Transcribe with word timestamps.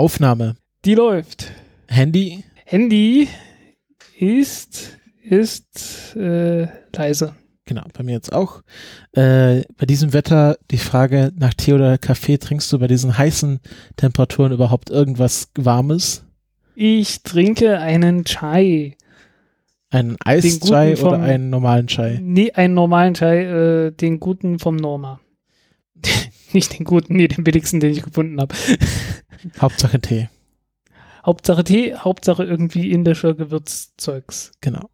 Aufnahme. 0.00 0.54
Die 0.86 0.94
läuft. 0.94 1.52
Handy? 1.86 2.42
Handy 2.64 3.28
ist, 4.18 4.96
ist 5.22 6.16
äh, 6.16 6.68
leise. 6.96 7.34
Genau, 7.66 7.82
bei 7.92 8.02
mir 8.02 8.12
jetzt 8.12 8.32
auch. 8.32 8.62
Äh, 9.12 9.60
bei 9.76 9.84
diesem 9.86 10.14
Wetter 10.14 10.56
die 10.70 10.78
Frage 10.78 11.32
nach 11.36 11.52
Tee 11.52 11.74
oder 11.74 11.98
Kaffee, 11.98 12.38
trinkst 12.38 12.72
du 12.72 12.78
bei 12.78 12.86
diesen 12.86 13.18
heißen 13.18 13.60
Temperaturen 13.96 14.52
überhaupt 14.52 14.88
irgendwas 14.88 15.50
Warmes? 15.58 16.24
Ich 16.74 17.22
trinke 17.22 17.78
einen 17.78 18.24
Chai. 18.24 18.96
Einen 19.90 20.16
Eischai 20.24 20.96
oder 20.96 21.20
einen 21.20 21.50
normalen 21.50 21.88
Chai? 21.88 22.20
Nee, 22.22 22.52
einen 22.52 22.72
normalen 22.72 23.12
Chai, 23.12 23.42
äh, 23.42 23.90
den 23.90 24.18
guten 24.18 24.58
vom 24.60 24.76
Norma. 24.76 25.20
Nicht 26.52 26.78
den 26.78 26.84
guten, 26.84 27.16
nee, 27.16 27.28
den 27.28 27.44
billigsten, 27.44 27.80
den 27.80 27.92
ich 27.92 28.02
gefunden 28.02 28.40
habe. 28.40 28.54
Hauptsache 29.60 30.00
Tee. 30.00 30.28
Hauptsache 31.24 31.64
Tee, 31.64 31.94
Hauptsache 31.94 32.44
irgendwie 32.44 32.90
indischer 32.90 33.34
Gewürzzeugs. 33.34 34.52
Genau. 34.60 34.90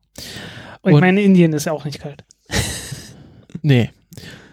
Und, 0.82 0.94
ich 0.94 1.00
meine, 1.00 1.22
Indien 1.22 1.52
ist 1.52 1.66
ja 1.66 1.72
auch 1.72 1.84
nicht 1.84 2.00
kalt. 2.00 2.24
nee. 3.62 3.90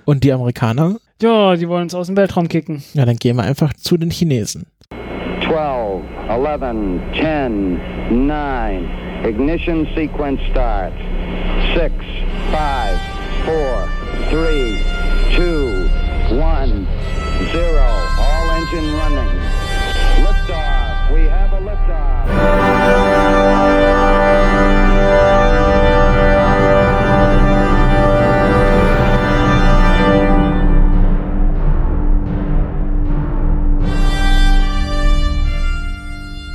Und 0.06 0.24
die 0.24 0.34
Amerikaner? 0.34 0.98
Ja, 1.22 1.56
die 1.56 1.68
wollen 1.68 1.84
uns 1.84 1.94
aus 1.94 2.08
dem 2.08 2.18
Weltraum 2.18 2.50
kicken. 2.50 2.84
Ja, 2.94 3.06
dann 3.06 3.18
gehen 3.18 3.38
wir 3.38 3.44
einfach 3.44 3.74
zu 3.74 3.98
den 3.98 4.12
Chinesen. 4.12 4.66
12, 5.46 6.04
11, 6.30 7.02
10, 7.14 8.28
9. 8.28 8.90
Ignition 9.26 9.88
sequence 9.96 10.42
start. 10.52 10.94
6, 11.76 11.94
5, 12.52 13.00
4, 13.46 13.88
3, 14.32 14.78
2, 15.36 16.03
1, 16.38 16.88
0. 17.52 17.80
All 18.18 18.52
engine 18.52 18.90
running. 18.98 19.30
Liftoff. 20.24 21.14
We 21.14 21.28
have 21.28 21.54
a 21.54 21.62
liftoff. 21.62 22.28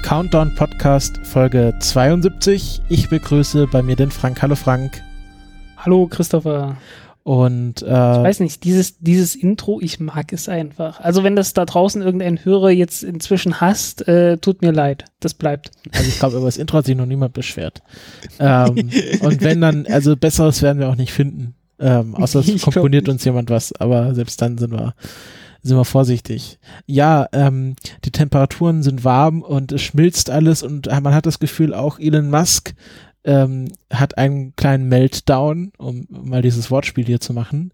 Countdown 0.02 0.54
Podcast 0.56 1.20
Folge 1.24 1.74
72. 1.78 2.82
Ich 2.88 3.08
begrüße 3.10 3.68
bei 3.68 3.82
mir 3.82 3.94
den 3.94 4.10
Frank. 4.10 4.42
Hallo 4.42 4.56
Frank. 4.56 5.02
Hallo 5.76 6.08
Christopher. 6.08 6.76
Und 7.28 7.82
äh, 7.82 7.84
ich 7.84 8.22
weiß 8.22 8.40
nicht, 8.40 8.64
dieses, 8.64 9.00
dieses 9.00 9.34
Intro, 9.34 9.82
ich 9.82 10.00
mag 10.00 10.32
es 10.32 10.48
einfach. 10.48 10.98
Also 11.00 11.24
wenn 11.24 11.36
das 11.36 11.52
da 11.52 11.66
draußen 11.66 12.00
irgendein 12.00 12.42
Hörer 12.42 12.70
jetzt 12.70 13.04
inzwischen 13.04 13.60
hasst, 13.60 14.08
äh, 14.08 14.38
tut 14.38 14.62
mir 14.62 14.72
leid. 14.72 15.04
Das 15.20 15.34
bleibt. 15.34 15.72
Also 15.92 16.08
ich 16.08 16.18
glaube, 16.18 16.38
über 16.38 16.46
das 16.46 16.56
Intro 16.56 16.78
hat 16.78 16.86
sich 16.86 16.96
noch 16.96 17.04
niemand 17.04 17.34
beschwert. 17.34 17.82
ähm, 18.38 18.88
und 19.20 19.42
wenn 19.42 19.60
dann, 19.60 19.84
also 19.84 20.16
besseres 20.16 20.62
werden 20.62 20.78
wir 20.78 20.88
auch 20.88 20.96
nicht 20.96 21.12
finden. 21.12 21.54
Ähm, 21.78 22.14
außer 22.14 22.38
es 22.38 22.62
komponiert 22.62 23.10
uns 23.10 23.26
jemand 23.26 23.50
was, 23.50 23.74
aber 23.78 24.14
selbst 24.14 24.40
dann 24.40 24.56
sind 24.56 24.72
wir 24.72 24.94
sind 25.60 25.76
wir 25.76 25.84
vorsichtig. 25.84 26.58
Ja, 26.86 27.26
ähm, 27.32 27.74
die 28.04 28.12
Temperaturen 28.12 28.82
sind 28.82 29.04
warm 29.04 29.42
und 29.42 29.72
es 29.72 29.82
schmilzt 29.82 30.30
alles 30.30 30.62
und 30.62 30.86
man 30.86 31.14
hat 31.14 31.26
das 31.26 31.40
Gefühl, 31.40 31.74
auch 31.74 31.98
Elon 31.98 32.30
Musk 32.30 32.74
ähm, 33.28 33.68
hat 33.92 34.16
einen 34.16 34.56
kleinen 34.56 34.88
Meltdown, 34.88 35.72
um, 35.76 36.06
mal 36.08 36.40
dieses 36.40 36.70
Wortspiel 36.70 37.04
hier 37.04 37.20
zu 37.20 37.34
machen. 37.34 37.72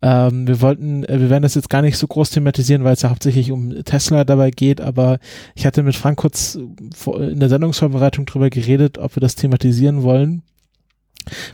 Ähm, 0.00 0.48
wir 0.48 0.62
wollten, 0.62 1.04
äh, 1.04 1.20
wir 1.20 1.28
werden 1.28 1.42
das 1.42 1.54
jetzt 1.54 1.68
gar 1.68 1.82
nicht 1.82 1.98
so 1.98 2.06
groß 2.06 2.30
thematisieren, 2.30 2.82
weil 2.82 2.94
es 2.94 3.02
ja 3.02 3.10
hauptsächlich 3.10 3.52
um 3.52 3.84
Tesla 3.84 4.24
dabei 4.24 4.50
geht, 4.50 4.80
aber 4.80 5.18
ich 5.54 5.66
hatte 5.66 5.82
mit 5.82 5.96
Frank 5.96 6.18
kurz 6.18 6.54
in 6.54 7.40
der 7.40 7.50
Sendungsvorbereitung 7.50 8.24
drüber 8.24 8.48
geredet, 8.48 8.96
ob 8.96 9.16
wir 9.16 9.20
das 9.20 9.36
thematisieren 9.36 10.02
wollen. 10.02 10.42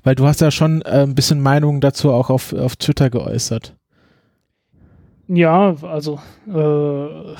Weil 0.04 0.14
du 0.14 0.26
hast 0.26 0.40
ja 0.40 0.50
schon 0.50 0.82
äh, 0.82 1.02
ein 1.02 1.14
bisschen 1.14 1.40
Meinung 1.40 1.80
dazu 1.80 2.12
auch 2.12 2.30
auf, 2.30 2.52
auf 2.52 2.76
Twitter 2.76 3.10
geäußert. 3.10 3.74
Ja, 5.28 5.76
also 5.82 6.20
äh, 6.46 7.34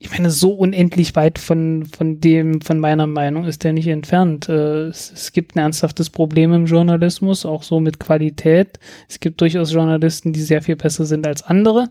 ich 0.00 0.10
meine, 0.10 0.30
so 0.30 0.52
unendlich 0.52 1.16
weit 1.16 1.40
von, 1.40 1.86
von 1.86 2.20
dem, 2.20 2.60
von 2.60 2.78
meiner 2.78 3.08
Meinung 3.08 3.44
ist 3.44 3.64
der 3.64 3.72
nicht 3.72 3.88
entfernt. 3.88 4.48
Äh, 4.48 4.86
es, 4.86 5.10
es, 5.10 5.32
gibt 5.32 5.56
ein 5.56 5.58
ernsthaftes 5.58 6.10
Problem 6.10 6.52
im 6.52 6.66
Journalismus, 6.66 7.44
auch 7.44 7.64
so 7.64 7.80
mit 7.80 7.98
Qualität. 7.98 8.78
Es 9.08 9.18
gibt 9.18 9.40
durchaus 9.40 9.72
Journalisten, 9.72 10.32
die 10.32 10.40
sehr 10.40 10.62
viel 10.62 10.76
besser 10.76 11.04
sind 11.04 11.26
als 11.26 11.42
andere. 11.42 11.88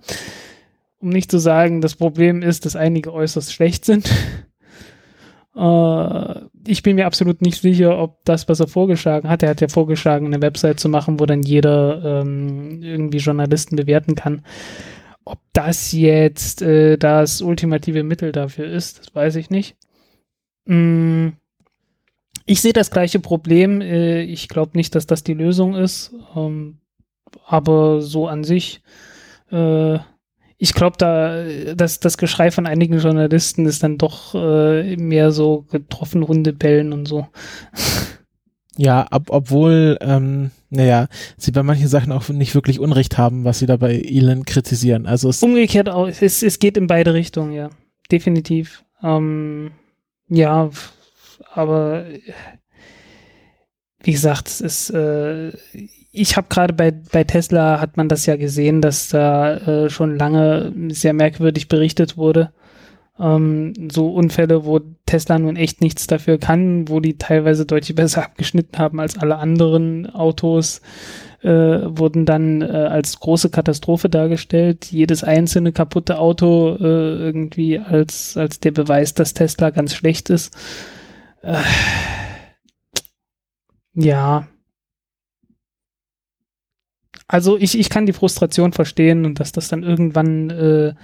Um 1.00 1.10
nicht 1.10 1.30
zu 1.30 1.38
sagen, 1.38 1.82
das 1.82 1.96
Problem 1.96 2.42
ist, 2.42 2.66
dass 2.66 2.78
einige 2.78 3.14
äußerst 3.14 3.54
schlecht 3.54 3.86
sind. 3.86 4.10
Äh, 5.60 6.42
ich 6.68 6.84
bin 6.84 6.98
mir 6.98 7.08
absolut 7.08 7.42
nicht 7.42 7.60
sicher, 7.60 7.98
ob 7.98 8.24
das, 8.26 8.48
was 8.48 8.60
er 8.60 8.68
vorgeschlagen 8.68 9.28
hat, 9.28 9.42
er 9.42 9.50
hat 9.50 9.60
ja 9.60 9.68
vorgeschlagen, 9.68 10.28
eine 10.28 10.40
Website 10.40 10.80
zu 10.80 10.88
machen, 10.88 11.20
wo 11.20 11.26
dann 11.26 11.42
jeder 11.42 12.22
ähm, 12.22 12.84
irgendwie 12.84 13.18
Journalisten 13.18 13.76
bewerten 13.76 14.14
kann. 14.14 14.44
Ob 15.28 15.40
das 15.54 15.92
jetzt 15.92 16.62
äh, 16.62 16.98
das 16.98 17.42
ultimative 17.42 18.04
Mittel 18.04 18.32
dafür 18.32 18.68
ist, 18.68 19.00
das 19.00 19.16
weiß 19.16 19.36
ich 19.36 19.50
nicht. 19.50 19.76
Mm, 20.66 21.30
ich 22.46 22.62
sehe 22.62 22.74
das 22.74 22.92
gleiche 22.92 23.20
Problem. 23.20 23.82
Äh, 23.82 24.22
ich 24.22 24.48
glaube 24.48 24.78
nicht, 24.78 24.96
dass 24.96 25.06
das 25.06 25.24
die 25.24 25.34
Lösung 25.34 25.76
ist. 25.76 26.14
Ähm, 26.36 26.80
aber 27.46 28.02
so 28.02 28.28
an 28.28 28.44
sich 28.44 28.82
äh, 29.52 30.00
ich 30.58 30.74
glaube, 30.74 30.98
da 30.98 31.44
dass 31.76 32.00
das 32.00 32.18
Geschrei 32.18 32.50
von 32.50 32.66
einigen 32.66 33.00
Journalisten 33.00 33.66
ist 33.68 33.84
dann 33.84 33.98
doch 33.98 34.34
äh, 34.34 34.96
mehr 34.98 35.32
so 35.32 35.66
getroffen 35.70 36.28
Hundebellen 36.28 36.94
und 36.94 37.06
so. 37.08 37.28
Ja, 38.80 39.08
ob, 39.12 39.30
obwohl, 39.30 39.98
ähm, 40.02 40.52
naja, 40.70 41.08
sie 41.38 41.52
bei 41.52 41.64
manchen 41.64 41.88
Sachen 41.88 42.12
auch 42.12 42.28
nicht 42.30 42.56
wirklich 42.56 42.80
Unrecht 42.80 43.18
haben, 43.18 43.46
was 43.46 43.60
sie 43.60 43.66
da 43.66 43.78
bei 43.78 43.96
Elon 43.96 44.46
kritisieren. 44.46 45.06
Also 45.06 45.30
es 45.30 45.44
umgekehrt 45.44 45.90
auch, 45.90 46.08
es, 46.08 46.44
es 46.44 46.60
geht 46.60 46.78
in 46.78 46.88
beide 46.88 47.14
Richtungen, 47.14 47.54
ja, 47.54 47.70
definitiv. 48.12 48.84
Ähm, 49.02 49.72
ja, 50.28 50.70
aber 51.54 52.06
wie 54.04 54.12
gesagt, 54.12 54.48
es 54.48 54.62
ist, 54.62 54.90
äh, 54.92 55.52
ich 56.12 56.36
habe 56.36 56.48
gerade 56.50 56.74
bei, 56.74 56.92
bei 56.92 57.24
Tesla 57.24 57.80
hat 57.80 57.98
man 57.98 58.10
das 58.10 58.26
ja 58.26 58.36
gesehen, 58.36 58.82
dass 58.82 59.10
da 59.10 59.58
äh, 59.58 59.90
schon 59.90 60.18
lange 60.18 60.74
sehr 60.90 61.14
merkwürdig 61.14 61.68
berichtet 61.68 62.18
wurde. 62.18 62.52
Ähm, 63.20 63.74
so 63.92 64.14
Unfälle, 64.14 64.66
wo 64.66 64.80
Tesla 65.06 65.40
nun 65.40 65.56
echt 65.56 65.82
nichts 65.82 66.08
dafür 66.08 66.38
kann, 66.38 66.88
wo 66.90 67.00
die 67.00 67.18
teilweise 67.18 67.66
deutlich 67.66 67.96
besser 67.96 68.24
abgeschnitten 68.24 68.78
haben 68.78 69.00
als 69.00 69.18
alle 69.18 69.38
anderen 69.38 70.10
Autos, 70.14 70.82
äh, 71.42 71.50
wurden 71.50 72.26
dann 72.26 72.62
äh, 72.62 72.66
als 72.66 73.20
große 73.20 73.50
Katastrophe 73.50 74.10
dargestellt. 74.10 74.92
Jedes 74.92 75.24
einzelne 75.24 75.72
kaputte 75.72 76.20
Auto 76.20 76.76
äh, 76.80 77.18
irgendwie 77.18 77.80
als, 77.80 78.38
als 78.38 78.60
der 78.60 78.72
Beweis, 78.72 79.14
dass 79.14 79.34
Tesla 79.34 79.70
ganz 79.72 79.94
schlecht 79.96 80.30
ist. 80.30 80.56
Äh, 81.42 81.58
ja, 83.94 84.48
also 87.28 87.58
ich, 87.58 87.78
ich 87.78 87.90
kann 87.90 88.06
die 88.06 88.14
Frustration 88.14 88.72
verstehen 88.72 89.26
und 89.26 89.40
dass 89.40 89.52
das 89.52 89.68
dann 89.68 89.84
irgendwann 89.84 90.96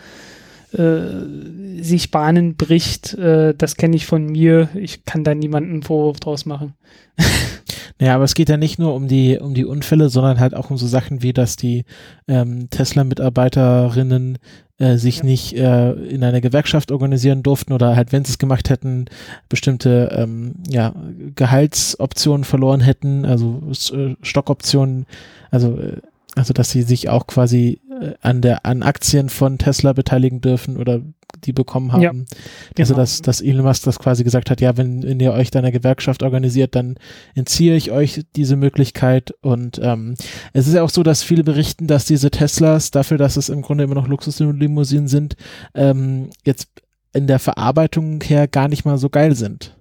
äh, 0.73 1.81
sich 1.81 2.11
Bahnen 2.11 2.55
bricht, 2.55 3.13
äh, 3.15 3.53
das 3.55 3.75
kenne 3.75 3.95
ich 3.95 4.05
von 4.05 4.25
mir. 4.25 4.69
Ich 4.75 5.05
kann 5.05 5.23
da 5.23 5.35
niemanden 5.35 5.83
Vorwurf 5.83 6.19
draus 6.19 6.45
machen. 6.45 6.73
Naja, 7.99 8.15
aber 8.15 8.23
es 8.23 8.33
geht 8.33 8.49
ja 8.49 8.57
nicht 8.57 8.79
nur 8.79 8.95
um 8.95 9.07
die, 9.07 9.37
um 9.37 9.53
die 9.53 9.65
Unfälle, 9.65 10.09
sondern 10.09 10.39
halt 10.39 10.55
auch 10.55 10.69
um 10.71 10.77
so 10.77 10.87
Sachen 10.87 11.21
wie, 11.21 11.31
dass 11.31 11.55
die 11.55 11.85
ähm, 12.27 12.69
Tesla-Mitarbeiterinnen 12.69 14.39
äh, 14.79 14.97
sich 14.97 15.19
ja. 15.19 15.25
nicht 15.25 15.53
äh, 15.53 15.91
in 15.91 16.23
einer 16.23 16.41
Gewerkschaft 16.41 16.91
organisieren 16.91 17.43
durften 17.43 17.71
oder 17.71 17.95
halt, 17.95 18.11
wenn 18.11 18.25
sie 18.25 18.31
es 18.31 18.39
gemacht 18.39 18.69
hätten, 18.69 19.05
bestimmte 19.47 20.09
ähm, 20.17 20.55
ja, 20.69 20.93
Gehaltsoptionen 21.35 22.43
verloren 22.43 22.81
hätten, 22.81 23.25
also 23.25 23.61
äh, 23.93 24.15
Stockoptionen, 24.21 25.05
also 25.51 25.77
äh, 25.77 26.01
also, 26.35 26.51
dass 26.51 26.71
sie 26.71 26.81
sich 26.81 27.09
auch 27.09 27.27
quasi 27.27 27.79
äh, 28.03 28.13
an 28.21 28.41
der, 28.41 28.65
an 28.65 28.83
Aktien 28.83 29.29
von 29.29 29.57
Tesla 29.57 29.93
beteiligen 29.93 30.41
dürfen 30.41 30.77
oder 30.77 31.01
die 31.45 31.53
bekommen 31.53 31.91
haben. 31.91 32.01
Ja, 32.01 32.11
also, 32.11 32.93
genau. 32.93 32.97
dass, 32.97 33.21
dass 33.21 33.41
Elon 33.41 33.65
Musk 33.65 33.83
das 33.83 33.99
quasi 33.99 34.23
gesagt 34.23 34.49
hat, 34.49 34.61
ja, 34.61 34.77
wenn, 34.77 35.03
wenn 35.03 35.19
ihr 35.19 35.33
euch 35.33 35.51
deiner 35.51 35.71
Gewerkschaft 35.71 36.23
organisiert, 36.23 36.75
dann 36.75 36.95
entziehe 37.35 37.75
ich 37.75 37.91
euch 37.91 38.21
diese 38.35 38.55
Möglichkeit. 38.55 39.33
Und 39.41 39.79
ähm, 39.83 40.15
es 40.53 40.67
ist 40.67 40.73
ja 40.73 40.83
auch 40.83 40.89
so, 40.89 41.03
dass 41.03 41.23
viele 41.23 41.43
berichten, 41.43 41.87
dass 41.87 42.05
diese 42.05 42.31
Teslas, 42.31 42.91
dafür, 42.91 43.17
dass 43.17 43.37
es 43.37 43.49
im 43.49 43.61
Grunde 43.61 43.83
immer 43.83 43.95
noch 43.95 44.07
Luxuslimousinen 44.07 45.07
sind, 45.07 45.35
ähm, 45.73 46.29
jetzt 46.45 46.69
in 47.13 47.27
der 47.27 47.39
Verarbeitung 47.39 48.21
her 48.21 48.47
gar 48.47 48.67
nicht 48.67 48.85
mal 48.85 48.97
so 48.97 49.09
geil 49.09 49.35
sind. 49.35 49.75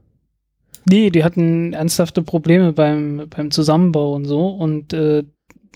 Nee, 0.89 1.11
die 1.11 1.23
hatten 1.23 1.73
ernsthafte 1.73 2.23
Probleme 2.23 2.73
beim, 2.73 3.29
beim 3.31 3.51
Zusammenbau 3.51 4.15
und 4.15 4.25
so. 4.25 4.49
Und 4.49 4.93
äh, 4.93 5.23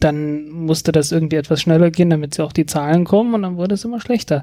dann 0.00 0.48
musste 0.50 0.93
das 0.93 1.12
irgendwie 1.12 1.37
etwas 1.37 1.60
schneller 1.62 1.90
gehen, 1.90 2.10
damit 2.10 2.34
sie 2.34 2.43
auch 2.44 2.52
die 2.52 2.66
Zahlen 2.66 3.04
kommen 3.04 3.34
und 3.34 3.43
dann 3.43 3.56
wurde 3.56 3.75
es 3.75 3.84
immer 3.84 4.00
schlechter. 4.00 4.43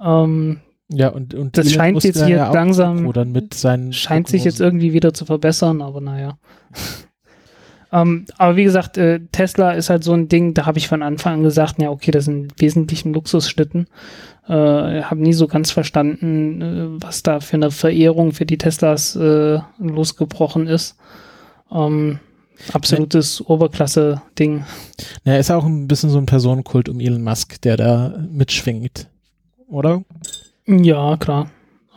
Ähm, 0.00 0.60
Ja, 0.90 1.08
und, 1.08 1.34
und 1.34 1.56
Das 1.58 1.70
scheint 1.72 2.02
jetzt 2.04 2.24
hier 2.24 2.36
ja 2.36 2.52
langsam- 2.52 3.04
rudern 3.06 3.32
mit 3.32 3.54
seinen 3.54 3.92
Scheint 3.92 4.28
sich 4.28 4.44
jetzt 4.44 4.56
Prognosen. 4.58 4.76
irgendwie 4.78 4.92
wieder 4.94 5.12
zu 5.14 5.24
verbessern, 5.26 5.82
aber 5.82 6.00
naja. 6.00 6.38
ähm, 7.92 8.26
aber 8.36 8.56
wie 8.56 8.64
gesagt, 8.64 8.98
äh, 8.98 9.20
Tesla 9.32 9.72
ist 9.72 9.88
halt 9.90 10.04
so 10.04 10.12
ein 10.12 10.28
Ding, 10.28 10.52
da 10.54 10.66
habe 10.66 10.78
ich 10.78 10.88
von 10.88 11.02
Anfang 11.02 11.34
an 11.34 11.42
gesagt, 11.42 11.80
ja, 11.80 11.90
okay, 11.90 12.10
das 12.10 12.26
sind 12.26 12.52
wesentlich 12.60 13.04
ein 13.04 13.14
Luxusschlitten. 13.14 13.86
Äh, 14.46 15.02
habe 15.02 15.20
nie 15.20 15.32
so 15.34 15.46
ganz 15.46 15.70
verstanden, 15.70 16.62
äh, 16.62 17.02
was 17.02 17.22
da 17.22 17.40
für 17.40 17.56
eine 17.56 17.70
Verehrung 17.70 18.32
für 18.32 18.46
die 18.46 18.58
Teslas 18.58 19.14
äh, 19.16 19.58
losgebrochen 19.78 20.66
ist. 20.66 20.96
Ähm, 21.70 22.18
absolutes 22.72 23.44
Oberklasse-Ding. 23.44 24.64
Ja, 25.24 25.36
ist 25.36 25.50
auch 25.50 25.64
ein 25.64 25.88
bisschen 25.88 26.10
so 26.10 26.18
ein 26.18 26.26
Personenkult 26.26 26.88
um 26.88 27.00
Elon 27.00 27.22
Musk, 27.22 27.60
der 27.62 27.76
da 27.76 28.18
mitschwingt. 28.30 29.08
Oder? 29.68 30.02
Ja, 30.66 31.16
klar. 31.16 31.50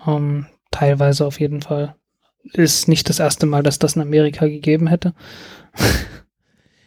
Ähm, 0.06 0.48
teilweise 0.72 1.26
auf 1.26 1.40
jeden 1.40 1.62
Fall. 1.62 1.96
Ist 2.54 2.88
nicht 2.88 3.08
das 3.10 3.20
erste 3.20 3.46
Mal, 3.46 3.64
dass 3.64 3.80
das 3.80 3.96
in 3.96 4.02
Amerika 4.02 4.48
gegeben 4.48 4.88
hätte. 4.88 5.14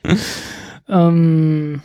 ähm, 0.88 1.82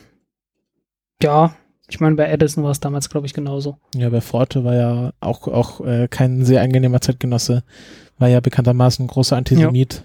ja, 1.21 1.53
ich 1.89 1.99
meine, 1.99 2.15
bei 2.15 2.29
Edison 2.29 2.63
war 2.63 2.71
es 2.71 2.79
damals, 2.79 3.09
glaube 3.09 3.25
ich, 3.27 3.33
genauso. 3.33 3.77
Ja, 3.95 4.09
bei 4.09 4.21
Forte 4.21 4.63
war 4.63 4.75
ja 4.75 5.13
auch, 5.19 5.47
auch 5.47 5.81
äh, 5.81 6.07
kein 6.07 6.45
sehr 6.45 6.61
angenehmer 6.61 7.01
Zeitgenosse. 7.01 7.63
War 8.17 8.29
ja 8.29 8.39
bekanntermaßen 8.39 9.05
ein 9.05 9.07
großer 9.07 9.37
Antisemit. 9.37 9.93
Ja, 9.95 10.01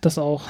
das 0.00 0.18
auch. 0.18 0.42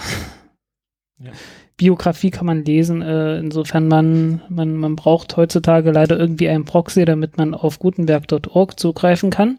Ja. 1.19 1.31
Biografie 1.77 2.31
kann 2.31 2.47
man 2.47 2.65
lesen, 2.65 3.03
äh, 3.03 3.38
insofern 3.38 3.87
man, 3.88 4.41
man, 4.49 4.77
man 4.77 4.97
braucht 4.97 5.37
heutzutage 5.37 5.91
leider 5.91 6.19
irgendwie 6.19 6.49
einen 6.49 6.65
Proxy, 6.65 7.05
damit 7.05 7.37
man 7.37 7.55
auf 7.55 7.79
gutenberg.org 7.79 8.81
zugreifen 8.81 9.31
kann. 9.31 9.59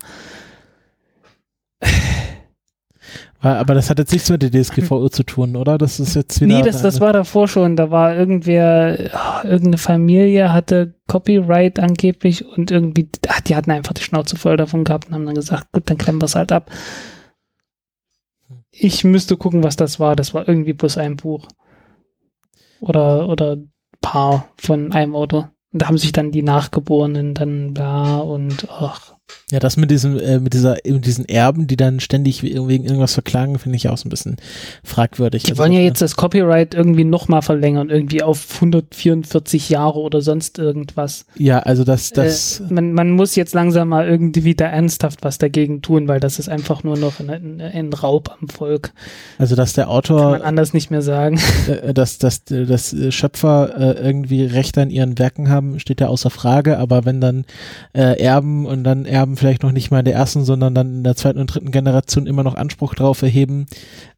Aber 3.39 3.75
das 3.75 3.91
hat 3.91 3.99
jetzt 3.99 4.11
nichts 4.11 4.31
mit 4.31 4.41
der 4.41 4.51
DSGVO 4.51 5.09
zu 5.09 5.21
tun, 5.23 5.55
oder? 5.55 5.77
Das 5.77 5.99
ist 5.99 6.15
jetzt 6.15 6.41
wieder. 6.41 6.57
Nee, 6.57 6.63
das, 6.63 6.81
das 6.81 6.99
war 6.99 7.13
davor 7.13 7.47
schon. 7.47 7.75
Da 7.75 7.91
war 7.91 8.15
irgendwer, 8.15 9.11
ah, 9.13 9.43
irgendeine 9.43 9.77
Familie 9.77 10.51
hatte 10.51 10.95
Copyright 11.05 11.77
angeblich 11.77 12.45
und 12.45 12.71
irgendwie, 12.71 13.07
ach, 13.27 13.41
die 13.41 13.55
hatten 13.55 13.69
einfach 13.69 13.93
die 13.93 14.01
Schnauze 14.01 14.37
voll 14.37 14.57
davon 14.57 14.83
gehabt 14.83 15.07
und 15.07 15.13
haben 15.13 15.25
dann 15.27 15.35
gesagt, 15.35 15.71
gut, 15.71 15.87
dann 15.87 15.99
klemmen 15.99 16.19
wir 16.19 16.25
es 16.25 16.35
halt 16.35 16.51
ab. 16.51 16.71
Ich 18.79 19.03
müsste 19.03 19.37
gucken, 19.37 19.63
was 19.63 19.75
das 19.75 19.99
war. 19.99 20.15
Das 20.15 20.33
war 20.33 20.47
irgendwie 20.47 20.73
bloß 20.73 20.97
ein 20.97 21.15
Buch. 21.15 21.47
Oder, 22.79 23.27
oder 23.27 23.57
Paar 24.01 24.49
von 24.57 24.91
einem 24.93 25.15
Autor. 25.15 25.51
Und 25.73 25.81
da 25.81 25.87
haben 25.87 25.97
sich 25.97 26.11
dann 26.11 26.31
die 26.31 26.43
Nachgeborenen 26.43 27.33
dann 27.33 27.73
bla 27.73 28.19
und 28.19 28.67
ach. 28.69 29.16
Ja, 29.49 29.59
das 29.59 29.77
mit 29.77 29.91
diesem, 29.91 30.19
äh, 30.19 30.39
mit 30.39 30.53
dieser, 30.53 30.75
mit 30.85 31.05
diesen 31.05 31.23
Erben, 31.23 31.67
die 31.67 31.77
dann 31.77 32.01
ständig 32.01 32.43
wegen 32.43 32.83
irgendwas 32.83 33.13
verklagen, 33.13 33.59
finde 33.59 33.77
ich 33.77 33.87
auch 33.87 33.97
so 33.97 34.07
ein 34.07 34.09
bisschen 34.09 34.35
fragwürdig. 34.83 35.43
Die 35.43 35.51
Also, 35.51 35.63
wollen 35.63 35.71
ja 35.71 35.79
jetzt 35.79 36.01
das 36.01 36.17
Copyright 36.17 36.73
irgendwie 36.73 37.05
nochmal 37.05 37.41
verlängern, 37.41 37.89
irgendwie 37.89 38.23
auf 38.23 38.55
144 38.55 39.69
Jahre 39.69 39.99
oder 39.99 40.21
sonst 40.21 40.59
irgendwas. 40.59 41.25
Ja, 41.37 41.59
also 41.59 41.85
das, 41.85 42.11
das, 42.11 42.59
äh, 42.59 42.73
man, 42.73 42.91
man 42.91 43.11
muss 43.11 43.37
jetzt 43.37 43.53
langsam 43.53 43.87
mal 43.87 44.05
irgendwie 44.05 44.43
wieder 44.43 44.65
ernsthaft 44.65 45.19
was 45.21 45.37
dagegen 45.37 45.81
tun, 45.81 46.09
weil 46.09 46.19
das 46.19 46.39
ist 46.39 46.49
einfach 46.49 46.83
nur 46.83 46.97
noch 46.97 47.21
ein, 47.21 47.61
ein, 47.61 47.93
Raub 47.93 48.35
am 48.41 48.49
Volk. 48.49 48.91
also 49.37 49.55
dass 49.55 49.71
der 49.71 49.85
Kann 49.85 49.93
Autor, 49.93 50.31
man 50.31 50.41
anders 50.41 50.73
nicht 50.73 50.91
mehr 50.91 51.01
sagen. 51.01 51.39
äh, 51.67 51.93
dass, 51.93 52.17
dass, 52.17 52.43
dass 52.43 52.91
äh, 52.91 53.13
Schöpfer 53.13 53.73
äh, 53.77 54.05
irgendwie 54.05 54.43
Rechte 54.43 54.81
an 54.81 54.89
ihren 54.89 55.17
Werken 55.17 55.47
haben, 55.47 55.79
steht 55.79 56.01
ja 56.01 56.07
außer 56.07 56.29
Frage, 56.29 56.79
aber 56.79 57.05
wenn 57.05 57.21
dann 57.21 57.45
äh, 57.93 58.21
Erben 58.21 58.65
und 58.65 58.83
dann 58.83 59.05
Erben 59.05 59.16
vielleicht 59.35 59.63
noch 59.63 59.71
nicht 59.71 59.91
mal 59.91 59.99
in 59.99 60.05
der 60.05 60.15
ersten, 60.15 60.43
sondern 60.43 60.75
dann 60.75 60.97
in 60.97 61.03
der 61.03 61.15
zweiten 61.15 61.39
und 61.39 61.47
dritten 61.47 61.71
Generation 61.71 62.27
immer 62.27 62.43
noch 62.43 62.55
Anspruch 62.55 62.95
drauf 62.95 63.21
erheben, 63.21 63.65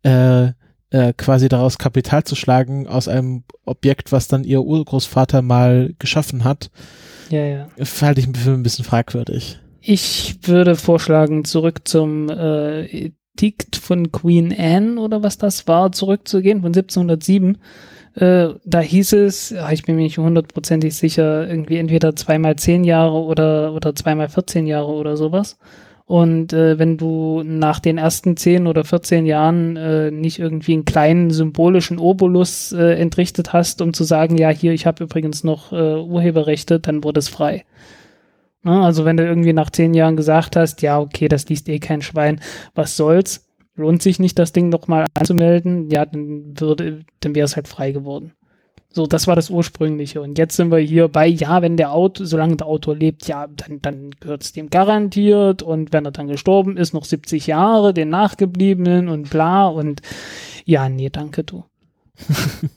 äh, 0.03 0.51
äh, 0.91 1.13
quasi 1.15 1.49
daraus 1.49 1.77
Kapital 1.77 2.23
zu 2.23 2.35
schlagen 2.35 2.87
aus 2.87 3.07
einem 3.07 3.43
Objekt, 3.65 4.11
was 4.11 4.27
dann 4.27 4.43
ihr 4.43 4.63
Urgroßvater 4.63 5.41
mal 5.41 5.93
geschaffen 5.99 6.43
hat, 6.43 6.71
ja, 7.29 7.45
ja. 7.45 7.67
halte 8.01 8.21
ich 8.21 8.27
für 8.37 8.51
ein 8.51 8.63
bisschen 8.63 8.85
fragwürdig. 8.85 9.59
Ich 9.81 10.39
würde 10.43 10.75
vorschlagen, 10.75 11.45
zurück 11.45 11.87
zum 11.87 12.29
äh, 12.29 13.11
Edikt 13.39 13.77
von 13.77 14.11
Queen 14.11 14.53
Anne 14.57 14.99
oder 14.99 15.23
was 15.23 15.37
das 15.37 15.67
war, 15.67 15.91
zurückzugehen 15.91 16.61
von 16.61 16.69
1707. 16.69 17.57
Äh, 18.15 18.50
da 18.65 18.79
hieß 18.79 19.13
es, 19.13 19.51
ja, 19.51 19.71
ich 19.71 19.83
bin 19.83 19.95
mir 19.95 20.03
nicht 20.03 20.17
hundertprozentig 20.17 20.95
sicher, 20.95 21.47
irgendwie 21.47 21.77
entweder 21.77 22.15
zweimal 22.15 22.56
zehn 22.56 22.83
Jahre 22.83 23.21
oder, 23.21 23.73
oder 23.73 23.95
zweimal 23.95 24.29
14 24.29 24.67
Jahre 24.67 24.91
oder 24.91 25.15
sowas. 25.15 25.57
Und 26.06 26.53
äh, 26.53 26.79
wenn 26.79 26.97
du 26.97 27.44
nach 27.45 27.79
den 27.79 28.00
ersten 28.00 28.35
10 28.35 28.65
oder 28.65 28.83
14 28.83 29.27
Jahren 29.27 29.77
äh, 29.77 30.09
nicht 30.09 30.39
irgendwie 30.39 30.73
einen 30.73 30.85
kleinen 30.85 31.29
symbolischen 31.29 32.00
Obolus 32.00 32.71
äh, 32.71 32.95
entrichtet 32.95 33.53
hast, 33.53 33.79
um 33.83 33.94
zu 33.94 34.03
sagen, 34.03 34.35
ja, 34.35 34.50
hier, 34.50 34.73
ich 34.73 34.88
habe 34.88 35.03
übrigens 35.03 35.44
noch 35.44 35.71
äh, 35.71 36.00
Urheberrechte, 36.00 36.79
dann 36.79 37.03
wurde 37.03 37.19
es 37.19 37.29
frei. 37.29 37.63
Na, 38.63 38.85
also 38.85 39.06
wenn 39.06 39.17
du 39.17 39.23
irgendwie 39.23 39.53
nach 39.53 39.69
10 39.69 39.94
Jahren 39.94 40.17
gesagt 40.17 40.56
hast, 40.56 40.81
ja, 40.81 41.00
okay, 41.00 41.27
das 41.27 41.47
liest 41.47 41.69
eh 41.69 41.77
kein 41.77 42.01
Schwein, 42.01 42.41
was 42.73 42.97
soll's, 42.97 43.47
lohnt 43.79 44.01
sich 44.01 44.19
nicht, 44.19 44.37
das 44.37 44.53
Ding 44.53 44.69
nochmal 44.69 45.05
anzumelden, 45.13 45.89
ja, 45.89 46.05
dann 46.05 46.59
würde, 46.59 47.05
dann 47.21 47.35
wäre 47.35 47.45
es 47.45 47.55
halt 47.55 47.67
frei 47.67 47.91
geworden. 47.91 48.33
So, 48.91 49.05
das 49.05 49.27
war 49.27 49.35
das 49.35 49.51
Ursprüngliche. 49.51 50.19
Und 50.19 50.39
jetzt 50.39 50.55
sind 50.55 50.71
wir 50.71 50.79
hier 50.79 51.07
bei, 51.09 51.27
ja, 51.27 51.61
wenn 51.61 51.77
der 51.77 51.91
Autor, 51.91 52.25
solange 52.25 52.57
der 52.57 52.65
Autor 52.65 52.95
lebt, 52.95 53.27
ja, 53.27 53.45
dann, 53.47 53.81
dann 53.81 54.11
gehört 54.19 54.43
es 54.43 54.51
dem 54.51 54.71
garantiert. 54.71 55.61
Und 55.61 55.93
wenn 55.93 56.05
er 56.05 56.11
dann 56.11 56.27
gestorben 56.27 56.75
ist, 56.75 56.93
noch 56.93 57.05
70 57.05 57.45
Jahre, 57.45 57.93
den 57.93 58.09
Nachgebliebenen 58.09 59.07
und 59.07 59.29
bla. 59.29 59.67
Und 59.67 60.01
ja, 60.65 60.89
nee, 60.89 61.09
danke 61.09 61.43
du. 61.43 61.65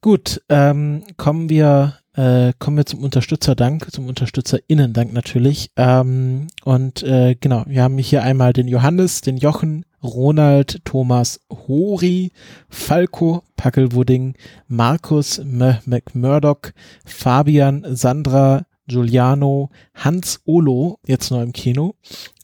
Gut, 0.00 0.42
ähm, 0.48 1.04
kommen 1.16 1.48
wir 1.48 1.98
äh, 2.14 2.52
kommen 2.58 2.76
wir 2.76 2.86
zum 2.86 3.02
Unterstützerdank, 3.02 3.90
zum 3.90 4.06
Unterstützerinnendank 4.06 5.12
natürlich. 5.12 5.70
Ähm, 5.76 6.48
und 6.64 7.02
äh, 7.02 7.36
genau, 7.40 7.64
wir 7.66 7.82
haben 7.82 7.98
hier 7.98 8.22
einmal 8.22 8.52
den 8.52 8.68
Johannes, 8.68 9.20
den 9.20 9.36
Jochen, 9.36 9.84
Ronald, 10.02 10.84
Thomas, 10.84 11.40
Hori, 11.50 12.32
Falco, 12.68 13.42
Packelwudding, 13.56 14.34
Markus, 14.66 15.40
McMurdoch, 15.44 16.72
Fabian, 17.04 17.84
Sandra, 17.94 18.66
Giuliano, 18.88 19.70
Hans 19.94 20.40
Olo, 20.44 20.98
jetzt 21.06 21.30
neu 21.30 21.42
im 21.42 21.52
Kino, 21.52 21.94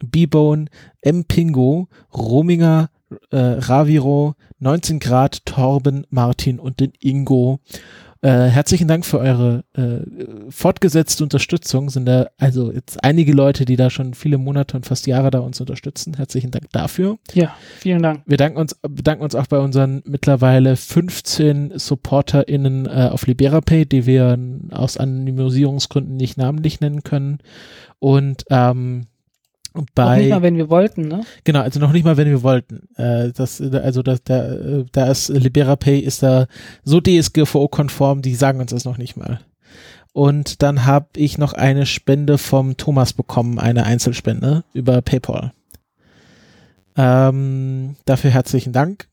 B-Bone, 0.02 0.66
M. 1.02 1.24
Pingo, 1.24 1.88
Rominger, 2.14 2.90
äh, 3.30 3.36
Raviro, 3.36 4.34
19 4.60 4.98
Grad, 4.98 5.44
Torben, 5.46 6.06
Martin 6.10 6.58
und 6.58 6.80
den 6.80 6.92
Ingo. 7.00 7.60
Äh, 8.20 8.48
herzlichen 8.48 8.88
Dank 8.88 9.06
für 9.06 9.18
eure 9.18 9.64
äh, 9.74 10.50
fortgesetzte 10.50 11.22
Unterstützung. 11.22 11.88
Sind 11.88 12.06
da 12.06 12.28
also 12.36 12.72
jetzt 12.72 13.02
einige 13.04 13.32
Leute, 13.32 13.64
die 13.64 13.76
da 13.76 13.90
schon 13.90 14.14
viele 14.14 14.38
Monate 14.38 14.76
und 14.76 14.86
fast 14.86 15.06
Jahre 15.06 15.30
da 15.30 15.38
uns 15.38 15.60
unterstützen. 15.60 16.14
Herzlichen 16.16 16.50
Dank 16.50 16.70
dafür. 16.72 17.18
Ja, 17.32 17.54
vielen 17.78 18.02
Dank. 18.02 18.22
Wir 18.26 18.36
danken 18.36 18.58
uns, 18.58 18.76
bedanken 18.82 19.22
uns 19.22 19.34
auch 19.34 19.46
bei 19.46 19.58
unseren 19.58 20.02
mittlerweile 20.04 20.74
15 20.74 21.78
SupporterInnen 21.78 22.86
äh, 22.86 23.08
auf 23.12 23.26
LiberaPay, 23.26 23.86
die 23.86 24.06
wir 24.06 24.38
aus 24.70 24.96
Anonymisierungsgründen 24.96 26.16
nicht 26.16 26.36
namentlich 26.36 26.80
nennen 26.80 27.04
können. 27.04 27.38
Und 28.00 28.44
ähm, 28.50 29.06
bei, 29.94 30.04
Auch 30.04 30.16
nicht 30.16 30.30
mal, 30.30 30.42
wenn 30.42 30.56
wir 30.56 30.70
wollten, 30.70 31.08
ne? 31.08 31.22
Genau, 31.44 31.60
also 31.60 31.78
noch 31.78 31.92
nicht 31.92 32.04
mal, 32.04 32.16
wenn 32.16 32.28
wir 32.28 32.42
wollten. 32.42 32.88
Äh, 32.96 33.32
das, 33.32 33.60
also 33.60 34.02
das, 34.02 34.22
da, 34.24 34.82
da 34.92 35.10
ist 35.10 35.28
LiberaPay 35.28 35.98
ist 35.98 36.22
da 36.22 36.46
so 36.84 37.00
DSGVO-konform, 37.00 38.22
die 38.22 38.34
sagen 38.34 38.60
uns 38.60 38.70
das 38.70 38.84
noch 38.84 38.98
nicht 38.98 39.16
mal. 39.16 39.40
Und 40.12 40.62
dann 40.62 40.84
habe 40.84 41.08
ich 41.16 41.38
noch 41.38 41.52
eine 41.52 41.86
Spende 41.86 42.38
vom 42.38 42.76
Thomas 42.76 43.12
bekommen, 43.12 43.58
eine 43.58 43.84
Einzelspende 43.84 44.64
über 44.72 45.00
PayPal. 45.02 45.52
Ähm, 46.96 47.94
dafür 48.04 48.30
herzlichen 48.30 48.72
Dank. 48.72 49.08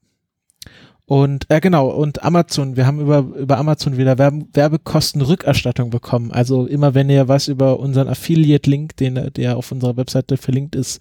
Und 1.07 1.45
äh, 1.49 1.59
genau, 1.59 1.89
und 1.89 2.23
Amazon, 2.23 2.75
wir 2.75 2.87
haben 2.87 2.99
über, 2.99 3.19
über 3.19 3.57
Amazon 3.57 3.97
wieder 3.97 4.17
Werbe, 4.17 4.45
Werbekostenrückerstattung 4.53 5.91
bekommen. 5.91 6.31
Also 6.31 6.65
immer 6.65 6.95
wenn 6.95 7.09
ihr 7.09 7.27
was 7.27 7.47
über 7.47 7.79
unseren 7.79 8.07
Affiliate-Link, 8.07 8.97
den 8.97 9.31
der 9.35 9.57
auf 9.57 9.71
unserer 9.71 9.97
Webseite 9.97 10.37
verlinkt 10.37 10.75
ist, 10.75 10.99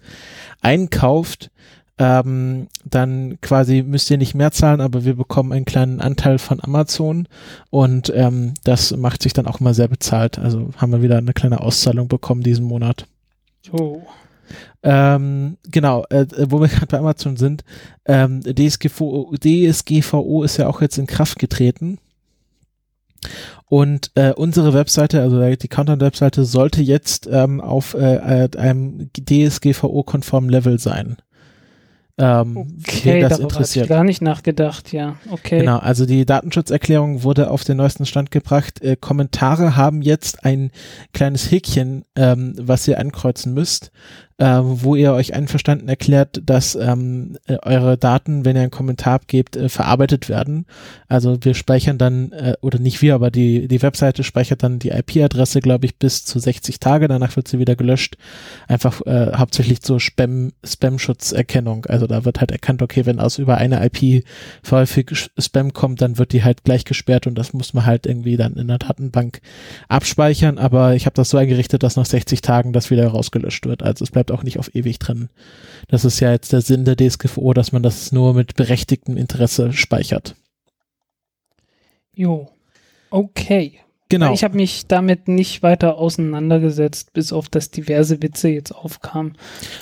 einkauft, 0.61 1.49
ähm, 1.97 2.67
dann 2.83 3.39
quasi 3.41 3.81
müsst 3.81 4.11
ihr 4.11 4.17
nicht 4.17 4.35
mehr 4.35 4.51
zahlen, 4.51 4.81
aber 4.81 5.05
wir 5.05 5.15
bekommen 5.15 5.53
einen 5.53 5.65
kleinen 5.65 6.01
Anteil 6.01 6.39
von 6.39 6.61
Amazon 6.61 7.27
und 7.69 8.11
ähm, 8.13 8.53
das 8.63 8.95
macht 8.95 9.23
sich 9.23 9.33
dann 9.33 9.47
auch 9.47 9.59
mal 9.59 9.73
sehr 9.73 9.87
bezahlt. 9.87 10.37
Also 10.37 10.71
haben 10.77 10.91
wir 10.91 11.01
wieder 11.01 11.17
eine 11.17 11.33
kleine 11.33 11.61
Auszahlung 11.61 12.09
bekommen 12.09 12.43
diesen 12.43 12.65
Monat. 12.65 13.07
Oh. 13.71 14.01
Ähm, 14.83 15.57
genau, 15.69 16.05
äh, 16.09 16.25
wo 16.49 16.61
wir 16.61 16.67
gerade 16.67 16.87
bei 16.87 16.99
Amazon 16.99 17.37
sind, 17.37 17.63
ähm, 18.05 18.41
DSGVO, 18.41 19.33
DSGVO 19.37 20.43
ist 20.43 20.57
ja 20.57 20.67
auch 20.67 20.81
jetzt 20.81 20.97
in 20.97 21.07
Kraft 21.07 21.39
getreten. 21.39 21.97
Und 23.67 24.11
äh, 24.15 24.31
unsere 24.33 24.73
Webseite, 24.73 25.21
also 25.21 25.41
die 25.55 25.67
Countdown-Webseite, 25.67 26.45
sollte 26.45 26.81
jetzt 26.81 27.27
ähm, 27.31 27.59
auf 27.59 27.95
äh, 27.95 28.43
äh 28.43 28.57
einem 28.57 29.09
DSGVO-konformen 29.17 30.49
Level 30.49 30.79
sein. 30.79 31.17
Ähm, 32.17 32.79
okay, 32.79 33.19
das 33.19 33.39
interessiert. 33.39 33.85
Ich 33.85 33.89
gar 33.89 34.05
nicht 34.05 34.21
nachgedacht, 34.21 34.93
ja. 34.93 35.17
Okay. 35.29 35.59
Genau, 35.59 35.79
also 35.79 36.05
die 36.05 36.25
Datenschutzerklärung 36.25 37.23
wurde 37.23 37.51
auf 37.51 37.65
den 37.65 37.75
neuesten 37.75 38.05
Stand 38.05 38.31
gebracht. 38.31 38.81
Äh, 38.81 38.95
Kommentare 38.95 39.75
haben 39.75 40.01
jetzt 40.01 40.45
ein 40.45 40.71
kleines 41.13 41.51
Häkchen, 41.51 42.05
ähm, 42.15 42.53
was 42.57 42.87
ihr 42.87 42.99
ankreuzen 42.99 43.53
müsst 43.53 43.91
äh, 44.37 44.59
wo 44.61 44.95
ihr 44.95 45.13
euch 45.13 45.33
einverstanden 45.33 45.87
erklärt, 45.87 46.41
dass 46.45 46.75
ähm, 46.75 47.37
äh, 47.47 47.57
eure 47.63 47.97
Daten, 47.97 48.43
wenn 48.43 48.57
ihr 48.57 48.63
einen 48.63 48.71
Kommentar 48.71 49.13
abgebt, 49.13 49.55
äh, 49.55 49.69
verarbeitet 49.69 50.27
werden. 50.27 50.65
Also 51.07 51.37
wir 51.41 51.53
speichern 51.53 51.97
dann, 51.97 52.33
äh, 52.33 52.55
oder 52.61 52.79
nicht 52.79 53.01
wir, 53.01 53.15
aber 53.15 53.31
die, 53.31 53.69
die 53.69 53.81
Webseite 53.81 54.23
speichert 54.23 54.61
dann 54.61 54.79
die 54.79 54.89
IP-Adresse, 54.89 55.61
glaube 55.61 55.85
ich, 55.85 55.97
bis 55.97 56.25
zu 56.25 56.39
60 56.39 56.79
Tage. 56.81 57.07
Danach 57.07 57.35
wird 57.37 57.47
sie 57.47 57.59
wieder 57.59 57.77
gelöscht. 57.77 58.17
Einfach 58.67 59.01
äh, 59.05 59.31
hauptsächlich 59.37 59.81
zur 59.81 60.01
Spam, 60.01 60.51
Spam-Schutzerkennung. 60.65 61.85
Also 61.85 62.05
da 62.05 62.25
wird 62.25 62.41
halt 62.41 62.51
erkannt, 62.51 62.81
okay, 62.81 63.05
wenn 63.05 63.21
aus 63.21 63.37
über 63.37 63.57
eine 63.57 63.85
IP 63.85 64.25
häufig 64.69 65.29
Spam 65.39 65.71
kommt, 65.71 66.01
dann 66.01 66.17
wird 66.17 66.33
die 66.33 66.43
halt 66.43 66.65
gleich 66.65 66.83
gesperrt 66.83 67.25
und 67.25 67.35
das 67.35 67.53
muss 67.53 67.73
man 67.73 67.85
halt 67.85 68.05
irgendwie 68.05 68.35
dann 68.35 68.55
in 68.55 68.67
der 68.67 68.79
Datenbank 68.79 69.39
abspeichern. 69.87 70.57
Aber 70.57 70.95
ich 70.95 71.05
habe 71.05 71.15
das 71.15 71.29
so 71.29 71.37
eingerichtet, 71.37 71.83
dass 71.83 71.95
nach 71.95 72.05
60 72.05 72.41
Tagen 72.41 72.73
das 72.73 72.91
wieder 72.91 73.07
rausgelöscht 73.07 73.65
wird. 73.65 73.81
Also 73.81 74.03
es 74.03 74.11
bleibt 74.11 74.24
bleibt 74.25 74.31
auch 74.31 74.43
nicht 74.43 74.59
auf 74.59 74.73
ewig 74.73 74.99
drin. 74.99 75.29
Das 75.87 76.05
ist 76.05 76.19
ja 76.19 76.31
jetzt 76.31 76.53
der 76.53 76.61
Sinn 76.61 76.85
der 76.85 76.95
DSGVO, 76.95 77.53
dass 77.53 77.71
man 77.71 77.83
das 77.83 78.11
nur 78.11 78.33
mit 78.33 78.55
berechtigtem 78.55 79.17
Interesse 79.17 79.73
speichert. 79.73 80.35
Jo, 82.15 82.49
okay. 83.09 83.79
Genau. 84.07 84.33
Ich 84.33 84.43
habe 84.43 84.55
mich 84.55 84.85
damit 84.87 85.27
nicht 85.27 85.63
weiter 85.63 85.97
auseinandergesetzt, 85.97 87.13
bis 87.13 87.33
auf 87.33 87.49
das 87.49 87.71
diverse 87.71 88.21
Witze 88.21 88.49
jetzt 88.49 88.71
aufkamen. 88.71 89.35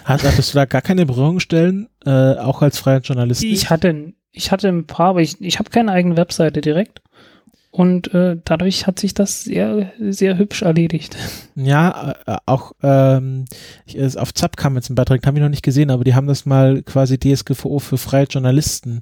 Hattest 0.05 0.53
du 0.53 0.55
da 0.57 0.65
gar 0.65 0.81
keine 0.81 1.05
Berührungsstellen, 1.05 1.89
äh, 2.05 2.35
auch 2.35 2.61
als 2.61 2.79
freier 2.79 3.01
Journalist? 3.01 3.43
Ich 3.43 3.69
hatte, 3.69 4.13
ich 4.31 4.51
hatte 4.51 4.69
ein 4.69 4.87
paar, 4.87 5.09
aber 5.09 5.21
ich, 5.21 5.41
ich 5.41 5.59
habe 5.59 5.69
keine 5.69 5.91
eigene 5.91 6.15
Webseite 6.15 6.61
direkt. 6.61 7.01
Und 7.75 8.13
äh, 8.13 8.37
dadurch 8.45 8.85
hat 8.85 8.99
sich 8.99 9.15
das 9.15 9.45
sehr, 9.45 9.91
sehr 9.99 10.37
hübsch 10.37 10.61
erledigt. 10.61 11.17
Ja, 11.55 12.13
äh, 12.27 12.37
auch 12.45 12.73
ähm, 12.83 13.45
ich, 13.87 14.15
auf 14.15 14.31
Zap 14.31 14.57
kam 14.57 14.75
jetzt 14.75 14.91
ein 14.91 14.95
Beitrag, 14.95 15.25
habe 15.25 15.39
ich 15.39 15.41
noch 15.41 15.49
nicht 15.49 15.63
gesehen, 15.63 15.89
aber 15.89 16.03
die 16.03 16.13
haben 16.13 16.27
das 16.27 16.45
mal 16.45 16.83
quasi 16.83 17.17
DSGVO 17.17 17.79
für 17.79 17.97
freie 17.97 18.25
Journalisten 18.25 19.01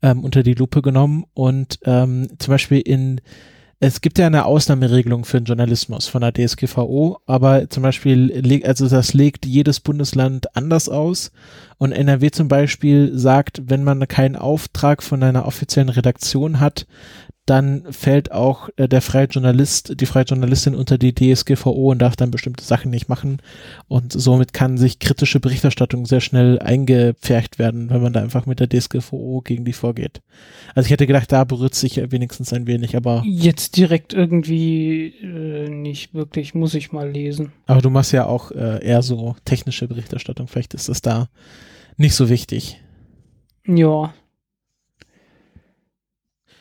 ähm, 0.00 0.24
unter 0.24 0.42
die 0.42 0.54
Lupe 0.54 0.80
genommen 0.80 1.26
und 1.34 1.78
ähm, 1.84 2.28
zum 2.38 2.52
Beispiel 2.52 2.80
in 2.80 3.20
es 3.78 4.00
gibt 4.00 4.18
ja 4.18 4.26
eine 4.26 4.46
Ausnahmeregelung 4.46 5.26
für 5.26 5.38
den 5.38 5.44
Journalismus 5.44 6.08
von 6.08 6.22
der 6.22 6.32
DSGVO, 6.32 7.18
aber 7.26 7.68
zum 7.68 7.82
Beispiel, 7.82 8.62
also 8.64 8.88
das 8.88 9.12
legt 9.12 9.44
jedes 9.44 9.80
Bundesland 9.80 10.56
anders 10.56 10.88
aus. 10.88 11.30
Und 11.76 11.92
NRW 11.92 12.30
zum 12.30 12.48
Beispiel 12.48 13.10
sagt, 13.18 13.64
wenn 13.66 13.84
man 13.84 14.08
keinen 14.08 14.36
Auftrag 14.36 15.02
von 15.02 15.22
einer 15.22 15.44
offiziellen 15.44 15.90
Redaktion 15.90 16.58
hat, 16.58 16.86
dann 17.46 17.84
fällt 17.90 18.32
auch 18.32 18.68
äh, 18.76 18.88
der 18.88 19.00
freie 19.00 19.26
Journalist, 19.26 20.00
die 20.00 20.06
freie 20.06 20.24
Journalistin 20.24 20.74
unter 20.74 20.98
die 20.98 21.14
DSGVO 21.14 21.92
und 21.92 22.02
darf 22.02 22.16
dann 22.16 22.32
bestimmte 22.32 22.64
Sachen 22.64 22.90
nicht 22.90 23.08
machen. 23.08 23.38
Und 23.86 24.12
somit 24.12 24.52
kann 24.52 24.76
sich 24.76 24.98
kritische 24.98 25.38
Berichterstattung 25.38 26.06
sehr 26.06 26.20
schnell 26.20 26.58
eingepfercht 26.58 27.60
werden, 27.60 27.88
wenn 27.90 28.02
man 28.02 28.12
da 28.12 28.20
einfach 28.20 28.46
mit 28.46 28.58
der 28.58 28.68
DSGVO 28.68 29.42
gegen 29.42 29.64
die 29.64 29.72
vorgeht. 29.72 30.22
Also 30.74 30.86
ich 30.86 30.90
hätte 30.90 31.06
gedacht, 31.06 31.30
da 31.30 31.44
berührt 31.44 31.76
sich 31.76 32.00
wenigstens 32.10 32.52
ein 32.52 32.66
wenig, 32.66 32.96
aber. 32.96 33.22
Jetzt 33.24 33.76
direkt 33.76 34.12
irgendwie 34.12 35.14
äh, 35.22 35.68
nicht 35.68 36.14
wirklich, 36.14 36.54
muss 36.54 36.74
ich 36.74 36.90
mal 36.90 37.08
lesen. 37.08 37.52
Aber 37.66 37.80
du 37.80 37.90
machst 37.90 38.12
ja 38.12 38.26
auch 38.26 38.50
äh, 38.50 38.84
eher 38.84 39.02
so 39.02 39.36
technische 39.44 39.86
Berichterstattung, 39.86 40.48
vielleicht 40.48 40.74
ist 40.74 40.88
das 40.88 41.00
da 41.00 41.28
nicht 41.96 42.14
so 42.14 42.28
wichtig. 42.28 42.80
Ja, 43.66 44.12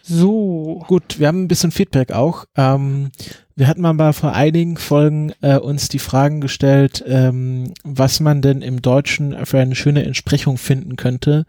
so. 0.08 0.84
Gut, 0.88 1.20
wir 1.20 1.28
haben 1.28 1.44
ein 1.44 1.48
bisschen 1.48 1.72
Feedback 1.72 2.12
auch. 2.12 2.46
Ähm, 2.56 3.12
wir 3.56 3.68
hatten 3.68 3.82
mal 3.82 4.14
vor 4.14 4.34
einigen 4.34 4.76
Folgen 4.76 5.32
äh, 5.42 5.58
uns 5.58 5.88
die 5.88 6.00
Fragen 6.00 6.42
gestellt, 6.42 7.04
ähm, 7.08 7.74
was 7.84 8.20
man 8.20 8.42
denn 8.42 8.62
im 8.62 8.82
Deutschen 8.82 9.46
für 9.46 9.60
eine 9.60 9.76
schöne 9.76 10.06
Entsprechung 10.06 10.58
finden 10.58 10.98
könnte 10.98 11.46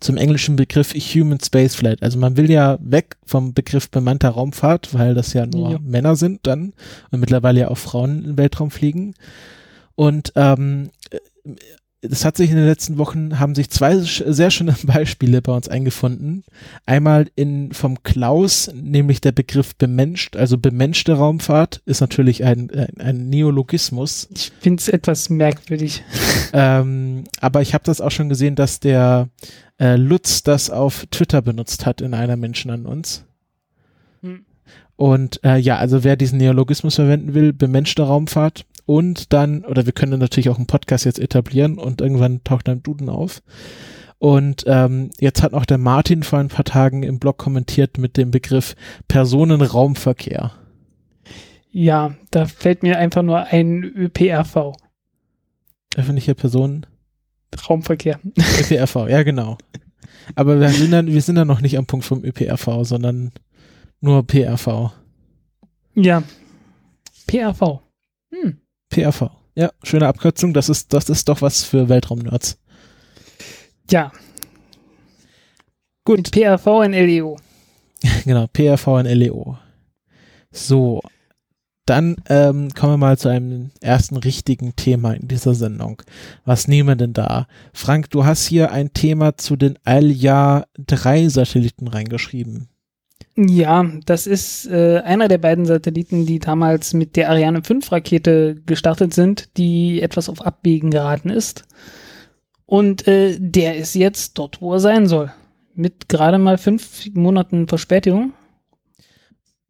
zum 0.00 0.16
englischen 0.16 0.56
Begriff 0.56 0.94
Human 0.94 1.38
Spaceflight. 1.38 2.02
Also 2.02 2.18
man 2.18 2.36
will 2.36 2.50
ja 2.50 2.78
weg 2.80 3.16
vom 3.26 3.52
Begriff 3.52 3.90
bemannter 3.90 4.30
Raumfahrt, 4.30 4.94
weil 4.94 5.14
das 5.14 5.34
ja 5.34 5.46
nur 5.46 5.72
ja. 5.72 5.78
Männer 5.80 6.16
sind 6.16 6.46
dann 6.46 6.72
und 7.10 7.20
mittlerweile 7.20 7.60
ja 7.60 7.68
auch 7.68 7.78
Frauen 7.78 8.24
im 8.24 8.38
Weltraum 8.38 8.70
fliegen. 8.70 9.14
Und 9.94 10.32
ähm, 10.34 10.90
es 12.02 12.24
hat 12.24 12.36
sich 12.36 12.50
in 12.50 12.56
den 12.56 12.66
letzten 12.66 12.98
Wochen, 12.98 13.38
haben 13.38 13.54
sich 13.54 13.68
zwei 13.70 13.98
sehr 13.98 14.50
schöne 14.50 14.74
Beispiele 14.82 15.42
bei 15.42 15.52
uns 15.52 15.68
eingefunden. 15.68 16.44
Einmal 16.86 17.30
in 17.36 17.72
vom 17.72 18.02
Klaus, 18.02 18.70
nämlich 18.74 19.20
der 19.20 19.32
Begriff 19.32 19.76
bemenscht, 19.76 20.36
also 20.36 20.56
bemenschte 20.56 21.12
Raumfahrt 21.12 21.82
ist 21.84 22.00
natürlich 22.00 22.44
ein, 22.44 22.70
ein, 22.70 23.00
ein 23.00 23.28
Neologismus. 23.28 24.28
Ich 24.34 24.52
finde 24.60 24.80
es 24.80 24.88
etwas 24.88 25.28
merkwürdig. 25.28 26.02
ähm, 26.52 27.24
aber 27.40 27.60
ich 27.60 27.74
habe 27.74 27.84
das 27.84 28.00
auch 28.00 28.10
schon 28.10 28.28
gesehen, 28.28 28.54
dass 28.54 28.80
der 28.80 29.28
äh, 29.78 29.96
Lutz 29.96 30.42
das 30.42 30.70
auf 30.70 31.06
Twitter 31.10 31.42
benutzt 31.42 31.84
hat 31.84 32.00
in 32.00 32.14
einer 32.14 32.36
Menschen 32.36 32.70
an 32.70 32.86
uns. 32.86 33.24
Hm. 34.22 34.44
Und 34.96 35.42
äh, 35.44 35.56
ja, 35.56 35.76
also 35.78 36.04
wer 36.04 36.16
diesen 36.16 36.38
Neologismus 36.38 36.96
verwenden 36.96 37.34
will, 37.34 37.52
bemenschte 37.52 38.02
Raumfahrt, 38.02 38.66
und 38.90 39.32
dann, 39.32 39.64
oder 39.64 39.86
wir 39.86 39.92
können 39.92 40.18
natürlich 40.18 40.48
auch 40.48 40.56
einen 40.56 40.66
Podcast 40.66 41.04
jetzt 41.04 41.20
etablieren 41.20 41.78
und 41.78 42.00
irgendwann 42.00 42.42
taucht 42.42 42.66
dann 42.66 42.82
Duden 42.82 43.08
auf. 43.08 43.40
Und 44.18 44.64
ähm, 44.66 45.10
jetzt 45.20 45.44
hat 45.44 45.52
noch 45.52 45.64
der 45.64 45.78
Martin 45.78 46.24
vor 46.24 46.40
ein 46.40 46.48
paar 46.48 46.64
Tagen 46.64 47.04
im 47.04 47.20
Blog 47.20 47.38
kommentiert 47.38 47.98
mit 47.98 48.16
dem 48.16 48.32
Begriff 48.32 48.74
Personenraumverkehr. 49.06 50.54
Ja, 51.70 52.16
da 52.32 52.46
fällt 52.46 52.82
mir 52.82 52.98
einfach 52.98 53.22
nur 53.22 53.44
ein 53.44 53.84
ÖPRV. 53.84 54.72
Öffentlicher 55.94 56.34
Personen. 56.34 56.84
Raumverkehr. 57.68 58.18
ÖPRV, 58.60 59.08
ja 59.08 59.22
genau. 59.22 59.56
Aber 60.34 60.58
wir 60.58 60.68
sind, 60.70 60.90
dann, 60.90 61.06
wir 61.06 61.22
sind 61.22 61.36
dann 61.36 61.46
noch 61.46 61.60
nicht 61.60 61.78
am 61.78 61.86
Punkt 61.86 62.06
vom 62.06 62.24
ÖPRV, 62.24 62.82
sondern 62.82 63.30
nur 64.00 64.26
PRV. 64.26 64.90
Ja, 65.94 66.24
PRV. 67.28 67.82
Hm. 68.32 68.58
PRV. 68.90 69.30
Ja, 69.54 69.70
schöne 69.82 70.06
Abkürzung. 70.06 70.52
Das 70.52 70.68
ist, 70.68 70.92
das 70.92 71.08
ist 71.08 71.28
doch 71.28 71.42
was 71.42 71.64
für 71.64 71.88
Weltraumnerds. 71.88 72.58
Ja. 73.90 74.12
Gut. 76.04 76.18
Mit 76.18 76.30
PRV 76.30 76.66
und 76.66 76.92
LEO. 76.92 77.36
genau, 78.24 78.46
PRV 78.46 78.86
und 78.86 79.06
LEO. 79.06 79.58
So. 80.50 81.00
Dann 81.86 82.16
ähm, 82.28 82.68
kommen 82.74 82.92
wir 82.92 82.96
mal 82.98 83.18
zu 83.18 83.28
einem 83.28 83.72
ersten 83.80 84.16
richtigen 84.16 84.76
Thema 84.76 85.12
in 85.12 85.26
dieser 85.26 85.54
Sendung. 85.54 86.02
Was 86.44 86.68
nehmen 86.68 86.88
wir 86.90 86.96
denn 86.96 87.14
da? 87.14 87.48
Frank, 87.72 88.10
du 88.10 88.24
hast 88.24 88.46
hier 88.46 88.70
ein 88.70 88.92
Thema 88.92 89.36
zu 89.36 89.56
den 89.56 89.76
Alja 89.84 90.66
3 90.78 91.28
Satelliten 91.28 91.88
reingeschrieben. 91.88 92.69
Ja, 93.48 93.90
das 94.04 94.26
ist 94.26 94.66
äh, 94.66 94.98
einer 94.98 95.28
der 95.28 95.38
beiden 95.38 95.64
Satelliten, 95.64 96.26
die 96.26 96.40
damals 96.40 96.92
mit 96.92 97.16
der 97.16 97.30
Ariane 97.30 97.62
5 97.62 97.90
Rakete 97.90 98.60
gestartet 98.66 99.14
sind, 99.14 99.56
die 99.56 100.02
etwas 100.02 100.28
auf 100.28 100.44
Abwägen 100.44 100.90
geraten 100.90 101.30
ist. 101.30 101.64
Und 102.66 103.08
äh, 103.08 103.38
der 103.40 103.76
ist 103.76 103.94
jetzt 103.94 104.36
dort, 104.36 104.60
wo 104.60 104.74
er 104.74 104.80
sein 104.80 105.06
soll. 105.06 105.32
Mit 105.74 106.08
gerade 106.08 106.38
mal 106.38 106.58
fünf 106.58 107.08
Monaten 107.14 107.66
Verspätung. 107.66 108.34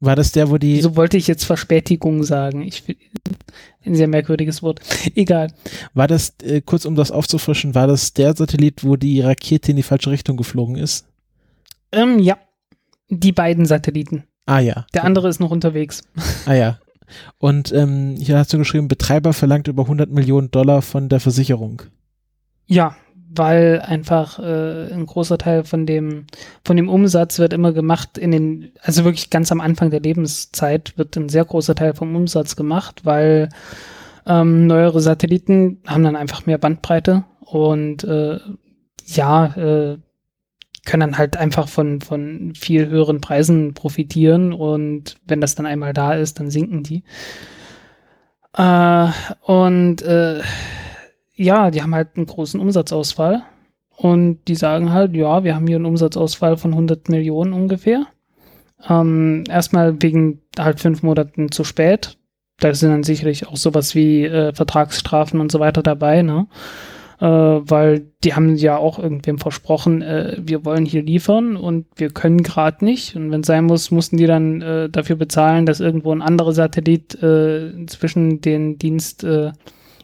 War 0.01 0.17
das 0.17 0.33
der, 0.33 0.51
wo 0.51 0.59
die. 0.59 0.81
So 0.81 0.97
wollte 0.97 1.17
ich 1.17 1.29
jetzt 1.29 1.45
Verspätigung 1.45 2.25
sagen. 2.25 2.63
Ich 2.63 2.83
ein 3.85 3.95
sehr 3.95 4.09
merkwürdiges 4.09 4.63
Wort. 4.63 4.81
Egal. 5.15 5.53
War 5.95 6.09
das, 6.09 6.35
äh, 6.43 6.61
kurz 6.61 6.87
um 6.87 6.97
das 6.97 7.11
aufzufrischen, 7.13 7.75
war 7.75 7.87
das 7.87 8.15
der 8.15 8.35
Satellit, 8.35 8.83
wo 8.83 8.97
die 8.97 9.21
Rakete 9.21 9.71
in 9.71 9.77
die 9.77 9.83
falsche 9.83 10.11
Richtung 10.11 10.37
geflogen 10.37 10.77
ist? 10.77 11.07
Ähm, 11.93 12.19
ja. 12.19 12.39
Die 13.11 13.33
beiden 13.33 13.67
Satelliten. 13.67 14.25
Ah 14.47 14.61
ja. 14.61 14.87
Der 14.95 15.05
andere 15.05 15.29
ist 15.29 15.41
noch 15.41 15.51
unterwegs. 15.51 16.03
Ah 16.47 16.55
ja. 16.55 16.79
Und 17.39 17.73
ähm, 17.73 18.15
hier 18.17 18.39
hast 18.39 18.53
du 18.53 18.59
geschrieben, 18.59 18.89
Betreiber 18.89 19.33
verlangt 19.33 19.69
über 19.69 19.83
100 19.83 20.11
Millionen 20.11 20.51
Dollar 20.51 20.81
von 20.81 21.09
der 21.09 21.21
Versicherung. 21.21 21.83
Ja, 22.67 22.95
weil 23.35 23.81
einfach 23.81 24.39
äh, 24.39 24.93
ein 24.93 25.07
großer 25.07 25.39
Teil 25.39 25.65
von 25.65 25.87
dem 25.87 26.27
von 26.65 26.77
dem 26.77 26.89
Umsatz 26.89 27.39
wird 27.39 27.53
immer 27.53 27.73
gemacht 27.73 28.19
in 28.19 28.33
den 28.33 28.73
also 28.83 29.05
wirklich 29.05 29.31
ganz 29.31 29.53
am 29.53 29.61
Anfang 29.61 29.91
der 29.91 30.01
Lebenszeit 30.01 30.97
wird 30.99 31.17
ein 31.17 31.29
sehr 31.29 31.45
großer 31.45 31.75
Teil 31.75 31.95
vom 31.95 32.15
Umsatz 32.17 32.57
gemacht, 32.57 33.05
weil 33.05 33.49
ähm, 34.27 34.67
neuere 34.67 35.01
Satelliten 35.01 35.79
haben 35.87 36.03
dann 36.03 36.17
einfach 36.17 36.47
mehr 36.47 36.59
Bandbreite 36.59 37.25
und 37.41 38.03
äh, 38.05 38.39
ja 39.07 39.47
äh, 39.57 39.99
können 40.85 41.01
dann 41.01 41.19
halt 41.19 41.37
einfach 41.37 41.69
von, 41.69 42.01
von 42.01 42.55
viel 42.55 42.89
höheren 42.89 43.21
Preisen 43.21 43.75
profitieren 43.75 44.53
und 44.53 45.17
wenn 45.27 45.41
das 45.41 45.55
dann 45.55 45.67
einmal 45.67 45.93
da 45.93 46.15
ist, 46.15 46.41
dann 46.41 46.51
sinken 46.51 46.83
die. 46.83 47.03
Äh, 48.57 49.09
und 49.43 50.03
äh, 50.03 50.41
ja, 51.35 51.71
die 51.71 51.83
haben 51.83 51.95
halt 51.95 52.17
einen 52.17 52.27
großen 52.27 52.61
Umsatzausfall 52.61 53.43
und 53.97 54.41
die 54.49 54.55
sagen 54.55 54.93
halt, 54.93 55.15
ja, 55.15 55.45
wir 55.45 55.55
haben 55.55 55.67
hier 55.67 55.77
einen 55.77 55.87
Umsatzausfall 55.87 56.57
von 56.57 56.73
100 56.73 57.09
Millionen 57.09 57.53
ungefähr. 57.53 58.07
Ähm, 58.89 59.45
erstmal 59.49 60.01
wegen 60.03 60.41
halt 60.59 60.81
fünf 60.81 61.03
Monaten 61.03 61.53
zu 61.53 61.65
spät. 61.65 62.17
Da 62.59 62.75
sind 62.75 62.91
dann 62.91 63.03
sicherlich 63.03 63.47
auch 63.47 63.57
sowas 63.57 63.95
wie 63.95 64.25
äh, 64.25 64.55
Vertragsstrafen 64.55 65.41
und 65.41 65.53
so 65.53 65.61
weiter 65.61 65.83
dabei, 65.83 66.23
ne? 66.23 66.47
Äh, 67.21 67.27
weil 67.27 68.07
die 68.25 68.35
haben 68.35 68.57
ja 68.57 68.79
auch 68.79 68.99
irgendwem 68.99 69.39
versprochen, 69.39 70.01
äh, 70.01 70.39
wir 70.41 70.65
wollen 70.65 70.87
hier 70.87 71.03
liefern 71.03 71.55
und 71.55 71.87
wir 71.97 72.09
können 72.09 72.43
gerade 72.43 72.83
nicht. 72.83 73.15
Und 73.15 73.31
wenn 73.31 73.43
sein 73.43 73.65
muss, 73.65 73.91
mussten 73.91 74.17
die 74.17 74.27
dann 74.27 74.63
äh, 74.63 74.89
dafür 74.89 75.17
bezahlen, 75.17 75.67
dass 75.67 75.81
irgendwo 75.81 76.13
ein 76.13 76.23
anderer 76.23 76.53
Satellit 76.53 77.23
äh, 77.23 77.87
zwischen 77.87 78.41
den 78.41 78.79
Dienst 78.79 79.23
äh, 79.23 79.53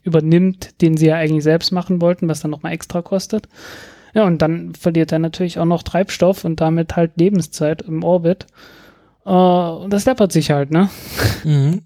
übernimmt, 0.03 0.81
den 0.83 0.99
sie 0.99 1.07
ja 1.07 1.17
eigentlich 1.17 1.43
selbst 1.43 1.73
machen 1.73 2.03
wollten, 2.03 2.29
was 2.29 2.41
dann 2.41 2.51
nochmal 2.51 2.73
extra 2.73 3.01
kostet. 3.01 3.49
Ja, 4.13 4.25
und 4.25 4.43
dann 4.43 4.75
verliert 4.75 5.11
er 5.11 5.19
natürlich 5.19 5.59
auch 5.59 5.65
noch 5.65 5.83
Treibstoff 5.83 6.45
und 6.45 6.61
damit 6.61 6.97
halt 6.97 7.13
Lebenszeit 7.17 7.81
im 7.81 8.05
Orbit. 8.05 8.47
Äh, 9.25 9.31
und 9.31 9.91
das 9.91 10.05
läppert 10.05 10.33
sich 10.33 10.51
halt, 10.51 10.71
ne? 10.71 10.91
Mhm. 11.45 11.81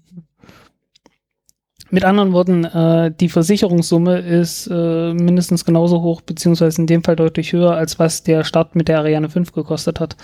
Mit 1.91 2.05
anderen 2.05 2.31
Worten, 2.31 2.63
äh, 2.63 3.11
die 3.11 3.27
Versicherungssumme 3.27 4.19
ist 4.19 4.67
äh, 4.67 5.13
mindestens 5.13 5.65
genauso 5.65 6.01
hoch, 6.01 6.21
beziehungsweise 6.21 6.81
in 6.81 6.87
dem 6.87 7.03
Fall 7.03 7.17
deutlich 7.17 7.51
höher, 7.51 7.75
als 7.75 7.99
was 7.99 8.23
der 8.23 8.45
Start 8.45 8.75
mit 8.75 8.87
der 8.87 8.99
Ariane 8.99 9.29
5 9.29 9.51
gekostet 9.51 9.99
hat. 9.99 10.15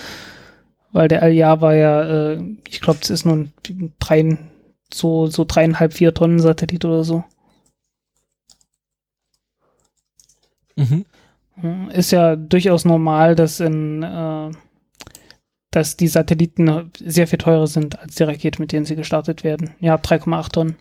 Weil 0.94 1.10
der 1.10 1.22
LJA 1.24 1.60
war 1.60 1.76
ja, 1.76 2.04
äh, 2.04 2.42
ich 2.70 2.80
glaube, 2.80 3.00
es 3.02 3.10
ist 3.10 3.26
nun 3.26 3.52
drei, 4.00 4.38
so, 4.94 5.28
so 5.28 5.44
dreieinhalb, 5.46 5.94
vier 5.94 6.14
Tonnen 6.14 6.40
Satellit 6.40 6.86
oder 6.86 7.04
so. 7.04 7.26
Mhm. 10.78 11.06
Ist 11.92 12.12
ja 12.12 12.38
durchaus 12.38 12.86
normal, 12.86 13.36
dass 13.36 13.60
in 13.60 14.04
äh, 14.04 14.52
dass 15.72 15.98
die 15.98 16.08
Satelliten 16.08 16.92
sehr 16.98 17.28
viel 17.28 17.40
teurer 17.40 17.68
sind 17.68 18.00
als 18.00 18.16
die 18.16 18.24
Rakete, 18.24 18.62
mit 18.62 18.72
denen 18.72 18.86
sie 18.86 18.96
gestartet 18.96 19.44
werden. 19.44 19.72
Ja, 19.80 19.96
3,8 19.96 20.52
Tonnen. 20.52 20.76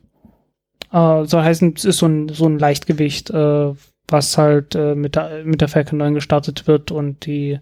Äh, 0.97 1.27
soll 1.27 1.43
heißen, 1.43 1.75
es 1.77 1.85
ist 1.85 1.99
so 1.99 2.07
ein, 2.07 2.31
so 2.31 2.47
ein 2.47 2.59
Leichtgewicht, 2.59 3.29
äh, 3.29 3.75
was 4.09 4.39
halt 4.39 4.75
äh, 4.75 4.95
mit, 4.95 5.15
der, 5.15 5.45
mit 5.45 5.61
der 5.61 5.69
Falcon 5.69 5.99
9 5.99 6.15
gestartet 6.15 6.67
wird 6.67 6.91
und 6.91 7.27
die 7.27 7.61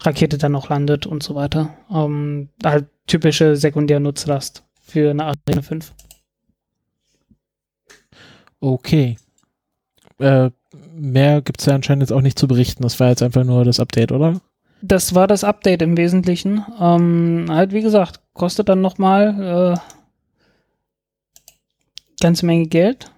Rakete 0.00 0.38
dann 0.38 0.52
noch 0.52 0.70
landet 0.70 1.06
und 1.06 1.22
so 1.22 1.36
weiter. 1.36 1.70
Ähm, 1.88 2.48
halt 2.64 2.86
typische 3.06 3.54
Sekundärnutzlast 3.54 4.64
für 4.82 5.10
eine 5.10 5.24
Ariane 5.24 5.62
5. 5.62 5.94
Okay. 8.58 9.18
Äh, 10.18 10.50
mehr 10.92 11.42
gibt 11.42 11.60
es 11.60 11.66
ja 11.66 11.76
anscheinend 11.76 12.02
jetzt 12.02 12.12
auch 12.12 12.22
nicht 12.22 12.38
zu 12.38 12.48
berichten. 12.48 12.82
Das 12.82 12.98
war 12.98 13.10
jetzt 13.10 13.22
einfach 13.22 13.44
nur 13.44 13.64
das 13.64 13.78
Update, 13.78 14.10
oder? 14.10 14.40
Das 14.82 15.14
war 15.14 15.28
das 15.28 15.44
Update 15.44 15.80
im 15.80 15.96
Wesentlichen. 15.96 16.64
Ähm, 16.80 17.46
halt, 17.50 17.72
wie 17.72 17.82
gesagt, 17.82 18.20
kostet 18.32 18.68
dann 18.68 18.80
nochmal 18.80 19.76
äh, 19.76 19.94
ganze 22.24 22.46
Menge 22.46 22.66
Geld. 22.68 23.12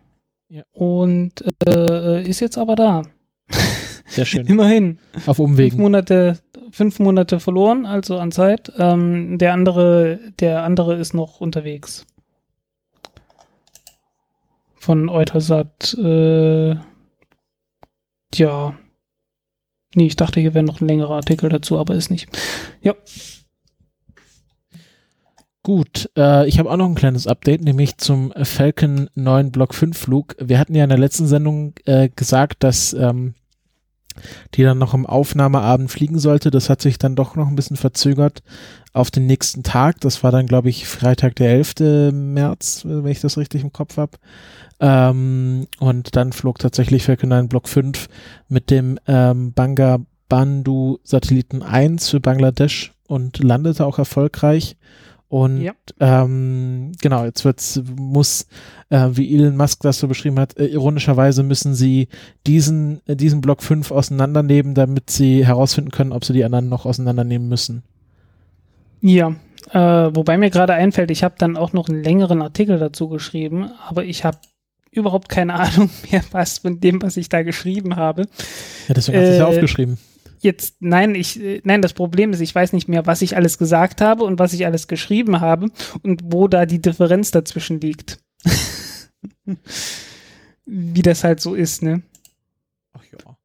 Ja. 0.49 0.65
Und 0.73 1.45
äh, 1.65 2.29
ist 2.29 2.41
jetzt 2.41 2.59
aber 2.59 2.75
da. 2.75 3.03
Sehr 4.07 4.25
schön. 4.25 4.47
Immerhin. 4.49 4.99
Auf 5.27 5.39
Umwegen. 5.39 5.71
Fünf 5.71 5.81
Monate, 5.81 6.39
fünf 6.73 6.99
Monate 6.99 7.39
verloren, 7.39 7.87
also 7.87 8.19
an 8.19 8.33
Zeit. 8.33 8.73
Ähm, 8.79 9.39
der 9.39 9.53
andere, 9.53 10.19
der 10.41 10.65
andere 10.65 10.97
ist 10.97 11.15
noch 11.15 11.41
unterwegs. 11.41 12.05
Von 14.75 15.09
Eutelsat, 15.09 15.95
äh, 15.95 16.75
ja. 18.35 18.77
Nee, 19.95 20.07
ich 20.07 20.17
dachte, 20.17 20.41
hier 20.41 20.55
wäre 20.55 20.65
noch 20.65 20.81
ein 20.81 20.89
längerer 20.89 21.15
Artikel 21.15 21.49
dazu, 21.49 21.79
aber 21.79 21.95
ist 21.95 22.11
nicht. 22.11 22.29
Ja. 22.83 22.95
Gut, 25.67 26.11
äh, 26.17 26.47
ich 26.47 26.61
habe 26.61 26.71
auch 26.71 26.77
noch 26.77 26.87
ein 26.87 26.95
kleines 26.95 27.27
Update, 27.27 27.61
nämlich 27.61 27.99
zum 27.99 28.33
Falcon 28.41 29.11
9 29.17 29.51
Block 29.51 29.75
5 29.75 29.99
Flug. 29.99 30.37
Wir 30.39 30.61
hatten 30.61 30.77
ja 30.77 30.85
in 30.85 30.91
der 30.91 30.97
letzten 30.97 31.27
Sendung 31.27 31.73
äh, 31.87 32.09
gesagt, 32.09 32.63
dass 32.63 32.93
ähm, 32.93 33.35
die 34.55 34.63
dann 34.63 34.79
noch 34.79 34.95
am 34.95 35.07
Aufnahmeabend 35.07 35.91
fliegen 35.91 36.21
sollte. 36.21 36.53
Das 36.53 36.71
hat 36.71 36.83
sich 36.83 36.99
dann 36.99 37.17
doch 37.17 37.35
noch 37.35 37.49
ein 37.49 37.57
bisschen 37.57 37.77
verzögert 37.77 38.45
auf 38.93 39.11
den 39.11 39.27
nächsten 39.27 39.65
Tag. 39.65 40.01
Das 40.03 40.23
war 40.23 40.31
dann, 40.31 40.47
glaube 40.47 40.69
ich, 40.69 40.87
Freitag, 40.87 41.35
der 41.35 41.51
11. 41.51 42.13
März, 42.13 42.83
wenn 42.85 43.05
ich 43.09 43.21
das 43.21 43.37
richtig 43.37 43.63
im 43.63 43.73
Kopf 43.73 43.97
habe. 43.97 44.19
Ähm, 44.79 45.67
und 45.81 46.15
dann 46.15 46.33
flog 46.33 46.61
tatsächlich 46.61 47.03
Falcon 47.03 47.31
9 47.31 47.49
Block 47.49 47.69
5 47.69 48.07
mit 48.49 48.71
dem 48.71 49.01
ähm, 49.09 49.53
Banga 49.53 49.99
Bandu 50.29 50.99
Satelliten 51.03 51.65
1 51.65 52.09
für 52.09 52.21
Bangladesch 52.21 52.93
und 53.09 53.43
landete 53.43 53.85
auch 53.85 53.99
erfolgreich. 53.99 54.77
Und 55.29 55.61
ja. 55.61 55.73
ähm, 55.99 56.93
genau, 57.01 57.25
jetzt 57.25 57.45
wird's, 57.45 57.83
muss, 57.97 58.47
äh, 58.91 59.09
wie 59.13 59.35
Elon 59.35 59.57
Musk 59.57 59.81
das 59.81 59.99
so 59.99 60.07
beschrieben 60.07 60.39
hat, 60.39 60.57
äh, 60.57 60.67
ironischerweise 60.67 61.43
müssen 61.43 61.75
sie 61.75 62.09
diesen, 62.47 63.01
äh, 63.07 63.17
diesen 63.17 63.41
Block 63.41 63.63
5 63.63 63.91
auseinandernehmen, 63.91 64.75
damit 64.75 65.11
sie 65.11 65.45
herausfinden 65.45 65.91
können, 65.91 66.13
ob 66.13 66.25
sie 66.25 66.33
die 66.33 66.45
anderen 66.45 66.69
noch 66.69 66.87
auseinandernehmen 66.87 67.49
müssen. 67.49 67.83
Ja, 69.01 69.35
äh, 69.73 69.79
wobei 70.15 70.39
mir 70.39 70.51
gerade 70.51 70.75
einfällt, 70.75 71.11
ich 71.11 71.25
habe 71.25 71.35
dann 71.39 71.57
auch 71.57 71.73
noch 71.73 71.89
einen 71.89 72.05
längeren 72.05 72.41
Artikel 72.41 72.79
dazu 72.79 73.09
geschrieben, 73.09 73.71
aber 73.89 74.05
ich 74.05 74.25
habe 74.25 74.39
überhaupt 74.93 75.29
keine 75.29 75.55
Ahnung 75.59 75.91
mehr, 76.09 76.23
was 76.31 76.59
von 76.59 76.79
dem, 76.79 77.03
was 77.03 77.17
ich 77.17 77.29
da 77.29 77.43
geschrieben 77.43 77.97
habe. 77.97 78.23
Ja, 78.87 78.95
deswegen 78.95 79.19
hast 79.19 79.27
du 79.27 79.33
es 79.33 79.39
ja 79.39 79.49
äh, 79.49 79.55
aufgeschrieben 79.57 79.99
jetzt, 80.47 80.77
nein, 80.81 81.15
ich, 81.15 81.39
nein, 81.65 81.83
das 81.83 81.93
Problem 81.93 82.33
ist, 82.33 82.41
ich 82.41 82.55
weiß 82.55 82.73
nicht 82.73 82.89
mehr, 82.89 83.05
was 83.05 83.21
ich 83.21 83.37
alles 83.37 83.59
gesagt 83.59 84.01
habe 84.01 84.25
und 84.25 84.39
was 84.39 84.55
ich 84.55 84.65
alles 84.65 84.89
geschrieben 84.89 85.41
habe 85.41 85.69
und 86.03 86.23
wo 86.25 86.49
da 86.49 86.65
die 86.65 86.81
Differenz 86.81 87.31
dazwischen 87.31 87.81
liegt. 87.81 88.19
Wie 90.65 91.03
das 91.03 91.23
halt 91.23 91.41
so 91.41 91.55
ist, 91.55 91.83
ne? 91.83 92.03
Ach 92.95 93.03
ja. 93.13 93.37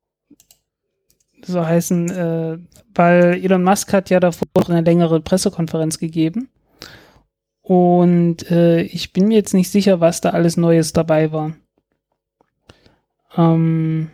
So 1.46 1.66
heißen, 1.66 2.10
äh, 2.10 2.58
weil 2.96 3.44
Elon 3.44 3.64
Musk 3.64 3.92
hat 3.94 4.10
ja 4.10 4.20
davor 4.20 4.48
noch 4.56 4.70
eine 4.70 4.82
längere 4.82 5.20
Pressekonferenz 5.20 6.00
gegeben. 6.00 6.50
Und 7.62 8.50
äh, 8.50 8.82
ich 8.82 9.14
bin 9.14 9.28
mir 9.28 9.36
jetzt 9.36 9.54
nicht 9.54 9.70
sicher, 9.70 10.00
was 10.00 10.22
da 10.22 10.32
alles 10.32 10.58
Neues 10.58 10.94
dabei 10.94 11.32
war. 11.32 11.54
Ähm, 13.38 14.10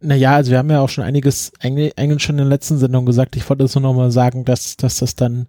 naja, 0.00 0.36
also 0.36 0.50
wir 0.50 0.58
haben 0.58 0.70
ja 0.70 0.80
auch 0.80 0.88
schon 0.88 1.04
einiges, 1.04 1.52
eigentlich, 1.60 1.92
schon 2.22 2.34
in 2.34 2.38
der 2.38 2.46
letzten 2.46 2.78
Sendung 2.78 3.06
gesagt, 3.06 3.36
ich 3.36 3.48
wollte 3.48 3.64
es 3.64 3.74
nur 3.74 3.82
nochmal 3.82 4.10
sagen, 4.10 4.44
dass, 4.44 4.76
dass 4.76 4.98
das 4.98 5.14
dann 5.14 5.46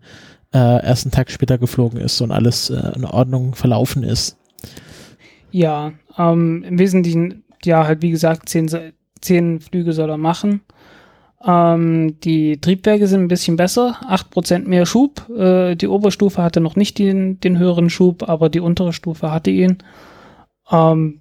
äh, 0.53 0.85
erst 0.85 1.05
einen 1.05 1.11
Tag 1.11 1.31
später 1.31 1.57
geflogen 1.57 1.99
ist 1.99 2.19
und 2.21 2.31
alles 2.31 2.69
äh, 2.69 2.91
in 2.95 3.05
Ordnung 3.05 3.55
verlaufen 3.55 4.03
ist. 4.03 4.37
Ja, 5.51 5.93
ähm, 6.17 6.63
im 6.63 6.79
Wesentlichen, 6.79 7.43
ja, 7.63 7.85
halt 7.85 8.01
wie 8.01 8.11
gesagt, 8.11 8.49
zehn, 8.49 8.69
zehn 9.21 9.59
Flüge 9.59 9.93
soll 9.93 10.09
er 10.09 10.17
machen. 10.17 10.61
Ähm, 11.43 12.19
die 12.19 12.59
Triebwerke 12.59 13.07
sind 13.07 13.21
ein 13.21 13.27
bisschen 13.27 13.55
besser, 13.55 13.97
acht 14.07 14.29
Prozent 14.29 14.67
mehr 14.67 14.85
Schub. 14.85 15.29
Äh, 15.29 15.75
die 15.75 15.87
Oberstufe 15.87 16.43
hatte 16.43 16.61
noch 16.61 16.75
nicht 16.75 16.99
den, 16.99 17.39
den 17.39 17.57
höheren 17.57 17.89
Schub, 17.89 18.27
aber 18.27 18.49
die 18.49 18.59
untere 18.59 18.93
Stufe 18.93 19.31
hatte 19.31 19.49
ihn. 19.49 19.77
Ähm, 20.69 21.20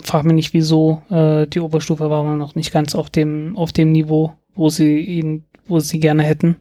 frag 0.00 0.24
mich 0.24 0.34
nicht 0.34 0.54
wieso, 0.54 1.02
äh, 1.10 1.46
die 1.46 1.60
Oberstufe 1.60 2.08
war 2.10 2.36
noch 2.36 2.54
nicht 2.54 2.72
ganz 2.72 2.94
auf 2.94 3.10
dem, 3.10 3.56
auf 3.56 3.72
dem 3.72 3.92
Niveau, 3.92 4.34
wo 4.54 4.68
sie 4.68 5.00
ihn, 5.00 5.44
wo 5.66 5.80
sie 5.80 6.00
gerne 6.00 6.22
hätten. 6.22 6.56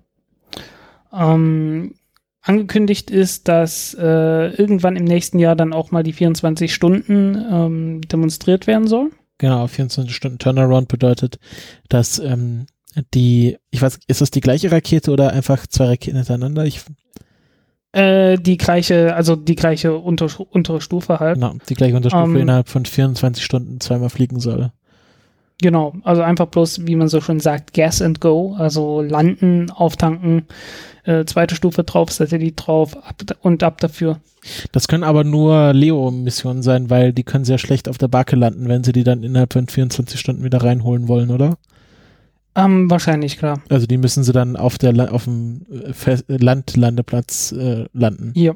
Ähm, 1.12 1.96
angekündigt 2.42 3.12
ist, 3.12 3.48
dass 3.48 3.94
äh, 3.94 4.50
irgendwann 4.56 4.96
im 4.96 5.06
nächsten 5.06 5.40
Jahr 5.40 5.56
dann 5.56 5.74
auch 5.74 5.92
mal 5.92 6.04
die 6.04 6.14
24 6.14 6.74
Stunden 6.74 7.36
ähm, 7.50 8.02
demonstriert 8.02 8.68
werden 8.68 8.88
soll. 8.88 9.12
Genau, 9.38 9.68
24 9.68 10.14
Stunden 10.14 10.40
Turnaround 10.40 10.88
bedeutet, 10.88 11.40
dass 11.90 12.20
ähm, 12.20 12.66
die, 13.14 13.58
ich 13.72 13.82
weiß, 13.82 14.00
ist 14.08 14.22
das 14.22 14.32
die 14.32 14.42
gleiche 14.42 14.72
Rakete 14.72 15.12
oder 15.12 15.32
einfach 15.32 15.66
zwei 15.68 15.86
Raketen 15.86 16.18
hintereinander? 16.18 16.66
Ich 16.66 16.82
äh, 17.94 18.38
die 18.38 18.58
gleiche, 18.58 19.16
also 19.16 19.36
die 19.36 19.56
gleiche 19.56 19.96
unter, 19.96 20.28
untere 20.52 20.82
Stufe 20.82 21.20
halt. 21.20 21.36
Genau, 21.36 21.54
die 21.70 21.76
gleiche 21.76 21.96
Unterstufe 21.96 22.24
ähm, 22.24 22.36
innerhalb 22.36 22.68
von 22.68 22.86
24 22.86 23.44
Stunden 23.44 23.80
zweimal 23.80 24.10
fliegen 24.10 24.40
soll. 24.40 24.72
Genau, 25.62 25.94
also 26.04 26.24
einfach 26.24 26.48
bloß, 26.48 26.88
wie 26.88 26.96
man 26.96 27.08
so 27.08 27.22
schön 27.22 27.40
sagt, 27.40 27.74
Gas 27.74 28.02
and 28.02 28.20
Go, 28.20 28.56
also 28.58 29.02
landen, 29.02 29.70
auftanken, 29.70 30.48
äh, 31.06 31.24
zweite 31.26 31.56
Stufe 31.56 31.84
drauf, 31.84 32.12
Satellit 32.12 32.56
drauf 32.58 32.98
ab, 32.98 33.22
und 33.42 33.64
ab 33.64 33.80
dafür. 33.80 34.20
Das 34.72 34.88
können 34.88 35.04
aber 35.04 35.24
nur 35.24 35.72
Leo-Missionen 35.72 36.64
sein, 36.64 36.90
weil 36.90 37.14
die 37.14 37.24
können 37.24 37.46
sehr 37.46 37.60
schlecht 37.60 37.88
auf 37.88 37.98
der 37.98 38.08
Backe 38.10 38.36
landen, 38.36 38.68
wenn 38.68 38.84
sie 38.84 38.92
die 38.92 39.04
dann 39.04 39.24
innerhalb 39.24 39.54
von 39.54 39.68
24 39.68 40.20
Stunden 40.20 40.44
wieder 40.44 40.64
reinholen 40.64 41.08
wollen, 41.08 41.30
oder? 41.30 41.58
Ähm, 42.56 42.90
wahrscheinlich, 42.90 43.38
klar. 43.38 43.62
Also 43.70 43.88
die 43.88 43.98
müssen 43.98 44.24
sie 44.24 44.32
dann 44.32 44.56
auf 44.56 44.78
der 44.78 45.14
auf 45.14 45.24
dem 45.26 45.66
äh, 45.70 46.18
Landlandeplatz 46.28 47.52
äh, 47.52 47.86
landen. 47.94 48.32
Hier. 48.36 48.56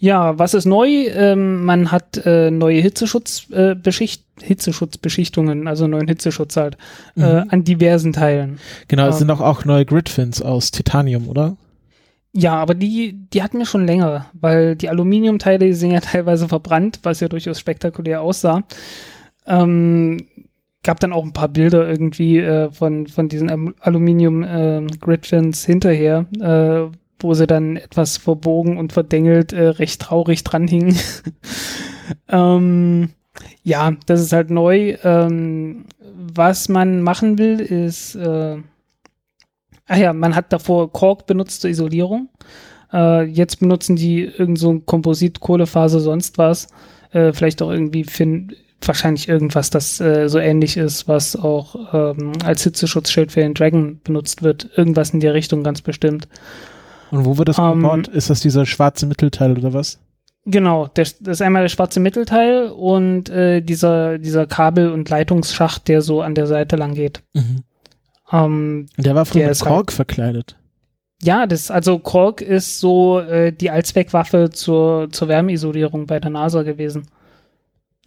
Ja, 0.00 0.38
was 0.38 0.52
ist 0.52 0.66
neu? 0.66 0.88
Ähm, 0.88 1.64
man 1.64 1.90
hat 1.90 2.18
äh, 2.26 2.50
neue 2.50 2.80
Hitzeschutz, 2.80 3.46
äh, 3.50 3.74
Beschicht 3.74 4.24
Hitzeschutzbeschichtungen, 4.42 5.66
also 5.66 5.86
neuen 5.86 6.08
Hitzeschutz 6.08 6.56
halt, 6.56 6.76
äh, 7.16 7.20
Mhm. 7.44 7.44
an 7.48 7.64
diversen 7.64 8.12
Teilen. 8.12 8.58
Genau, 8.88 9.06
es 9.08 9.14
ähm, 9.16 9.18
sind 9.20 9.30
auch, 9.30 9.40
auch 9.40 9.64
neue 9.64 9.86
Gridfins 9.86 10.42
aus 10.42 10.70
Titanium, 10.70 11.28
oder? 11.28 11.56
Ja, 12.34 12.54
aber 12.56 12.74
die, 12.74 13.14
die 13.32 13.42
hatten 13.42 13.58
wir 13.58 13.64
schon 13.64 13.86
länger, 13.86 14.26
weil 14.34 14.76
die 14.76 14.90
Aluminiumteile 14.90 15.64
die 15.66 15.72
sind 15.72 15.92
ja 15.92 16.00
teilweise 16.00 16.46
verbrannt, 16.48 17.00
was 17.02 17.20
ja 17.20 17.28
durchaus 17.28 17.58
spektakulär 17.58 18.20
aussah. 18.20 18.62
Ähm, 19.46 20.26
gab 20.86 21.00
dann 21.00 21.12
auch 21.12 21.24
ein 21.24 21.32
paar 21.32 21.48
Bilder 21.48 21.86
irgendwie 21.86 22.38
äh, 22.38 22.70
von, 22.70 23.08
von 23.08 23.28
diesen 23.28 23.50
Am- 23.50 23.74
Aluminium 23.80 24.42
äh, 24.44 24.86
hinterher, 25.52 26.26
äh, 26.40 26.96
wo 27.18 27.34
sie 27.34 27.46
dann 27.46 27.76
etwas 27.76 28.16
verbogen 28.16 28.78
und 28.78 28.92
verdengelt 28.92 29.52
äh, 29.52 29.68
recht 29.68 30.00
traurig 30.00 30.44
dranhingen. 30.44 30.96
ähm, 32.28 33.10
ja, 33.64 33.94
das 34.06 34.20
ist 34.20 34.32
halt 34.32 34.50
neu. 34.50 34.96
Ähm, 35.02 35.86
was 36.14 36.68
man 36.68 37.02
machen 37.02 37.36
will, 37.38 37.60
ist 37.60 38.14
äh, 38.14 38.58
Ach 39.88 39.96
ja, 39.96 40.12
man 40.12 40.34
hat 40.34 40.52
davor 40.52 40.92
Kork 40.92 41.26
benutzt 41.26 41.60
zur 41.62 41.70
Isolierung. 41.70 42.28
Äh, 42.92 43.24
jetzt 43.24 43.60
benutzen 43.60 43.96
die 43.96 44.22
irgend 44.22 44.58
so 44.58 44.70
ein 44.70 44.86
Komposit, 44.86 45.40
Kohlefaser, 45.40 46.00
sonst 46.00 46.38
was. 46.38 46.68
Äh, 47.12 47.32
vielleicht 47.32 47.62
auch 47.62 47.70
irgendwie 47.70 48.04
fin 48.04 48.52
wahrscheinlich 48.82 49.28
irgendwas, 49.28 49.70
das 49.70 50.00
äh, 50.00 50.28
so 50.28 50.38
ähnlich 50.38 50.76
ist, 50.76 51.08
was 51.08 51.34
auch 51.36 51.92
ähm, 51.92 52.32
als 52.44 52.62
Hitzeschutzschild 52.64 53.32
für 53.32 53.40
den 53.40 53.54
Dragon 53.54 54.00
benutzt 54.04 54.42
wird. 54.42 54.68
Irgendwas 54.76 55.10
in 55.10 55.20
der 55.20 55.34
Richtung 55.34 55.62
ganz 55.62 55.80
bestimmt. 55.82 56.28
Und 57.10 57.24
wo 57.24 57.38
wird 57.38 57.48
das 57.48 57.58
Ähm, 57.58 57.80
gebaut? 57.82 58.08
Ist 58.08 58.30
das 58.30 58.40
dieser 58.40 58.66
schwarze 58.66 59.06
Mittelteil 59.06 59.56
oder 59.56 59.72
was? 59.72 59.98
Genau, 60.44 60.86
der, 60.86 61.04
das 61.20 61.38
ist 61.38 61.42
einmal 61.42 61.62
der 61.62 61.68
schwarze 61.70 61.98
Mittelteil 61.98 62.68
und 62.68 63.28
äh, 63.30 63.60
dieser, 63.62 64.18
dieser 64.18 64.46
Kabel- 64.46 64.92
und 64.92 65.08
Leitungsschacht, 65.10 65.88
der 65.88 66.02
so 66.02 66.20
an 66.22 66.34
der 66.36 66.46
Seite 66.46 66.76
lang 66.76 66.94
geht. 66.94 67.22
Mhm. 67.34 67.62
Ähm, 68.30 68.86
der 68.96 69.14
war 69.14 69.24
früher 69.26 69.40
Der 69.40 69.48
mit 69.48 69.52
ist 69.56 69.62
halt- 69.64 69.72
Kork 69.74 69.92
verkleidet. 69.92 70.56
Ja, 71.22 71.46
das, 71.46 71.70
also 71.70 71.98
Kork 71.98 72.42
ist 72.42 72.78
so 72.78 73.20
äh, 73.20 73.50
die 73.52 73.70
Allzweckwaffe 73.70 74.50
zur, 74.50 75.08
zur 75.10 75.28
Wärmeisolierung 75.28 76.06
bei 76.06 76.20
der 76.20 76.30
NASA 76.30 76.62
gewesen. 76.62 77.06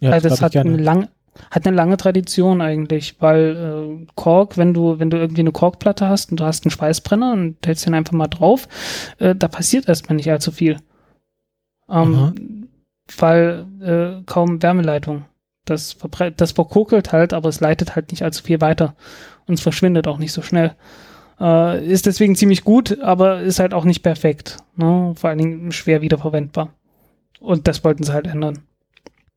Ja, 0.00 0.10
das 0.12 0.22
das 0.24 0.42
hat 0.42 0.56
eine, 0.56 0.70
gerne. 0.70 0.82
lang, 0.82 1.08
hat 1.50 1.66
eine 1.66 1.76
lange 1.76 1.96
Tradition 1.96 2.60
eigentlich, 2.60 3.16
weil 3.20 4.02
äh, 4.02 4.06
Kork, 4.14 4.56
wenn 4.56 4.74
du, 4.74 4.98
wenn 4.98 5.10
du 5.10 5.18
irgendwie 5.18 5.42
eine 5.42 5.52
Korkplatte 5.52 6.08
hast 6.08 6.30
und 6.30 6.40
du 6.40 6.44
hast 6.44 6.64
einen 6.64 6.70
Schweißbrenner 6.70 7.32
und 7.32 7.56
hältst 7.64 7.86
den 7.86 7.94
einfach 7.94 8.12
mal 8.12 8.28
drauf, 8.28 8.66
äh, 9.18 9.34
da 9.34 9.48
passiert 9.48 9.88
erstmal 9.88 10.16
nicht 10.16 10.30
allzu 10.30 10.50
viel. 10.50 10.78
Ähm, 11.88 12.68
weil 13.18 13.66
äh, 13.82 14.22
kaum 14.26 14.62
Wärmeleitung. 14.62 15.24
Das, 15.64 15.96
das 16.36 16.52
verkokelt 16.52 17.12
halt, 17.12 17.32
aber 17.32 17.48
es 17.48 17.60
leitet 17.60 17.94
halt 17.94 18.10
nicht 18.10 18.22
allzu 18.22 18.42
viel 18.42 18.60
weiter. 18.60 18.94
Und 19.46 19.54
es 19.54 19.60
verschwindet 19.60 20.08
auch 20.08 20.18
nicht 20.18 20.32
so 20.32 20.42
schnell. 20.42 20.74
Äh, 21.40 21.84
ist 21.86 22.06
deswegen 22.06 22.36
ziemlich 22.36 22.64
gut, 22.64 23.00
aber 23.00 23.40
ist 23.40 23.58
halt 23.58 23.74
auch 23.74 23.84
nicht 23.84 24.02
perfekt. 24.02 24.58
Ne? 24.76 25.12
Vor 25.16 25.30
allen 25.30 25.38
Dingen 25.38 25.72
schwer 25.72 26.02
wiederverwendbar. 26.02 26.70
Und 27.40 27.68
das 27.68 27.84
wollten 27.84 28.04
sie 28.04 28.12
halt 28.12 28.26
ändern. 28.26 28.60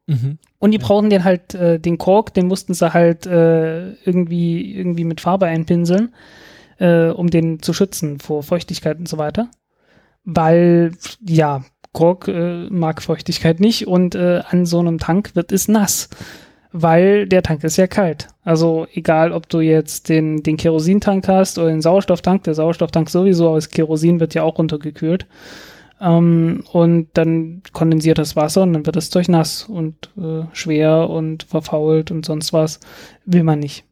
Mhm. 0.08 0.38
Und 0.60 0.72
die 0.72 0.78
Ja. 0.78 0.86
brauchen 0.86 1.10
den 1.10 1.24
halt, 1.24 1.54
äh, 1.56 1.80
den 1.80 1.98
Kork, 1.98 2.34
den 2.34 2.48
mussten 2.48 2.74
sie 2.74 2.94
halt 2.94 3.26
äh, 3.26 3.92
irgendwie, 4.04 4.76
irgendwie 4.76 5.06
mit 5.06 5.22
Farbe 5.22 5.46
einpinseln, 5.46 6.14
äh, 6.78 7.08
um 7.08 7.30
den 7.30 7.62
zu 7.62 7.74
schützen 7.74 8.20
vor 8.20 8.44
Feuchtigkeit 8.44 8.98
und 9.00 9.08
so 9.08 9.18
weiter. 9.18 9.50
Weil, 10.26 10.92
ja, 11.26 11.64
Kork 11.92 12.28
äh, 12.28 12.68
mag 12.70 13.02
Feuchtigkeit 13.02 13.60
nicht 13.60 13.88
und 13.88 14.16
äh, 14.16 14.42
an 14.50 14.66
so 14.66 14.80
einem 14.80 14.98
Tank 14.98 15.36
wird 15.36 15.52
es 15.52 15.68
nass. 15.68 16.10
Weil 16.76 17.28
der 17.28 17.44
Tank 17.44 17.64
ist 17.64 17.78
ja 17.78 17.86
kalt. 17.86 18.30
Also 18.44 18.88
egal, 18.94 19.32
ob 19.32 19.48
du 19.48 19.60
jetzt 19.60 20.10
den, 20.10 20.42
den 20.42 20.58
Kerosintank 20.58 21.28
hast 21.28 21.60
oder 21.60 21.68
den 21.68 21.84
Sauerstofftank, 21.84 22.44
der 22.46 22.56
Sauerstofftank 22.56 23.12
sowieso, 23.12 23.50
aber 23.50 23.58
das 23.58 23.70
Kerosin 23.70 24.20
wird 24.20 24.34
ja 24.34 24.42
auch 24.42 24.58
runtergekühlt. 24.58 25.28
Ähm, 26.04 26.64
und 26.72 27.08
dann 27.14 27.64
kondensiert 27.72 28.18
das 28.18 28.36
Wasser 28.36 28.64
und 28.64 28.74
dann 28.74 28.86
wird 28.86 28.96
das 28.96 29.10
Zeug 29.10 29.30
nass 29.30 29.64
und 29.64 30.12
äh, 30.18 30.44
schwer 30.52 31.10
und 31.10 31.44
verfault 31.44 32.12
und 32.12 32.26
sonst 32.26 32.52
was. 32.52 32.80
Will 33.26 33.44
man 33.44 33.60
nicht. 33.60 33.86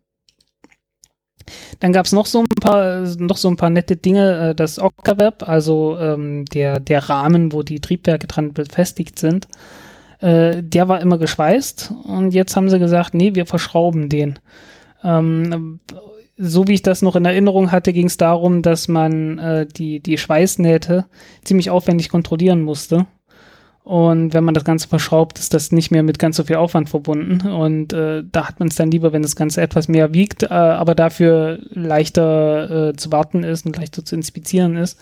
Dann 1.79 1.93
gab 1.93 2.05
es 2.05 2.11
noch 2.11 2.25
so 2.25 2.41
ein 2.41 2.47
paar, 2.61 3.01
noch 3.17 3.37
so 3.37 3.49
ein 3.49 3.55
paar 3.55 3.69
nette 3.69 3.95
Dinge. 3.95 4.49
Äh, 4.49 4.55
das 4.55 4.77
Octaweb, 4.77 5.47
also 5.47 5.97
ähm, 5.99 6.45
der, 6.45 6.79
der 6.79 7.09
Rahmen, 7.09 7.53
wo 7.53 7.63
die 7.63 7.79
Triebwerke 7.79 8.27
dran 8.27 8.53
befestigt 8.53 9.17
sind, 9.17 9.47
äh, 10.19 10.61
der 10.61 10.89
war 10.89 10.99
immer 10.99 11.17
geschweißt 11.17 11.93
und 12.03 12.33
jetzt 12.33 12.55
haben 12.55 12.69
sie 12.69 12.79
gesagt, 12.79 13.13
nee, 13.13 13.35
wir 13.35 13.45
verschrauben 13.45 14.09
den. 14.09 14.37
Ähm, 15.03 15.79
so 16.41 16.67
wie 16.67 16.73
ich 16.73 16.81
das 16.81 17.01
noch 17.03 17.15
in 17.15 17.25
Erinnerung 17.25 17.71
hatte, 17.71 17.93
ging 17.93 18.07
es 18.07 18.17
darum, 18.17 18.63
dass 18.63 18.87
man 18.87 19.37
äh, 19.37 19.67
die, 19.67 19.99
die 19.99 20.17
Schweißnähte 20.17 21.05
ziemlich 21.43 21.69
aufwendig 21.69 22.09
kontrollieren 22.09 22.63
musste. 22.63 23.05
Und 23.83 24.33
wenn 24.33 24.43
man 24.43 24.53
das 24.53 24.63
Ganze 24.63 24.87
verschraubt, 24.87 25.39
ist 25.39 25.53
das 25.53 25.71
nicht 25.71 25.91
mehr 25.91 26.03
mit 26.03 26.19
ganz 26.19 26.37
so 26.37 26.43
viel 26.43 26.55
Aufwand 26.55 26.89
verbunden. 26.89 27.47
Und 27.47 27.93
äh, 27.93 28.23
da 28.29 28.47
hat 28.47 28.59
man 28.59 28.69
es 28.69 28.75
dann 28.75 28.91
lieber, 28.91 29.13
wenn 29.13 29.21
das 29.21 29.35
Ganze 29.35 29.61
etwas 29.61 29.87
mehr 29.87 30.13
wiegt, 30.13 30.43
äh, 30.43 30.47
aber 30.47 30.95
dafür 30.95 31.59
leichter 31.69 32.89
äh, 32.89 32.93
zu 32.95 33.11
warten 33.11 33.43
ist 33.43 33.65
und 33.65 33.77
leichter 33.77 34.03
zu 34.03 34.15
inspizieren 34.15 34.77
ist. 34.77 34.99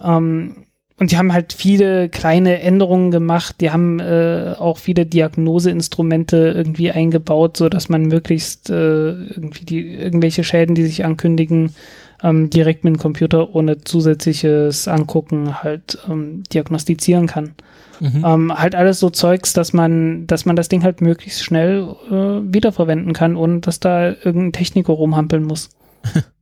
Ähm, 0.00 0.67
und 0.98 1.12
die 1.12 1.16
haben 1.16 1.32
halt 1.32 1.52
viele 1.52 2.08
kleine 2.08 2.60
Änderungen 2.60 3.12
gemacht. 3.12 3.56
Die 3.60 3.70
haben 3.70 4.00
äh, 4.00 4.54
auch 4.58 4.78
viele 4.78 5.06
Diagnoseinstrumente 5.06 6.52
irgendwie 6.56 6.90
eingebaut, 6.90 7.56
so 7.56 7.68
dass 7.68 7.88
man 7.88 8.06
möglichst 8.06 8.68
äh, 8.68 9.10
irgendwie 9.10 9.64
die 9.64 9.94
irgendwelche 9.94 10.42
Schäden, 10.42 10.74
die 10.74 10.84
sich 10.84 11.04
ankündigen, 11.04 11.74
ähm, 12.22 12.50
direkt 12.50 12.82
mit 12.82 12.96
dem 12.96 12.98
Computer 12.98 13.54
ohne 13.54 13.78
zusätzliches 13.78 14.88
Angucken 14.88 15.62
halt 15.62 15.98
ähm, 16.10 16.42
diagnostizieren 16.52 17.28
kann. 17.28 17.54
Mhm. 18.00 18.24
Ähm, 18.24 18.58
halt 18.58 18.74
alles 18.74 18.98
so 18.98 19.08
Zeugs, 19.10 19.52
dass 19.52 19.72
man, 19.72 20.26
dass 20.26 20.46
man 20.46 20.56
das 20.56 20.68
Ding 20.68 20.82
halt 20.82 21.00
möglichst 21.00 21.44
schnell 21.44 21.94
äh, 22.10 22.12
wiederverwenden 22.52 23.12
kann, 23.12 23.36
ohne 23.36 23.60
dass 23.60 23.78
da 23.78 24.08
irgendein 24.08 24.52
Techniker 24.52 24.94
rumhampeln 24.94 25.44
muss. 25.44 25.70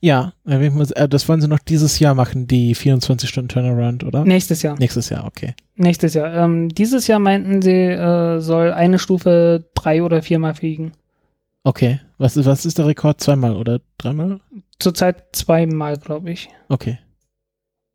Ja, 0.00 0.32
äh, 0.46 1.08
das 1.08 1.28
wollen 1.28 1.40
sie 1.40 1.48
noch 1.48 1.58
dieses 1.58 1.98
Jahr 1.98 2.14
machen, 2.14 2.46
die 2.46 2.74
24 2.74 3.28
Stunden 3.28 3.48
Turnaround, 3.48 4.04
oder? 4.04 4.24
Nächstes 4.24 4.62
Jahr. 4.62 4.76
Nächstes 4.78 5.08
Jahr, 5.08 5.26
okay. 5.26 5.54
Nächstes 5.76 6.14
Jahr. 6.14 6.32
Ähm, 6.34 6.68
dieses 6.68 7.06
Jahr 7.06 7.18
meinten 7.18 7.62
sie, 7.62 7.70
äh, 7.70 8.40
soll 8.40 8.72
eine 8.72 8.98
Stufe 8.98 9.64
drei 9.74 10.02
oder 10.02 10.22
viermal 10.22 10.54
fliegen. 10.54 10.92
Okay. 11.64 12.00
Was 12.18 12.36
ist, 12.36 12.46
was 12.46 12.64
ist 12.64 12.78
der 12.78 12.86
Rekord? 12.86 13.20
Zweimal 13.20 13.56
oder 13.56 13.80
dreimal? 13.98 14.40
Zurzeit 14.78 15.24
zweimal, 15.32 15.96
glaube 15.96 16.30
ich. 16.30 16.48
Okay. 16.68 16.98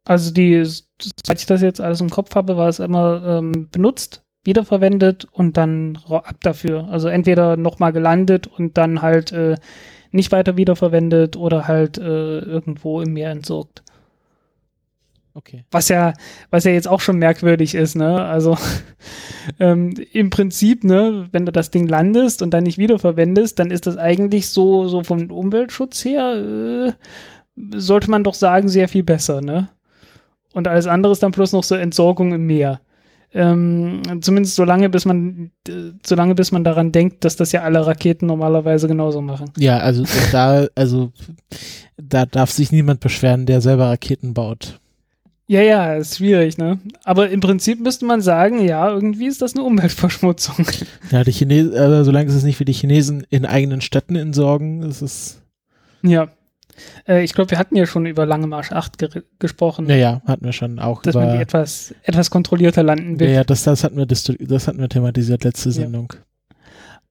Also 0.06 0.34
die, 0.34 0.64
seit 0.66 1.40
ich 1.40 1.46
das 1.46 1.62
jetzt 1.62 1.80
alles 1.80 2.02
im 2.02 2.10
Kopf 2.10 2.36
habe, 2.36 2.58
war 2.58 2.68
es 2.68 2.80
immer 2.80 3.24
ähm, 3.26 3.70
benutzt, 3.72 4.24
wiederverwendet 4.44 5.28
und 5.32 5.56
dann 5.56 6.00
ab 6.10 6.38
dafür. 6.42 6.88
Also 6.90 7.08
entweder 7.08 7.58
nochmal 7.58 7.94
gelandet 7.94 8.48
und 8.48 8.78
dann 8.78 9.02
halt 9.02 9.32
äh, 9.32 9.56
nicht 10.12 10.32
weiter 10.32 10.58
wiederverwendet 10.58 11.38
oder 11.38 11.68
halt 11.68 11.98
äh, 11.98 12.40
irgendwo 12.40 13.02
im 13.02 13.14
Meer 13.14 13.32
entsorgt. 13.32 13.84
Okay. 15.36 15.64
Was 15.72 15.90
ja, 15.90 16.14
was 16.50 16.64
ja 16.64 16.72
jetzt 16.72 16.88
auch 16.88 17.00
schon 17.00 17.18
merkwürdig 17.18 17.76
ist, 17.76 17.96
ne? 17.96 18.26
Also 18.26 18.58
ähm, 19.60 19.94
im 20.12 20.30
Prinzip, 20.32 20.84
ne, 20.84 21.30
wenn 21.32 21.46
du 21.46 21.52
das 21.52 21.72
Ding 21.72 21.88
landest 21.88 22.42
und 22.42 22.52
dann 22.52 22.64
nicht 22.64 22.78
wiederverwendest, 22.78 23.60
dann 23.60 23.72
ist 23.72 23.88
das 23.88 23.98
eigentlich 23.98 24.50
so, 24.50 24.88
so 24.88 25.04
vom 25.04 25.32
Umweltschutz 25.32 26.04
her, 26.04 26.34
äh, 26.36 26.92
sollte 27.78 28.10
man 28.10 28.24
doch 28.24 28.34
sagen, 28.34 28.68
sehr 28.68 28.88
viel 28.88 29.04
besser, 29.04 29.42
ne? 29.42 29.70
Und 30.54 30.68
alles 30.68 30.88
andere 30.88 31.14
ist 31.14 31.22
dann 31.24 31.32
bloß 31.32 31.54
noch 31.54 31.64
so 31.64 31.76
Entsorgung 31.76 32.34
im 32.34 32.46
Meer. 32.48 32.82
Ähm, 33.32 34.02
zumindest 34.22 34.56
so 34.56 34.64
lange, 34.64 34.90
bis 34.90 35.06
man, 35.06 35.52
äh, 35.68 35.92
so 36.04 36.16
lange, 36.16 36.34
bis 36.34 36.52
man 36.52 36.64
daran 36.64 36.92
denkt, 36.92 37.24
dass 37.24 37.36
das 37.36 37.52
ja 37.52 37.62
alle 37.62 37.86
Raketen 37.86 38.26
normalerweise 38.26 38.88
genauso 38.88 39.22
machen. 39.22 39.52
Ja, 39.58 39.78
also 39.78 40.04
da, 40.32 40.68
also 40.76 41.12
da 41.98 42.26
darf 42.26 42.50
sich 42.52 42.72
niemand 42.72 43.02
beschweren, 43.02 43.46
der 43.46 43.62
selber 43.62 43.86
Raketen 43.86 44.34
baut. 44.34 44.80
Ja, 45.46 45.62
ja, 45.62 45.96
ist 45.96 46.18
schwierig, 46.18 46.60
ne? 46.60 46.80
Aber 47.04 47.30
im 47.30 47.40
Prinzip 47.40 47.80
müsste 47.80 48.06
man 48.06 48.22
sagen, 48.22 48.64
ja, 48.64 48.88
irgendwie 48.88 49.26
ist 49.26 49.42
das 49.42 49.56
eine 49.56 49.64
Umweltverschmutzung. 49.64 50.68
Ja, 51.10 51.24
die 51.24 51.32
Chinesen, 51.32 51.76
also 51.76 52.04
solange 52.04 52.30
es 52.30 52.44
nicht 52.44 52.60
wie 52.60 52.66
die 52.66 52.74
Chinesen 52.74 53.26
in 53.32 53.46
eigenen 53.48 53.82
Städten 53.82 54.16
entsorgen, 54.16 54.84
ist 54.84 55.02
es. 55.02 55.42
Ja. 56.04 56.30
Äh, 57.08 57.24
ich 57.24 57.34
glaube, 57.34 57.52
wir 57.52 57.58
hatten 57.60 57.76
ja 57.76 57.86
schon 57.86 58.06
über 58.06 58.26
Lange 58.26 58.48
Marsch 58.48 58.72
8 58.72 58.98
ge 58.98 59.10
gesprochen, 59.40 59.86
Naja, 59.88 60.22
hatten 60.26 60.46
wir 60.46 60.54
schon 60.54 60.80
auch 60.80 61.02
dass 61.02 61.16
man 61.16 61.28
die 61.30 61.34
über. 61.36 61.42
etwas, 61.42 61.94
etwas 62.04 62.30
kontrollierter 62.30 62.84
landen 62.84 63.14
Ja, 63.16 63.20
will. 63.20 63.30
ja, 63.30 63.44
das, 63.44 63.64
das 63.64 63.84
hatten 63.84 63.98
wir, 63.98 64.06
das 64.06 64.28
hatten 64.68 64.80
wir 64.80 64.90
thematisiert 64.90 65.44
letzte 65.44 65.70
Ja. 65.70 65.74
Sendung. 65.74 66.14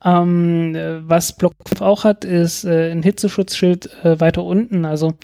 Ähm, 0.05 0.75
äh, 0.77 1.09
was 1.09 1.37
Block 1.37 1.55
5 1.67 1.81
auch 1.81 2.05
hat, 2.05 2.25
ist 2.25 2.65
äh, 2.65 2.93
ein 2.93 3.03
Hitzeschutzschild 3.03 3.91
äh, 4.05 4.21
weiter 4.21 4.45
unten. 4.45 4.85
Also 4.85 5.15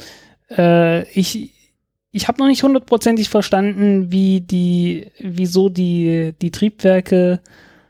äh, 0.51 1.09
ich, 1.13 1.53
ich 2.11 2.27
habe 2.29 2.39
noch 2.41 2.49
nicht 2.49 2.63
hundertprozentig 2.65 3.29
verstanden, 3.29 4.11
wie 4.11 4.41
die, 4.41 5.13
wieso 5.21 5.69
die, 5.69 6.35
die 6.43 6.51
Triebwerke 6.51 7.41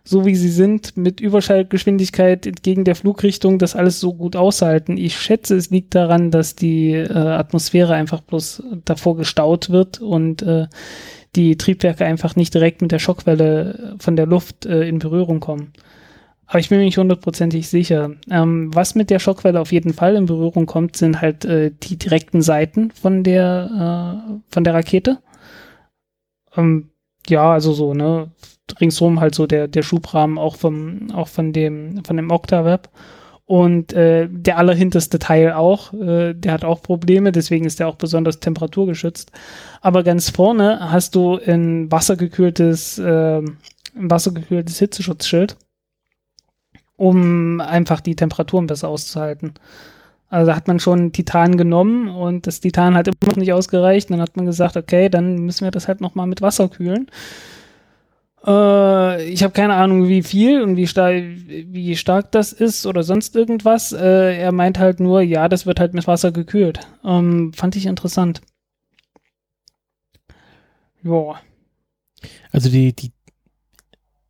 so 0.06 0.26
wie 0.26 0.34
sie 0.34 0.50
sind, 0.50 0.98
mit 0.98 1.20
Überschallgeschwindigkeit 1.20 2.46
entgegen 2.46 2.84
der 2.84 2.94
Flugrichtung, 2.94 3.58
das 3.58 3.74
alles 3.74 4.00
so 4.00 4.12
gut 4.12 4.36
aushalten. 4.36 4.98
Ich 4.98 5.18
schätze, 5.18 5.56
es 5.56 5.70
liegt 5.70 5.94
daran, 5.94 6.30
dass 6.30 6.54
die 6.54 6.92
äh, 6.92 7.10
Atmosphäre 7.10 7.94
einfach 7.94 8.20
bloß 8.20 8.62
davor 8.84 9.16
gestaut 9.16 9.70
wird 9.70 10.02
und 10.02 10.42
äh, 10.42 10.66
die 11.36 11.56
Triebwerke 11.56 12.04
einfach 12.04 12.36
nicht 12.36 12.52
direkt 12.52 12.82
mit 12.82 12.92
der 12.92 12.98
Schockwelle 12.98 13.96
von 13.98 14.14
der 14.14 14.26
Luft 14.26 14.66
äh, 14.66 14.86
in 14.86 14.98
Berührung 14.98 15.40
kommen. 15.40 15.72
Aber 16.46 16.58
ich 16.58 16.68
bin 16.68 16.78
mir 16.78 16.84
nicht 16.84 16.98
hundertprozentig 16.98 17.68
sicher. 17.68 18.10
Ähm, 18.30 18.74
was 18.74 18.94
mit 18.94 19.08
der 19.08 19.18
Schockwelle 19.18 19.58
auf 19.58 19.72
jeden 19.72 19.94
Fall 19.94 20.16
in 20.16 20.26
Berührung 20.26 20.66
kommt, 20.66 20.96
sind 20.96 21.22
halt 21.22 21.46
äh, 21.46 21.72
die 21.82 21.96
direkten 21.96 22.42
Seiten 22.42 22.90
von 22.90 23.24
der, 23.24 24.26
äh, 24.28 24.52
von 24.52 24.64
der 24.64 24.74
Rakete. 24.74 25.18
Ähm, 26.54 26.90
ja, 27.26 27.52
also 27.52 27.72
so, 27.72 27.94
ne, 27.94 28.30
ringsrum 28.80 29.20
halt 29.20 29.34
so 29.34 29.46
der, 29.46 29.68
der 29.68 29.82
Schubrahmen 29.82 30.38
auch 30.38 30.56
vom, 30.56 31.10
auch 31.12 31.28
von 31.28 31.52
dem, 31.52 32.04
von 32.04 32.16
dem 32.16 32.30
Octaweb. 32.30 32.88
Und 33.46 33.92
äh, 33.92 34.26
der 34.30 34.56
allerhinterste 34.56 35.18
Teil 35.18 35.52
auch, 35.52 35.92
äh, 35.92 36.32
der 36.32 36.52
hat 36.52 36.64
auch 36.64 36.80
Probleme, 36.80 37.30
deswegen 37.30 37.66
ist 37.66 37.78
der 37.78 37.88
auch 37.88 37.96
besonders 37.96 38.40
temperaturgeschützt. 38.40 39.32
Aber 39.82 40.02
ganz 40.02 40.30
vorne 40.30 40.90
hast 40.90 41.14
du 41.14 41.38
ein 41.38 41.92
wassergekühltes, 41.92 42.98
äh, 42.98 43.40
ein 43.40 43.58
wassergekühltes 43.94 44.78
Hitzeschutzschild, 44.78 45.56
um 46.96 47.60
einfach 47.60 48.00
die 48.00 48.16
Temperaturen 48.16 48.66
besser 48.66 48.88
auszuhalten. 48.88 49.52
Also 50.30 50.50
da 50.50 50.56
hat 50.56 50.66
man 50.66 50.80
schon 50.80 51.12
Titan 51.12 51.58
genommen 51.58 52.08
und 52.08 52.46
das 52.46 52.60
Titan 52.60 52.96
hat 52.96 53.08
immer 53.08 53.16
noch 53.26 53.36
nicht 53.36 53.52
ausgereicht. 53.52 54.10
dann 54.10 54.22
hat 54.22 54.36
man 54.36 54.46
gesagt, 54.46 54.76
okay, 54.76 55.10
dann 55.10 55.36
müssen 55.36 55.64
wir 55.64 55.70
das 55.70 55.86
halt 55.86 56.00
nochmal 56.00 56.26
mit 56.26 56.40
Wasser 56.40 56.68
kühlen. 56.68 57.08
Äh, 58.46 59.24
ich 59.28 59.42
habe 59.42 59.52
keine 59.52 59.74
Ahnung, 59.74 60.08
wie 60.08 60.22
viel 60.22 60.62
und 60.62 60.76
wie, 60.76 60.86
star 60.86 61.12
wie 61.12 61.96
stark 61.96 62.32
das 62.32 62.52
ist 62.52 62.86
oder 62.86 63.02
sonst 63.02 63.34
irgendwas. 63.36 63.92
Äh, 63.92 64.38
er 64.38 64.52
meint 64.52 64.78
halt 64.78 65.00
nur, 65.00 65.22
ja, 65.22 65.48
das 65.48 65.66
wird 65.66 65.80
halt 65.80 65.94
mit 65.94 66.06
Wasser 66.06 66.32
gekühlt. 66.32 66.80
Ähm, 67.04 67.52
fand 67.54 67.76
ich 67.76 67.86
interessant. 67.86 68.40
Ja. 71.02 71.40
Also 72.52 72.70
die, 72.70 72.94
die, 72.94 73.12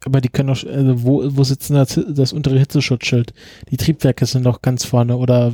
aber 0.04 0.20
die 0.20 0.28
können 0.28 0.48
doch, 0.48 0.64
also 0.64 1.02
wo, 1.02 1.22
wo 1.36 1.44
sitzt 1.44 1.70
denn 1.70 1.76
das, 1.76 2.00
das 2.08 2.32
untere 2.32 2.58
Hitzeschutzschild? 2.58 3.32
Die 3.70 3.76
Triebwerke 3.76 4.26
sind 4.26 4.44
doch 4.44 4.62
ganz 4.62 4.84
vorne 4.84 5.16
oder 5.16 5.52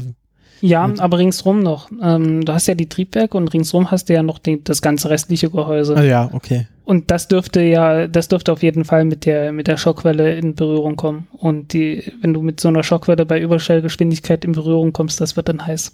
ja, 0.62 0.92
aber 0.98 1.18
ringsrum 1.18 1.62
noch. 1.62 1.90
Ähm, 2.02 2.44
du 2.44 2.52
hast 2.52 2.66
ja 2.66 2.74
die 2.74 2.88
Triebwerke 2.88 3.36
und 3.36 3.48
ringsrum 3.48 3.90
hast 3.90 4.10
du 4.10 4.12
ja 4.12 4.22
noch 4.22 4.38
die, 4.38 4.62
das 4.62 4.82
ganze 4.82 5.08
restliche 5.08 5.48
Gehäuse. 5.48 5.96
Ah 5.96 6.02
ja, 6.02 6.28
okay. 6.34 6.66
Und 6.84 7.10
das 7.10 7.28
dürfte 7.28 7.62
ja, 7.62 8.08
das 8.08 8.28
dürfte 8.28 8.52
auf 8.52 8.62
jeden 8.62 8.84
Fall 8.84 9.04
mit 9.04 9.24
der, 9.26 9.52
mit 9.52 9.68
der 9.68 9.76
Schockwelle 9.76 10.36
in 10.36 10.54
Berührung 10.54 10.96
kommen. 10.96 11.28
Und 11.32 11.72
die, 11.72 12.12
wenn 12.20 12.34
du 12.34 12.42
mit 12.42 12.60
so 12.60 12.68
einer 12.68 12.82
Schockwelle 12.82 13.26
bei 13.26 13.40
Überschallgeschwindigkeit 13.40 14.44
in 14.44 14.52
Berührung 14.52 14.92
kommst, 14.92 15.20
das 15.20 15.36
wird 15.36 15.48
dann 15.48 15.66
heiß. 15.66 15.92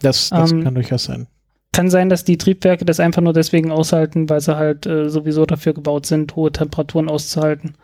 Das, 0.00 0.30
das 0.30 0.52
ähm, 0.52 0.62
kann 0.62 0.74
durchaus 0.74 1.04
sein. 1.04 1.26
Kann 1.72 1.90
sein, 1.90 2.08
dass 2.08 2.24
die 2.24 2.38
Triebwerke 2.38 2.84
das 2.84 3.00
einfach 3.00 3.22
nur 3.22 3.32
deswegen 3.32 3.70
aushalten, 3.70 4.30
weil 4.30 4.40
sie 4.40 4.56
halt 4.56 4.86
äh, 4.86 5.08
sowieso 5.08 5.44
dafür 5.44 5.74
gebaut 5.74 6.06
sind, 6.06 6.36
hohe 6.36 6.52
Temperaturen 6.52 7.08
auszuhalten. 7.08 7.74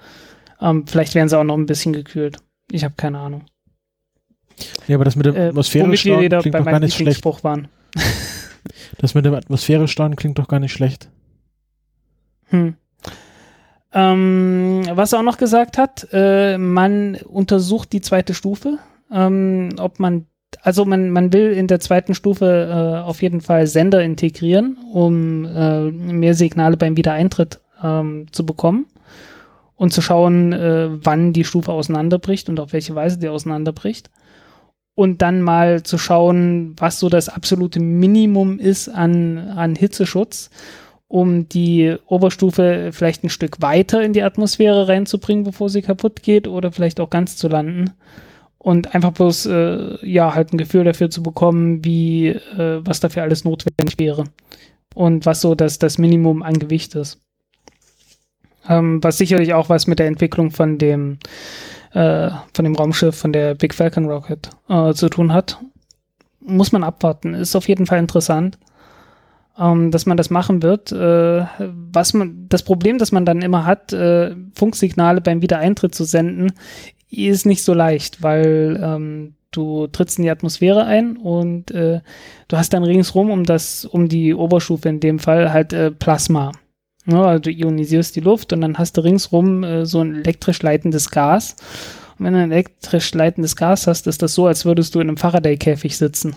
Ähm, 0.61 0.87
vielleicht 0.87 1.15
werden 1.15 1.29
sie 1.29 1.39
auch 1.39 1.45
noch 1.45 1.57
ein 1.57 1.67
bisschen 1.67 1.93
gekühlt. 1.93 2.37
Ich 2.71 2.85
habe 2.85 2.95
keine 2.97 3.19
Ahnung. 3.19 3.45
Ja, 4.87 4.97
aber 4.97 5.05
das 5.05 5.17
mit 5.17 5.27
dem 5.27 5.35
äh, 5.35 5.51
klingt 5.51 6.55
doch 6.55 6.65
gar 6.65 6.81
nicht 6.81 6.95
schlecht. 6.95 7.25
Waren. 7.43 7.69
das 8.99 9.15
mit 9.15 9.25
dem 9.25 9.35
Atmosphärestaunen 9.35 10.17
klingt 10.17 10.39
doch 10.39 10.49
gar 10.49 10.61
nicht 10.61 10.73
schlecht. 10.73 11.09
Hm. 12.53 12.75
Ähm, 13.95 14.83
was 14.91 15.13
er 15.13 15.19
auch 15.19 15.25
noch 15.25 15.39
gesagt 15.39 15.77
hat, 15.77 16.09
äh, 16.13 16.57
man 16.57 17.17
untersucht 17.17 17.93
die 17.93 18.01
zweite 18.01 18.33
Stufe, 18.33 18.79
ähm, 19.13 19.71
ob 19.79 20.01
man, 20.01 20.27
also 20.63 20.85
man, 20.85 21.11
man 21.11 21.33
will 21.33 21.53
in 21.53 21.67
der 21.67 21.81
zweiten 21.81 22.15
Stufe 22.15 22.69
äh, 22.71 23.07
auf 23.07 23.21
jeden 23.21 23.43
Fall 23.43 23.67
Sender 23.67 24.03
integrieren, 24.03 24.79
um 24.93 25.45
äh, 25.45 25.91
mehr 25.91 26.35
Signale 26.35 26.77
beim 26.79 26.97
Wiedereintritt 26.97 27.61
ähm, 27.83 28.27
zu 28.33 28.47
bekommen 28.47 28.87
und 29.77 29.93
zu 29.93 30.01
schauen, 30.01 30.53
äh, 30.53 30.89
wann 31.05 31.35
die 31.35 31.45
Stufe 31.45 31.73
auseinanderbricht 31.73 32.49
und 32.49 32.61
auf 32.61 32.73
welche 32.73 32.95
Weise 32.95 33.19
die 33.19 33.29
auseinanderbricht. 33.29 34.11
Und 34.95 35.23
dann 35.23 35.41
mal 35.41 35.83
zu 35.83 35.97
schauen, 35.97 36.75
was 36.77 36.99
so 36.99 37.09
das 37.09 37.31
absolute 37.31 37.81
Minimum 37.81 38.59
ist 38.59 38.89
an, 38.89 39.39
an 39.39 39.75
Hitzeschutz, 39.75 40.51
um 41.13 41.47
die 41.47 41.95
Oberstufe 42.07 42.89
vielleicht 42.91 43.23
ein 43.23 43.29
Stück 43.29 43.61
weiter 43.61 44.03
in 44.03 44.15
die 44.15 44.23
Atmosphäre 44.23 44.89
reinzubringen, 44.89 45.45
bevor 45.45 45.69
sie 45.69 45.83
kaputt 45.83 46.23
geht 46.23 46.49
oder 46.49 46.73
vielleicht 46.73 47.01
auch 47.01 47.11
ganz 47.11 47.37
zu 47.37 47.49
landen. 47.49 47.91
Und 48.57 48.95
einfach 48.95 49.13
bloß, 49.13 49.45
äh, 49.45 50.07
ja, 50.07 50.35
halt 50.35 50.55
ein 50.55 50.57
Gefühl 50.57 50.85
dafür 50.85 51.11
zu 51.11 51.23
bekommen, 51.23 51.85
wie, 51.85 52.29
äh, 52.29 52.81
was 52.83 53.01
dafür 53.01 53.25
alles 53.25 53.45
notwendig 53.45 53.99
wäre. 53.99 54.25
Und 54.95 55.27
was 55.27 55.43
so 55.43 55.55
das, 55.55 55.79
das 55.79 55.99
Minimum 55.99 56.43
an 56.43 56.59
Gewicht 56.59 56.95
ist. 56.95 57.19
Ähm, 58.67 59.05
was 59.05 59.19
sicherlich 59.19 59.53
auch 59.53 59.69
was 59.69 59.87
mit 59.87 59.99
der 59.99 60.07
Entwicklung 60.07 60.51
von 60.51 60.79
dem 60.79 61.19
äh, 61.93 62.31
von 62.55 62.65
dem 62.65 62.75
Raumschiff, 62.75 63.17
von 63.17 63.35
der 63.35 63.55
Big 63.55 63.75
Falcon 63.75 64.07
Rocket 64.07 64.49
äh, 64.71 64.95
zu 64.95 65.11
tun 65.11 65.35
hat. 65.35 65.59
Muss 66.41 66.73
man 66.73 66.85
abwarten. 66.85 67.35
Ist 67.35 67.55
auf 67.55 67.69
jeden 67.69 67.85
Fall 67.85 67.99
interessant, 67.99 68.57
ähm, 69.59 69.91
dass 69.91 70.07
man 70.07 70.17
das 70.17 70.31
machen 70.31 70.63
wird. 70.63 70.93
Äh, 70.93 71.47
was 71.93 72.15
man, 72.15 72.47
das 72.49 72.63
Problem, 72.63 72.99
das 72.99 73.13
man 73.13 73.25
dann 73.25 73.43
immer 73.43 73.67
hat, 73.67 73.93
äh, 73.93 74.35
Funksignale 74.55 75.21
beim 75.21 75.43
Wiedereintritt 75.43 75.95
zu 75.95 76.05
senden, 76.05 76.53
ist 77.11 77.47
nicht 77.47 77.63
so 77.63 77.75
leicht, 77.75 78.23
weil 78.23 78.81
ähm, 78.83 79.35
du 79.51 79.87
trittst 79.87 80.19
in 80.19 80.25
die 80.25 80.31
Atmosphäre 80.31 80.85
ein 80.85 81.17
und 81.17 81.71
äh, 81.71 82.01
du 82.49 82.57
hast 82.57 82.73
dann 82.73 82.85
ringsrum 82.85 83.31
um 83.31 83.45
das, 83.45 83.85
um 83.85 84.09
die 84.09 84.35
Oberstufe 84.35 84.89
in 84.89 85.01
dem 85.01 85.19
Fall 85.19 85.53
halt 85.53 85.73
äh, 85.73 85.91
Plasma. 85.91 86.53
Ja, 87.07 87.23
also 87.23 87.43
du 87.43 87.51
ionisierst 87.51 88.15
die 88.17 88.21
Luft 88.21 88.53
und 88.53 88.61
dann 88.61 88.79
hast 88.79 88.97
du 88.97 89.03
ringsrum 89.03 89.65
äh, 89.65 89.87
so 89.87 90.01
ein 90.01 90.17
elektrisch 90.17 90.63
leitendes 90.63 91.11
Gas. 91.11 91.57
Und 92.19 92.27
wenn 92.27 92.35
du 92.35 92.41
ein 92.41 92.53
elektrisch 92.53 93.13
leitendes 93.13 93.57
Gas 93.57 93.87
hast, 93.87 94.07
ist 94.07 94.23
das 94.23 94.35
so, 94.35 94.47
als 94.47 94.65
würdest 94.65 94.95
du 94.95 95.01
in 95.01 95.09
einem 95.09 95.17
Faraday-Käfig 95.17 95.97
sitzen. 95.97 96.37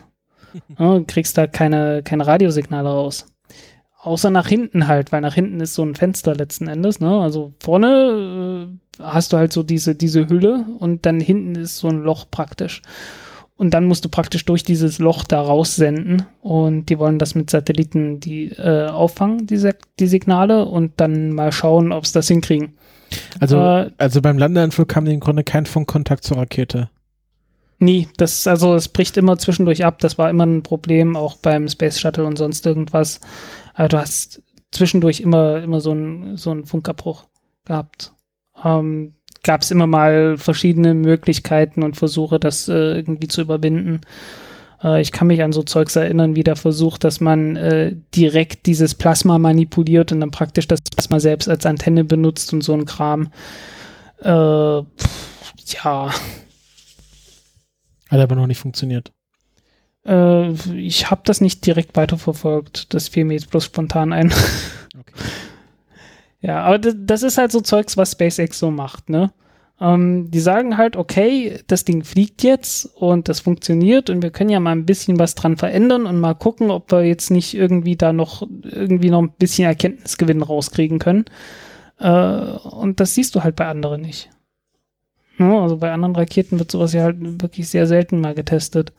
Ja, 0.80 1.00
kriegst 1.06 1.38
da 1.38 1.48
keine, 1.48 2.02
keine 2.04 2.28
Radiosignale 2.28 2.90
raus. 2.90 3.28
Außer 4.02 4.30
nach 4.30 4.48
hinten 4.48 4.88
halt, 4.88 5.12
weil 5.12 5.22
nach 5.22 5.34
hinten 5.34 5.60
ist 5.60 5.74
so 5.74 5.84
ein 5.84 5.96
Fenster 5.96 6.36
letzten 6.36 6.68
Endes. 6.68 7.00
Ne? 7.00 7.20
Also 7.22 7.54
vorne 7.60 8.70
äh, 9.00 9.04
hast 9.04 9.34
du 9.34 9.38
halt 9.38 9.52
so 9.52 9.64
diese, 9.64 9.96
diese 9.96 10.30
Hülle 10.30 10.66
und 10.78 11.06
dann 11.06 11.20
hinten 11.20 11.56
ist 11.56 11.78
so 11.78 11.88
ein 11.88 12.04
Loch 12.04 12.26
praktisch. 12.30 12.82
Und 13.58 13.74
dann 13.74 13.86
musst 13.86 14.04
du 14.04 14.10
praktisch 14.10 14.44
durch 14.46 14.64
dieses 14.64 15.00
Loch 15.00 15.24
da 15.24 15.42
raussenden 15.42 16.24
und 16.42 16.90
die 16.90 17.00
wollen 17.00 17.20
das 17.20 17.36
mit 17.36 17.50
Satelliten 17.50 18.20
die 18.20 18.50
äh, 18.50 18.88
auffangen, 18.88 19.48
diese 19.48 19.76
die 19.98 20.08
Signale 20.08 20.66
und 20.66 20.92
dann 20.98 21.32
mal 21.32 21.54
schauen, 21.54 21.94
ob 21.94 22.06
sie 22.06 22.14
das 22.14 22.28
hinkriegen. 22.28 22.74
Also, 23.40 23.58
äh, 23.58 23.92
also 23.98 24.22
beim 24.22 24.38
Landeanflug 24.38 24.90
kam 24.90 25.06
im 25.06 25.22
Grunde 25.22 25.46
kein 25.46 25.66
Funkkontakt 25.66 26.26
zur 26.26 26.38
Rakete. 26.38 26.90
Nie, 27.80 28.08
das, 28.18 28.48
also 28.48 28.76
es 28.76 28.88
bricht 28.88 29.18
immer 29.18 29.38
zwischendurch 29.38 29.84
ab, 29.84 30.00
das 30.00 30.18
war 30.18 30.30
immer 30.30 30.46
ein 30.46 30.64
Problem, 30.64 31.18
auch 31.18 31.36
beim 31.38 31.68
Space 31.68 32.00
Shuttle 32.00 32.26
und 32.26 32.38
sonst 32.38 32.66
irgendwas. 32.66 33.20
Also 33.74 33.90
du 33.90 33.98
hast 33.98 34.42
zwischendurch 34.72 35.20
immer, 35.20 35.62
immer 35.62 35.82
so 35.82 35.92
einen 35.92 36.38
so 36.38 36.52
einen 36.52 36.66
Funkabbruch 36.66 37.26
gehabt. 37.66 38.14
Ähm, 38.64 39.16
gab 39.44 39.62
es 39.62 39.72
immer 39.72 39.88
mal 39.88 40.38
verschiedene 40.38 40.94
Möglichkeiten 40.94 41.84
und 41.84 41.98
Versuche, 41.98 42.40
das 42.40 42.68
äh, 42.68 42.96
irgendwie 42.96 43.28
zu 43.28 43.42
überwinden. 43.42 44.02
Äh, 44.84 45.02
ich 45.02 45.12
kann 45.12 45.28
mich 45.28 45.44
an 45.44 45.52
so 45.52 45.64
Zeugs 45.64 45.96
erinnern, 45.96 46.36
wie 46.36 46.44
der 46.44 46.56
Versuch, 46.56 46.98
dass 46.98 47.20
man 47.20 47.56
äh, 47.56 47.96
direkt 48.16 48.66
dieses 48.66 48.96
Plasma 48.96 49.38
manipuliert 49.38 50.12
und 50.12 50.22
dann 50.22 50.32
praktisch 50.32 50.68
das 50.68 50.82
Plasma 50.82 51.20
selbst 51.20 51.50
als 51.50 51.66
Antenne 51.66 52.04
benutzt 52.04 52.54
und 52.54 52.62
so 52.62 52.74
ein 52.74 52.86
Kram. 52.86 53.32
Äh, 54.22 54.30
ja. 54.30 56.10
Hat 58.16 58.24
aber 58.24 58.36
noch 58.36 58.48
nicht 58.48 58.60
funktioniert. 58.60 59.12
Äh, 60.06 60.52
ich 60.74 61.12
habe 61.12 61.22
das 61.26 61.42
nicht 61.42 61.66
direkt 61.66 61.98
weiterverfolgt. 61.98 62.94
Das 62.94 63.10
fiel 63.10 63.26
mir 63.26 63.34
jetzt 63.34 63.50
bloß 63.50 63.66
spontan 63.66 64.14
ein. 64.14 64.34
Okay. 64.98 65.24
Ja, 66.40 66.64
aber 66.64 66.78
das 66.78 67.22
ist 67.22 67.38
halt 67.38 67.52
so 67.52 67.60
Zeugs, 67.60 67.98
was 67.98 68.14
SpaceX 68.14 68.60
so 68.60 68.72
macht, 68.72 69.10
ne? 69.10 69.34
Ähm, 69.82 70.32
die 70.32 70.40
sagen 70.40 70.78
halt, 70.78 70.96
okay, 70.96 71.60
das 71.68 71.84
Ding 71.84 72.06
fliegt 72.06 72.44
jetzt 72.44 72.86
und 72.96 73.28
das 73.28 73.42
funktioniert 73.42 74.10
und 74.10 74.24
wir 74.24 74.30
können 74.30 74.50
ja 74.50 74.62
mal 74.62 74.72
ein 74.72 74.86
bisschen 74.86 75.20
was 75.20 75.36
dran 75.36 75.58
verändern 75.58 76.06
und 76.06 76.18
mal 76.18 76.34
gucken, 76.34 76.72
ob 76.72 76.94
wir 76.94 77.04
jetzt 77.04 77.30
nicht 77.30 77.56
irgendwie 77.56 77.98
da 77.98 78.14
noch 78.14 78.48
irgendwie 78.64 79.10
noch 79.10 79.22
ein 79.22 79.34
bisschen 79.38 79.66
Erkenntnisgewinn 79.66 80.44
rauskriegen 80.44 81.00
können. 81.00 81.26
Äh, 82.00 82.10
und 82.10 83.02
das 83.02 83.16
siehst 83.16 83.36
du 83.36 83.44
halt 83.44 83.58
bei 83.58 83.68
anderen 83.68 84.02
nicht. 84.02 84.30
Ne? 85.38 85.60
Also 85.60 85.78
bei 85.78 85.92
anderen 85.92 86.16
Raketen 86.16 86.60
wird 86.60 86.72
sowas 86.72 86.94
ja 86.94 87.04
halt 87.04 87.18
wirklich 87.20 87.70
sehr 87.70 87.88
selten 87.88 88.22
mal 88.22 88.34
getestet. 88.34 88.94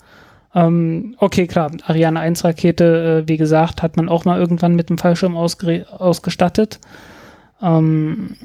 Ähm, 0.55 1.17
okay, 1.19 1.47
klar, 1.47 1.71
Ariane 1.85 2.21
1 2.21 2.45
Rakete, 2.45 3.25
äh, 3.25 3.29
wie 3.29 3.37
gesagt, 3.37 3.83
hat 3.83 3.97
man 3.97 4.09
auch 4.09 4.25
mal 4.25 4.41
irgendwann 4.41 4.75
mit 4.75 4.89
dem 4.89 4.99
Fallschirm 4.99 5.37
ausgestattet. 5.37 6.81
Ähm, 7.61 8.37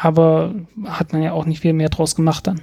aber 0.00 0.54
hat 0.84 1.12
man 1.12 1.22
ja 1.22 1.32
auch 1.32 1.44
nicht 1.44 1.60
viel 1.60 1.72
mehr 1.72 1.88
draus 1.88 2.14
gemacht 2.14 2.46
dann. 2.46 2.62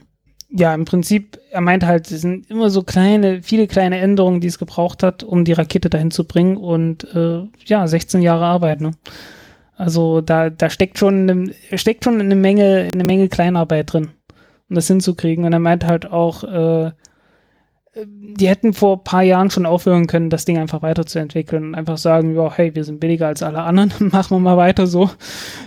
Ja, 0.49 0.73
im 0.73 0.85
Prinzip, 0.85 1.37
er 1.51 1.59
meint 1.59 1.85
halt, 1.85 2.09
es 2.09 2.21
sind 2.21 2.49
immer 2.49 2.69
so 2.69 2.81
kleine, 2.83 3.43
viele 3.43 3.67
kleine 3.67 3.97
Änderungen, 3.97 4.39
die 4.39 4.47
es 4.47 4.57
gebraucht 4.57 5.03
hat, 5.03 5.23
um 5.23 5.43
die 5.43 5.51
Rakete 5.51 5.89
dahin 5.89 6.09
zu 6.09 6.25
bringen 6.25 6.55
und 6.55 7.03
äh, 7.13 7.41
ja, 7.65 7.85
16 7.85 8.21
Jahre 8.21 8.45
Arbeit, 8.45 8.79
ne? 8.79 8.91
Also 9.75 10.21
da, 10.21 10.49
da 10.49 10.69
steckt 10.69 10.97
schon 10.97 11.29
eine, 11.29 11.53
steckt 11.77 12.05
schon 12.05 12.19
eine 12.19 12.35
Menge, 12.35 12.89
eine 12.91 13.03
Menge 13.03 13.27
Kleinarbeit 13.27 13.93
drin, 13.93 14.09
um 14.69 14.75
das 14.75 14.87
hinzukriegen. 14.87 15.45
Und 15.45 15.53
er 15.53 15.59
meint 15.59 15.85
halt 15.85 16.09
auch, 16.11 16.43
äh, 16.43 16.91
die 18.05 18.47
hätten 18.47 18.73
vor 18.73 18.97
ein 18.97 19.03
paar 19.03 19.23
Jahren 19.23 19.49
schon 19.49 19.65
aufhören 19.65 20.07
können, 20.07 20.29
das 20.29 20.45
Ding 20.45 20.57
einfach 20.57 20.81
weiterzuentwickeln 20.81 21.69
und 21.69 21.75
einfach 21.75 21.97
sagen, 21.97 22.35
ja, 22.35 22.51
hey, 22.53 22.75
wir 22.75 22.83
sind 22.83 22.99
billiger 22.99 23.27
als 23.27 23.43
alle 23.43 23.61
anderen, 23.61 23.91
machen 24.11 24.37
wir 24.37 24.39
mal 24.39 24.57
weiter 24.57 24.87
so, 24.87 25.09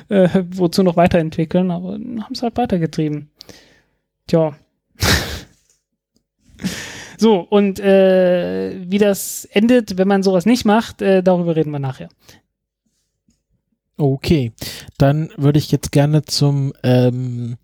äh, 0.09 0.29
wozu 0.51 0.83
noch 0.83 0.97
weiterentwickeln, 0.97 1.71
aber 1.71 1.93
haben 1.93 2.27
es 2.33 2.43
halt 2.43 2.57
weitergetrieben. 2.57 3.31
Tja. 4.27 4.55
so, 7.19 7.41
und 7.41 7.81
äh, 7.81 8.77
wie 8.87 8.99
das 8.99 9.47
endet, 9.47 9.99
wenn 9.99 10.09
man 10.09 10.23
sowas 10.23 10.47
nicht 10.47 10.65
macht, 10.65 11.03
äh, 11.03 11.23
darüber 11.23 11.57
reden 11.57 11.73
wir 11.73 11.81
nachher. 11.81 12.09
Okay, 13.97 14.53
dann 14.97 15.31
würde 15.37 15.59
ich 15.59 15.71
jetzt 15.71 15.93
gerne 15.93 16.23
zum 16.23 16.73
ähm, 16.83 17.59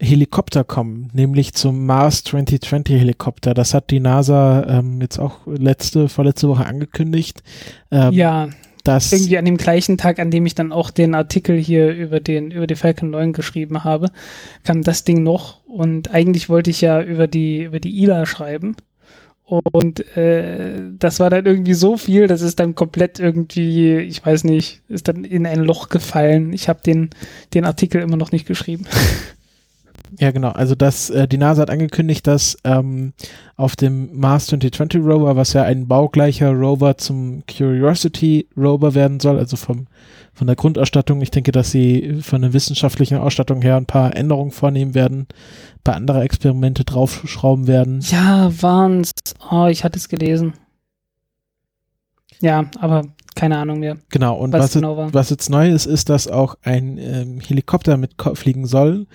Helikopter 0.00 0.64
kommen, 0.64 1.10
nämlich 1.12 1.52
zum 1.52 1.84
Mars 1.84 2.24
2020 2.24 2.98
Helikopter. 2.98 3.52
Das 3.52 3.74
hat 3.74 3.90
die 3.90 4.00
NASA 4.00 4.66
ähm, 4.66 5.00
jetzt 5.00 5.18
auch 5.18 5.46
letzte, 5.46 6.08
vorletzte 6.08 6.48
Woche 6.48 6.64
angekündigt. 6.64 7.42
Ähm, 7.90 8.12
ja, 8.12 8.48
dass 8.82 9.12
irgendwie 9.12 9.36
an 9.36 9.44
dem 9.44 9.58
gleichen 9.58 9.98
Tag, 9.98 10.18
an 10.18 10.30
dem 10.30 10.46
ich 10.46 10.54
dann 10.54 10.72
auch 10.72 10.90
den 10.90 11.14
Artikel 11.14 11.58
hier 11.58 11.92
über 11.92 12.18
den 12.18 12.50
über 12.50 12.66
die 12.66 12.76
Falcon 12.76 13.10
9 13.10 13.34
geschrieben 13.34 13.84
habe, 13.84 14.10
kam 14.64 14.82
das 14.82 15.04
Ding 15.04 15.22
noch 15.22 15.62
und 15.66 16.12
eigentlich 16.14 16.48
wollte 16.48 16.70
ich 16.70 16.80
ja 16.80 17.02
über 17.02 17.26
die 17.26 17.62
über 17.64 17.78
die 17.78 18.02
ILA 18.02 18.24
schreiben. 18.24 18.76
Und 19.44 20.16
äh, 20.16 20.80
das 20.96 21.18
war 21.18 21.28
dann 21.28 21.44
irgendwie 21.44 21.74
so 21.74 21.96
viel, 21.96 22.28
das 22.28 22.40
ist 22.40 22.60
dann 22.60 22.76
komplett 22.76 23.18
irgendwie, 23.18 23.96
ich 23.96 24.24
weiß 24.24 24.44
nicht, 24.44 24.80
ist 24.88 25.08
dann 25.08 25.24
in 25.24 25.44
ein 25.44 25.58
Loch 25.58 25.88
gefallen. 25.88 26.52
Ich 26.52 26.68
habe 26.68 26.80
den, 26.86 27.10
den 27.52 27.64
Artikel 27.64 28.00
immer 28.00 28.16
noch 28.16 28.30
nicht 28.30 28.46
geschrieben. 28.46 28.86
Ja, 30.18 30.30
genau. 30.30 30.50
Also 30.50 30.74
das, 30.74 31.10
äh, 31.10 31.28
die 31.28 31.38
NASA 31.38 31.62
hat 31.62 31.70
angekündigt, 31.70 32.26
dass 32.26 32.56
ähm, 32.64 33.12
auf 33.56 33.76
dem 33.76 34.18
Mars 34.18 34.46
2020 34.46 35.02
Rover, 35.02 35.36
was 35.36 35.52
ja 35.52 35.62
ein 35.62 35.86
baugleicher 35.86 36.50
Rover 36.50 36.96
zum 36.96 37.42
Curiosity 37.46 38.48
Rover 38.56 38.94
werden 38.94 39.20
soll, 39.20 39.38
also 39.38 39.56
vom 39.56 39.86
von 40.32 40.46
der 40.46 40.56
Grundausstattung. 40.56 41.20
Ich 41.20 41.30
denke, 41.30 41.52
dass 41.52 41.70
sie 41.70 42.20
von 42.22 42.40
der 42.40 42.54
wissenschaftlichen 42.54 43.18
Ausstattung 43.18 43.60
her 43.60 43.76
ein 43.76 43.84
paar 43.84 44.16
Änderungen 44.16 44.52
vornehmen 44.52 44.94
werden, 44.94 45.26
ein 45.28 45.84
paar 45.84 45.96
andere 45.96 46.22
Experimente 46.22 46.84
draufschrauben 46.84 47.66
werden. 47.66 48.00
Ja, 48.08 48.50
waren's. 48.60 49.12
Oh, 49.50 49.66
ich 49.66 49.84
hatte 49.84 49.98
es 49.98 50.08
gelesen. 50.08 50.54
Ja, 52.40 52.70
aber 52.78 53.02
keine 53.34 53.58
Ahnung 53.58 53.80
mehr. 53.80 53.98
Genau, 54.08 54.36
und 54.36 54.52
was, 54.52 54.62
was, 54.62 54.72
genau 54.74 55.12
was 55.12 55.30
jetzt 55.30 55.50
neu 55.50 55.70
ist, 55.70 55.86
ist, 55.86 56.08
dass 56.08 56.26
auch 56.26 56.56
ein 56.62 56.98
ähm, 56.98 57.40
Helikopter 57.40 57.96
mitfliegen 57.96 58.66
soll, 58.66 59.06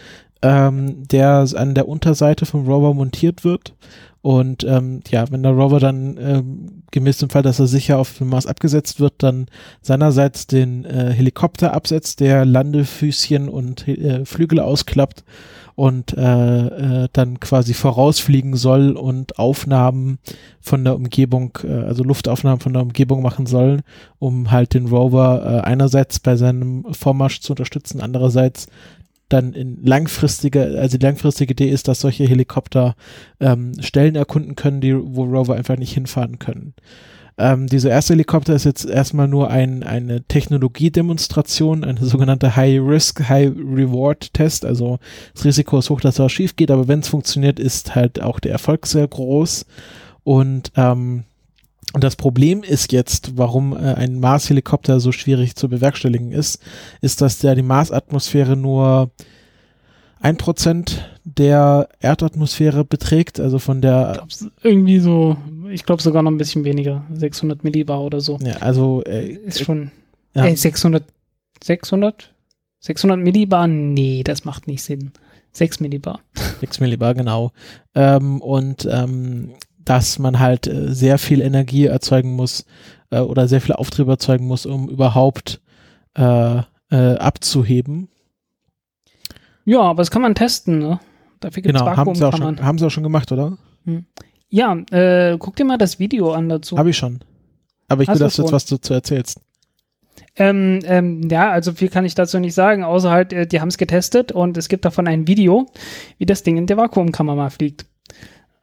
ähm, 0.46 1.08
der 1.08 1.48
an 1.56 1.74
der 1.74 1.88
Unterseite 1.88 2.46
vom 2.46 2.68
Rover 2.68 2.94
montiert 2.94 3.44
wird. 3.44 3.74
Und 4.22 4.64
ähm, 4.64 5.02
ja, 5.10 5.26
wenn 5.30 5.44
der 5.44 5.52
Rover 5.52 5.80
dann 5.80 6.18
ähm, 6.20 6.84
gemäß 6.92 7.18
dem 7.20 7.30
Fall, 7.30 7.44
dass 7.44 7.60
er 7.60 7.68
sicher 7.68 8.00
auf 8.00 8.18
dem 8.18 8.30
Mars 8.30 8.48
abgesetzt 8.48 9.00
wird, 9.00 9.14
dann 9.18 9.48
seinerseits 9.82 10.48
den 10.48 10.84
äh, 10.86 11.12
Helikopter 11.12 11.74
absetzt, 11.74 12.20
der 12.22 12.44
Landefüßchen 12.44 13.50
und 13.50 13.88
äh, 13.88 14.26
Flügel 14.26 14.60
ausklappt 14.60 15.24
und 15.76 16.18
äh, 16.18 16.24
äh, 17.04 17.10
dann 17.12 17.40
quasi 17.40 17.74
vorausfliegen 17.74 18.56
soll 18.56 18.92
und 18.92 19.38
Aufnahmen 19.38 20.20
von 20.62 20.84
der 20.84 20.96
Umgebung, 20.96 21.58
äh, 21.64 21.72
also 21.72 22.04
Luftaufnahmen 22.04 22.62
von 22.62 22.74
der 22.74 22.82
Umgebung 22.82 23.22
machen 23.22 23.46
soll, 23.46 23.82
um 24.18 24.52
halt 24.52 24.74
den 24.74 24.88
Rover 24.88 25.44
äh, 25.46 25.68
einerseits 25.68 26.20
bei 26.20 26.38
seinem 26.38 26.86
Vormarsch 26.94 27.42
zu 27.42 27.54
unterstützen, 27.54 28.00
andererseits 28.00 28.68
dann 29.30 29.54
in 29.54 29.84
langfristiger, 29.84 30.80
also 30.80 30.98
die 30.98 31.06
langfristige 31.06 31.52
Idee 31.52 31.70
ist, 31.70 31.88
dass 31.88 32.02
solche 32.02 32.26
Helikopter 32.26 32.96
ähm, 33.40 33.74
Stellen 33.82 34.16
erkunden 34.16 34.56
können, 34.56 34.82
die, 34.82 34.96
wo 34.96 35.24
Rover 35.24 35.56
einfach 35.56 35.78
nicht 35.78 35.94
hinfahren 35.94 36.40
können. 36.40 36.74
Ähm, 37.38 37.68
dieser 37.68 37.90
erste 37.90 38.14
Helikopter 38.14 38.56
ist 38.56 38.64
jetzt 38.64 38.86
erstmal 38.86 39.28
nur 39.28 39.50
ein, 39.50 39.84
eine 39.84 40.24
Technologiedemonstration, 40.24 41.84
eine 41.84 42.00
sogenannte 42.06 42.56
High-Risk, 42.56 43.28
High-Reward-Test. 43.28 44.66
Also 44.66 45.00
das 45.34 45.46
Risiko 45.46 45.80
ist 45.80 45.90
hoch, 45.90 46.02
dass 46.02 46.20
was 46.20 46.32
schief 46.32 46.56
geht, 46.56 46.72
aber 46.72 46.88
wenn 46.88 47.00
es 47.00 47.10
funktioniert, 47.10 47.60
ist 47.60 47.96
halt 47.96 48.22
auch 48.22 48.40
der 48.40 48.54
Erfolg 48.54 48.86
sehr 48.86 49.08
groß. 49.08 49.66
Und 50.24 50.72
ähm, 50.76 51.26
und 51.96 52.04
das 52.04 52.18
Problem 52.18 52.62
ist 52.62 52.92
jetzt, 52.92 53.38
warum 53.38 53.72
äh, 53.72 53.94
ein 53.94 54.20
Mars-Helikopter 54.20 55.00
so 55.00 55.14
schwierig 55.14 55.56
zu 55.56 55.70
bewerkstelligen 55.70 56.34
ist, 56.34 56.62
ist, 57.00 57.22
dass 57.22 57.40
der 57.40 57.56
die 57.56 57.62
Marsatmosphäre 57.62 58.58
nur 58.58 59.12
ein 60.20 60.36
Prozent 60.36 61.10
der 61.24 61.88
Erdatmosphäre 62.02 62.84
beträgt, 62.84 63.40
also 63.40 63.60
von 63.60 63.80
der 63.80 64.28
irgendwie 64.62 65.00
so, 65.00 65.38
ich 65.72 65.86
glaube 65.86 66.02
sogar 66.02 66.22
noch 66.22 66.32
ein 66.32 66.38
bisschen 66.38 66.66
weniger, 66.66 67.06
600 67.14 67.64
Millibar 67.64 68.02
oder 68.02 68.20
so. 68.20 68.40
Ja, 68.44 68.58
also 68.58 69.02
äh, 69.06 69.30
ist 69.30 69.64
schon 69.64 69.92
ja. 70.34 70.48
äh, 70.48 70.56
600 70.58 71.02
600 71.64 72.34
600 72.82 73.18
Millibar? 73.18 73.68
Nee, 73.68 74.24
das 74.26 74.44
macht 74.44 74.68
nicht 74.68 74.84
Sinn. 74.84 75.14
6 75.54 75.80
Millibar. 75.80 76.20
6 76.60 76.82
Millibar, 76.82 77.14
genau. 77.14 77.54
Ähm, 77.94 78.42
und 78.42 78.86
ähm, 78.92 79.54
dass 79.86 80.20
man 80.20 80.40
halt 80.40 80.68
äh, 80.68 80.94
sehr 80.94 81.18
viel 81.18 81.42
Energie 81.42 81.86
erzeugen 81.86 82.34
muss 82.34 82.66
äh, 83.12 83.20
oder 83.20 83.48
sehr 83.48 83.62
viel 83.62 83.76
Auftrieb 83.76 84.08
erzeugen 84.08 84.48
muss, 84.48 84.66
um 84.66 84.90
überhaupt 84.90 85.62
äh, 86.18 86.60
äh, 86.92 87.16
abzuheben. 87.18 88.10
Ja, 89.64 89.82
aber 89.82 90.02
das 90.02 90.12
kann 90.12 90.22
man 90.22 90.36
testen, 90.36 90.80
ne? 90.80 91.00
Dafür 91.40 91.64
gibt's 91.64 91.80
genau, 91.80 91.96
haben 91.96 92.16
sie, 92.16 92.28
auch 92.28 92.36
schon, 92.36 92.64
haben 92.64 92.78
sie 92.78 92.86
auch 92.86 92.92
schon 92.92 93.04
gemacht, 93.04 93.32
oder? 93.32 93.58
Hm. 93.86 94.06
Ja, 94.50 94.76
äh, 94.92 95.38
guck 95.38 95.56
dir 95.56 95.66
mal 95.66 95.78
das 95.78 96.00
Video 96.00 96.32
an 96.32 96.50
dazu. 96.50 96.78
Habe 96.78 96.92
ich 96.92 96.98
schon. 96.98 97.20
Aber 97.88 98.04
ich 98.04 98.08
will, 98.08 98.18
dass 98.18 98.36
du 98.36 98.44
jetzt 98.44 98.52
was 98.52 98.66
dazu 98.66 98.94
erzählst. 98.94 99.42
Ähm, 100.38 100.80
ähm, 100.86 101.28
ja, 101.30 101.52
also 101.52 101.74
viel 101.74 101.90
kann 101.90 102.06
ich 102.06 102.16
dazu 102.16 102.40
nicht 102.40 102.54
sagen, 102.54 102.84
außer 102.84 103.10
halt, 103.10 103.34
äh, 103.34 103.48
die 103.48 103.62
haben 103.62 103.70
es 103.70 103.78
getestet 103.78 104.32
und 104.32 104.58
es 104.58 104.70
gibt 104.70 104.86
davon 104.86 105.08
ein 105.08 105.28
Video, 105.28 105.68
wie 106.18 106.26
das 106.26 106.44
Ding 106.44 106.58
in 106.58 106.68
der 106.68 106.78
Vakuumkammer 106.78 107.36
mal 107.36 107.50
fliegt. 107.50 107.86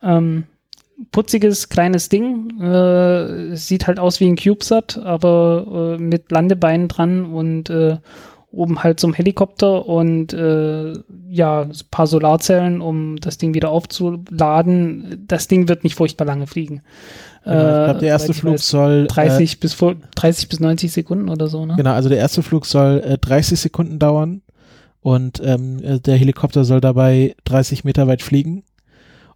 Ähm, 0.03 0.45
putziges 1.11 1.69
kleines 1.69 2.09
Ding. 2.09 2.61
Äh, 2.61 3.57
sieht 3.57 3.87
halt 3.87 3.99
aus 3.99 4.21
wie 4.21 4.29
ein 4.29 4.37
CubeSat, 4.37 4.99
aber 4.99 5.97
äh, 5.99 6.03
mit 6.03 6.31
Landebeinen 6.31 6.89
dran 6.89 7.25
und 7.25 7.71
äh, 7.71 7.99
oben 8.53 8.83
halt 8.83 9.01
so 9.01 9.09
ein 9.09 9.15
Helikopter 9.15 9.87
und 9.87 10.33
äh, 10.35 10.93
ja, 11.29 11.63
ein 11.63 11.73
paar 11.91 12.07
Solarzellen, 12.07 12.81
um 12.81 13.17
das 13.17 13.39
Ding 13.39 13.55
wieder 13.55 13.71
aufzuladen. 13.71 15.25
Das 15.27 15.49
Ding 15.49 15.69
wird 15.69 15.85
nicht 15.85 15.97
furchtbar 15.97 16.27
lange 16.27 16.47
fliegen. 16.47 16.83
Genau, 17.45 17.57
ich 17.57 17.85
glaube, 17.85 18.01
der 18.01 18.09
erste 18.09 18.35
Flug 18.35 18.59
soll 18.61 19.07
30 19.09 19.55
äh, 19.55 19.57
bis 19.59 19.77
30 20.15 20.49
bis 20.49 20.61
90 20.61 20.93
Sekunden 20.93 21.29
oder 21.29 21.49
so, 21.49 21.67
ne? 21.67 21.75
Genau, 21.77 21.93
also 21.93 22.09
der 22.09 22.19
erste 22.19 22.43
Flug 22.43 22.67
soll 22.67 23.03
äh, 23.05 23.19
30 23.19 23.59
Sekunden 23.59 23.99
dauern 23.99 24.43
und 25.01 25.41
ähm, 25.45 26.03
der 26.03 26.17
Helikopter 26.17 26.63
soll 26.65 26.81
dabei 26.81 27.35
30 27.45 27.83
Meter 27.83 28.07
weit 28.07 28.23
fliegen. 28.23 28.63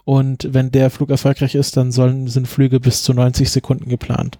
Und 0.06 0.54
wenn 0.54 0.70
der 0.70 0.90
Flug 0.90 1.10
erfolgreich 1.10 1.56
ist, 1.56 1.76
dann 1.76 1.90
sollen, 1.90 2.28
sind 2.28 2.46
Flüge 2.46 2.78
bis 2.78 3.02
zu 3.02 3.12
90 3.12 3.50
Sekunden 3.50 3.90
geplant. 3.90 4.38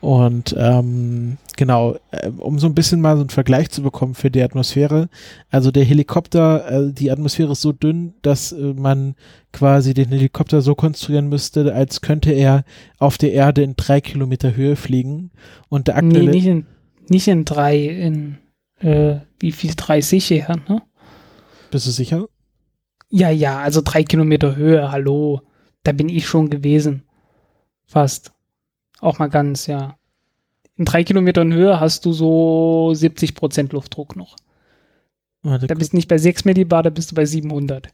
Und 0.00 0.54
ähm, 0.56 1.38
genau, 1.56 1.96
äh, 2.12 2.28
um 2.28 2.60
so 2.60 2.68
ein 2.68 2.74
bisschen 2.74 3.00
mal 3.00 3.16
so 3.16 3.22
einen 3.22 3.30
Vergleich 3.30 3.70
zu 3.70 3.82
bekommen 3.82 4.14
für 4.14 4.30
die 4.30 4.42
Atmosphäre. 4.42 5.08
Also 5.50 5.72
der 5.72 5.82
Helikopter, 5.82 6.70
äh, 6.70 6.92
die 6.92 7.10
Atmosphäre 7.10 7.50
ist 7.50 7.62
so 7.62 7.72
dünn, 7.72 8.14
dass 8.22 8.52
äh, 8.52 8.74
man 8.74 9.16
quasi 9.52 9.92
den 9.92 10.10
Helikopter 10.10 10.62
so 10.62 10.76
konstruieren 10.76 11.28
müsste, 11.28 11.74
als 11.74 12.00
könnte 12.00 12.30
er 12.30 12.64
auf 12.98 13.18
der 13.18 13.32
Erde 13.32 13.64
in 13.64 13.74
drei 13.74 14.00
Kilometer 14.00 14.54
Höhe 14.54 14.76
fliegen. 14.76 15.32
Und 15.68 15.88
der 15.88 15.96
aktuelle. 15.96 16.30
Nee, 16.30 16.36
nicht 16.36 16.46
in, 16.46 16.66
nicht 17.08 17.26
in 17.26 17.44
drei, 17.44 17.84
in 17.84 18.38
äh, 18.78 19.16
wie 19.40 19.50
viel? 19.50 19.72
30 19.74 20.30
her, 20.30 20.56
ne? 20.68 20.82
Bist 21.72 21.88
du 21.88 21.90
sicher? 21.90 22.26
Ja, 23.16 23.30
ja, 23.30 23.60
also 23.60 23.80
drei 23.80 24.02
Kilometer 24.02 24.56
Höhe, 24.56 24.90
hallo. 24.90 25.40
Da 25.84 25.92
bin 25.92 26.08
ich 26.08 26.26
schon 26.26 26.50
gewesen. 26.50 27.04
Fast. 27.86 28.32
Auch 28.98 29.20
mal 29.20 29.28
ganz, 29.28 29.68
ja. 29.68 29.96
In 30.74 30.84
drei 30.84 31.04
Kilometern 31.04 31.52
Höhe 31.52 31.78
hast 31.78 32.06
du 32.06 32.12
so 32.12 32.92
70 32.92 33.36
Prozent 33.36 33.72
Luftdruck 33.72 34.16
noch. 34.16 34.34
Warte, 35.42 35.68
Da 35.68 35.76
bist 35.76 35.92
du 35.92 35.96
nicht 35.96 36.08
bei 36.08 36.18
6 36.18 36.44
Millibar, 36.44 36.82
da 36.82 36.90
bist 36.90 37.12
du 37.12 37.14
bei 37.14 37.24
700. 37.24 37.86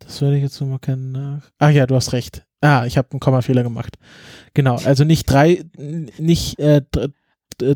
Das 0.00 0.20
werde 0.20 0.36
ich 0.36 0.42
jetzt 0.42 0.60
nochmal 0.60 0.80
kennen. 0.80 1.12
Nach. 1.12 1.48
Ach 1.60 1.70
ja, 1.70 1.86
du 1.86 1.94
hast 1.94 2.12
recht. 2.12 2.44
Ah, 2.60 2.86
ich 2.86 2.98
habe 2.98 3.12
einen 3.12 3.20
Kommafehler 3.20 3.62
gemacht. 3.62 3.98
Genau, 4.52 4.78
also 4.78 5.04
nicht 5.04 5.30
drei, 5.30 5.64
nicht, 5.78 6.58
äh, 6.58 6.82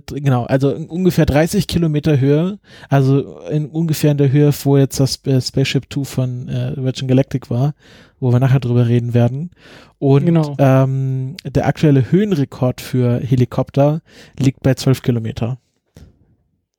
genau, 0.07 0.45
also 0.45 0.71
in 0.73 0.87
ungefähr 0.87 1.27
30 1.27 1.67
Kilometer 1.67 2.19
Höhe, 2.21 2.59
also 2.89 3.39
in 3.51 3.67
ungefähr 3.67 4.11
in 4.11 4.19
der 4.19 4.33
Höhe, 4.33 4.51
wo 4.65 4.77
jetzt 4.77 4.99
das 5.01 5.25
äh, 5.27 5.41
Spaceship 5.41 5.89
Two 5.91 6.05
von 6.05 6.49
äh, 6.49 6.75
Virgin 6.77 7.09
Galactic 7.09 7.51
war, 7.51 7.75
wo 8.21 8.33
wir 8.33 8.41
nachher 8.41 8.61
drüber 8.61 8.87
reden 8.89 9.15
werden. 9.15 9.51
Und 9.99 10.27
Genau. 10.27 10.55
ähm, 10.59 11.37
der 11.45 11.67
aktuelle 11.67 12.11
Höhenrekord 12.11 12.81
für 12.81 13.19
Helikopter 13.21 14.03
liegt 14.39 14.63
bei 14.63 14.75
12 14.75 15.03
Kilometer. 15.03 15.59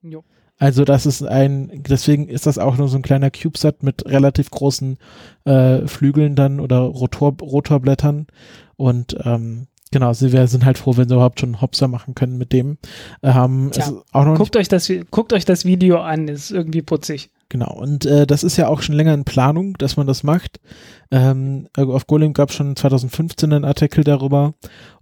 Jo. 0.01 0.23
Also 0.57 0.85
das 0.85 1.05
ist 1.05 1.21
ein, 1.21 1.83
deswegen 1.87 2.29
ist 2.29 2.45
das 2.47 2.57
auch 2.57 2.77
nur 2.77 2.87
so 2.87 2.97
ein 2.97 3.01
kleiner 3.01 3.29
CubeSat 3.29 3.83
mit 3.83 4.05
relativ 4.05 4.49
großen 4.51 4.97
äh, 5.43 5.85
Flügeln 5.85 6.35
dann 6.35 6.61
oder 6.61 6.79
Rotor, 6.79 7.35
Rotorblättern 7.41 8.27
und 8.77 9.17
ähm, 9.25 9.67
genau, 9.95 10.11
sie 10.11 10.33
wir 10.33 10.45
sind 10.47 10.65
halt 10.65 10.77
froh, 10.77 10.97
wenn 10.97 11.07
sie 11.07 11.15
überhaupt 11.15 11.39
schon 11.39 11.61
Hopser 11.61 11.87
machen 11.87 12.15
können 12.15 12.37
mit 12.37 12.51
dem. 12.51 12.77
Ähm, 13.23 13.71
Tja, 13.71 13.93
Guckt 14.35 14.57
euch, 14.57 14.67
das, 14.67 14.91
guckt 15.09 15.31
euch 15.31 15.45
das 15.45 15.63
Video 15.63 16.01
an, 16.01 16.27
ist 16.27 16.51
irgendwie 16.51 16.81
putzig. 16.81 17.29
genau 17.47 17.73
und 17.73 18.05
äh, 18.05 18.27
das 18.27 18.43
ist 18.43 18.57
ja 18.57 18.67
auch 18.67 18.81
schon 18.81 18.95
länger 18.95 19.13
in 19.13 19.23
Planung, 19.23 19.77
dass 19.77 19.95
man 19.95 20.05
das 20.05 20.23
macht. 20.23 20.59
Ähm, 21.11 21.69
auf 21.77 22.07
Golem 22.07 22.33
gab 22.33 22.49
es 22.49 22.55
schon 22.55 22.75
2015 22.75 23.53
einen 23.53 23.63
Artikel 23.63 24.03
darüber 24.03 24.53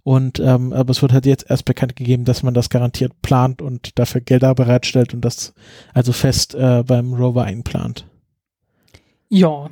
und 0.04 0.38
ähm, 0.38 0.72
aber 0.72 0.92
es 0.92 1.02
wird 1.02 1.12
halt 1.12 1.26
jetzt 1.26 1.50
erst 1.50 1.64
bekannt 1.64 1.96
gegeben, 1.96 2.24
dass 2.24 2.44
man 2.44 2.54
das 2.54 2.70
garantiert 2.70 3.20
plant 3.20 3.62
und 3.62 3.98
dafür 3.98 4.20
Gelder 4.20 4.54
bereitstellt 4.54 5.12
und 5.12 5.24
das 5.24 5.54
also 5.92 6.12
fest 6.12 6.54
äh, 6.54 6.84
beim 6.86 7.14
Rover 7.14 7.42
einplant. 7.42 8.06
Ja, 9.28 9.70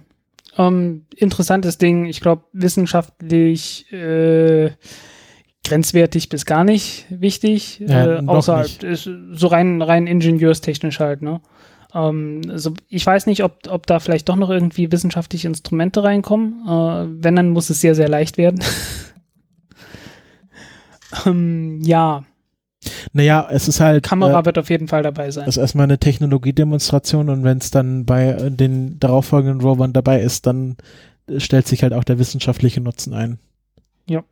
ähm, 0.58 1.06
interessantes 1.14 1.78
Ding. 1.78 2.06
Ich 2.06 2.20
glaube, 2.20 2.42
wissenschaftlich 2.52 3.92
äh, 3.92 4.72
grenzwertig 5.64 6.28
bis 6.28 6.46
gar 6.46 6.64
nicht 6.64 7.06
wichtig. 7.08 7.82
Ja, 7.86 8.18
äh, 8.18 8.26
außerhalb, 8.26 8.82
ist 8.82 9.08
so 9.32 9.46
rein, 9.46 9.82
rein 9.82 10.06
ingenieurstechnisch 10.06 11.00
halt, 11.00 11.22
ne? 11.22 11.40
Ähm, 11.94 12.42
also 12.48 12.72
ich 12.88 13.04
weiß 13.04 13.26
nicht, 13.26 13.44
ob, 13.44 13.58
ob 13.68 13.86
da 13.86 14.00
vielleicht 14.00 14.28
doch 14.28 14.36
noch 14.36 14.50
irgendwie 14.50 14.90
wissenschaftliche 14.90 15.48
Instrumente 15.48 16.02
reinkommen. 16.02 16.62
Äh, 16.66 17.24
wenn, 17.24 17.36
dann 17.36 17.50
muss 17.50 17.70
es 17.70 17.80
sehr, 17.80 17.94
sehr 17.94 18.08
leicht 18.08 18.38
werden. 18.38 18.62
ähm, 21.26 21.80
ja, 21.82 22.24
Naja, 23.12 23.48
es 23.50 23.68
ist 23.68 23.80
halt 23.80 24.04
Kamera 24.04 24.40
äh, 24.40 24.44
wird 24.44 24.58
auf 24.58 24.70
jeden 24.70 24.88
Fall 24.88 25.02
dabei 25.02 25.30
sein. 25.30 25.46
Das 25.46 25.56
ist 25.56 25.60
erstmal 25.60 25.84
eine 25.84 25.98
Technologiedemonstration 25.98 27.28
und 27.28 27.44
wenn 27.44 27.58
es 27.58 27.70
dann 27.70 28.04
bei 28.04 28.28
äh, 28.28 28.50
den 28.50 28.98
darauffolgenden 28.98 29.60
Rovern 29.60 29.92
dabei 29.92 30.22
ist, 30.22 30.46
dann 30.46 30.76
stellt 31.36 31.68
sich 31.68 31.82
halt 31.82 31.92
auch 31.92 32.04
der 32.04 32.18
wissenschaftliche 32.18 32.80
Nutzen 32.80 33.14
ein. 33.14 33.38
Ja. 34.08 34.24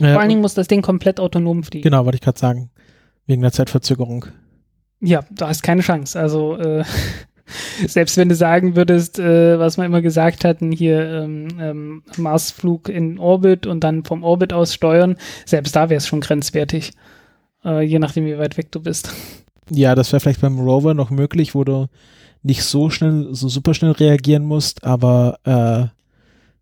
Äh, 0.00 0.12
Vor 0.12 0.20
allen 0.20 0.28
Dingen 0.28 0.40
muss 0.40 0.54
das 0.54 0.68
Ding 0.68 0.82
komplett 0.82 1.20
autonom 1.20 1.62
fliegen. 1.62 1.82
genau, 1.84 2.04
wollte 2.04 2.16
ich 2.16 2.22
gerade 2.22 2.38
sagen. 2.38 2.70
Wegen 3.26 3.42
der 3.42 3.52
Zeitverzögerung. 3.52 4.26
Ja, 5.00 5.24
da 5.30 5.48
hast 5.48 5.62
keine 5.62 5.80
Chance. 5.82 6.18
Also 6.18 6.56
äh, 6.56 6.84
selbst 7.86 8.16
wenn 8.16 8.28
du 8.28 8.34
sagen 8.34 8.76
würdest, 8.76 9.18
äh, 9.18 9.58
was 9.58 9.76
wir 9.76 9.84
immer 9.84 10.02
gesagt 10.02 10.44
hatten, 10.44 10.72
hier 10.72 11.22
ähm, 11.22 11.48
ähm, 11.60 12.02
Marsflug 12.16 12.88
in 12.88 13.18
Orbit 13.18 13.66
und 13.66 13.84
dann 13.84 14.04
vom 14.04 14.22
Orbit 14.24 14.52
aus 14.52 14.74
steuern, 14.74 15.16
selbst 15.46 15.74
da 15.76 15.88
wäre 15.90 15.98
es 15.98 16.06
schon 16.06 16.20
grenzwertig. 16.20 16.92
Äh, 17.64 17.82
je 17.82 17.98
nachdem, 17.98 18.26
wie 18.26 18.38
weit 18.38 18.56
weg 18.58 18.70
du 18.72 18.80
bist. 18.80 19.10
Ja, 19.70 19.94
das 19.94 20.12
wäre 20.12 20.20
vielleicht 20.20 20.42
beim 20.42 20.58
Rover 20.58 20.92
noch 20.94 21.10
möglich, 21.10 21.54
wo 21.54 21.64
du 21.64 21.86
nicht 22.42 22.62
so 22.64 22.90
schnell, 22.90 23.28
so 23.32 23.48
super 23.48 23.72
schnell 23.72 23.92
reagieren 23.92 24.44
musst, 24.44 24.84
aber 24.84 25.38
äh, 25.44 25.86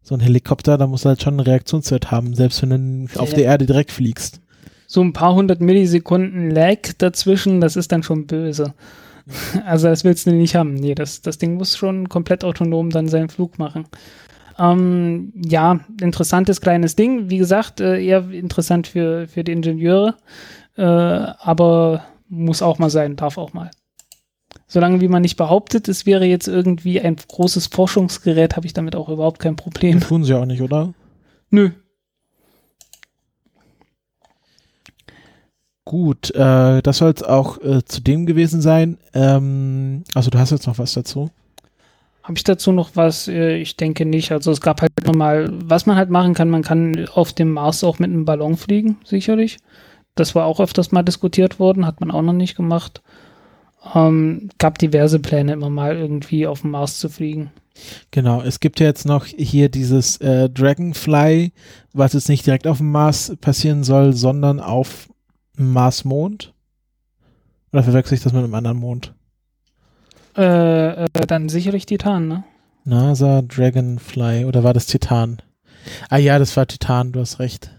so 0.03 0.15
ein 0.15 0.21
Helikopter, 0.21 0.79
da 0.79 0.87
musst 0.87 1.05
du 1.05 1.11
halt 1.11 1.23
schon 1.23 1.35
eine 1.35 1.47
Reaktionszeit 1.47 2.11
haben, 2.11 2.35
selbst 2.35 2.63
wenn 2.63 3.07
du 3.07 3.21
auf 3.21 3.31
ja. 3.31 3.37
der 3.37 3.45
Erde 3.45 3.67
direkt 3.67 3.93
fliegst. 3.93 4.41
So 4.87 5.01
ein 5.01 5.13
paar 5.13 5.35
hundert 5.35 5.61
Millisekunden 5.61 6.51
Lag 6.51 6.79
dazwischen, 6.99 7.61
das 7.61 7.77
ist 7.77 7.93
dann 7.93 8.03
schon 8.03 8.27
böse. 8.27 8.75
Also 9.65 9.87
das 9.87 10.03
willst 10.03 10.27
du 10.27 10.33
nicht 10.33 10.57
haben. 10.57 10.75
Nee, 10.75 10.97
das, 10.97 11.23
das 11.23 11.39
Ding 11.39 11.55
muss 11.55 11.77
schon 11.77 12.09
komplett 12.09 12.43
autonom 12.43 12.91
dann 12.91 13.07
seinen 13.07 13.29
Flug 13.29 13.57
machen. 13.57 13.85
Ähm, 14.59 15.33
ja, 15.37 15.79
interessantes 16.01 16.61
kleines 16.61 16.97
Ding. 16.97 17.31
Wie 17.31 17.39
gesagt, 17.39 17.81
äh, 17.81 18.05
eher 18.05 18.29
interessant 18.31 18.89
für, 18.89 19.29
für 19.29 19.45
die 19.45 19.53
Ingenieure. 19.53 20.17
Äh, 20.77 20.83
aber 20.83 22.05
muss 22.29 22.63
auch 22.63 22.79
mal 22.79 22.91
sein, 22.91 23.15
darf 23.15 23.39
auch 23.39 23.53
mal. 23.53 23.71
Solange 24.73 25.03
wie 25.03 25.09
man 25.09 25.21
nicht 25.21 25.37
behauptet, 25.37 25.87
es 25.87 26.07
wäre 26.07 26.25
jetzt 26.25 26.49
irgendwie 26.49 26.99
ein 26.99 27.17
großes 27.17 27.67
Forschungsgerät, 27.67 28.57
habe 28.57 28.65
ich 28.67 28.73
damit 28.73 28.97
auch 28.97 29.11
überhaupt 29.11 29.39
kein 29.39 29.55
Problem. 29.55 30.01
Tun 30.01 30.25
sie 30.25 30.33
auch 30.33 30.47
nicht, 30.47 30.63
oder? 30.63 30.95
Nö. 31.51 31.73
Gut, 35.85 36.35
äh, 36.35 36.81
das 36.81 36.97
soll 36.97 37.13
es 37.15 37.23
auch 37.23 37.61
äh, 37.61 37.85
zu 37.85 38.01
dem 38.01 38.25
gewesen 38.25 38.63
sein. 38.63 38.97
Ähm, 39.13 40.05
also 40.15 40.31
du 40.31 40.39
hast 40.39 40.53
jetzt 40.53 40.67
noch 40.67 40.79
was 40.79 40.95
dazu? 40.95 41.29
Habe 42.23 42.39
ich 42.39 42.45
dazu 42.45 42.73
noch 42.73 42.93
was? 42.95 43.29
Äh, 43.29 43.57
Ich 43.57 43.77
denke 43.77 44.07
nicht. 44.07 44.33
Also 44.33 44.53
es 44.53 44.63
gab 44.63 44.81
halt 44.81 44.93
nochmal, 45.05 45.51
was 45.53 45.85
man 45.85 45.97
halt 45.97 46.09
machen 46.09 46.33
kann, 46.33 46.49
man 46.49 46.63
kann 46.63 47.11
auf 47.13 47.35
dem 47.35 47.51
Mars 47.51 47.85
auch 47.85 47.99
mit 47.99 48.09
einem 48.09 48.25
Ballon 48.25 48.57
fliegen, 48.57 48.97
sicherlich. 49.05 49.59
Das 50.15 50.35
war 50.35 50.47
auch 50.47 50.61
öfters 50.61 50.93
mal 50.93 51.03
diskutiert 51.03 51.59
worden, 51.59 51.85
hat 51.85 52.01
man 52.01 52.11
auch 52.11 52.23
noch 52.23 52.33
nicht 52.33 52.57
gemacht. 52.57 53.03
Ähm, 53.95 54.51
gab 54.59 54.79
diverse 54.79 55.19
Pläne 55.19 55.53
immer 55.53 55.71
mal 55.71 55.97
irgendwie 55.97 56.47
auf 56.47 56.63
dem 56.63 56.71
Mars 56.71 56.99
zu 56.99 57.09
fliegen. 57.09 57.51
Genau, 58.11 58.43
es 58.43 58.61
gibt 58.61 58.81
ja 58.81 58.87
jetzt 58.87 59.07
noch 59.07 59.27
hier 59.27 59.69
dieses 59.69 60.19
äh, 60.19 60.49
Dragonfly, 60.49 61.53
was 61.93 62.13
jetzt 62.13 62.29
nicht 62.29 62.47
direkt 62.47 62.67
auf 62.67 62.79
dem 62.79 62.91
Mars 62.91 63.37
passieren 63.41 63.83
soll, 63.83 64.13
sondern 64.13 64.61
auf 64.61 65.09
Mars-Mond. 65.57 66.53
Oder 67.73 67.83
verwechsel 67.83 68.15
ich 68.15 68.23
das 68.23 68.33
mit 68.33 68.45
einem 68.45 68.55
anderen 68.55 68.79
Mond? 68.79 69.15
Äh, 70.37 71.05
äh, 71.05 71.09
dann 71.27 71.49
sicherlich 71.49 71.87
Titan, 71.87 72.29
ne? 72.29 72.45
NASA 72.85 73.43
Dragonfly 73.43 74.45
oder 74.45 74.65
war 74.65 74.75
das 74.75 74.87
Titan? 74.87 75.41
Ah 76.09 76.17
ja, 76.17 76.39
das 76.39 76.57
war 76.57 76.67
Titan, 76.67 77.13
du 77.13 77.21
hast 77.21 77.39
recht. 77.39 77.71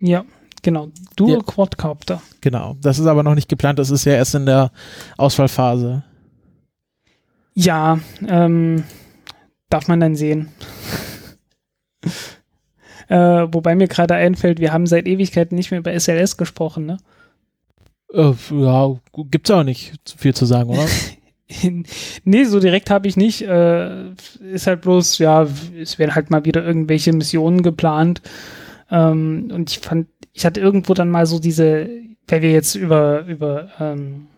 Ja, 0.00 0.24
genau. 0.62 0.88
Dual. 1.16 1.42
Quadcopter. 1.42 2.22
Genau, 2.40 2.76
das 2.80 2.98
ist 2.98 3.06
aber 3.06 3.22
noch 3.22 3.34
nicht 3.34 3.48
geplant, 3.48 3.78
das 3.78 3.90
ist 3.90 4.04
ja 4.04 4.12
erst 4.14 4.34
in 4.34 4.46
der 4.46 4.70
Auswahlphase. 5.16 6.04
Ja, 7.54 7.98
ähm, 8.26 8.84
darf 9.68 9.88
man 9.88 10.00
dann 10.00 10.14
sehen. 10.14 10.48
äh, 13.08 13.16
wobei 13.50 13.74
mir 13.74 13.88
gerade 13.88 14.14
einfällt, 14.14 14.60
wir 14.60 14.72
haben 14.72 14.86
seit 14.86 15.06
Ewigkeiten 15.06 15.56
nicht 15.56 15.70
mehr 15.70 15.80
über 15.80 15.98
SLS 15.98 16.36
gesprochen, 16.36 16.86
ne? 16.86 16.98
Äh, 18.12 18.32
ja, 18.50 18.94
gibt's 19.30 19.50
auch 19.50 19.64
nicht 19.64 19.94
viel 20.16 20.34
zu 20.34 20.46
sagen, 20.46 20.70
oder? 20.70 20.86
nee, 22.24 22.44
so 22.44 22.60
direkt 22.60 22.90
habe 22.90 23.08
ich 23.08 23.16
nicht. 23.16 23.42
Äh, 23.42 24.10
ist 24.52 24.66
halt 24.66 24.82
bloß, 24.82 25.18
ja, 25.18 25.46
es 25.80 25.98
werden 25.98 26.14
halt 26.14 26.30
mal 26.30 26.44
wieder 26.44 26.64
irgendwelche 26.64 27.12
Missionen 27.12 27.62
geplant. 27.62 28.22
Ähm, 28.90 29.50
und 29.52 29.70
ich 29.70 29.78
fand, 29.78 30.08
ich 30.38 30.46
hatte 30.46 30.60
irgendwo 30.60 30.94
dann 30.94 31.10
mal 31.10 31.26
so 31.26 31.40
diese, 31.40 31.88
weil 32.28 32.42
wir 32.42 32.52
jetzt 32.52 32.76
über, 32.76 33.24
über, 33.26 33.70
ähm, 33.80 34.28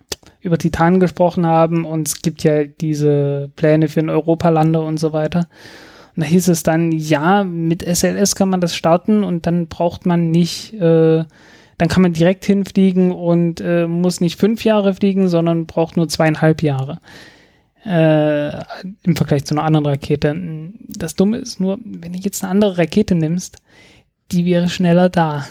über 0.40 0.56
Titan 0.56 0.98
gesprochen 0.98 1.44
haben 1.44 1.84
und 1.84 2.08
es 2.08 2.22
gibt 2.22 2.42
ja 2.42 2.64
diese 2.64 3.50
Pläne 3.54 3.88
für 3.88 4.00
einen 4.00 4.08
Europalander 4.08 4.82
und 4.82 4.98
so 4.98 5.12
weiter. 5.12 5.40
Und 6.16 6.24
da 6.24 6.26
hieß 6.26 6.48
es 6.48 6.62
dann, 6.62 6.90
ja, 6.90 7.44
mit 7.44 7.82
SLS 7.82 8.34
kann 8.34 8.48
man 8.48 8.62
das 8.62 8.74
starten 8.74 9.22
und 9.22 9.46
dann 9.46 9.66
braucht 9.66 10.06
man 10.06 10.30
nicht, 10.30 10.72
äh, 10.72 11.24
dann 11.76 11.88
kann 11.88 12.02
man 12.02 12.14
direkt 12.14 12.46
hinfliegen 12.46 13.12
und 13.12 13.60
äh, 13.60 13.86
muss 13.86 14.22
nicht 14.22 14.40
fünf 14.40 14.64
Jahre 14.64 14.94
fliegen, 14.94 15.28
sondern 15.28 15.66
braucht 15.66 15.98
nur 15.98 16.08
zweieinhalb 16.08 16.62
Jahre. 16.62 16.98
Äh, 17.84 18.58
Im 19.02 19.16
Vergleich 19.16 19.44
zu 19.44 19.54
einer 19.54 19.64
anderen 19.64 19.84
Rakete. 19.84 20.34
Das 20.88 21.14
Dumme 21.14 21.36
ist 21.36 21.60
nur, 21.60 21.78
wenn 21.84 22.14
du 22.14 22.18
jetzt 22.18 22.42
eine 22.42 22.52
andere 22.52 22.78
Rakete 22.78 23.14
nimmst, 23.14 23.58
die 24.32 24.44
wäre 24.44 24.68
schneller 24.68 25.08
da. 25.08 25.46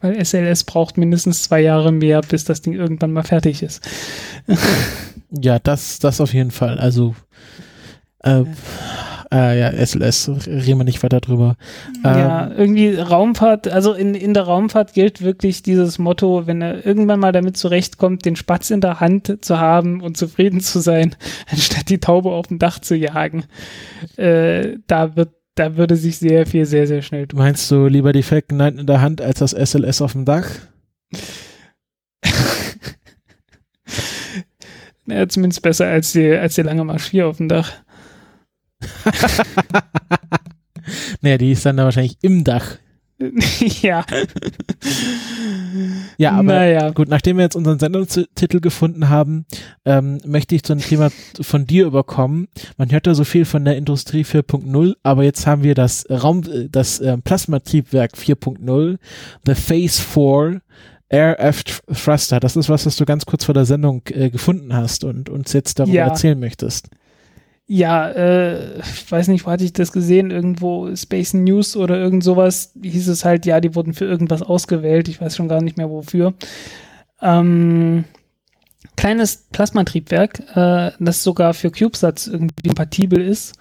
Weil 0.00 0.24
SLS 0.24 0.64
braucht 0.64 0.96
mindestens 0.96 1.42
zwei 1.42 1.60
Jahre 1.60 1.92
mehr, 1.92 2.22
bis 2.22 2.44
das 2.44 2.62
Ding 2.62 2.72
irgendwann 2.72 3.12
mal 3.12 3.24
fertig 3.24 3.62
ist. 3.62 3.86
ja, 5.30 5.58
das, 5.58 5.98
das 5.98 6.20
auf 6.20 6.32
jeden 6.32 6.50
Fall. 6.50 6.78
Also, 6.78 7.14
äh, 8.20 8.44
äh, 9.32 9.58
ja, 9.58 9.72
SLS, 9.72 10.30
reden 10.46 10.78
wir 10.78 10.84
nicht 10.84 11.02
weiter 11.02 11.20
drüber. 11.20 11.56
Ja, 12.04 12.46
Ähm, 12.46 12.52
irgendwie 12.56 12.94
Raumfahrt, 12.94 13.68
also 13.68 13.92
in, 13.92 14.14
in 14.14 14.34
der 14.34 14.44
Raumfahrt 14.44 14.92
gilt 14.92 15.20
wirklich 15.22 15.62
dieses 15.62 15.98
Motto, 15.98 16.46
wenn 16.46 16.62
er 16.62 16.86
irgendwann 16.86 17.20
mal 17.20 17.32
damit 17.32 17.56
zurechtkommt, 17.56 18.24
den 18.24 18.36
Spatz 18.36 18.70
in 18.70 18.80
der 18.80 19.00
Hand 19.00 19.44
zu 19.44 19.58
haben 19.58 20.00
und 20.00 20.16
zufrieden 20.16 20.60
zu 20.60 20.80
sein, 20.80 21.16
anstatt 21.50 21.88
die 21.88 21.98
Taube 21.98 22.30
auf 22.30 22.46
dem 22.46 22.58
Dach 22.58 22.78
zu 22.78 22.94
jagen. 22.94 23.44
Äh, 24.16 24.78
da 24.86 25.16
wird, 25.16 25.30
da 25.56 25.76
würde 25.76 25.96
sich 25.96 26.18
sehr 26.18 26.46
viel 26.46 26.64
sehr, 26.66 26.86
sehr 26.86 27.02
schnell 27.02 27.26
tun. 27.26 27.40
Meinst 27.40 27.68
du 27.70 27.86
lieber 27.86 28.12
die 28.12 28.22
Falcon 28.22 28.58
Knight 28.58 28.78
in 28.78 28.86
der 28.86 29.00
Hand 29.00 29.20
als 29.20 29.40
das 29.40 29.50
SLS 29.50 30.00
auf 30.02 30.12
dem 30.12 30.24
Dach? 30.24 30.46
naja, 35.06 35.28
zumindest 35.28 35.62
besser 35.62 35.88
als 35.88 36.12
die, 36.12 36.30
als 36.30 36.54
die 36.54 36.62
lange 36.62 36.84
Marschier 36.84 37.26
auf 37.26 37.38
dem 37.38 37.48
Dach. 37.48 37.72
naja, 41.22 41.38
die 41.38 41.52
ist 41.52 41.64
dann 41.64 41.78
da 41.78 41.84
wahrscheinlich 41.84 42.18
im 42.22 42.44
Dach. 42.44 42.76
ja. 43.82 44.04
Ja, 46.18 46.32
aber 46.32 46.42
Naja. 46.44 46.90
gut, 46.90 47.08
nachdem 47.08 47.36
wir 47.36 47.44
jetzt 47.44 47.56
unseren 47.56 47.78
Sendungstitel 47.78 48.60
gefunden 48.60 49.08
haben, 49.08 49.44
ähm, 49.84 50.18
möchte 50.24 50.54
ich 50.54 50.62
zu 50.62 50.72
einem 50.72 50.82
Thema 50.82 51.10
von 51.40 51.66
dir 51.66 51.86
überkommen. 51.86 52.48
Man 52.78 52.90
hört 52.90 53.06
ja 53.06 53.14
so 53.14 53.24
viel 53.24 53.44
von 53.44 53.64
der 53.64 53.76
Industrie 53.76 54.22
4.0, 54.24 54.94
aber 55.02 55.24
jetzt 55.24 55.46
haben 55.46 55.62
wir 55.62 55.74
das 55.74 56.06
Raum, 56.10 56.42
äh, 56.50 56.68
das 56.70 57.00
äh, 57.00 57.16
Plasmatriebwerk 57.18 58.12
4.0, 58.14 58.96
The 59.44 59.54
Phase 59.54 60.02
4 60.02 60.60
RF 61.12 61.62
Thruster. 62.02 62.40
Das 62.40 62.56
ist 62.56 62.68
was, 62.68 62.84
was 62.86 62.96
du 62.96 63.04
ganz 63.04 63.26
kurz 63.26 63.44
vor 63.44 63.54
der 63.54 63.64
Sendung 63.64 64.02
äh, 64.10 64.30
gefunden 64.30 64.74
hast 64.74 65.04
und 65.04 65.28
uns 65.28 65.52
jetzt 65.52 65.78
darüber 65.78 65.94
Ja. 65.94 66.06
erzählen 66.08 66.38
möchtest. 66.38 66.88
Ja, 67.68 68.08
äh, 68.10 68.78
ich 68.78 69.10
weiß 69.10 69.28
nicht, 69.28 69.44
wo 69.44 69.50
hatte 69.50 69.64
ich 69.64 69.72
das 69.72 69.90
gesehen? 69.90 70.30
Irgendwo 70.30 70.94
Space 70.94 71.34
News 71.34 71.76
oder 71.76 71.98
irgend 71.98 72.22
sowas. 72.22 72.72
Hieß 72.80 73.08
es 73.08 73.24
halt, 73.24 73.44
ja, 73.44 73.60
die 73.60 73.74
wurden 73.74 73.92
für 73.92 74.04
irgendwas 74.04 74.42
ausgewählt. 74.42 75.08
Ich 75.08 75.20
weiß 75.20 75.34
schon 75.34 75.48
gar 75.48 75.60
nicht 75.60 75.76
mehr 75.76 75.90
wofür. 75.90 76.34
Ähm, 77.20 78.04
kleines 78.96 79.48
Plasmatriebwerk, 79.50 80.42
äh, 80.54 80.92
das 81.00 81.24
sogar 81.24 81.54
für 81.54 81.72
CubeSats 81.72 82.28
irgendwie 82.28 82.68
kompatibel 82.68 83.20
ist. 83.20 83.56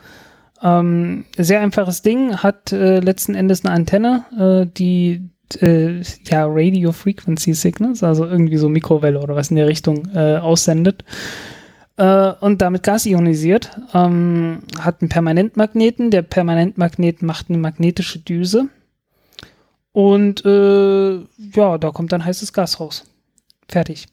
Ähm, 0.62 1.26
sehr 1.38 1.62
einfaches 1.62 2.04
Ding, 2.04 2.38
hat 2.38 2.72
äh, 2.72 3.00
letzten 3.00 3.34
Endes 3.34 3.66
eine 3.66 3.74
Antenne, 3.74 4.26
äh, 4.38 4.72
die 4.72 5.30
äh, 5.62 6.02
ja 6.30 6.46
Radio 6.48 6.92
Frequency 6.92 7.54
Signals, 7.56 8.04
also 8.04 8.26
irgendwie 8.26 8.58
so 8.58 8.70
Mikrowelle 8.70 9.20
oder 9.20 9.36
was 9.36 9.50
in 9.50 9.58
der 9.58 9.68
Richtung 9.68 10.08
äh, 10.14 10.38
aussendet 10.38 11.04
äh, 11.98 12.32
und 12.40 12.62
damit 12.62 12.84
Gas 12.84 13.06
ionisiert. 13.06 13.72
Ähm, 13.94 14.60
hat 14.80 15.02
einen 15.02 15.10
Permanentmagneten. 15.10 16.12
Der 16.12 16.22
Permanentmagnet 16.22 17.22
macht 17.22 17.50
eine 17.50 17.58
magnetische 17.58 18.20
Düse. 18.20 18.68
Und 19.92 20.46
äh, 20.46 21.16
ja, 21.16 21.78
da 21.78 21.92
kommt 21.92 22.12
dann 22.12 22.26
heißes 22.26 22.52
Gas 22.52 22.80
raus. 22.80 23.06
Fertig. 23.70 24.08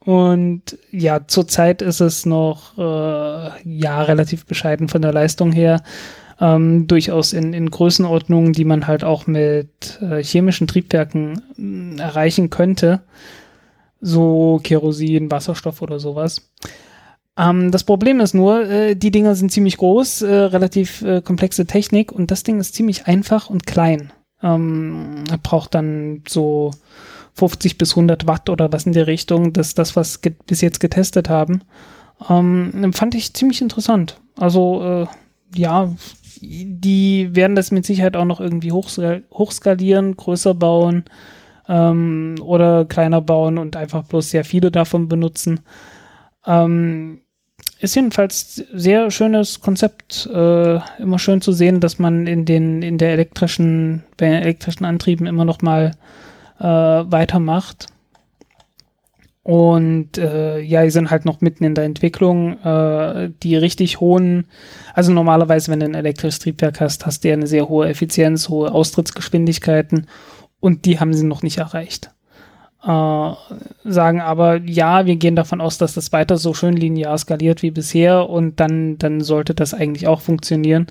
Und 0.00 0.78
ja, 0.90 1.26
zurzeit 1.26 1.80
ist 1.80 2.00
es 2.00 2.26
noch 2.26 2.76
äh, 2.76 3.50
ja 3.64 4.02
relativ 4.02 4.44
bescheiden 4.44 4.88
von 4.88 5.00
der 5.00 5.12
Leistung 5.12 5.52
her. 5.52 5.82
Ähm, 6.40 6.86
durchaus 6.86 7.32
in, 7.32 7.54
in 7.54 7.70
Größenordnungen, 7.70 8.52
die 8.52 8.64
man 8.64 8.86
halt 8.86 9.04
auch 9.04 9.26
mit 9.26 9.98
äh, 10.02 10.22
chemischen 10.22 10.66
Triebwerken 10.66 11.42
mh, 11.56 12.02
erreichen 12.02 12.50
könnte 12.50 13.00
so 14.00 14.60
Kerosin, 14.62 15.30
Wasserstoff 15.30 15.82
oder 15.82 15.98
sowas. 15.98 16.50
Ähm, 17.36 17.70
das 17.70 17.84
Problem 17.84 18.20
ist 18.20 18.34
nur, 18.34 18.68
äh, 18.68 18.96
die 18.96 19.10
Dinger 19.10 19.34
sind 19.34 19.52
ziemlich 19.52 19.76
groß, 19.76 20.22
äh, 20.22 20.34
relativ 20.34 21.02
äh, 21.02 21.22
komplexe 21.22 21.66
Technik 21.66 22.12
und 22.12 22.30
das 22.30 22.42
Ding 22.42 22.60
ist 22.60 22.74
ziemlich 22.74 23.06
einfach 23.06 23.48
und 23.48 23.66
klein. 23.66 24.12
Ähm, 24.42 25.24
braucht 25.42 25.74
dann 25.74 26.22
so 26.28 26.72
50 27.34 27.78
bis 27.78 27.92
100 27.92 28.26
Watt 28.26 28.50
oder 28.50 28.72
was 28.72 28.86
in 28.86 28.92
der 28.92 29.06
Richtung. 29.06 29.52
Das 29.52 29.68
ist 29.68 29.78
das, 29.78 29.96
was 29.96 30.20
bis 30.46 30.60
jetzt 30.60 30.80
getestet 30.80 31.28
haben. 31.28 31.62
Ähm, 32.28 32.92
fand 32.92 33.14
ich 33.14 33.34
ziemlich 33.34 33.62
interessant. 33.62 34.20
Also, 34.36 34.82
äh, 34.82 35.58
ja, 35.58 35.92
die 36.40 37.34
werden 37.34 37.56
das 37.56 37.70
mit 37.70 37.86
Sicherheit 37.86 38.16
auch 38.16 38.24
noch 38.24 38.40
irgendwie 38.40 38.72
hochska 38.72 39.20
hochskalieren, 39.32 40.16
größer 40.16 40.54
bauen 40.54 41.04
ähm, 41.68 42.36
oder 42.40 42.84
kleiner 42.84 43.20
bauen 43.20 43.58
und 43.58 43.76
einfach 43.76 44.04
bloß 44.04 44.30
sehr 44.30 44.44
viele 44.44 44.70
davon 44.70 45.08
benutzen. 45.08 45.60
Ähm, 46.46 47.20
ist 47.80 47.94
jedenfalls 47.94 48.64
sehr 48.72 49.10
schönes 49.10 49.60
Konzept. 49.60 50.26
Äh, 50.32 50.80
immer 50.98 51.18
schön 51.18 51.40
zu 51.40 51.52
sehen, 51.52 51.80
dass 51.80 51.98
man 51.98 52.26
in 52.26 52.44
den 52.44 52.82
in 52.82 52.98
der 52.98 53.12
elektrischen 53.12 54.02
bei 54.16 54.26
den 54.26 54.42
elektrischen 54.42 54.84
Antrieben 54.84 55.26
immer 55.26 55.44
noch 55.44 55.62
mal 55.62 55.92
äh, 56.58 56.64
weitermacht. 56.64 57.86
Und 59.44 60.18
äh, 60.18 60.60
ja, 60.60 60.82
die 60.82 60.90
sind 60.90 61.10
halt 61.10 61.24
noch 61.24 61.40
mitten 61.40 61.64
in 61.64 61.74
der 61.74 61.84
Entwicklung. 61.84 62.58
Äh, 62.62 63.30
die 63.42 63.56
richtig 63.56 64.00
hohen, 64.00 64.44
also 64.92 65.10
normalerweise, 65.12 65.70
wenn 65.70 65.80
du 65.80 65.86
ein 65.86 65.94
elektrisches 65.94 66.40
Triebwerk 66.40 66.80
hast, 66.80 67.06
hast 67.06 67.24
du 67.24 67.28
ja 67.28 67.34
eine 67.34 67.46
sehr 67.46 67.68
hohe 67.68 67.88
Effizienz, 67.88 68.48
hohe 68.50 68.72
Austrittsgeschwindigkeiten 68.72 70.06
und 70.60 70.84
die 70.84 71.00
haben 71.00 71.14
sie 71.14 71.26
noch 71.26 71.42
nicht 71.42 71.58
erreicht. 71.58 72.10
Äh, 72.82 73.32
sagen 73.84 74.20
aber, 74.20 74.60
ja, 74.62 75.06
wir 75.06 75.16
gehen 75.16 75.34
davon 75.34 75.60
aus, 75.60 75.78
dass 75.78 75.94
das 75.94 76.12
weiter 76.12 76.36
so 76.36 76.54
schön 76.54 76.76
linear 76.76 77.18
skaliert 77.18 77.62
wie 77.62 77.72
bisher 77.72 78.30
und 78.30 78.60
dann, 78.60 78.98
dann 78.98 79.20
sollte 79.20 79.54
das 79.54 79.74
eigentlich 79.74 80.06
auch 80.06 80.20
funktionieren. 80.20 80.86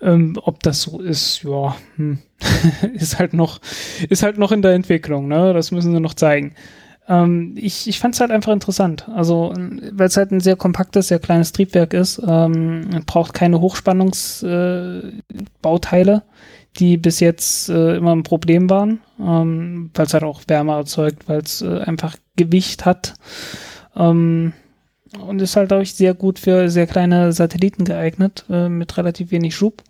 Ähm, 0.00 0.38
ob 0.40 0.62
das 0.62 0.82
so 0.82 1.00
ist, 1.00 1.42
ja, 1.42 1.74
hm. 1.96 2.18
ist 2.94 3.18
halt 3.18 3.34
noch, 3.34 3.60
ist 4.08 4.22
halt 4.22 4.38
noch 4.38 4.52
in 4.52 4.62
der 4.62 4.74
Entwicklung, 4.74 5.26
ne? 5.26 5.52
Das 5.52 5.72
müssen 5.72 5.92
sie 5.92 6.00
noch 6.00 6.14
zeigen. 6.14 6.54
Ähm, 7.08 7.54
ich 7.56 7.88
ich 7.88 7.98
fand 7.98 8.14
es 8.14 8.20
halt 8.20 8.30
einfach 8.30 8.52
interessant. 8.52 9.08
Also, 9.08 9.52
weil 9.56 10.06
es 10.06 10.16
halt 10.16 10.30
ein 10.30 10.38
sehr 10.40 10.54
kompaktes, 10.56 11.08
sehr 11.08 11.18
kleines 11.18 11.52
Triebwerk 11.52 11.94
ist, 11.94 12.22
ähm, 12.26 13.02
braucht 13.06 13.34
keine 13.34 13.60
Hochspannungsbauteile. 13.60 16.12
Äh, 16.12 16.20
die 16.76 16.96
bis 16.96 17.20
jetzt 17.20 17.68
äh, 17.68 17.96
immer 17.96 18.14
ein 18.14 18.22
Problem 18.22 18.70
waren, 18.70 19.00
ähm, 19.18 19.90
weil 19.94 20.06
es 20.06 20.14
halt 20.14 20.24
auch 20.24 20.42
Wärme 20.46 20.72
erzeugt, 20.72 21.28
weil 21.28 21.40
es 21.40 21.62
äh, 21.62 21.80
einfach 21.80 22.16
Gewicht 22.36 22.84
hat. 22.84 23.14
Ähm, 23.96 24.52
und 25.26 25.40
ist 25.40 25.56
halt, 25.56 25.68
glaube 25.68 25.82
ich, 25.82 25.94
sehr 25.94 26.14
gut 26.14 26.38
für 26.38 26.68
sehr 26.68 26.86
kleine 26.86 27.32
Satelliten 27.32 27.84
geeignet, 27.84 28.44
äh, 28.50 28.68
mit 28.68 28.96
relativ 28.96 29.30
wenig 29.30 29.56
Schub. 29.56 29.82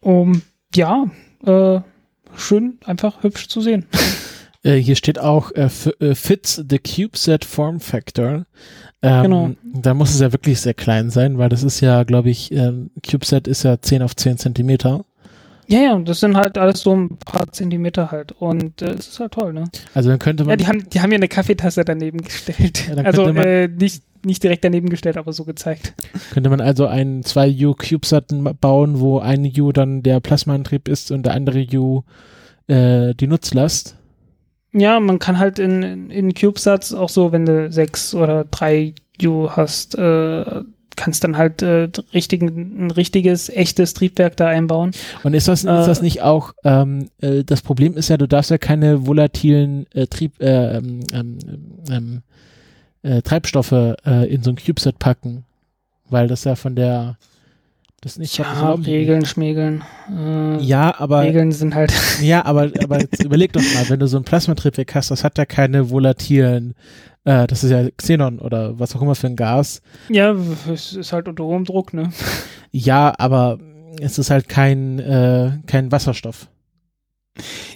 Um, 0.00 0.42
ja, 0.74 1.06
äh, 1.44 1.80
schön, 2.36 2.78
einfach 2.84 3.22
hübsch 3.22 3.48
zu 3.48 3.60
sehen. 3.60 3.86
Äh, 4.66 4.78
hier 4.78 4.96
steht 4.96 5.20
auch 5.20 5.52
äh, 5.52 5.68
äh, 6.00 6.16
fits 6.16 6.60
the 6.68 6.80
CubeSat 6.80 7.44
Form 7.44 7.78
Factor. 7.78 8.46
Ähm, 9.00 9.22
Genau. 9.22 9.50
Da 9.62 9.94
muss 9.94 10.12
es 10.12 10.18
ja 10.18 10.32
wirklich 10.32 10.60
sehr 10.60 10.74
klein 10.74 11.10
sein, 11.10 11.38
weil 11.38 11.48
das 11.48 11.62
ist 11.62 11.80
ja, 11.80 12.02
glaube 12.02 12.30
ich, 12.30 12.50
ähm, 12.50 12.90
CubeSat 13.08 13.46
ist 13.46 13.62
ja 13.62 13.80
10 13.80 14.02
auf 14.02 14.16
10 14.16 14.38
Zentimeter. 14.38 15.04
Ja, 15.68 15.80
ja, 15.80 15.98
das 15.98 16.20
sind 16.20 16.36
halt 16.36 16.58
alles 16.58 16.80
so 16.80 16.94
ein 16.94 17.16
paar 17.18 17.50
Zentimeter 17.50 18.10
halt. 18.10 18.32
Und 18.32 18.82
äh, 18.82 18.92
es 18.92 19.08
ist 19.08 19.20
halt 19.20 19.32
toll, 19.32 19.52
ne? 19.52 19.64
Also 19.94 20.10
dann 20.10 20.18
könnte 20.18 20.44
man, 20.44 20.50
Ja, 20.50 20.56
die 20.56 20.66
haben, 20.66 20.88
die 20.88 21.00
haben 21.00 21.10
ja 21.10 21.16
eine 21.16 21.28
Kaffeetasse 21.28 21.84
daneben 21.84 22.18
gestellt. 22.22 22.88
Ja, 22.88 23.02
also 23.02 23.26
äh, 23.28 23.68
nicht, 23.68 24.04
nicht 24.24 24.42
direkt 24.42 24.64
daneben 24.64 24.88
gestellt, 24.88 25.16
aber 25.16 25.32
so 25.32 25.44
gezeigt. 25.44 25.94
könnte 26.32 26.50
man 26.50 26.60
also 26.60 26.86
einen 26.86 27.22
2U 27.22 27.74
CubeSat 27.74 28.26
bauen, 28.60 29.00
wo 29.00 29.18
ein 29.18 29.50
U 29.58 29.72
dann 29.72 30.02
der 30.02 30.20
Plasmaantrieb 30.20 30.88
ist 30.88 31.10
und 31.10 31.24
der 31.24 31.34
andere 31.34 31.66
U 31.74 32.02
äh, 32.68 33.14
die 33.14 33.26
Nutzlast. 33.26 33.96
Ja, 34.72 35.00
man 35.00 35.18
kann 35.18 35.38
halt 35.38 35.58
in, 35.58 36.10
in 36.10 36.34
CubeSats 36.34 36.92
auch 36.92 37.08
so, 37.08 37.32
wenn 37.32 37.46
du 37.46 37.72
sechs 37.72 38.14
oder 38.14 38.44
drei 38.44 38.94
U 39.22 39.48
hast, 39.48 39.96
äh, 39.96 40.62
kannst 40.96 41.22
dann 41.24 41.36
halt 41.36 41.62
äh, 41.62 41.88
richtigen, 42.12 42.86
ein 42.86 42.90
richtiges, 42.90 43.48
echtes 43.48 43.94
Triebwerk 43.94 44.36
da 44.36 44.48
einbauen. 44.48 44.92
Und 45.22 45.34
ist 45.34 45.48
das, 45.48 45.60
ist 45.60 45.66
Äh, 45.70 45.86
das 45.86 46.02
nicht 46.02 46.22
auch, 46.22 46.52
ähm, 46.64 47.10
äh, 47.20 47.44
das 47.44 47.62
Problem 47.62 47.96
ist 47.96 48.08
ja, 48.08 48.16
du 48.16 48.26
darfst 48.26 48.50
ja 48.50 48.58
keine 48.58 49.06
volatilen 49.06 49.86
äh, 49.94 50.06
Trieb, 50.06 50.40
äh, 50.40 50.76
ähm, 50.78 51.00
ähm, 51.12 51.38
ähm, 51.90 52.22
äh, 53.02 53.22
Treibstoffe 53.22 53.72
äh, 53.72 54.26
in 54.32 54.42
so 54.42 54.50
ein 54.50 54.56
CubeSat 54.56 54.98
packen, 54.98 55.44
weil 56.08 56.28
das 56.28 56.44
ja 56.44 56.56
von 56.56 56.74
der, 56.74 57.18
das 58.00 58.12
ist 58.12 58.18
nicht 58.18 58.38
Ja. 58.38 58.72
Regeln, 58.74 59.24
Schmägeln. 59.26 59.84
Äh, 60.10 60.58
Ja, 60.62 60.94
aber 60.98 61.22
Regeln 61.22 61.52
sind 61.52 61.74
halt. 61.74 61.92
Ja, 62.22 62.44
aber, 62.44 62.70
aber 62.82 63.00
überleg 63.22 63.52
doch 63.52 63.62
mal, 63.74 63.88
wenn 63.88 64.00
du 64.00 64.06
so 64.08 64.16
ein 64.16 64.24
Plasmatriebwerk 64.24 64.94
hast, 64.94 65.10
das 65.10 65.22
hat 65.24 65.38
ja 65.38 65.44
keine 65.44 65.90
volatilen, 65.90 66.74
äh, 67.26 67.46
das 67.46 67.62
ist 67.62 67.70
ja 67.70 67.90
Xenon 67.90 68.38
oder 68.38 68.78
was 68.78 68.96
auch 68.96 69.02
immer 69.02 69.14
für 69.14 69.26
ein 69.26 69.36
Gas. 69.36 69.82
ja, 70.08 70.34
es 70.72 70.94
ist 70.94 71.12
halt 71.12 71.28
unter 71.28 71.44
hohem 71.44 71.64
Druck, 71.64 71.92
ne? 71.92 72.10
Ja, 72.72 73.12
aber 73.18 73.58
es 74.00 74.18
ist 74.18 74.30
halt 74.30 74.48
kein, 74.48 74.98
äh, 74.98 75.58
kein 75.66 75.92
Wasserstoff. 75.92 76.48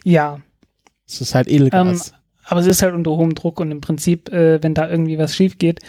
Ja, 0.04 0.40
Es 1.06 1.20
ist 1.20 1.34
halt 1.34 1.48
Edelgas. 1.48 2.12
aber 2.44 2.60
es 2.60 2.66
ist 2.66 2.82
halt 2.82 2.94
unter 2.94 3.10
hohem 3.12 3.34
Druck 3.34 3.60
und 3.60 3.70
im 3.70 3.80
Prinzip, 3.80 4.30
äh, 4.32 4.62
wenn 4.62 4.74
da 4.74 4.88
irgendwie 4.88 5.18
was 5.18 5.34
schief 5.36 5.58
geht, 5.58 5.80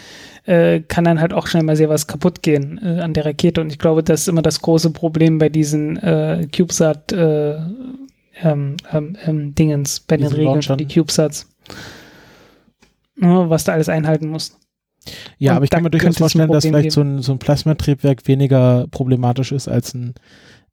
äh, 0.44 0.80
kann 0.80 1.04
dann 1.04 1.20
halt 1.20 1.32
auch 1.32 1.46
schnell 1.46 1.62
mal 1.62 1.76
sehr 1.76 1.88
was 1.88 2.06
kaputt 2.06 2.42
gehen 2.42 2.78
äh, 2.82 3.00
an 3.00 3.14
der 3.14 3.24
Rakete. 3.26 3.60
Und 3.60 3.70
ich 3.72 3.78
glaube, 3.78 4.02
das 4.02 4.22
ist 4.22 4.28
immer 4.28 4.42
das 4.42 4.60
große 4.60 4.90
Problem 4.90 5.38
bei 5.38 5.48
diesen 5.48 5.96
äh, 5.98 6.46
CubeSat 6.54 7.12
äh, 7.12 7.56
ähm, 8.42 8.76
ähm, 8.92 9.16
ähm, 9.24 9.54
Dingens, 9.54 10.00
bei 10.00 10.16
den 10.16 10.24
Diesen 10.26 10.36
Regeln 10.36 10.62
für 10.62 10.68
Launchern. 10.70 10.78
die 10.78 10.86
CubeSats. 11.00 11.48
Was 13.16 13.64
da 13.64 13.72
alles 13.72 13.88
einhalten 13.88 14.28
muss. 14.28 14.58
ja, 15.38 15.52
und 15.52 15.56
aber 15.56 15.64
ich 15.64 15.70
kann 15.70 15.82
mir 15.82 15.90
durchaus 15.90 16.18
vorstellen, 16.18 16.50
dass 16.50 16.64
vielleicht 16.64 16.92
so 16.92 17.02
ein, 17.02 17.20
so 17.22 17.32
ein 17.32 17.38
Plasmatriebwerk 17.38 18.26
weniger 18.26 18.86
problematisch 18.90 19.52
ist 19.52 19.68
als 19.68 19.94
ein 19.94 20.14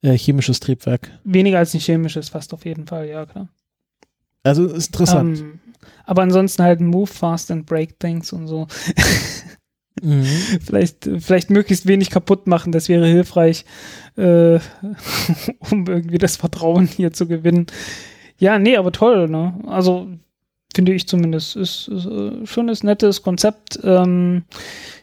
äh, 0.01 0.17
chemisches 0.17 0.59
Triebwerk. 0.59 1.11
Weniger 1.23 1.59
als 1.59 1.73
ein 1.73 1.79
chemisches, 1.79 2.29
fast 2.29 2.53
auf 2.53 2.65
jeden 2.65 2.87
Fall, 2.87 3.07
ja 3.07 3.25
klar. 3.25 3.49
Also 4.43 4.65
ist 4.67 4.87
interessant. 4.87 5.39
Ähm, 5.39 5.59
Aber 6.05 6.21
ansonsten 6.21 6.63
halt 6.63 6.81
move 6.81 7.07
fast 7.07 7.51
and 7.51 7.65
break 7.65 7.99
things 7.99 8.31
und 8.31 8.47
so. 8.47 8.67
Mhm. 10.01 10.23
vielleicht, 10.65 11.09
vielleicht 11.19 11.49
möglichst 11.49 11.87
wenig 11.87 12.09
kaputt 12.09 12.47
machen, 12.47 12.71
das 12.71 12.87
wäre 12.87 13.05
hilfreich, 13.05 13.65
äh, 14.17 14.55
um 15.71 15.85
irgendwie 15.87 16.17
das 16.17 16.37
Vertrauen 16.37 16.87
hier 16.87 17.11
zu 17.11 17.27
gewinnen. 17.27 17.67
Ja, 18.37 18.57
nee, 18.57 18.77
aber 18.77 18.93
toll, 18.93 19.27
ne? 19.27 19.59
Also 19.67 20.07
finde 20.73 20.93
ich 20.93 21.07
zumindest. 21.07 21.55
Ist, 21.55 21.87
ist 21.87 22.05
äh, 22.05 22.45
schönes, 22.45 22.83
nettes 22.83 23.21
Konzept. 23.21 23.79
Ähm, 23.83 24.43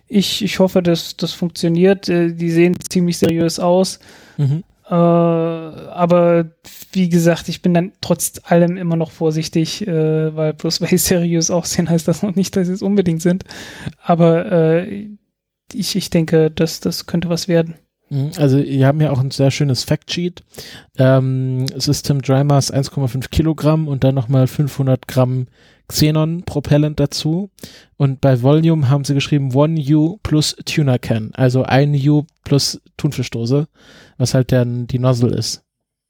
ich, 0.08 0.42
ich 0.42 0.58
hoffe, 0.58 0.82
dass 0.82 1.16
das 1.16 1.32
funktioniert. 1.32 2.08
Äh, 2.08 2.32
die 2.32 2.50
sehen 2.50 2.76
ziemlich 2.88 3.18
seriös 3.18 3.58
aus. 3.58 3.98
Mhm. 4.36 4.62
Äh, 4.88 4.94
aber 4.94 6.50
wie 6.92 7.08
gesagt, 7.08 7.48
ich 7.48 7.60
bin 7.60 7.74
dann 7.74 7.92
trotz 8.00 8.40
allem 8.44 8.76
immer 8.76 8.96
noch 8.96 9.10
vorsichtig, 9.10 9.86
äh, 9.86 10.36
weil 10.36 10.54
bloß 10.54 10.80
weil 10.80 10.90
sie 10.90 10.98
seriös 10.98 11.50
aussehen, 11.50 11.90
heißt 11.90 12.06
das 12.06 12.22
noch 12.22 12.36
nicht, 12.36 12.54
dass 12.56 12.68
sie 12.68 12.74
es 12.74 12.82
unbedingt 12.82 13.22
sind. 13.22 13.44
Aber 14.02 14.50
äh, 14.52 15.08
ich, 15.72 15.96
ich 15.96 16.10
denke, 16.10 16.50
dass 16.50 16.80
das 16.80 17.06
könnte 17.06 17.28
was 17.28 17.48
werden. 17.48 17.74
Mhm. 18.08 18.30
Also, 18.36 18.58
wir 18.58 18.86
haben 18.86 19.00
ja 19.00 19.10
auch 19.10 19.20
ein 19.20 19.30
sehr 19.30 19.50
schönes 19.50 19.84
Factsheet. 19.84 20.42
Ähm, 20.98 21.66
System 21.76 22.22
Dry 22.22 22.44
Mass 22.44 22.72
1,5 22.72 23.30
Kilogramm 23.30 23.88
und 23.88 24.04
dann 24.04 24.14
nochmal 24.14 24.46
500 24.46 25.08
Gramm 25.08 25.46
Xenon 25.88 26.42
Propellant 26.44 26.98
dazu. 27.00 27.50
Und 27.96 28.20
bei 28.20 28.42
Volume 28.42 28.88
haben 28.88 29.04
sie 29.04 29.14
geschrieben 29.14 29.54
One 29.54 29.80
U 29.80 30.18
plus 30.22 30.56
Tuna 30.64 30.98
Can. 30.98 31.30
Also 31.34 31.62
ein 31.62 31.94
U 31.94 32.24
plus 32.44 32.80
Thunfischdose, 32.96 33.68
was 34.18 34.34
halt 34.34 34.52
dann 34.52 34.86
die 34.86 34.98
Nozzle 34.98 35.34
ist. 35.34 35.62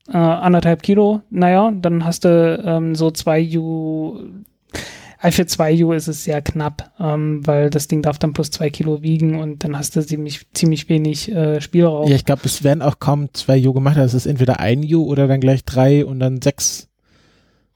Äh, 0.08 0.16
anderthalb 0.18 0.82
Kilo, 0.82 1.22
naja, 1.30 1.72
dann 1.72 2.04
hast 2.04 2.24
du 2.24 2.62
ähm, 2.64 2.94
so 2.94 3.10
zwei 3.10 3.42
U. 3.58 4.20
äh, 5.22 5.30
Für 5.30 5.46
zwei 5.46 5.82
U 5.84 5.92
ist 5.92 6.08
es 6.08 6.24
sehr 6.24 6.42
knapp, 6.42 6.90
ähm, 7.00 7.46
weil 7.46 7.70
das 7.70 7.88
Ding 7.88 8.02
darf 8.02 8.18
dann 8.18 8.32
plus 8.32 8.50
zwei 8.50 8.70
Kilo 8.70 9.02
wiegen 9.02 9.38
und 9.40 9.64
dann 9.64 9.76
hast 9.76 9.96
du 9.96 10.04
ziemlich, 10.04 10.46
ziemlich 10.52 10.88
wenig 10.88 11.30
äh, 11.32 11.60
Spielraum. 11.60 12.08
Ja, 12.08 12.16
ich 12.16 12.24
glaube, 12.24 12.42
es 12.44 12.62
werden 12.64 12.82
auch 12.82 12.98
kaum 12.98 13.32
zwei 13.32 13.66
U 13.66 13.72
gemacht. 13.72 13.96
Das 13.96 14.14
ist 14.14 14.26
entweder 14.26 14.60
ein 14.60 14.84
U 14.94 15.04
oder 15.04 15.26
dann 15.28 15.40
gleich 15.40 15.64
drei 15.64 16.04
und 16.04 16.20
dann 16.20 16.42
sechs. 16.42 16.88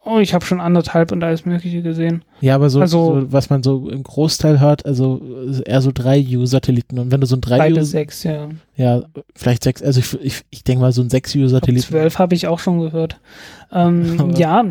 Oh, 0.03 0.19
ich 0.19 0.33
habe 0.33 0.47
schon 0.47 0.61
anderthalb 0.61 1.13
und 1.13 1.23
alles 1.23 1.45
Mögliche 1.45 1.83
gesehen. 1.83 2.25
Ja, 2.41 2.55
aber 2.55 2.71
so, 2.71 2.81
Also- 2.81 3.21
so 3.21 3.33
was 3.33 3.51
man 3.51 3.63
so 3.63 3.91
im 3.91 4.03
Großteil 4.03 4.59
hört, 4.59 4.87
also 4.87 5.21
eher 5.67 5.83
so 5.83 5.91
drei 5.93 6.25
U-Satelliten. 6.37 6.99
Und 6.99 7.11
wenn 7.13 7.21
du 7.21 7.27
so 7.27 7.37
ein 7.37 7.43
drei 7.43 7.59
Drei 7.59 7.73
U, 7.73 7.75
bis 7.75 7.91
sechs, 7.91 8.25
ja. 8.25 8.49
ja, 8.77 9.03
vielleicht 9.37 9.63
sechs, 9.63 9.83
also 9.83 10.01
ich, 10.01 10.19
ich, 10.23 10.41
ich 10.49 10.65
denke 10.65 10.81
mal 10.81 10.93
so 10.93 11.03
ein 11.03 11.11
sechs 11.11 11.35
Ich 11.35 11.41
glaub, 11.41 11.47
U-Satelliten. 11.49 11.87
Zwölf 11.87 12.19
habe 12.19 12.35
ich 12.35 12.47
auch 12.47 12.59
schon 12.59 12.81
gehört. 12.81 13.21
Ähm, 13.73 14.31
ja, 14.37 14.65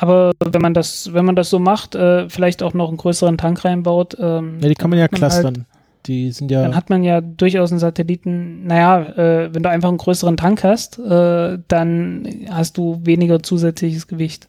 aber 0.00 0.32
wenn 0.44 0.62
man 0.62 0.74
das, 0.74 1.12
wenn 1.12 1.24
man 1.24 1.36
das 1.36 1.50
so 1.50 1.58
macht, 1.58 1.94
äh, 1.94 2.28
vielleicht 2.28 2.62
auch 2.62 2.74
noch 2.74 2.88
einen 2.88 2.96
größeren 2.96 3.36
Tank 3.38 3.64
reinbaut, 3.64 4.16
ähm, 4.18 4.58
Ja, 4.60 4.68
die 4.68 4.74
kann 4.74 4.90
man 4.90 4.98
ja 4.98 5.02
halt- 5.04 5.12
clustern. 5.12 5.66
die 6.06 6.32
sind 6.32 6.50
ja. 6.50 6.62
Dann 6.62 6.74
hat 6.74 6.88
man 6.90 7.02
ja 7.04 7.20
durchaus 7.20 7.70
einen 7.70 7.78
Satelliten, 7.80 8.66
naja, 8.66 9.00
äh, 9.02 9.54
wenn 9.54 9.62
du 9.62 9.68
einfach 9.68 9.88
einen 9.90 9.98
größeren 9.98 10.36
Tank 10.36 10.64
hast, 10.64 10.98
äh, 10.98 11.58
dann 11.68 12.26
hast 12.50 12.76
du 12.78 13.00
weniger 13.04 13.42
zusätzliches 13.42 14.06
Gewicht. 14.08 14.48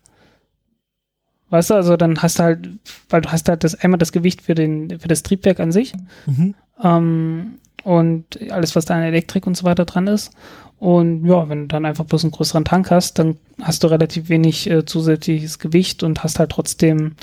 Weißt 1.49 1.69
du, 1.69 1.73
also 1.73 1.97
dann 1.97 2.21
hast 2.21 2.39
du 2.39 2.43
halt, 2.43 2.69
weil 3.09 3.19
du 3.21 3.29
hast 3.31 3.49
halt 3.49 3.65
das 3.65 3.75
einmal 3.75 3.97
das 3.97 4.13
Gewicht 4.13 4.41
für 4.41 4.55
den, 4.55 4.99
für 4.99 5.09
das 5.09 5.21
Triebwerk 5.23 5.59
an 5.59 5.73
sich 5.73 5.93
Mhm. 6.25 6.55
ähm, 6.81 7.55
und 7.83 8.25
alles, 8.51 8.75
was 8.75 8.85
da 8.85 8.95
an 8.95 9.03
Elektrik 9.03 9.47
und 9.47 9.57
so 9.57 9.63
weiter 9.63 9.85
dran 9.85 10.07
ist. 10.07 10.31
Und 10.79 11.25
ja, 11.25 11.47
wenn 11.47 11.61
du 11.61 11.67
dann 11.67 11.85
einfach 11.85 12.05
bloß 12.05 12.23
einen 12.23 12.31
größeren 12.31 12.65
Tank 12.65 12.89
hast, 12.89 13.19
dann 13.19 13.37
hast 13.61 13.83
du 13.83 13.87
relativ 13.87 14.29
wenig 14.29 14.69
äh, 14.69 14.83
zusätzliches 14.83 15.59
Gewicht 15.59 16.01
und 16.01 16.23
hast 16.23 16.39
halt 16.39 16.49
trotzdem 16.51 17.13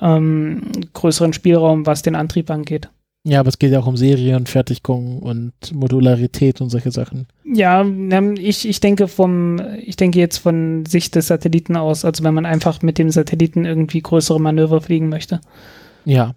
ähm, 0.00 0.62
größeren 0.94 1.32
Spielraum, 1.32 1.84
was 1.84 2.02
den 2.02 2.14
Antrieb 2.14 2.50
angeht. 2.50 2.88
Ja, 3.28 3.40
aber 3.40 3.48
es 3.48 3.58
geht 3.58 3.72
ja 3.72 3.80
auch 3.80 3.88
um 3.88 3.96
Serienfertigung 3.96 5.18
und 5.18 5.52
Modularität 5.74 6.60
und 6.60 6.70
solche 6.70 6.92
Sachen. 6.92 7.26
Ja, 7.44 7.80
ähm, 7.82 8.36
ich, 8.38 8.68
ich 8.68 8.78
denke 8.78 9.08
vom, 9.08 9.60
ich 9.84 9.96
denke 9.96 10.20
jetzt 10.20 10.38
von 10.38 10.86
Sicht 10.86 11.16
des 11.16 11.26
Satelliten 11.26 11.76
aus, 11.76 12.04
also 12.04 12.22
wenn 12.22 12.34
man 12.34 12.46
einfach 12.46 12.82
mit 12.82 12.98
dem 12.98 13.10
Satelliten 13.10 13.64
irgendwie 13.64 14.00
größere 14.00 14.40
Manöver 14.40 14.80
fliegen 14.80 15.08
möchte. 15.08 15.40
Ja. 16.04 16.36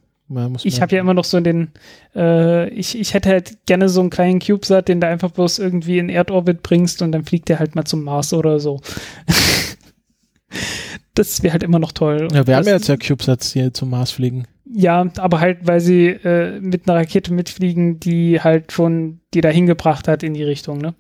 Ich 0.64 0.82
habe 0.82 0.96
ja 0.96 1.02
immer 1.02 1.16
noch 1.16 1.24
so 1.26 1.40
den, 1.40 1.72
äh, 2.16 2.70
ich, 2.70 2.98
ich 2.98 3.14
hätte 3.14 3.30
halt 3.30 3.66
gerne 3.66 3.90
so 3.90 4.00
einen 4.00 4.12
kleinen 4.12 4.40
CubeSat, 4.40 4.88
den 4.88 5.02
du 5.02 5.08
einfach 5.08 5.32
bloß 5.32 5.58
irgendwie 5.60 5.98
in 5.98 6.10
Erdorbit 6.10 6.62
bringst 6.62 7.02
und 7.02 7.12
dann 7.12 7.26
fliegt 7.26 7.50
der 7.50 7.60
halt 7.60 7.76
mal 7.76 7.86
zum 7.86 8.04
Mars 8.04 8.34
oder 8.34 8.60
so. 8.60 8.80
das 11.16 11.42
wäre 11.42 11.54
halt 11.54 11.64
immer 11.64 11.80
noch 11.80 11.92
toll. 11.92 12.28
Ja, 12.32 12.46
wir 12.46 12.56
haben 12.56 12.66
das, 12.66 12.68
ja 12.68 12.74
jetzt 12.74 12.88
ja 12.88 12.98
CubeSats 12.98 13.54
hier 13.54 13.74
zum 13.74 13.90
Mars 13.90 14.12
fliegen. 14.12 14.46
Ja, 14.72 15.10
aber 15.18 15.40
halt, 15.40 15.60
weil 15.64 15.80
sie 15.80 16.08
äh, 16.08 16.60
mit 16.60 16.88
einer 16.88 17.00
Rakete 17.00 17.34
mitfliegen, 17.34 18.00
die 18.00 18.40
halt 18.40 18.72
schon 18.72 19.22
die 19.34 19.42
da 19.42 19.50
hingebracht 19.50 20.08
hat 20.08 20.22
in 20.22 20.36
die 20.36 20.44
Richtung, 20.44 20.78
ne? 20.78 20.94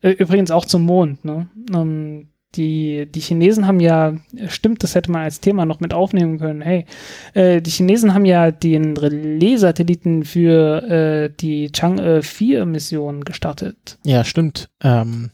Übrigens 0.00 0.50
auch 0.50 0.66
zum 0.66 0.82
Mond, 0.82 1.24
ne? 1.24 1.48
Ähm, 1.72 2.28
die, 2.56 3.06
die 3.06 3.20
Chinesen 3.20 3.66
haben 3.66 3.80
ja, 3.80 4.14
stimmt, 4.48 4.82
das 4.82 4.94
hätte 4.94 5.10
man 5.10 5.22
als 5.22 5.40
Thema 5.40 5.64
noch 5.64 5.80
mit 5.80 5.92
aufnehmen 5.94 6.38
können. 6.38 6.62
Hey, 6.62 6.86
äh, 7.34 7.60
die 7.60 7.70
Chinesen 7.70 8.14
haben 8.14 8.24
ja 8.24 8.50
den 8.50 8.96
Relais-Satelliten 8.96 10.24
für 10.24 10.82
äh, 10.82 11.30
die 11.40 11.70
Chang'e 11.70 12.20
4-Mission 12.20 13.24
gestartet. 13.24 13.98
Ja, 14.04 14.24
stimmt. 14.24 14.70
Ähm, 14.82 15.30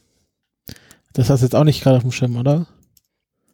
das 1.12 1.30
hast 1.30 1.40
du 1.40 1.46
jetzt 1.46 1.54
auch 1.54 1.64
nicht 1.64 1.82
gerade 1.82 1.96
auf 1.96 2.02
dem 2.02 2.12
Schirm, 2.12 2.36
oder? 2.36 2.66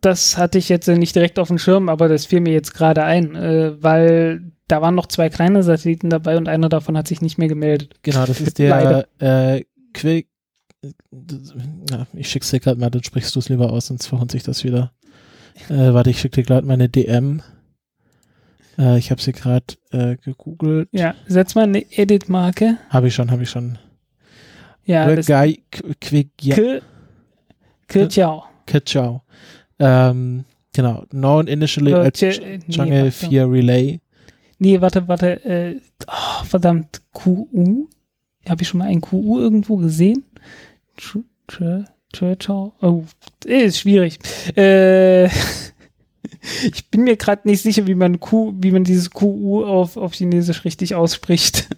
Das 0.01 0.37
hatte 0.37 0.59
ich 0.59 0.69
jetzt 0.69 0.89
äh, 0.89 0.99
nicht 0.99 1.15
direkt 1.15 1.39
auf 1.39 1.49
dem 1.49 1.59
Schirm, 1.59 1.89
aber 1.89 2.09
das 2.09 2.27
fiel 2.27 2.41
mir 2.41 2.53
jetzt 2.53 2.75
gerade 2.75 3.03
ein, 3.03 3.35
äh, 3.35 3.83
weil 3.83 4.53
da 4.69 4.83
waren 4.83 4.95
noch 4.95 5.07
zwei 5.07 5.29
kleine 5.29 5.63
Satelliten 5.63 6.11
dabei 6.11 6.37
und 6.37 6.49
einer 6.49 6.69
davon 6.69 6.97
hat 6.97 7.09
sich 7.09 7.21
nicht 7.21 7.39
mehr 7.39 7.49
gemeldet. 7.49 7.95
Genau, 8.03 8.27
das 8.27 8.41
ist 8.41 8.59
der 8.59 9.07
äh, 9.19 9.65
Quick. 9.95 10.29
Ja, 11.91 12.07
ich 12.13 12.29
schick's 12.31 12.51
dir 12.51 12.61
gerade 12.61 12.81
mal, 12.81 12.91
dann 12.91 13.03
sprichst 13.03 13.35
du 13.35 13.41
es 13.41 13.49
lieber 13.49 13.73
aus, 13.73 13.87
sonst 13.87 14.07
verhunzt 14.07 14.33
sich 14.33 14.43
das 14.43 14.65
wieder. 14.65 14.93
Äh, 15.69 15.95
warte, 15.95 16.11
ich 16.11 16.21
schick 16.21 16.33
dir 16.33 16.43
gerade 16.43 16.67
meine 16.67 16.89
DM. 16.89 17.43
Äh, 18.79 18.99
ich 18.99 19.11
habe 19.11 19.21
sie 19.21 19.33
gerade 19.33 19.65
äh, 19.91 20.17
gegoogelt. 20.17 20.89
Ja, 20.93 21.15
setz 21.27 21.55
mal 21.55 21.65
eine 21.65 21.85
Edit-Marke. 21.91 22.79
Habe 22.91 23.09
ich 23.09 23.15
schon, 23.15 23.31
habe 23.31 23.43
ich 23.43 23.51
schon. 23.51 23.79
Ja, 24.85 25.07
Jiao. 28.11 28.45
Kachao. 28.67 29.23
Ähm, 29.79 30.45
genau. 30.73 31.05
Known 31.11 31.47
initially 31.47 31.93
Äh, 31.93 31.95
als 31.95 32.23
äh, 32.23 32.59
nee, 32.67 32.75
Chang'e 32.75 33.05
warte. 33.05 33.13
4 33.13 33.51
Relay. 33.51 34.01
Nee, 34.59 34.81
warte, 34.81 35.07
warte. 35.09 35.45
Äh, 35.45 35.81
oh, 36.07 36.45
verdammt, 36.45 37.03
QU? 37.13 37.89
Habe 38.49 38.63
ich 38.63 38.69
schon 38.69 38.79
mal 38.79 38.89
ein 38.89 39.01
QU 39.01 39.39
irgendwo 39.39 39.77
gesehen? 39.77 40.25
Chao? 40.97 42.73
Oh, 42.81 43.05
ist 43.45 43.79
schwierig. 43.79 44.19
Äh, 44.57 45.27
ich 46.73 46.89
bin 46.91 47.05
mir 47.05 47.17
gerade 47.17 47.49
nicht 47.49 47.63
sicher, 47.63 47.87
wie 47.87 47.95
man 47.95 48.21
Q, 48.21 48.55
wie 48.59 48.71
man 48.71 48.85
dieses 48.85 49.11
QU 49.11 49.65
auf, 49.65 49.97
auf 49.97 50.15
Chinesisch 50.15 50.65
richtig 50.65 50.95
ausspricht. 50.95 51.69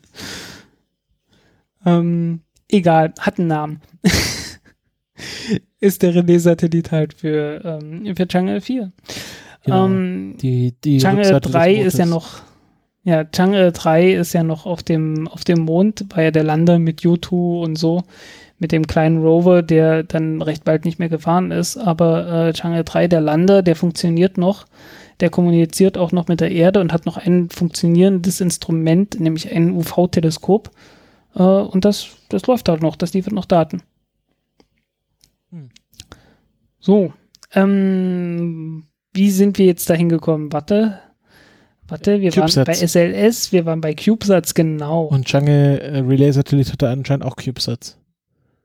ähm, 1.86 2.40
egal, 2.68 3.14
hat 3.18 3.38
einen 3.38 3.48
Namen. 3.48 3.80
ist 5.80 6.02
der 6.02 6.14
Relais-Satellit 6.14 6.92
halt 6.92 7.14
für, 7.14 7.64
ähm, 7.64 8.14
für 8.16 8.24
Chang'e 8.24 8.60
4. 8.60 8.92
Genau. 9.64 9.86
Ähm, 9.86 10.36
die 10.40 10.74
die 10.84 11.00
Chang'e 11.00 11.18
Rückseite 11.18 11.40
des 11.40 11.52
3 11.52 11.74
ist 11.74 11.98
ja 11.98 12.06
noch, 12.06 12.42
ja, 13.04 13.22
Chang'e 13.22 13.70
3 13.70 14.14
ist 14.14 14.32
ja 14.32 14.42
noch 14.42 14.66
auf 14.66 14.82
dem, 14.82 15.28
auf 15.28 15.44
dem 15.44 15.60
Mond, 15.60 16.06
war 16.10 16.22
ja 16.22 16.30
der 16.30 16.44
Lander 16.44 16.78
mit 16.78 17.00
U2 17.00 17.62
und 17.62 17.76
so, 17.76 18.04
mit 18.58 18.72
dem 18.72 18.86
kleinen 18.86 19.22
Rover, 19.22 19.62
der 19.62 20.02
dann 20.02 20.42
recht 20.42 20.64
bald 20.64 20.84
nicht 20.84 20.98
mehr 20.98 21.08
gefahren 21.08 21.50
ist, 21.50 21.76
aber 21.76 22.48
äh, 22.48 22.50
Chang'e 22.50 22.82
3, 22.82 23.08
der 23.08 23.20
Lander, 23.20 23.62
der 23.62 23.76
funktioniert 23.76 24.36
noch, 24.36 24.66
der 25.20 25.30
kommuniziert 25.30 25.96
auch 25.96 26.12
noch 26.12 26.28
mit 26.28 26.40
der 26.40 26.50
Erde 26.50 26.80
und 26.80 26.92
hat 26.92 27.06
noch 27.06 27.16
ein 27.16 27.50
funktionierendes 27.50 28.40
Instrument, 28.40 29.20
nämlich 29.20 29.52
ein 29.52 29.72
UV-Teleskop 29.72 30.70
äh, 31.34 31.42
und 31.42 31.84
das, 31.84 32.08
das 32.28 32.46
läuft 32.46 32.68
halt 32.68 32.82
noch, 32.82 32.96
das 32.96 33.14
liefert 33.14 33.32
noch 33.32 33.44
Daten. 33.44 33.82
Hm. 35.50 35.70
So, 36.80 37.12
ähm, 37.54 38.84
wie 39.12 39.30
sind 39.30 39.58
wir 39.58 39.66
jetzt 39.66 39.88
dahin 39.88 40.08
gekommen? 40.08 40.52
Warte, 40.52 40.98
warte, 41.86 42.20
wir 42.20 42.34
waren 42.36 42.52
bei 42.52 42.64
CubeSats. 42.64 42.92
SLS, 42.92 43.52
wir 43.52 43.66
waren 43.66 43.80
bei 43.80 43.94
CubeSats, 43.94 44.54
genau. 44.54 45.04
Und 45.04 45.28
Chang'e 45.28 45.78
äh, 45.78 45.98
Relay 46.00 46.32
Satellit 46.32 46.72
hatte 46.72 46.88
anscheinend 46.88 47.24
auch 47.24 47.36
CubeSats. 47.36 47.98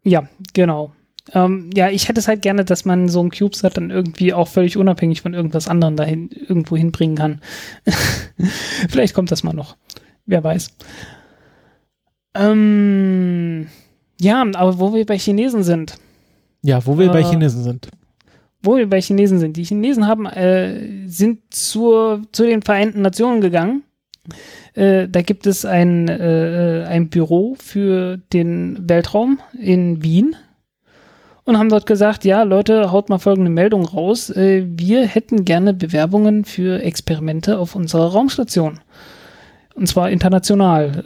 Ja, 0.04 0.28
genau. 0.54 0.91
Ähm, 1.34 1.70
ja, 1.74 1.89
ich 1.89 2.10
hätte 2.10 2.20
es 2.20 2.28
halt 2.28 2.41
gerne, 2.41 2.66
dass 2.66 2.84
man 2.86 3.08
so 3.08 3.22
einen 3.22 3.32
CubeSat 3.32 3.78
dann 3.78 3.89
irgendwie 3.91 4.34
auch 4.34 4.47
völlig 4.49 4.76
unabhängig 4.78 5.22
von 5.22 5.34
irgendwas 5.34 5.68
anderem 5.70 5.95
dahin 5.95 6.30
irgendwo 6.30 6.76
hinbringen 6.76 7.16
kann. 7.16 7.41
Vielleicht 8.89 9.14
kommt 9.14 9.32
das 9.32 9.43
mal 9.43 9.54
noch. 9.54 9.78
Wer 10.26 10.43
weiß. 10.43 10.70
Ähm, 12.36 13.68
ja, 14.20 14.41
aber 14.56 14.80
wo 14.80 14.93
wir 14.93 15.06
bei 15.06 15.18
Chinesen 15.18 15.64
sind. 15.64 15.97
Ja, 16.62 16.86
wo 16.86 16.97
wir 16.97 17.10
bei 17.10 17.22
Äh, 17.22 17.26
Chinesen 17.26 17.64
sind. 17.64 17.89
wo 18.62 18.78
wir 18.78 18.89
bei 18.89 19.01
Chinesen 19.01 19.39
sind. 19.39 19.58
Die 19.58 19.64
Chinesen 19.66 20.08
haben, 20.08 20.26
äh, 20.26 21.08
sind 21.08 21.39
zur, 21.54 22.22
zu 22.32 22.43
den 22.43 22.62
Vereinten 22.62 23.01
Nationen 23.01 23.41
gegangen. 23.41 23.84
Äh, 24.76 25.07
da 25.07 25.21
gibt 25.21 25.47
es 25.47 25.65
ein, 25.65 26.07
äh, 26.07 26.86
ein 26.88 27.09
Büro 27.09 27.55
für 27.59 28.17
den 28.32 28.89
Weltraum 28.89 29.39
in 29.59 30.03
Wien 30.03 30.36
und 31.45 31.57
haben 31.57 31.69
dort 31.69 31.86
gesagt, 31.86 32.24
ja, 32.24 32.43
Leute, 32.43 32.91
haut 32.91 33.09
mal 33.09 33.19
folgende 33.19 33.51
Meldung 33.51 33.86
raus. 33.86 34.30
Äh, 34.30 34.65
wir 34.65 35.05
hätten 35.05 35.45
gerne 35.45 35.74
Bewerbungen 35.74 36.45
für 36.45 36.82
Experimente 36.82 37.59
auf 37.59 37.76
unserer 37.76 38.11
Raumstation. 38.11 38.80
Und 39.76 39.88
zwar 39.88 40.09
international. 40.09 41.03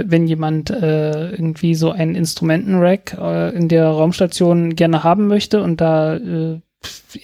Äh, 0.00 0.04
wenn 0.10 0.26
jemand 0.26 0.70
äh, 0.70 1.30
irgendwie 1.30 1.74
so 1.74 1.90
ein 1.90 2.14
Instrumentenrack 2.14 3.16
in 3.54 3.68
der 3.68 3.88
Raumstation 3.88 4.74
gerne 4.74 5.04
haben 5.04 5.28
möchte 5.28 5.62
und 5.62 5.80
da 5.80 6.18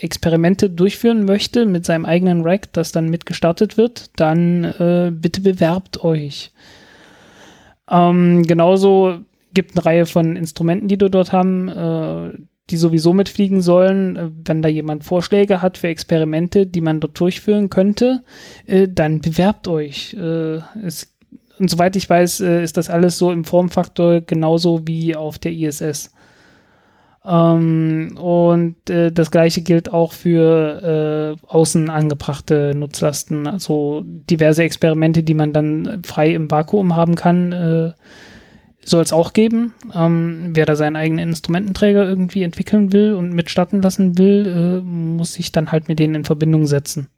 Experimente 0.00 0.70
durchführen 0.70 1.24
möchte 1.24 1.66
mit 1.66 1.84
seinem 1.84 2.04
eigenen 2.04 2.42
Rack, 2.42 2.72
das 2.72 2.92
dann 2.92 3.08
mitgestartet 3.08 3.76
wird, 3.76 4.10
dann 4.16 4.64
äh, 4.64 5.12
bitte 5.12 5.40
bewerbt 5.40 6.02
euch. 6.02 6.52
Ähm, 7.90 8.44
genauso 8.44 9.20
gibt 9.52 9.76
eine 9.76 9.84
Reihe 9.84 10.06
von 10.06 10.36
Instrumenten, 10.36 10.88
die 10.88 10.98
du 10.98 11.08
dort 11.08 11.32
haben, 11.32 11.68
äh, 11.68 12.38
die 12.70 12.76
sowieso 12.76 13.12
mitfliegen 13.12 13.60
sollen. 13.60 14.16
Äh, 14.16 14.30
wenn 14.44 14.62
da 14.62 14.68
jemand 14.68 15.04
Vorschläge 15.04 15.62
hat 15.62 15.78
für 15.78 15.88
Experimente, 15.88 16.66
die 16.66 16.80
man 16.80 17.00
dort 17.00 17.18
durchführen 17.20 17.70
könnte, 17.70 18.24
äh, 18.66 18.88
dann 18.88 19.20
bewerbt 19.20 19.68
euch. 19.68 20.14
Äh, 20.14 20.60
es, 20.82 21.14
und 21.58 21.70
soweit 21.70 21.94
ich 21.96 22.08
weiß, 22.08 22.40
äh, 22.40 22.64
ist 22.64 22.76
das 22.76 22.90
alles 22.90 23.18
so 23.18 23.30
im 23.30 23.44
Formfaktor 23.44 24.22
genauso 24.22 24.86
wie 24.86 25.14
auf 25.14 25.38
der 25.38 25.52
ISS. 25.52 26.13
Ähm, 27.26 28.18
und 28.20 28.90
äh, 28.90 29.10
das 29.10 29.30
gleiche 29.30 29.62
gilt 29.62 29.92
auch 29.92 30.12
für 30.12 31.36
äh, 31.40 31.46
außen 31.46 31.88
angebrachte 31.88 32.74
Nutzlasten, 32.74 33.46
also 33.46 34.02
diverse 34.04 34.62
Experimente, 34.62 35.22
die 35.22 35.34
man 35.34 35.52
dann 35.52 36.02
frei 36.04 36.34
im 36.34 36.50
Vakuum 36.50 36.96
haben 36.96 37.14
kann, 37.14 37.52
äh, 37.52 37.92
soll 38.84 39.02
es 39.02 39.14
auch 39.14 39.32
geben. 39.32 39.72
Ähm, 39.94 40.50
wer 40.52 40.66
da 40.66 40.76
seinen 40.76 40.96
eigenen 40.96 41.30
Instrumententräger 41.30 42.06
irgendwie 42.06 42.42
entwickeln 42.42 42.92
will 42.92 43.14
und 43.14 43.32
mitstarten 43.32 43.80
lassen 43.80 44.18
will, 44.18 44.46
äh, 44.46 44.80
muss 44.82 45.32
sich 45.32 45.50
dann 45.50 45.72
halt 45.72 45.88
mit 45.88 45.98
denen 45.98 46.16
in 46.16 46.24
Verbindung 46.24 46.66
setzen. 46.66 47.08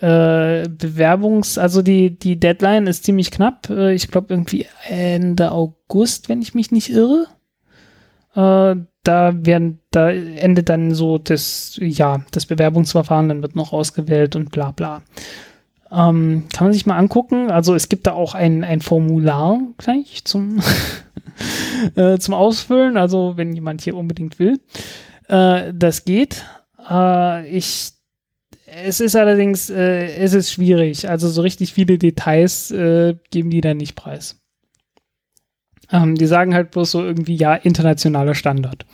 Äh, 0.00 0.68
Bewerbungs-, 0.68 1.60
also 1.60 1.82
die, 1.82 2.18
die 2.18 2.40
Deadline 2.40 2.88
ist 2.88 3.04
ziemlich 3.04 3.30
knapp. 3.30 3.70
Äh, 3.70 3.94
ich 3.94 4.08
glaube 4.08 4.34
irgendwie 4.34 4.66
Ende 4.88 5.52
August, 5.52 6.28
wenn 6.28 6.42
ich 6.42 6.54
mich 6.54 6.72
nicht 6.72 6.90
irre. 6.90 7.26
Da 9.08 9.32
werden, 9.34 9.80
da 9.90 10.10
endet 10.10 10.68
dann 10.68 10.92
so 10.92 11.16
das, 11.16 11.78
ja, 11.80 12.20
das 12.30 12.44
Bewerbungsverfahren, 12.44 13.30
dann 13.30 13.40
wird 13.40 13.56
noch 13.56 13.72
ausgewählt 13.72 14.36
und 14.36 14.52
bla 14.52 14.70
bla. 14.72 15.00
Ähm, 15.90 16.44
kann 16.52 16.66
man 16.66 16.74
sich 16.74 16.84
mal 16.84 16.98
angucken. 16.98 17.50
Also 17.50 17.74
es 17.74 17.88
gibt 17.88 18.06
da 18.06 18.12
auch 18.12 18.34
ein, 18.34 18.64
ein 18.64 18.82
Formular 18.82 19.60
gleich 19.78 20.26
zum, 20.26 20.60
äh, 21.96 22.18
zum 22.18 22.34
Ausfüllen. 22.34 22.98
Also 22.98 23.38
wenn 23.38 23.54
jemand 23.54 23.80
hier 23.80 23.96
unbedingt 23.96 24.38
will. 24.38 24.60
Äh, 25.26 25.72
das 25.72 26.04
geht. 26.04 26.44
Äh, 26.90 27.48
ich 27.48 27.92
es 28.66 29.00
ist 29.00 29.16
allerdings, 29.16 29.70
äh, 29.70 30.16
es 30.16 30.34
ist 30.34 30.52
schwierig. 30.52 31.08
Also 31.08 31.30
so 31.30 31.40
richtig 31.40 31.72
viele 31.72 31.96
Details 31.96 32.70
äh, 32.72 33.14
geben 33.30 33.48
die 33.48 33.62
da 33.62 33.72
nicht 33.72 33.94
preis. 33.94 34.38
Ähm, 35.90 36.14
die 36.16 36.26
sagen 36.26 36.54
halt 36.54 36.70
bloß 36.70 36.90
so 36.90 37.04
irgendwie, 37.04 37.36
ja, 37.36 37.54
internationaler 37.54 38.34
Standard. 38.34 38.84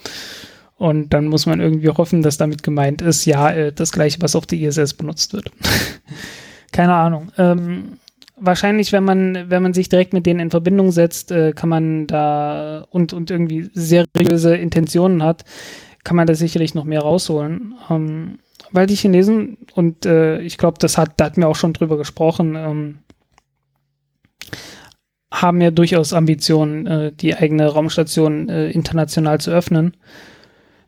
Und 0.77 1.13
dann 1.13 1.27
muss 1.27 1.45
man 1.45 1.61
irgendwie 1.61 1.89
hoffen, 1.89 2.21
dass 2.21 2.37
damit 2.37 2.63
gemeint 2.63 3.01
ist, 3.01 3.25
ja, 3.25 3.51
äh, 3.51 3.71
das 3.71 3.91
gleiche, 3.91 4.21
was 4.21 4.35
auf 4.35 4.45
der 4.45 4.59
ISS 4.59 4.93
benutzt 4.93 5.33
wird. 5.33 5.51
Keine 6.71 6.93
Ahnung. 6.93 7.31
Ähm, 7.37 7.97
wahrscheinlich, 8.35 8.91
wenn 8.91 9.03
man, 9.03 9.49
wenn 9.49 9.63
man 9.63 9.73
sich 9.73 9.87
direkt 9.87 10.13
mit 10.13 10.25
denen 10.25 10.41
in 10.41 10.51
Verbindung 10.51 10.91
setzt, 10.91 11.31
äh, 11.31 11.53
kann 11.53 11.69
man 11.69 12.07
da 12.07 12.85
und, 12.89 13.13
und 13.13 13.31
irgendwie 13.31 13.69
seriöse 13.73 14.55
Intentionen 14.55 15.23
hat, 15.23 15.45
kann 16.03 16.17
man 16.17 16.27
da 16.27 16.35
sicherlich 16.35 16.75
noch 16.75 16.83
mehr 16.83 17.01
rausholen. 17.01 17.75
Ähm, 17.89 18.39
weil 18.71 18.87
die 18.87 18.95
Chinesen, 18.95 19.57
und 19.73 20.05
äh, 20.05 20.41
ich 20.41 20.57
glaube, 20.57 20.77
das 20.79 20.97
hat, 20.97 21.13
da 21.17 21.25
hatten 21.25 21.41
wir 21.41 21.47
auch 21.47 21.55
schon 21.55 21.73
drüber 21.73 21.97
gesprochen, 21.97 22.55
ähm, 22.55 22.97
haben 25.41 25.61
ja 25.61 25.71
durchaus 25.71 26.13
Ambitionen, 26.13 26.87
äh, 26.87 27.11
die 27.11 27.35
eigene 27.35 27.67
Raumstation 27.67 28.49
äh, 28.49 28.69
international 28.69 29.39
zu 29.39 29.51
öffnen. 29.51 29.95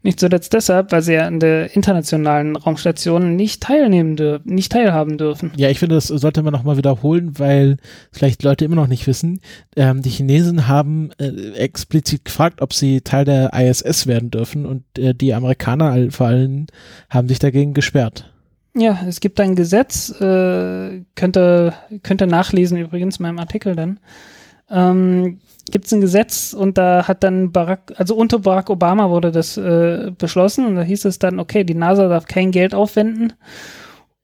Nicht 0.03 0.19
zuletzt 0.19 0.53
deshalb, 0.53 0.91
weil 0.91 1.01
sie 1.01 1.15
ja 1.15 1.25
an 1.25 1.39
der 1.39 1.75
internationalen 1.75 2.55
Raumstation 2.55 3.35
nicht 3.35 3.63
teilnehmen 3.63 4.15
dürfen, 4.15 4.53
nicht 4.53 4.71
teilhaben 4.71 5.17
dürfen. 5.17 5.51
Ja, 5.57 5.69
ich 5.69 5.79
finde, 5.79 5.95
das 5.95 6.07
sollte 6.07 6.43
man 6.43 6.53
nochmal 6.53 6.77
wiederholen, 6.77 7.37
weil 7.39 7.77
vielleicht 8.11 8.43
Leute 8.43 8.63
immer 8.63 8.75
noch 8.75 8.87
nicht 8.87 9.05
wissen. 9.07 9.41
Ähm, 9.75 10.01
die 10.01 10.09
Chinesen 10.09 10.67
haben 10.67 11.09
äh, 11.17 11.51
explizit 11.55 12.23
gefragt, 12.25 12.61
ob 12.61 12.73
sie 12.73 13.01
Teil 13.01 13.25
der 13.25 13.51
ISS 13.53 14.07
werden 14.07 14.31
dürfen 14.31 14.65
und 14.65 14.83
äh, 14.97 15.13
die 15.13 15.33
Amerikaner 15.33 16.09
vor 16.11 16.27
allem 16.27 16.67
haben 17.09 17.27
sich 17.27 17.39
dagegen 17.39 17.73
gesperrt. 17.73 18.31
Ja, 18.75 18.99
es 19.07 19.19
gibt 19.19 19.39
ein 19.39 19.55
Gesetz, 19.55 20.09
äh, 20.21 21.01
könnte, 21.15 21.73
könnte 22.03 22.27
nachlesen 22.27 22.77
übrigens 22.77 23.17
in 23.17 23.23
meinem 23.23 23.39
Artikel 23.39 23.75
dann 23.75 23.99
ähm, 24.69 25.39
gibt 25.71 25.85
es 25.85 25.93
ein 25.93 26.01
Gesetz 26.01 26.53
und 26.53 26.77
da 26.77 27.07
hat 27.07 27.23
dann 27.23 27.51
Barack, 27.51 27.93
also 27.97 28.15
unter 28.15 28.39
Barack 28.39 28.69
Obama 28.69 29.09
wurde 29.09 29.31
das 29.31 29.57
äh, 29.57 30.11
beschlossen 30.17 30.65
und 30.65 30.75
da 30.75 30.81
hieß 30.81 31.05
es 31.05 31.19
dann, 31.19 31.39
okay, 31.39 31.63
die 31.63 31.75
NASA 31.75 32.07
darf 32.07 32.25
kein 32.25 32.51
Geld 32.51 32.73
aufwenden 32.73 33.33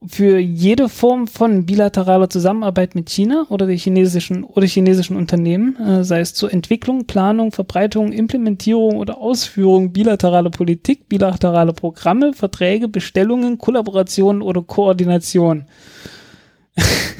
für 0.07 0.37
jede 0.37 0.89
Form 0.89 1.27
von 1.27 1.65
bilateraler 1.65 2.29
Zusammenarbeit 2.29 2.95
mit 2.95 3.09
China 3.09 3.45
oder 3.49 3.67
die 3.67 3.77
chinesischen 3.77 4.43
oder 4.43 4.67
chinesischen 4.67 5.15
Unternehmen, 5.15 5.77
äh, 5.77 6.03
sei 6.03 6.19
es 6.19 6.33
zur 6.33 6.51
Entwicklung, 6.51 7.05
Planung, 7.05 7.51
Verbreitung, 7.51 8.11
Implementierung 8.11 8.97
oder 8.97 9.17
Ausführung 9.17 9.93
bilateraler 9.93 10.49
Politik, 10.49 11.07
bilaterale 11.07 11.73
Programme, 11.73 12.33
Verträge, 12.33 12.87
Bestellungen, 12.87 13.57
Kollaborationen 13.57 14.41
oder 14.41 14.61
Koordination. 14.61 15.65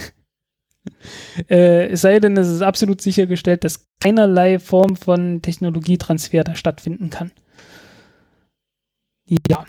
Äh, 1.49 1.87
es 1.87 2.01
sei 2.01 2.19
denn, 2.19 2.37
es 2.37 2.47
ist 2.47 2.61
absolut 2.61 3.01
sichergestellt, 3.01 3.63
dass 3.63 3.85
keinerlei 3.99 4.59
Form 4.59 4.95
von 4.95 5.41
Technologietransfer 5.41 6.43
da 6.43 6.55
stattfinden 6.55 7.09
kann. 7.09 7.31
Ja. 9.49 9.65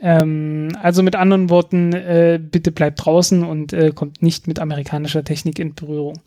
Ähm, 0.00 0.68
also 0.82 1.02
mit 1.02 1.16
anderen 1.16 1.50
Worten, 1.50 1.92
äh, 1.92 2.38
bitte 2.40 2.72
bleibt 2.72 3.04
draußen 3.04 3.42
und 3.42 3.72
äh, 3.72 3.92
kommt 3.94 4.22
nicht 4.22 4.46
mit 4.46 4.58
amerikanischer 4.58 5.24
Technik 5.24 5.58
in 5.58 5.74
Berührung. 5.74 6.20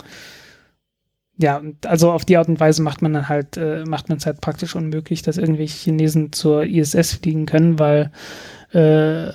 Ja, 1.40 1.62
also 1.86 2.12
auf 2.12 2.26
die 2.26 2.38
Art 2.38 2.48
und 2.48 2.60
Weise 2.60 2.82
macht 2.82 3.04
man 3.04 3.14
dann 3.14 3.30
halt, 3.30 3.58
äh, 3.58 3.84
macht 3.86 4.10
man 4.10 4.18
es 4.18 4.26
halt 4.26 4.42
praktisch 4.42 4.76
unmöglich, 4.76 5.22
dass 5.22 5.38
irgendwelche 5.38 5.78
Chinesen 5.78 6.34
zur 6.34 6.64
ISS 6.64 7.14
fliegen 7.14 7.46
können, 7.46 7.78
weil 7.78 8.12
äh, 8.72 9.32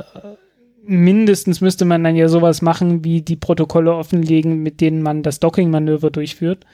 mindestens 0.85 1.61
müsste 1.61 1.85
man 1.85 2.03
dann 2.05 2.17
ja 2.17 2.29
sowas 2.29 2.63
machen, 2.63 3.05
wie 3.05 3.23
die 3.23 3.37
Protokolle 3.37 3.95
offenlegen, 3.95 4.63
mit 4.63 4.81
denen 4.81 5.03
man 5.03 5.23
das 5.23 5.41
Docking-Manöver 5.41 6.11
durchführt. 6.11 6.65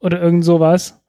Oder 0.00 0.20
irgend 0.20 0.44
sowas. 0.44 1.00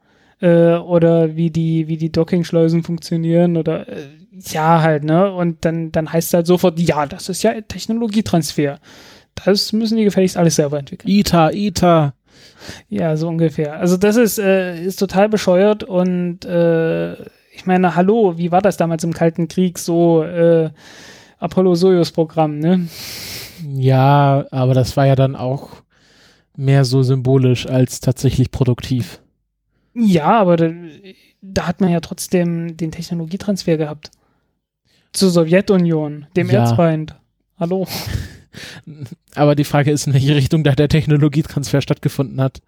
Äh, 0.41 0.75
oder 0.75 1.35
wie 1.35 1.49
die, 1.49 1.87
wie 1.87 1.97
die 1.97 2.11
Docking-Schleusen 2.11 2.83
funktionieren 2.83 3.55
oder 3.57 3.87
äh, 3.87 4.07
ja, 4.51 4.81
halt, 4.81 5.05
ne? 5.05 5.31
Und 5.31 5.63
dann, 5.63 5.91
dann 5.93 6.11
heißt 6.11 6.29
es 6.29 6.33
halt 6.33 6.47
sofort, 6.47 6.77
ja, 6.79 7.05
das 7.05 7.29
ist 7.29 7.43
ja 7.43 7.53
Technologietransfer. 7.61 8.79
Das 9.43 9.71
müssen 9.73 9.97
die 9.97 10.03
gefälligst 10.03 10.37
alles 10.37 10.55
selber 10.55 10.79
entwickeln. 10.79 11.09
ITA, 11.09 11.51
ITA. 11.51 12.13
Ja, 12.89 13.15
so 13.15 13.27
ungefähr. 13.27 13.79
Also 13.79 13.97
das 13.97 14.17
ist, 14.17 14.39
äh, 14.39 14.83
ist 14.83 14.97
total 14.97 15.29
bescheuert 15.29 15.83
und 15.83 16.45
äh, 16.45 17.13
ich 17.53 17.65
meine, 17.65 17.95
hallo, 17.95 18.37
wie 18.37 18.51
war 18.51 18.61
das 18.61 18.77
damals 18.77 19.03
im 19.03 19.13
Kalten 19.13 19.47
Krieg 19.47 19.79
so, 19.79 20.23
äh, 20.23 20.71
Apollo-Soyuz-Programm, 21.39 22.59
ne? 22.59 22.87
Ja, 23.75 24.45
aber 24.51 24.73
das 24.73 24.97
war 24.97 25.05
ja 25.05 25.15
dann 25.15 25.35
auch 25.35 25.69
mehr 26.55 26.85
so 26.85 27.03
symbolisch 27.03 27.67
als 27.67 27.99
tatsächlich 27.99 28.51
produktiv. 28.51 29.21
Ja, 29.93 30.39
aber 30.39 30.57
da, 30.57 30.71
da 31.41 31.67
hat 31.67 31.81
man 31.81 31.91
ja 31.91 31.99
trotzdem 31.99 32.75
den 32.77 32.91
Technologietransfer 32.91 33.77
gehabt. 33.77 34.11
Zur 35.13 35.29
Sowjetunion, 35.29 36.27
dem 36.35 36.49
ja. 36.49 36.61
Erzfeind. 36.61 37.15
Hallo. 37.57 37.87
Aber 39.35 39.55
die 39.55 39.63
Frage 39.63 39.91
ist, 39.91 40.07
in 40.07 40.13
welche 40.13 40.35
Richtung 40.35 40.63
da 40.63 40.73
der 40.73 40.89
Technologietransfer 40.89 41.81
stattgefunden 41.81 42.41
hat. 42.41 42.61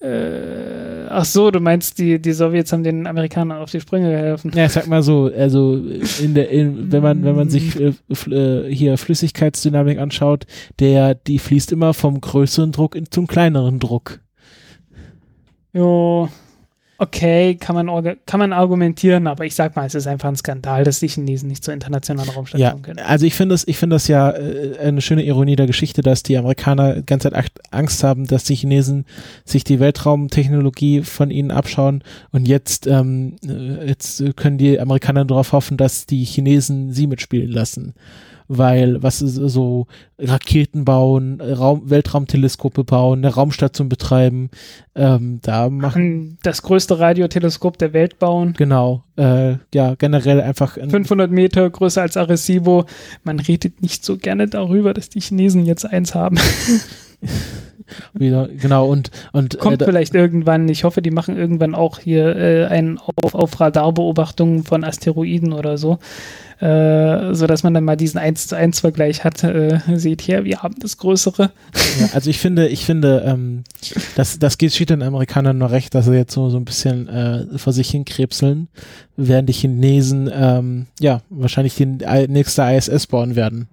Äh, 0.00 0.91
ach 1.12 1.24
so, 1.24 1.50
du 1.50 1.60
meinst, 1.60 1.98
die, 1.98 2.20
die 2.20 2.32
Sowjets 2.32 2.72
haben 2.72 2.82
den 2.82 3.06
Amerikanern 3.06 3.60
auf 3.60 3.70
die 3.70 3.80
Sprünge 3.80 4.10
geholfen. 4.10 4.52
Ja, 4.54 4.68
sag 4.68 4.86
mal 4.86 5.02
so, 5.02 5.30
also 5.36 5.76
in 6.20 6.34
der, 6.34 6.50
in, 6.50 6.90
wenn 6.90 7.02
man, 7.02 7.24
wenn 7.24 7.36
man 7.36 7.50
sich 7.50 7.78
äh, 7.78 7.92
äh, 8.30 8.74
hier 8.74 8.98
Flüssigkeitsdynamik 8.98 9.98
anschaut, 9.98 10.46
der, 10.80 11.14
die 11.14 11.38
fließt 11.38 11.72
immer 11.72 11.94
vom 11.94 12.20
größeren 12.20 12.72
Druck 12.72 12.94
in, 12.94 13.10
zum 13.10 13.26
kleineren 13.26 13.78
Druck. 13.78 14.20
Jo. 15.72 16.28
Okay, 17.02 17.56
kann 17.56 17.74
man, 17.74 18.16
kann 18.26 18.38
man 18.38 18.52
argumentieren, 18.52 19.26
aber 19.26 19.44
ich 19.44 19.56
sag 19.56 19.74
mal, 19.74 19.86
es 19.86 19.96
ist 19.96 20.06
einfach 20.06 20.28
ein 20.28 20.36
Skandal, 20.36 20.84
dass 20.84 21.00
die 21.00 21.08
Chinesen 21.08 21.48
nicht 21.48 21.64
zur 21.64 21.74
internationalen 21.74 22.30
Raumstation 22.30 22.76
ja, 22.78 22.80
können. 22.80 23.00
Also 23.00 23.26
ich 23.26 23.34
finde 23.34 23.54
das, 23.54 23.66
ich 23.66 23.76
finde 23.76 23.96
das 23.96 24.06
ja 24.06 24.30
äh, 24.30 24.78
eine 24.78 25.00
schöne 25.00 25.24
Ironie 25.24 25.56
der 25.56 25.66
Geschichte, 25.66 26.02
dass 26.02 26.22
die 26.22 26.38
Amerikaner 26.38 26.94
die 26.94 27.06
ganze 27.06 27.32
Zeit 27.32 27.50
Angst 27.72 28.04
haben, 28.04 28.28
dass 28.28 28.44
die 28.44 28.54
Chinesen 28.54 29.04
sich 29.44 29.64
die 29.64 29.80
Weltraumtechnologie 29.80 31.02
von 31.02 31.32
ihnen 31.32 31.50
abschauen 31.50 32.04
und 32.30 32.46
jetzt, 32.46 32.86
ähm, 32.86 33.34
äh, 33.44 33.88
jetzt 33.88 34.22
können 34.36 34.58
die 34.58 34.78
Amerikaner 34.78 35.24
darauf 35.24 35.50
hoffen, 35.52 35.76
dass 35.76 36.06
die 36.06 36.24
Chinesen 36.24 36.92
sie 36.92 37.08
mitspielen 37.08 37.50
lassen 37.50 37.94
weil 38.48 39.02
was 39.02 39.22
ist 39.22 39.34
so 39.34 39.86
Raketen 40.18 40.84
bauen, 40.84 41.40
Raum, 41.40 41.90
Weltraumteleskope 41.90 42.84
bauen, 42.84 43.20
eine 43.24 43.34
Raumstation 43.34 43.88
betreiben, 43.88 44.50
ähm, 44.94 45.40
da 45.42 45.70
machen 45.70 46.38
das 46.42 46.62
größte 46.62 46.98
Radioteleskop 46.98 47.78
der 47.78 47.92
Welt 47.92 48.18
bauen. 48.18 48.54
Genau, 48.56 49.04
äh, 49.16 49.56
ja 49.74 49.94
generell 49.96 50.40
einfach 50.40 50.74
500 50.74 51.30
Meter 51.30 51.68
größer 51.68 52.02
als 52.02 52.16
Arecibo. 52.16 52.84
Man 53.24 53.40
redet 53.40 53.82
nicht 53.82 54.04
so 54.04 54.16
gerne 54.16 54.46
darüber, 54.48 54.94
dass 54.94 55.08
die 55.08 55.20
Chinesen 55.20 55.64
jetzt 55.64 55.84
eins 55.84 56.14
haben. 56.14 56.38
Wieder, 58.14 58.48
genau, 58.48 58.86
und, 58.88 59.10
und 59.32 59.58
kommt 59.58 59.82
äh, 59.82 59.84
vielleicht 59.84 60.14
irgendwann, 60.14 60.68
ich 60.68 60.84
hoffe, 60.84 61.02
die 61.02 61.10
machen 61.10 61.36
irgendwann 61.36 61.74
auch 61.74 61.98
hier 61.98 62.36
äh, 62.36 62.64
einen 62.66 62.98
auf, 62.98 63.34
auf 63.34 63.60
Radarbeobachtungen 63.60 64.64
von 64.64 64.84
Asteroiden 64.84 65.52
oder 65.52 65.78
so 65.78 65.98
äh, 66.62 67.34
so 67.34 67.46
dass 67.46 67.64
man 67.64 67.74
dann 67.74 67.84
mal 67.84 67.96
diesen 67.96 68.18
1 68.18 68.46
zu 68.46 68.56
1 68.56 68.80
Vergleich 68.80 69.24
hat, 69.24 69.42
äh, 69.42 69.80
seht 69.94 70.22
hier, 70.22 70.44
wir 70.44 70.62
haben 70.62 70.76
das 70.78 70.96
Größere. 70.96 71.50
Ja, 72.00 72.08
also 72.14 72.30
ich 72.30 72.38
finde, 72.38 72.68
ich 72.68 72.84
finde, 72.84 73.24
ähm, 73.26 73.64
das, 74.14 74.38
das 74.38 74.58
geht 74.58 74.72
steht 74.72 74.90
den 74.90 75.02
Amerikanern 75.02 75.58
nur 75.58 75.70
recht, 75.70 75.94
dass 75.94 76.06
sie 76.06 76.14
jetzt 76.14 76.32
so, 76.32 76.50
so 76.50 76.56
ein 76.56 76.64
bisschen 76.64 77.08
äh, 77.08 77.58
vor 77.58 77.72
sich 77.72 77.90
hinkrebseln, 77.90 78.68
während 79.16 79.48
die 79.48 79.54
Chinesen 79.54 80.30
ja 81.00 81.20
wahrscheinlich 81.30 81.74
die 81.74 81.86
nächste 81.86 82.62
ISS 82.62 83.06
bauen 83.06 83.34
werden. 83.36 83.68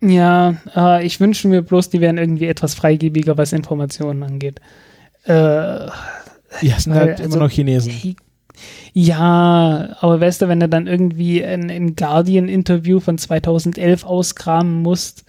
Ja, 0.00 0.54
äh, 0.74 1.04
ich 1.04 1.20
wünsche 1.20 1.48
mir 1.48 1.62
bloß, 1.62 1.90
die 1.90 2.00
wären 2.00 2.18
irgendwie 2.18 2.46
etwas 2.46 2.74
freigebiger, 2.74 3.36
was 3.36 3.52
Informationen 3.52 4.22
angeht. 4.22 4.60
Äh, 5.24 5.32
ja, 5.32 6.78
sind 6.78 6.94
halt 6.94 7.20
also, 7.20 7.24
immer 7.24 7.44
noch 7.44 7.50
Chinesen. 7.50 8.16
Ja, 8.92 9.96
aber 10.00 10.20
weißt 10.20 10.42
du, 10.42 10.48
wenn 10.48 10.60
du 10.60 10.68
dann 10.68 10.86
irgendwie 10.86 11.44
ein, 11.44 11.70
ein 11.70 11.94
Guardian-Interview 11.96 13.00
von 13.00 13.18
2011 13.18 14.04
auskramen 14.04 14.82
musst, 14.82 15.24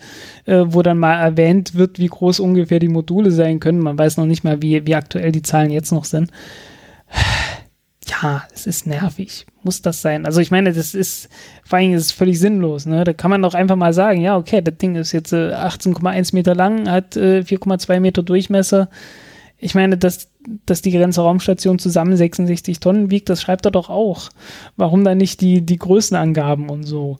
äh, 0.45 0.63
wo 0.65 0.81
dann 0.81 0.97
mal 0.97 1.19
erwähnt 1.19 1.75
wird, 1.75 1.99
wie 1.99 2.07
groß 2.07 2.39
ungefähr 2.39 2.79
die 2.79 2.87
Module 2.87 3.31
sein 3.31 3.59
können, 3.59 3.79
man 3.79 3.97
weiß 3.97 4.17
noch 4.17 4.25
nicht 4.25 4.43
mal, 4.43 4.61
wie, 4.61 4.85
wie 4.85 4.95
aktuell 4.95 5.31
die 5.31 5.43
Zahlen 5.43 5.71
jetzt 5.71 5.91
noch 5.91 6.05
sind. 6.05 6.31
Ja, 8.07 8.43
es 8.53 8.67
ist 8.67 8.87
nervig. 8.87 9.45
Muss 9.63 9.81
das 9.81 10.01
sein? 10.01 10.25
Also 10.25 10.41
ich 10.41 10.51
meine, 10.51 10.73
das 10.73 10.95
ist, 10.95 11.29
vor 11.63 11.77
allem 11.77 11.93
ist 11.93 12.05
es 12.05 12.11
völlig 12.11 12.39
sinnlos. 12.39 12.85
Ne? 12.85 13.03
Da 13.03 13.13
kann 13.13 13.29
man 13.29 13.41
doch 13.41 13.53
einfach 13.53 13.75
mal 13.75 13.93
sagen, 13.93 14.21
ja, 14.21 14.37
okay, 14.37 14.61
das 14.61 14.77
Ding 14.77 14.95
ist 14.95 15.11
jetzt 15.11 15.33
äh, 15.33 15.53
18,1 15.53 16.33
Meter 16.33 16.55
lang, 16.55 16.89
hat 16.89 17.15
äh, 17.15 17.41
4,2 17.41 17.99
Meter 17.99 18.23
Durchmesser. 18.23 18.89
Ich 19.59 19.75
meine, 19.75 19.97
dass 19.97 20.30
dass 20.65 20.81
die 20.81 20.91
Grenze 20.91 21.21
Raumstation 21.21 21.79
zusammen 21.79 22.15
66 22.15 22.79
Tonnen 22.79 23.11
wiegt, 23.11 23.29
das 23.29 23.41
schreibt 23.41 23.65
er 23.65 23.71
doch 23.71 23.89
auch. 23.89 24.29
Warum 24.77 25.03
dann 25.03 25.17
nicht 25.17 25.41
die, 25.41 25.61
die 25.61 25.77
Größenangaben 25.77 26.69
und 26.69 26.83
so? 26.83 27.19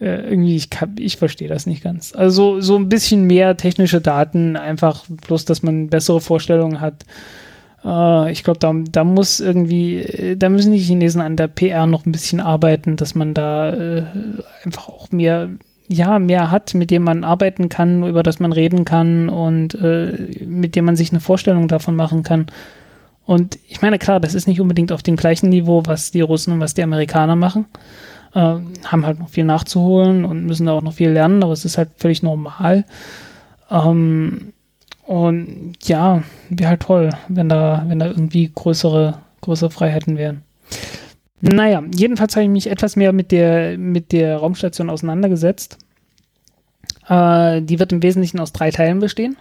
Äh, 0.00 0.30
irgendwie, 0.30 0.56
ich, 0.56 0.68
ich 0.98 1.16
verstehe 1.16 1.48
das 1.48 1.66
nicht 1.66 1.82
ganz. 1.82 2.14
Also 2.14 2.60
so 2.60 2.76
ein 2.76 2.88
bisschen 2.88 3.24
mehr 3.24 3.56
technische 3.56 4.00
Daten, 4.00 4.56
einfach 4.56 5.04
bloß, 5.26 5.44
dass 5.44 5.62
man 5.62 5.88
bessere 5.88 6.20
Vorstellungen 6.20 6.80
hat. 6.80 7.04
Äh, 7.84 8.32
ich 8.32 8.44
glaube, 8.44 8.58
da, 8.58 8.74
da 8.90 9.04
muss 9.04 9.40
irgendwie, 9.40 9.96
äh, 9.96 10.36
da 10.36 10.48
müssen 10.48 10.72
die 10.72 10.78
Chinesen 10.78 11.20
an 11.20 11.36
der 11.36 11.48
PR 11.48 11.86
noch 11.86 12.06
ein 12.06 12.12
bisschen 12.12 12.40
arbeiten, 12.40 12.96
dass 12.96 13.14
man 13.14 13.34
da 13.34 13.72
äh, 13.72 14.04
einfach 14.64 14.88
auch 14.88 15.10
mehr 15.10 15.50
ja, 15.92 16.20
mehr 16.20 16.52
hat, 16.52 16.72
mit 16.74 16.90
dem 16.90 17.02
man 17.02 17.24
arbeiten 17.24 17.68
kann, 17.68 18.04
über 18.04 18.22
das 18.22 18.38
man 18.38 18.52
reden 18.52 18.84
kann 18.84 19.28
und 19.28 19.74
äh, 19.74 20.44
mit 20.46 20.76
dem 20.76 20.84
man 20.84 20.94
sich 20.94 21.10
eine 21.10 21.20
Vorstellung 21.20 21.66
davon 21.66 21.96
machen 21.96 22.22
kann. 22.22 22.46
Und 23.26 23.58
ich 23.68 23.82
meine, 23.82 23.98
klar, 23.98 24.20
das 24.20 24.34
ist 24.34 24.46
nicht 24.46 24.60
unbedingt 24.60 24.92
auf 24.92 25.02
dem 25.02 25.16
gleichen 25.16 25.48
Niveau, 25.48 25.82
was 25.86 26.12
die 26.12 26.20
Russen 26.20 26.54
und 26.54 26.60
was 26.60 26.74
die 26.74 26.84
Amerikaner 26.84 27.34
machen. 27.34 27.66
Äh, 28.34 28.56
haben 28.84 29.04
halt 29.04 29.18
noch 29.18 29.30
viel 29.30 29.44
nachzuholen 29.44 30.24
und 30.24 30.46
müssen 30.46 30.66
da 30.66 30.72
auch 30.72 30.82
noch 30.82 30.94
viel 30.94 31.10
lernen, 31.10 31.42
aber 31.42 31.52
es 31.52 31.64
ist 31.64 31.76
halt 31.76 31.90
völlig 31.96 32.22
normal. 32.22 32.84
Ähm, 33.68 34.52
und 35.06 35.74
ja, 35.82 36.22
wäre 36.50 36.70
halt 36.70 36.82
toll, 36.82 37.10
wenn 37.26 37.48
da, 37.48 37.84
wenn 37.88 37.98
da 37.98 38.06
irgendwie 38.06 38.48
größere, 38.54 39.18
größere 39.40 39.70
Freiheiten 39.70 40.16
wären. 40.16 40.42
Naja, 41.40 41.82
jedenfalls 41.94 42.36
habe 42.36 42.44
ich 42.44 42.50
mich 42.50 42.70
etwas 42.70 42.96
mehr 42.96 43.12
mit 43.12 43.32
der, 43.32 43.78
mit 43.78 44.12
der 44.12 44.36
Raumstation 44.36 44.90
auseinandergesetzt. 44.90 45.78
Äh, 47.08 47.62
die 47.62 47.78
wird 47.78 47.92
im 47.92 48.02
Wesentlichen 48.02 48.40
aus 48.40 48.52
drei 48.52 48.70
Teilen 48.70 49.00
bestehen. 49.00 49.36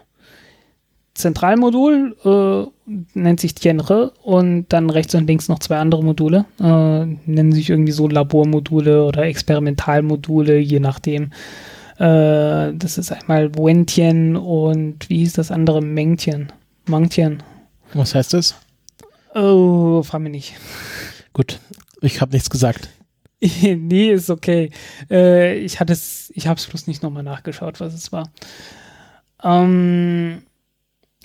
Zentralmodul 1.14 2.16
äh, 2.24 2.90
nennt 3.14 3.40
sich 3.42 3.54
Tienre 3.54 4.14
und 4.24 4.68
dann 4.70 4.90
rechts 4.90 5.14
und 5.16 5.28
links 5.28 5.50
noch 5.50 5.60
zwei 5.60 5.78
andere 5.78 6.04
Module. 6.04 6.46
Äh, 6.60 7.06
nennen 7.26 7.52
sich 7.52 7.70
irgendwie 7.70 7.92
so 7.92 8.08
Labormodule 8.08 9.04
oder 9.06 9.24
Experimentalmodule, 9.24 10.58
je 10.58 10.80
nachdem. 10.80 11.32
Äh, 11.98 12.74
das 12.74 12.98
ist 12.98 13.12
einmal 13.12 13.54
Wentien 13.56 14.38
und 14.38 15.10
wie 15.10 15.18
hieß 15.18 15.34
das 15.34 15.52
andere? 15.52 15.82
Mengtien. 15.82 16.54
Mangtien. 16.86 17.44
Was 17.94 18.16
heißt 18.16 18.34
das? 18.34 18.56
Oh, 19.36 20.02
frag 20.04 20.22
mich 20.22 20.32
nicht. 20.32 20.56
Gut, 21.34 21.60
ich 22.02 22.22
habe 22.22 22.32
nichts 22.34 22.50
gesagt. 22.50 22.90
nee, 23.42 24.12
ist 24.12 24.30
okay. 24.30 24.72
Äh, 25.10 25.60
ich 25.60 25.80
hatte 25.80 25.94
es, 25.94 26.32
ich 26.36 26.48
habe 26.48 26.60
es 26.60 26.68
bloß 26.68 26.88
nicht 26.88 27.04
nochmal 27.04 27.24
nachgeschaut, 27.24 27.80
was 27.80 27.94
es 27.94 28.12
war. 28.12 28.30
Ähm, 29.44 30.42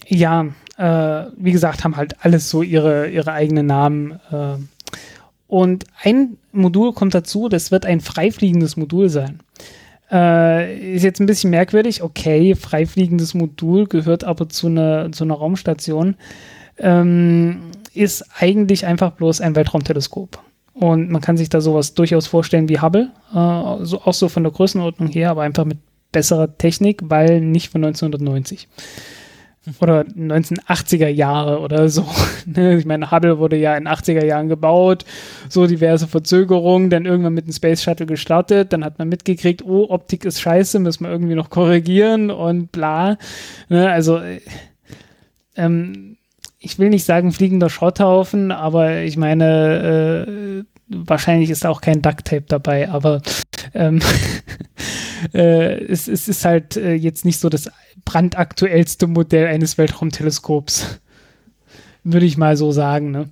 ja, 0.07 0.47
äh, 0.77 1.31
wie 1.37 1.53
gesagt, 1.53 1.85
haben 1.85 1.97
halt 1.97 2.25
alles 2.25 2.51
so 2.51 2.63
ihre, 2.63 3.09
ihre 3.09 3.33
eigenen 3.33 3.67
Namen. 3.67 4.21
Äh, 4.31 4.57
und 5.47 5.85
ein 6.03 6.37
Modul 6.53 6.93
kommt 6.93 7.15
dazu, 7.15 7.49
das 7.49 7.71
wird 7.71 7.87
ein 7.87 8.01
freifliegendes 8.01 8.77
Modul 8.77 9.09
sein. 9.09 9.41
Äh, 10.11 10.95
ist 10.95 11.03
jetzt 11.03 11.21
ein 11.21 11.27
bisschen 11.27 11.51
merkwürdig. 11.51 12.03
Okay, 12.03 12.55
freifliegendes 12.55 13.35
Modul 13.35 13.87
gehört 13.87 14.25
aber 14.25 14.49
zu 14.49 14.69
einer, 14.69 15.11
zu 15.13 15.25
einer 15.25 15.35
Raumstation. 15.35 16.17
Ähm, 16.79 17.71
ist 17.93 18.25
eigentlich 18.39 18.87
einfach 18.87 19.13
bloß 19.13 19.41
ein 19.41 19.57
Weltraumteleskop. 19.57 20.41
Und 20.75 21.11
man 21.11 21.23
kann 21.23 21.37
sich 21.37 21.49
da 21.49 21.61
sowas 21.61 21.95
durchaus 21.95 22.27
vorstellen 22.27 22.69
wie 22.69 22.81
Hubble, 22.81 23.11
äh, 23.33 23.85
so, 23.85 24.03
auch 24.03 24.15
so 24.15 24.29
von 24.29 24.43
der 24.43 24.53
Größenordnung 24.53 25.09
her, 25.09 25.31
aber 25.31 25.43
einfach 25.43 25.65
mit 25.65 25.79
besserer 26.11 26.59
Technik, 26.59 27.03
weil 27.05 27.41
nicht 27.41 27.71
von 27.71 27.85
1990 27.85 28.69
oder 29.81 30.01
1980er 30.03 31.09
Jahre 31.09 31.61
oder 31.61 31.89
so. 31.89 32.07
Ne, 32.47 32.77
ich 32.77 32.85
meine, 32.85 33.11
Hubble 33.11 33.39
wurde 33.39 33.57
ja 33.57 33.75
in 33.75 33.89
80er 33.89 34.23
Jahren 34.23 34.51
gebaut, 34.51 35.07
so 35.49 35.67
diverse 35.67 36.07
Verzögerungen, 36.07 36.91
dann 36.91 37.07
irgendwann 37.07 37.33
mit 37.33 37.47
dem 37.47 37.55
Space 37.55 37.83
Shuttle 37.83 38.05
gestartet, 38.05 38.71
dann 38.71 38.85
hat 38.85 38.99
man 38.99 39.09
mitgekriegt, 39.09 39.65
oh, 39.65 39.87
Optik 39.89 40.27
ist 40.27 40.43
scheiße, 40.43 40.79
müssen 40.79 41.05
wir 41.05 41.11
irgendwie 41.11 41.37
noch 41.37 41.49
korrigieren 41.49 42.31
und 42.31 42.71
bla. 42.71 43.17
Ne, 43.71 43.91
also, 43.91 44.19
äh, 44.19 44.43
ähm, 45.57 46.19
ich 46.65 46.79
will 46.79 46.89
nicht 46.89 47.05
sagen 47.05 47.31
fliegender 47.31 47.69
Schrotthaufen, 47.69 48.51
aber 48.51 49.03
ich 49.03 49.17
meine, 49.17 50.27
äh, 50.27 50.65
wahrscheinlich 50.89 51.51
ist 51.51 51.67
auch 51.67 51.81
kein 51.81 52.01
Duct 52.01 52.25
Tape 52.25 52.47
dabei, 52.49 52.89
aber 52.89 53.21
ähm, 53.75 54.01
äh, 55.35 55.85
es, 55.85 56.09
es, 56.09 56.27
ist 56.27 56.45
halt 56.45 56.77
äh, 56.77 56.95
jetzt 56.95 57.25
nicht 57.27 57.39
so 57.39 57.51
das 57.51 57.71
brandaktuellste 58.05 59.07
Modell 59.07 59.47
eines 59.47 59.77
Weltraumteleskops. 59.77 61.01
Würde 62.05 62.27
ich 62.27 62.39
mal 62.39 62.57
so 62.57 62.73
sagen, 62.73 63.11
ne? 63.11 63.29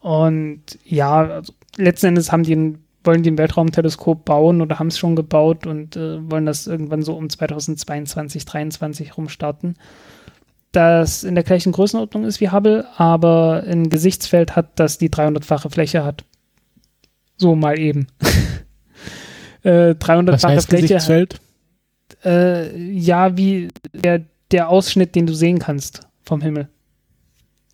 Und 0.00 0.62
ja, 0.84 1.26
also 1.26 1.54
letzten 1.76 2.08
Endes 2.08 2.30
haben 2.30 2.42
die 2.42 2.76
wollen 3.06 3.22
die 3.22 3.30
ein 3.30 3.38
Weltraumteleskop 3.38 4.24
bauen 4.24 4.62
oder 4.62 4.78
haben 4.78 4.86
es 4.86 4.98
schon 4.98 5.14
gebaut 5.14 5.66
und 5.66 5.94
äh, 5.94 6.30
wollen 6.30 6.46
das 6.46 6.66
irgendwann 6.66 7.02
so 7.02 7.14
um 7.14 7.28
2022, 7.28 8.46
2023 8.46 9.16
rumstarten 9.18 9.76
das 10.74 11.24
in 11.24 11.34
der 11.34 11.44
gleichen 11.44 11.72
Größenordnung 11.72 12.24
ist 12.24 12.40
wie 12.40 12.50
Hubble, 12.50 12.86
aber 12.96 13.64
ein 13.66 13.90
Gesichtsfeld 13.90 14.56
hat, 14.56 14.78
das 14.78 14.98
die 14.98 15.10
300-fache 15.10 15.70
Fläche 15.70 16.04
hat. 16.04 16.24
So 17.36 17.54
mal 17.54 17.78
eben. 17.78 18.06
äh, 19.62 19.90
300-fache 19.90 20.60
Fläche. 20.62 20.82
Gesichtsfeld? 20.82 21.40
Äh, 22.24 22.76
ja, 22.92 23.36
wie 23.36 23.68
der, 23.92 24.22
der 24.50 24.68
Ausschnitt, 24.68 25.14
den 25.14 25.26
du 25.26 25.34
sehen 25.34 25.58
kannst 25.58 26.00
vom 26.22 26.40
Himmel. 26.40 26.68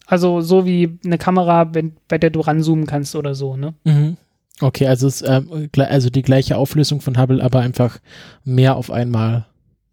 Also 0.06 0.40
so 0.40 0.66
wie 0.66 0.98
eine 1.04 1.18
Kamera, 1.18 1.72
wenn, 1.74 1.92
bei 2.08 2.18
der 2.18 2.30
du 2.30 2.40
ranzoomen 2.40 2.86
kannst 2.86 3.14
oder 3.14 3.34
so, 3.34 3.56
ne? 3.56 3.74
Mhm. 3.84 4.16
Okay, 4.60 4.86
also, 4.86 5.06
es, 5.06 5.22
äh, 5.22 5.40
also 5.78 6.10
die 6.10 6.22
gleiche 6.22 6.56
Auflösung 6.56 7.00
von 7.00 7.18
Hubble, 7.18 7.42
aber 7.42 7.60
einfach 7.60 7.98
mehr 8.44 8.76
auf 8.76 8.90
einmal. 8.90 9.46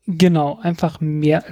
Genau, 0.07 0.59
einfach 0.61 0.99
mehr, 0.99 1.43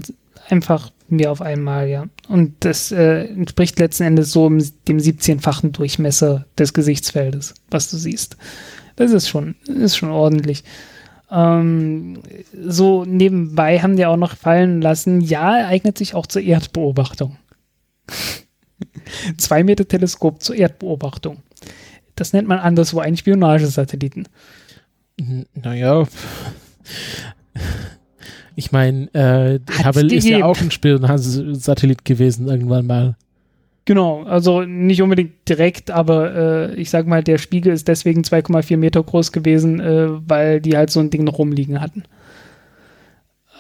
einfach 0.50 0.92
Mehr 1.08 1.32
auf 1.32 1.42
einmal, 1.42 1.88
ja. 1.88 2.08
Und 2.28 2.56
das 2.62 2.92
äh, 2.92 3.26
entspricht 3.26 3.78
letzten 3.80 4.04
Endes 4.04 4.32
so 4.32 4.50
dem 4.50 4.98
17-fachen 4.98 5.72
Durchmesser 5.72 6.46
des 6.58 6.74
Gesichtsfeldes, 6.74 7.54
was 7.70 7.92
du 7.92 7.98
siehst. 7.98 8.38
Das 8.96 9.12
ist 9.12 9.28
schon, 9.28 9.56
ist 9.68 9.98
schon 9.98 10.10
ordentlich. 10.10 10.64
Ähm, 11.30 12.20
so 12.54 13.06
nebenbei 13.06 13.80
haben 13.80 13.98
die 13.98 14.06
auch 14.06 14.18
noch 14.18 14.36
fallen 14.36 14.82
lassen, 14.82 15.22
ja, 15.22 15.68
eignet 15.68 15.98
sich 15.98 16.16
auch 16.16 16.28
zur 16.28 16.42
Erdbeobachtung. 16.42 17.38
Zwei 19.38 19.64
Meter 19.64 19.88
Teleskop 19.88 20.42
zur 20.42 20.56
Erdbeobachtung. 20.56 21.44
Das 22.16 22.34
nennt 22.34 22.48
man 22.48 22.60
anderswo 22.60 23.00
einen 23.00 23.18
Spionagesatelliten. 23.18 24.28
Naja, 25.54 26.08
ich 28.56 28.72
meine, 28.72 29.14
äh, 29.14 29.60
Hubble 29.84 30.14
ist 30.14 30.28
ja 30.28 30.46
auch 30.46 30.60
ein 30.60 30.72
Spionagesatellit 30.72 32.06
gewesen 32.06 32.48
irgendwann 32.48 32.88
mal. 32.88 33.16
Genau, 33.86 34.24
also 34.24 34.62
nicht 34.62 35.02
unbedingt 35.04 35.48
direkt, 35.48 35.92
aber 35.92 36.34
äh, 36.36 36.76
ich 36.76 36.90
sag 36.90 37.06
mal, 37.06 37.24
der 37.24 37.38
Spiegel 37.38 37.72
ist 37.72 37.88
deswegen 37.88 38.22
2,4 38.22 38.78
Meter 38.78 39.04
groß 39.04 39.32
gewesen, 39.32 39.80
äh, 39.80 40.08
weil 40.28 40.60
die 40.60 40.76
halt 40.76 40.90
so 40.90 41.00
ein 41.00 41.12
Ding 41.12 41.24
noch 41.24 41.38
rumliegen 41.38 41.82
hatten. 41.82 42.04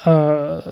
Äh, 0.03 0.71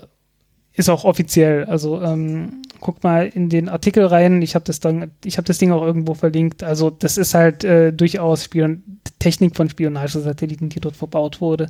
ist 0.72 0.90
auch 0.90 1.04
offiziell. 1.04 1.66
Also 1.66 2.02
ähm, 2.02 2.62
guckt 2.80 3.04
mal 3.04 3.28
in 3.28 3.48
den 3.48 3.68
Artikel 3.68 4.04
rein. 4.04 4.42
Ich 4.42 4.56
habe 4.56 4.64
das 4.64 4.80
dann, 4.80 5.12
ich 5.24 5.36
habe 5.36 5.46
das 5.46 5.58
Ding 5.58 5.70
auch 5.70 5.82
irgendwo 5.82 6.14
verlinkt. 6.14 6.64
Also 6.64 6.90
das 6.90 7.16
ist 7.16 7.34
halt 7.34 7.62
äh, 7.62 7.92
durchaus 7.92 8.44
Spion 8.44 8.82
Technik 9.20 9.54
von 9.54 9.70
Spionagesatelliten, 9.70 10.68
die 10.68 10.80
dort 10.80 10.96
verbaut 10.96 11.40
wurde. 11.40 11.68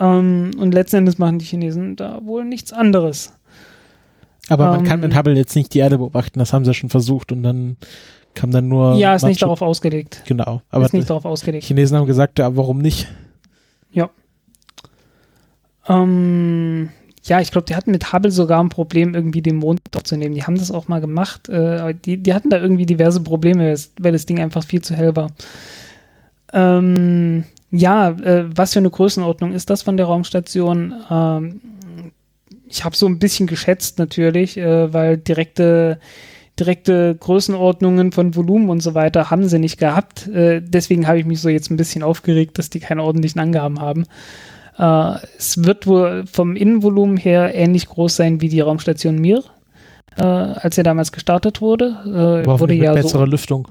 Ähm, 0.00 0.52
und 0.58 0.72
letzten 0.72 0.96
Endes 0.96 1.18
machen 1.18 1.38
die 1.38 1.44
Chinesen 1.44 1.94
da 1.94 2.20
wohl 2.24 2.44
nichts 2.44 2.72
anderes. 2.72 3.32
Aber 4.48 4.70
man 4.70 4.84
kann 4.84 5.00
mit 5.00 5.12
ähm, 5.12 5.18
Hubble 5.18 5.36
jetzt 5.36 5.54
nicht 5.54 5.74
die 5.74 5.78
Erde 5.78 5.98
beobachten, 5.98 6.40
das 6.40 6.52
haben 6.52 6.64
sie 6.64 6.70
ja 6.70 6.74
schon 6.74 6.90
versucht 6.90 7.30
und 7.30 7.42
dann 7.44 7.76
kam 8.34 8.50
dann 8.50 8.68
nur. 8.68 8.94
Ja, 8.94 9.14
ist 9.14 9.24
nicht 9.24 9.42
darauf 9.42 9.62
ausgelegt. 9.62 10.22
Genau. 10.26 10.62
Aber 10.70 10.84
ist 10.84 10.92
nicht 10.92 11.08
darauf 11.08 11.24
ausgelegt. 11.24 11.64
Chinesen 11.64 11.96
haben 11.96 12.06
gesagt, 12.06 12.38
ja, 12.38 12.56
warum 12.56 12.78
nicht? 12.78 13.06
Ja. 13.92 14.10
Ähm, 15.88 16.88
ja, 17.22 17.40
ich 17.40 17.50
glaube, 17.50 17.66
die 17.66 17.76
hatten 17.76 17.90
mit 17.90 18.12
Hubble 18.12 18.30
sogar 18.30 18.62
ein 18.62 18.70
Problem, 18.70 19.14
irgendwie 19.14 19.42
den 19.42 19.56
Mond 19.56 19.80
aufzunehmen. 19.94 20.34
Die 20.34 20.44
haben 20.44 20.56
das 20.56 20.70
auch 20.70 20.88
mal 20.88 21.00
gemacht. 21.00 21.48
Äh, 21.48 21.94
die, 21.94 22.16
die 22.16 22.34
hatten 22.34 22.50
da 22.50 22.58
irgendwie 22.58 22.86
diverse 22.86 23.20
Probleme, 23.20 23.74
weil 23.98 24.12
das 24.12 24.26
Ding 24.26 24.40
einfach 24.40 24.64
viel 24.64 24.80
zu 24.80 24.94
hell 24.94 25.14
war. 25.14 25.30
Ähm, 26.52 27.44
ja, 27.70 28.10
äh, 28.10 28.44
was 28.54 28.72
für 28.72 28.78
eine 28.80 28.90
Größenordnung 28.90 29.52
ist 29.52 29.70
das 29.70 29.82
von 29.82 29.96
der 29.96 30.06
Raumstation? 30.06 30.94
Ähm, 31.10 31.60
ich 32.68 32.84
habe 32.84 32.96
so 32.96 33.06
ein 33.06 33.18
bisschen 33.18 33.46
geschätzt 33.46 33.98
natürlich, 33.98 34.56
äh, 34.56 34.92
weil 34.92 35.16
direkte 35.16 35.98
direkte 36.58 37.16
Größenordnungen 37.18 38.12
von 38.12 38.36
Volumen 38.36 38.68
und 38.68 38.80
so 38.80 38.94
weiter 38.94 39.30
haben 39.30 39.48
sie 39.48 39.58
nicht 39.58 39.78
gehabt. 39.78 40.28
Äh, 40.28 40.60
deswegen 40.60 41.06
habe 41.06 41.18
ich 41.18 41.24
mich 41.24 41.40
so 41.40 41.48
jetzt 41.48 41.70
ein 41.70 41.76
bisschen 41.76 42.02
aufgeregt, 42.02 42.58
dass 42.58 42.70
die 42.70 42.80
keine 42.80 43.02
ordentlichen 43.02 43.40
Angaben 43.40 43.80
haben. 43.80 44.04
Äh, 44.78 45.26
es 45.38 45.64
wird 45.64 45.86
wohl 45.86 46.24
vom 46.30 46.56
Innenvolumen 46.56 47.16
her 47.16 47.54
ähnlich 47.54 47.86
groß 47.86 48.14
sein 48.14 48.40
wie 48.40 48.48
die 48.48 48.60
Raumstation 48.60 49.18
Mir, 49.18 49.42
äh, 50.18 50.22
als 50.22 50.76
er 50.76 50.84
damals 50.84 51.12
gestartet 51.12 51.60
wurde. 51.60 52.42
Äh, 52.44 52.46
wurde 52.46 52.74
ja 52.74 52.92
bessere 52.92 53.24
so, 53.24 53.30
Lüftung. 53.30 53.68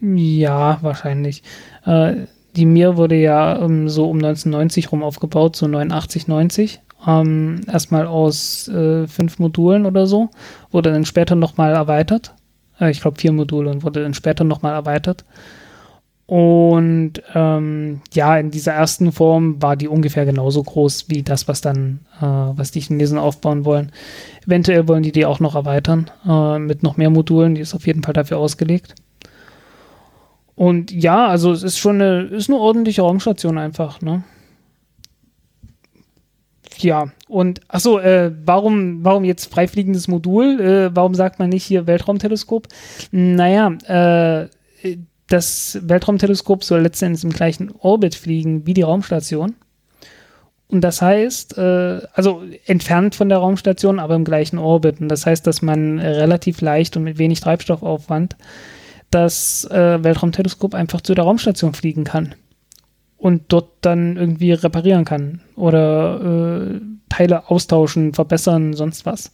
Ja, 0.00 0.78
wahrscheinlich. 0.82 1.42
Äh, 1.86 2.26
die 2.56 2.66
Mir 2.66 2.96
wurde 2.96 3.16
ja 3.16 3.58
ähm, 3.60 3.88
so 3.88 4.08
um 4.08 4.16
1990 4.16 4.92
rum 4.92 5.02
aufgebaut, 5.02 5.56
so 5.56 5.66
89, 5.66 6.28
90 6.28 6.80
ähm, 7.06 7.60
erstmal 7.70 8.06
aus 8.06 8.68
äh, 8.68 9.06
fünf 9.06 9.38
Modulen 9.38 9.86
oder 9.86 10.06
so, 10.06 10.30
wurde 10.70 10.92
dann 10.92 11.04
später 11.04 11.36
nochmal 11.36 11.72
erweitert. 11.72 12.34
Äh, 12.80 12.90
ich 12.90 13.00
glaube 13.00 13.20
vier 13.20 13.32
Module 13.32 13.70
und 13.70 13.82
wurde 13.82 14.02
dann 14.02 14.14
später 14.14 14.44
nochmal 14.44 14.72
erweitert. 14.72 15.24
Und 16.26 17.22
ähm, 17.34 18.00
ja, 18.12 18.36
in 18.36 18.50
dieser 18.50 18.72
ersten 18.72 19.12
Form 19.12 19.62
war 19.62 19.76
die 19.76 19.86
ungefähr 19.86 20.24
genauso 20.24 20.60
groß 20.60 21.08
wie 21.08 21.22
das, 21.22 21.46
was 21.46 21.60
dann, 21.60 22.00
äh, 22.20 22.24
was 22.24 22.72
die 22.72 22.80
Chinesen 22.80 23.18
aufbauen 23.18 23.64
wollen. 23.64 23.92
Eventuell 24.44 24.88
wollen 24.88 25.04
die 25.04 25.12
die 25.12 25.24
auch 25.24 25.38
noch 25.38 25.54
erweitern 25.54 26.10
äh, 26.28 26.58
mit 26.58 26.82
noch 26.82 26.96
mehr 26.96 27.10
Modulen. 27.10 27.54
Die 27.54 27.60
ist 27.60 27.74
auf 27.74 27.86
jeden 27.86 28.02
Fall 28.02 28.14
dafür 28.14 28.38
ausgelegt. 28.38 28.96
Und 30.56 30.90
ja, 30.90 31.28
also 31.28 31.52
es 31.52 31.62
ist 31.62 31.78
schon 31.78 32.00
eine, 32.00 32.22
ist 32.22 32.48
eine 32.48 32.58
ordentliche 32.58 33.02
Raumstation 33.02 33.58
einfach, 33.58 34.00
ne? 34.00 34.24
Ja, 36.78 37.12
und 37.28 37.60
achso, 37.68 37.98
äh, 37.98 38.32
warum, 38.44 39.04
warum 39.04 39.24
jetzt 39.24 39.52
freifliegendes 39.52 40.08
Modul? 40.08 40.60
Äh, 40.60 40.96
warum 40.96 41.14
sagt 41.14 41.38
man 41.38 41.50
nicht 41.50 41.64
hier 41.64 41.86
Weltraumteleskop? 41.86 42.68
Naja, 43.12 43.72
äh, 43.86 44.48
das 45.28 45.78
Weltraumteleskop 45.82 46.64
soll 46.64 46.80
letztendlich 46.80 47.24
im 47.24 47.30
gleichen 47.30 47.72
Orbit 47.78 48.14
fliegen 48.14 48.66
wie 48.66 48.74
die 48.74 48.82
Raumstation. 48.82 49.56
Und 50.68 50.82
das 50.82 51.00
heißt, 51.00 51.58
äh, 51.58 52.00
also 52.12 52.42
entfernt 52.66 53.14
von 53.14 53.28
der 53.28 53.38
Raumstation, 53.38 53.98
aber 53.98 54.14
im 54.14 54.24
gleichen 54.24 54.58
Orbit. 54.58 55.00
Und 55.00 55.08
das 55.08 55.26
heißt, 55.26 55.46
dass 55.46 55.62
man 55.62 55.98
relativ 55.98 56.60
leicht 56.60 56.96
und 56.96 57.04
mit 57.04 57.18
wenig 57.18 57.40
Treibstoffaufwand 57.40 58.36
das 59.10 59.64
äh, 59.70 60.02
Weltraumteleskop 60.02 60.74
einfach 60.74 61.00
zu 61.00 61.14
der 61.14 61.24
Raumstation 61.24 61.74
fliegen 61.74 62.04
kann 62.04 62.34
und 63.16 63.44
dort 63.48 63.70
dann 63.80 64.16
irgendwie 64.16 64.52
reparieren 64.52 65.04
kann 65.04 65.40
oder 65.54 66.70
äh, 66.74 66.80
Teile 67.08 67.48
austauschen, 67.50 68.14
verbessern, 68.14 68.74
sonst 68.74 69.06
was. 69.06 69.32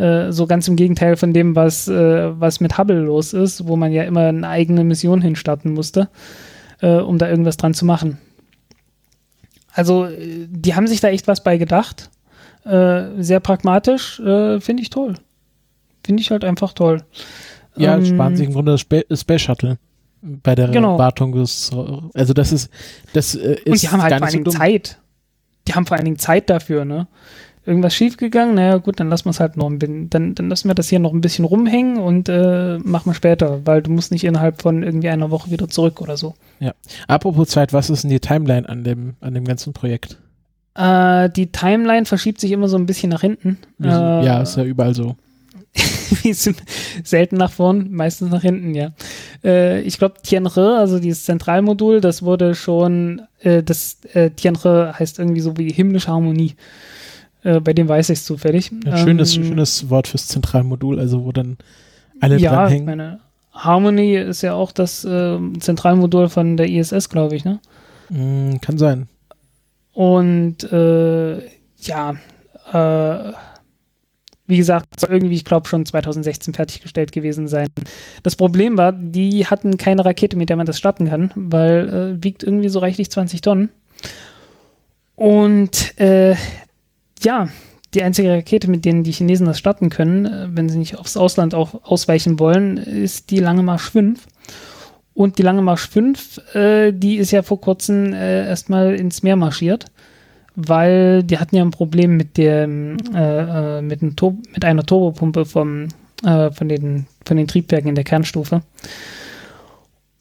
Äh, 0.00 0.32
so 0.32 0.46
ganz 0.46 0.66
im 0.66 0.76
Gegenteil 0.76 1.16
von 1.16 1.34
dem, 1.34 1.54
was, 1.54 1.86
äh, 1.86 2.40
was 2.40 2.60
mit 2.60 2.78
Hubble 2.78 3.00
los 3.00 3.34
ist, 3.34 3.66
wo 3.66 3.76
man 3.76 3.92
ja 3.92 4.04
immer 4.04 4.28
eine 4.28 4.48
eigene 4.48 4.82
Mission 4.82 5.20
hinstarten 5.20 5.74
musste, 5.74 6.08
äh, 6.80 6.96
um 6.96 7.18
da 7.18 7.28
irgendwas 7.28 7.58
dran 7.58 7.74
zu 7.74 7.84
machen. 7.84 8.16
Also, 9.74 10.06
äh, 10.06 10.46
die 10.48 10.74
haben 10.74 10.86
sich 10.86 11.00
da 11.00 11.08
echt 11.08 11.28
was 11.28 11.44
bei 11.44 11.56
gedacht. 11.56 12.10
Sehr 12.62 13.40
pragmatisch, 13.40 14.16
finde 14.16 14.82
ich 14.82 14.90
toll. 14.90 15.14
Finde 16.04 16.20
ich 16.20 16.30
halt 16.30 16.44
einfach 16.44 16.74
toll. 16.74 17.02
Ja, 17.76 17.96
ähm, 17.96 18.04
sparen 18.04 18.36
sich 18.36 18.46
im 18.46 18.52
Grunde 18.52 18.72
das 18.72 19.20
Space 19.20 19.42
Shuttle 19.42 19.78
bei 20.22 20.54
der 20.54 20.68
genau. 20.68 20.98
Wartung 20.98 21.32
des, 21.32 21.70
also 22.14 22.32
das 22.34 22.52
ist, 22.52 22.70
das 23.12 23.34
äh, 23.34 23.54
ist 23.64 23.66
Und 23.66 23.82
die 23.82 23.88
haben 23.88 24.02
halt 24.02 24.14
vor 24.14 24.26
allen 24.26 24.32
Dingen 24.32 24.44
so 24.44 24.50
Zeit. 24.50 24.98
Die 25.66 25.74
haben 25.74 25.86
vor 25.86 25.96
allen 25.96 26.04
Dingen 26.04 26.18
Zeit 26.18 26.50
dafür, 26.50 26.84
ne? 26.84 27.06
Irgendwas 27.66 27.94
schiefgegangen, 27.94 28.54
naja 28.54 28.78
gut, 28.78 28.98
dann 28.98 29.10
lassen 29.10 29.26
wir 29.26 29.30
es 29.30 29.40
halt 29.40 29.56
noch 29.56 29.68
ein 29.68 29.78
bisschen, 29.78 30.08
dann, 30.08 30.34
dann 30.34 30.48
lassen 30.48 30.68
wir 30.68 30.74
das 30.74 30.88
hier 30.88 30.98
noch 30.98 31.12
ein 31.12 31.20
bisschen 31.20 31.44
rumhängen 31.44 31.98
und 31.98 32.28
äh, 32.28 32.78
machen 32.78 33.10
wir 33.10 33.14
später, 33.14 33.64
weil 33.66 33.82
du 33.82 33.90
musst 33.90 34.12
nicht 34.12 34.24
innerhalb 34.24 34.62
von 34.62 34.82
irgendwie 34.82 35.10
einer 35.10 35.30
Woche 35.30 35.50
wieder 35.50 35.68
zurück 35.68 36.00
oder 36.00 36.16
so. 36.16 36.34
Ja. 36.58 36.72
Apropos 37.06 37.48
Zeit, 37.48 37.74
was 37.74 37.90
ist 37.90 38.02
denn 38.02 38.10
die 38.10 38.20
Timeline 38.20 38.66
an 38.66 38.82
dem, 38.82 39.14
an 39.20 39.34
dem 39.34 39.44
ganzen 39.44 39.74
Projekt? 39.74 40.18
Äh, 40.74 41.28
die 41.30 41.52
Timeline 41.52 42.06
verschiebt 42.06 42.40
sich 42.40 42.50
immer 42.50 42.68
so 42.68 42.78
ein 42.78 42.86
bisschen 42.86 43.10
nach 43.10 43.20
hinten. 43.20 43.58
Äh, 43.82 43.88
ja, 43.88 44.40
ist 44.40 44.56
ja 44.56 44.64
überall 44.64 44.94
so. 44.94 45.16
selten 47.04 47.36
nach 47.36 47.52
vorn, 47.52 47.90
meistens 47.90 48.30
nach 48.30 48.42
hinten, 48.42 48.74
ja. 48.74 48.92
Äh, 49.44 49.80
ich 49.82 49.98
glaube, 49.98 50.16
Tianhe, 50.22 50.76
also 50.78 50.98
dieses 50.98 51.24
Zentralmodul, 51.24 52.00
das 52.00 52.22
wurde 52.22 52.54
schon, 52.54 53.22
äh, 53.40 53.62
das 53.62 53.98
äh, 54.12 54.30
Tianhe 54.30 54.94
heißt 54.98 55.18
irgendwie 55.18 55.40
so 55.40 55.56
wie 55.56 55.72
himmlische 55.72 56.08
Harmonie. 56.08 56.56
Äh, 57.42 57.60
bei 57.60 57.72
dem 57.72 57.88
weiß 57.88 58.10
ich 58.10 58.18
es 58.18 58.24
zufällig. 58.24 58.70
Ein 58.84 58.98
schönes, 58.98 59.36
ähm, 59.36 59.44
schönes 59.44 59.88
Wort 59.90 60.08
fürs 60.08 60.26
Zentralmodul, 60.26 60.98
also 60.98 61.24
wo 61.24 61.32
dann 61.32 61.56
alle 62.20 62.38
ja, 62.38 62.52
dranhängen. 62.52 62.88
Ja, 62.88 62.96
meine 62.96 63.20
Harmony 63.52 64.16
ist 64.16 64.42
ja 64.42 64.54
auch 64.54 64.72
das 64.72 65.04
äh, 65.04 65.38
Zentralmodul 65.58 66.28
von 66.28 66.56
der 66.56 66.68
ISS, 66.68 67.08
glaube 67.08 67.36
ich, 67.36 67.44
ne? 67.44 67.60
Mm, 68.08 68.60
kann 68.60 68.78
sein. 68.78 69.08
Und 69.92 70.64
äh, 70.72 71.38
ja, 71.78 72.14
äh, 72.72 73.32
wie 74.50 74.58
gesagt, 74.58 75.00
soll 75.00 75.10
irgendwie, 75.10 75.36
ich 75.36 75.44
glaube, 75.44 75.68
schon 75.68 75.86
2016 75.86 76.52
fertiggestellt 76.52 77.12
gewesen 77.12 77.48
sein. 77.48 77.68
Das 78.22 78.36
Problem 78.36 78.76
war, 78.76 78.92
die 78.92 79.46
hatten 79.46 79.78
keine 79.78 80.04
Rakete, 80.04 80.36
mit 80.36 80.50
der 80.50 80.56
man 80.56 80.66
das 80.66 80.78
starten 80.78 81.08
kann, 81.08 81.32
weil 81.34 81.88
äh, 82.18 82.22
wiegt 82.22 82.42
irgendwie 82.42 82.68
so 82.68 82.80
reichlich 82.80 83.10
20 83.10 83.40
Tonnen. 83.40 83.70
Und 85.14 85.98
äh, 85.98 86.34
ja, 87.22 87.48
die 87.94 88.02
einzige 88.02 88.30
Rakete, 88.30 88.70
mit 88.70 88.84
denen 88.84 89.04
die 89.04 89.12
Chinesen 89.12 89.46
das 89.46 89.58
starten 89.58 89.88
können, 89.88 90.26
äh, 90.26 90.48
wenn 90.50 90.68
sie 90.68 90.78
nicht 90.78 90.98
aufs 90.98 91.16
Ausland 91.16 91.54
auch 91.54 91.84
ausweichen 91.84 92.38
wollen, 92.38 92.76
ist 92.76 93.30
die 93.30 93.38
Lange 93.38 93.62
Marsch 93.62 93.90
5. 93.90 94.26
Und 95.14 95.38
die 95.38 95.42
Lange 95.42 95.62
Marsch 95.62 95.88
5, 95.88 96.54
äh, 96.54 96.92
die 96.92 97.16
ist 97.16 97.30
ja 97.30 97.42
vor 97.42 97.60
kurzem 97.60 98.12
äh, 98.12 98.46
erstmal 98.46 98.94
ins 98.94 99.22
Meer 99.22 99.36
marschiert 99.36 99.86
weil 100.56 101.22
die 101.22 101.38
hatten 101.38 101.56
ja 101.56 101.62
ein 101.62 101.70
Problem 101.70 102.16
mit 102.16 102.36
dem 102.36 102.96
äh, 103.14 103.78
äh 103.78 103.82
mit, 103.82 104.02
mit 104.02 104.64
einer 104.64 104.84
Turbopumpe 104.84 105.44
vom, 105.44 105.88
äh, 106.24 106.50
von, 106.50 106.68
den, 106.68 107.06
von 107.24 107.36
den 107.36 107.46
Triebwerken 107.46 107.88
in 107.88 107.94
der 107.94 108.04
Kernstufe. 108.04 108.62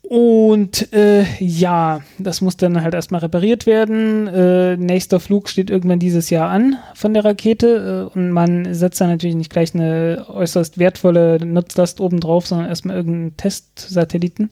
Und 0.09 0.91
äh, 0.91 1.23
ja, 1.38 2.01
das 2.17 2.41
muss 2.41 2.57
dann 2.57 2.82
halt 2.82 2.95
erstmal 2.95 3.21
repariert 3.21 3.67
werden. 3.67 4.25
Äh, 4.25 4.75
nächster 4.75 5.19
Flug 5.19 5.49
steht 5.49 5.69
irgendwann 5.69 5.99
dieses 5.99 6.32
Jahr 6.32 6.49
an 6.49 6.77
von 6.95 7.13
der 7.13 7.23
Rakete 7.23 8.09
äh, 8.11 8.17
und 8.17 8.32
man 8.32 8.73
setzt 8.73 8.99
dann 8.99 9.09
natürlich 9.09 9.36
nicht 9.36 9.51
gleich 9.51 9.75
eine 9.75 10.25
äußerst 10.27 10.80
wertvolle 10.80 11.38
Nutzlast 11.45 12.01
oben 12.01 12.19
drauf, 12.21 12.47
sondern 12.47 12.69
erstmal 12.69 12.95
irgendeinen 12.95 13.38
Testsatelliten. 13.38 14.49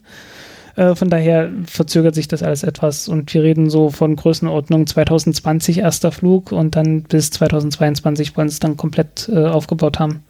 Äh, 0.78 0.94
von 0.94 1.10
daher 1.10 1.50
verzögert 1.66 2.14
sich 2.14 2.28
das 2.28 2.44
alles 2.44 2.62
etwas 2.62 3.08
und 3.08 3.34
wir 3.34 3.42
reden 3.42 3.68
so 3.68 3.90
von 3.90 4.14
Größenordnung 4.14 4.86
2020 4.86 5.78
erster 5.78 6.12
Flug 6.12 6.52
und 6.52 6.76
dann 6.76 7.02
bis 7.02 7.32
2022 7.32 8.36
wollen 8.36 8.46
es 8.46 8.60
dann 8.60 8.76
komplett 8.76 9.28
äh, 9.28 9.44
aufgebaut 9.44 9.98
haben. 9.98 10.22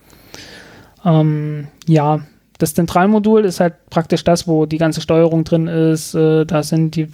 Ähm, 1.04 1.68
ja, 1.86 2.20
das 2.56 2.72
Zentralmodul 2.72 3.44
ist 3.44 3.60
halt 3.60 3.74
praktisch 3.90 4.24
das, 4.24 4.48
wo 4.48 4.64
die 4.64 4.78
ganze 4.78 5.02
Steuerung 5.02 5.44
drin 5.44 5.66
ist. 5.66 6.14
Äh, 6.14 6.46
da 6.46 6.62
sind 6.62 6.96
die 6.96 7.08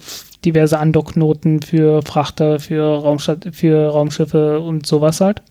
diverse 0.45 0.79
Andocknoten 0.79 1.61
für 1.61 2.03
Frachter, 2.03 2.59
für, 2.59 2.83
Raumstadt, 3.01 3.49
für 3.51 3.89
Raumschiffe 3.89 4.61
und 4.61 4.85
sowas 4.85 5.19
halt. 5.19 5.43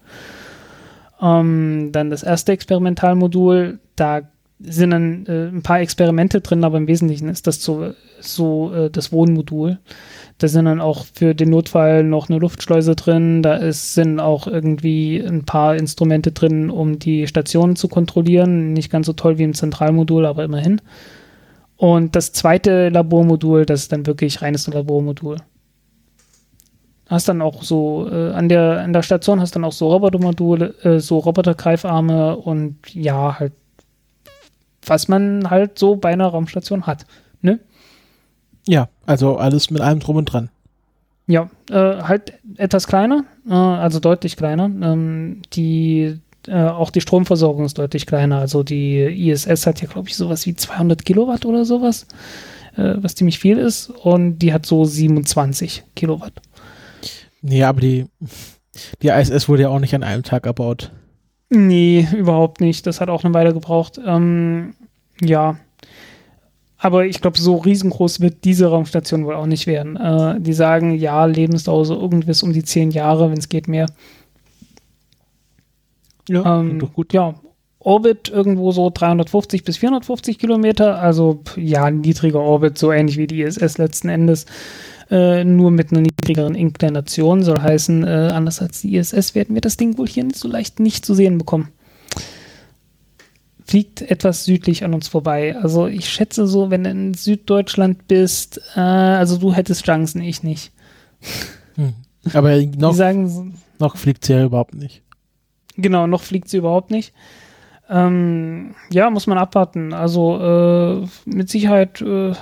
Ähm, 1.21 1.91
dann 1.93 2.09
das 2.09 2.23
erste 2.23 2.53
Experimentalmodul, 2.53 3.79
da 3.95 4.23
sind 4.61 4.91
dann 4.91 5.27
äh, 5.27 5.49
ein 5.49 5.63
paar 5.63 5.81
Experimente 5.81 6.41
drin, 6.41 6.65
aber 6.65 6.79
im 6.79 6.87
Wesentlichen 6.87 7.29
ist 7.29 7.47
das 7.47 7.63
so, 7.63 7.93
so 8.21 8.73
äh, 8.73 8.91
das 8.91 9.13
Wohnmodul. 9.13 9.79
Da 10.39 10.49
sind 10.49 10.65
dann 10.65 10.81
auch 10.81 11.05
für 11.13 11.35
den 11.35 11.51
Notfall 11.51 12.03
noch 12.03 12.29
eine 12.29 12.39
Luftschleuse 12.39 12.97
drin. 12.97 13.43
Da 13.43 13.55
ist, 13.55 13.95
sind 13.95 14.21
auch 14.21 14.47
irgendwie 14.47 15.19
ein 15.19 15.45
paar 15.45 15.77
Instrumente 15.77 16.33
drin, 16.33 16.71
um 16.71 16.99
die 16.99 17.27
Stationen 17.27 17.77
zu 17.77 17.89
kontrollieren. 17.89 18.73
Nicht 18.73 18.91
ganz 18.91 19.07
so 19.07 19.13
toll 19.13 19.39
wie 19.39 19.45
im 19.45 19.55
Zentralmodul, 19.55 20.27
aber 20.27 20.45
immerhin. 20.45 20.81
Und 21.77 22.17
das 22.17 22.33
zweite 22.33 22.89
Labormodul, 22.89 23.67
das 23.67 23.83
ist 23.83 23.93
dann 23.93 24.07
wirklich 24.07 24.43
reines 24.43 24.67
Labormodul. 24.67 25.37
Hast 27.09 27.29
dann 27.29 27.43
auch 27.43 27.63
so, 27.63 28.09
äh, 28.11 28.33
an, 28.33 28.49
der, 28.49 28.81
an 28.81 28.93
der 28.93 29.03
Station 29.03 29.41
hast 29.41 29.55
dann 29.55 29.65
auch 29.65 29.73
so 29.73 29.89
Robotermodule, 29.89 30.75
äh, 30.83 31.01
so 31.01 31.19
Robotergreifarme 31.19 32.37
und 32.37 32.77
ja, 32.95 33.39
halt, 33.39 33.53
was 34.87 35.09
man 35.09 35.51
halt 35.51 35.79
so 35.79 35.97
bei 35.97 36.13
einer 36.13 36.27
Raumstation 36.27 36.87
hat. 36.87 37.07
Ne? 37.43 37.61
Ja, 38.67 38.89
also 39.07 39.37
alles 39.37 39.71
mit 39.71 39.83
allem 39.83 40.01
drum 40.01 40.17
und 40.17 40.27
dran. 40.27 40.51
Ja, 41.27 41.49
äh, 41.71 42.03
halt 42.03 42.35
etwas 42.57 42.87
kleiner, 42.87 43.25
äh, 43.49 43.55
also 43.55 43.99
deutlich 43.99 44.37
kleiner. 44.37 44.65
Ähm, 44.65 45.43
die, 45.55 46.19
äh, 46.47 46.65
auch 46.65 46.91
die 46.91 47.01
Stromversorgung 47.01 47.65
ist 47.65 47.79
deutlich 47.79 48.07
kleiner. 48.07 48.39
Also 48.39 48.63
die 48.63 49.01
ISS 49.31 49.67
hat 49.67 49.81
ja, 49.81 49.89
glaube 49.89 50.09
ich, 50.09 50.17
sowas 50.17 50.45
wie 50.47 50.55
200 50.55 51.05
Kilowatt 51.05 51.47
oder 51.47 51.65
sowas, 51.65 52.07
äh, 52.77 52.95
was 52.97 53.15
ziemlich 53.15 53.39
viel 53.39 53.59
ist. 53.59 53.89
Und 53.89 54.41
die 54.41 54.53
hat 54.53 54.67
so 54.67 54.85
27 54.85 55.85
Kilowatt. 55.97 56.35
Nee, 57.41 57.65
aber 57.65 57.81
die, 57.81 58.07
die 59.03 59.09
ISS 59.09 59.49
wurde 59.49 59.63
ja 59.63 59.69
auch 59.71 59.79
nicht 59.79 59.95
an 59.95 60.03
einem 60.03 60.23
Tag 60.23 60.47
erbaut. 60.47 60.91
Nee, 61.51 62.09
überhaupt 62.17 62.61
nicht. 62.61 62.87
Das 62.87 63.01
hat 63.01 63.09
auch 63.09 63.25
eine 63.25 63.35
Weile 63.35 63.53
gebraucht. 63.53 64.01
Ähm, 64.05 64.75
ja, 65.21 65.57
aber 66.85 67.07
ich 67.07 67.23
glaube, 67.23 67.39
so 67.39 67.57
riesengroß 67.57 68.21
wird 68.21 68.45
diese 68.45 68.67
Raumstation 68.67 69.25
wohl 69.25 69.37
auch 69.37 69.47
nicht 69.47 69.67
werden. 69.67 69.97
Äh, 69.97 70.39
die 70.41 70.53
sagen, 70.53 70.95
ja, 70.95 71.25
Lebensdauer 71.25 71.87
so 71.87 71.99
irgendwas 71.99 72.43
um 72.43 72.53
die 72.53 72.63
zehn 72.63 72.91
Jahre, 72.91 73.31
wenn 73.31 73.39
es 73.39 73.49
geht 73.49 73.69
mehr. 73.69 73.87
Ja, 76.29 76.61
Ähm, 76.61 76.79
doch 76.79 76.93
gut. 76.93 77.15
Ja, 77.15 77.35
Orbit 77.79 78.29
irgendwo 78.29 78.73
so 78.73 78.91
350 78.93 79.65
bis 79.65 79.77
450 79.79 80.39
Kilometer, 80.39 80.99
also 80.99 81.41
ja, 81.57 81.91
niedriger 81.91 82.41
Orbit, 82.41 82.77
so 82.79 82.93
ähnlich 82.93 83.17
wie 83.17 83.27
die 83.27 83.43
ISS 83.43 83.79
letzten 83.79 84.09
Endes, 84.09 84.47
äh, 85.11 85.45
nur 85.45 85.71
mit 85.71 85.93
einer 85.93 86.01
niedrigeren 86.01 86.55
Inklination, 86.55 87.43
soll 87.43 87.61
heißen, 87.61 88.05
äh, 88.05 88.31
anders 88.33 88.61
als 88.61 88.81
die 88.81 88.97
ISS 88.97 89.35
werden 89.35 89.55
wir 89.55 89.61
das 89.61 89.77
Ding 89.77 89.99
wohl 89.99 90.09
hier 90.09 90.25
nicht 90.25 90.39
so 90.39 90.49
leicht 90.49 90.81
nicht 90.81 91.05
zu 91.05 91.15
sehen 91.15 91.39
bekommen. 91.39 91.69
Fliegt 93.67 94.03
etwas 94.03 94.45
südlich 94.45 94.85
an 94.85 94.95
uns 94.95 95.09
vorbei. 95.09 95.57
Also 95.57 95.87
ich 95.87 96.09
schätze 96.09 96.47
so, 96.47 96.71
wenn 96.71 96.85
du 96.85 96.91
in 96.91 97.15
Süddeutschland 97.15 98.09
bist, 98.09 98.61
äh, 98.77 98.81
also 98.81 99.39
du 99.39 99.53
hättest 99.55 99.85
Chancen, 99.85 100.21
ich 100.21 100.43
nicht. 100.43 100.73
Hm. 101.77 101.95
Aber 102.33 102.57
noch, 102.79 102.95
sagen, 102.95 103.59
noch 103.79 103.97
fliegt 103.97 104.25
sie 104.25 104.35
ja 104.35 104.45
überhaupt 104.45 104.75
nicht. 104.75 105.03
Genau, 105.77 106.07
noch 106.07 106.23
fliegt 106.23 106.49
sie 106.49 106.59
überhaupt 106.59 106.91
nicht. 106.91 107.13
Ähm, 107.91 108.75
ja, 108.91 109.11
muss 109.11 109.27
man 109.27 109.39
abwarten. 109.39 109.93
Also 109.93 110.39
äh, 110.41 111.07
mit 111.27 111.51
Sicherheit, 111.51 112.01
äh, 112.01 112.33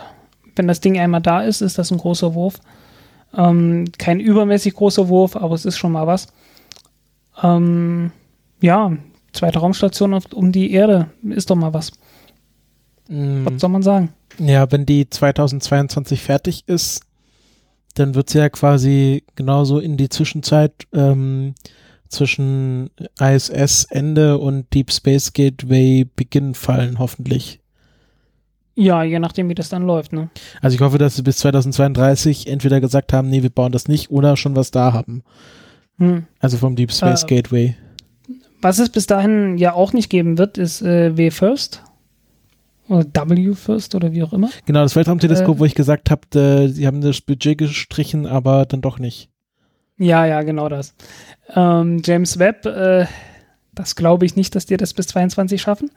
wenn 0.57 0.68
das 0.68 0.80
Ding 0.80 0.98
einmal 0.98 1.22
da 1.22 1.42
ist, 1.42 1.61
ist 1.61 1.78
das 1.78 1.90
ein 1.90 1.98
großer 1.98 2.34
Wurf. 2.34 2.61
Ähm, 3.34 3.86
kein 3.98 4.20
übermäßig 4.20 4.74
großer 4.74 5.09
Wurf, 5.09 5.36
aber 5.36 5.55
es 5.55 5.64
ist 5.64 5.78
schon 5.78 5.92
mal 5.92 6.07
was. 6.07 6.28
Ähm, 7.42 8.12
ja, 8.61 8.92
zweite 9.32 9.59
Raumstation 9.59 10.14
auf, 10.14 10.32
um 10.32 10.53
die 10.53 10.72
Erde 10.72 11.09
ist 11.22 11.50
doch 11.50 11.57
mal 11.57 11.72
was. 11.72 11.92
Hm. 13.09 13.46
Was 13.46 13.61
soll 13.61 13.70
man 13.70 13.82
sagen? 13.82 14.11
Ja, 14.38 14.70
wenn 14.70 14.86
die 14.86 15.09
2022 15.09 16.22
fertig 16.22 16.64
ist, 16.66 17.03
dann 17.94 18.14
wird 18.14 18.30
sie 18.30 18.38
ja 18.38 18.48
quasi 18.48 19.24
genauso 19.34 19.78
in 19.78 19.96
die 19.96 20.09
Zwischenzeit 20.09 20.72
ähm, 20.92 21.55
zwischen 22.09 22.90
ISS 23.18 23.84
Ende 23.84 24.38
und 24.38 24.72
Deep 24.72 24.92
Space 24.92 25.32
Gateway 25.32 26.05
Beginn 26.05 26.55
fallen, 26.55 26.98
hoffentlich. 26.98 27.61
Ja, 28.75 29.03
je 29.03 29.18
nachdem, 29.18 29.49
wie 29.49 29.55
das 29.55 29.68
dann 29.68 29.87
läuft, 29.87 30.12
ne? 30.12 30.31
Also 30.62 30.75
ich 30.75 30.81
hoffe, 30.81 30.99
dass 30.99 31.16
sie 31.16 31.23
bis 31.23 31.37
2032 31.39 32.47
entweder 32.47 32.81
gesagt 32.81 33.12
haben, 33.12 33.29
nee, 33.29 33.43
wir 33.43 33.51
bauen 33.51 33.73
das 33.73 33.87
nicht 33.87 34.11
oder 34.11 34.37
schon 34.37 34.57
was 34.57 34.70
da 34.70 34.93
haben. 34.93 35.23
Hm. 35.99 36.25
Also 36.41 36.57
vom 36.57 36.75
Deep 36.75 36.91
Space 36.93 37.25
Äh, 37.25 37.27
Gateway. 37.27 37.77
Was 38.62 38.79
es 38.79 38.89
bis 38.89 39.07
dahin 39.07 39.59
ja 39.59 39.75
auch 39.75 39.93
nicht 39.93 40.09
geben 40.09 40.39
wird, 40.39 40.57
ist 40.57 40.81
äh, 40.83 41.16
W 41.16 41.31
First. 41.31 41.83
Oder 42.89 43.05
W 43.29 43.55
First 43.55 43.95
oder 43.95 44.12
wie 44.12 44.23
auch 44.23 44.33
immer. 44.33 44.49
Genau, 44.66 44.83
das 44.83 44.97
Weltraumteleskop, 44.97 45.57
äh, 45.57 45.61
wo 45.61 45.64
ich 45.64 45.75
gesagt 45.75 46.11
habe, 46.11 46.68
sie 46.73 46.87
haben 46.87 47.01
das 47.01 47.20
Budget 47.20 47.59
gestrichen, 47.59 48.27
aber 48.27 48.66
dann 48.66 48.81
doch 48.81 48.99
nicht. 48.99 49.29
Ja, 49.99 50.27
ja, 50.27 50.43
genau 50.43 50.68
das. 50.68 50.95
Ähm, 51.55 52.03
James 52.05 52.39
Webb, 52.39 52.66
äh, 52.66 53.07
das 53.75 53.97
glaube 53.97 54.27
ich 54.27 54.37
nicht, 54.37 54.55
dass 54.55 54.66
die 54.66 54.77
das 54.77 54.95
bis 54.95 55.09
22 55.09 55.61
schaffen. 55.61 55.91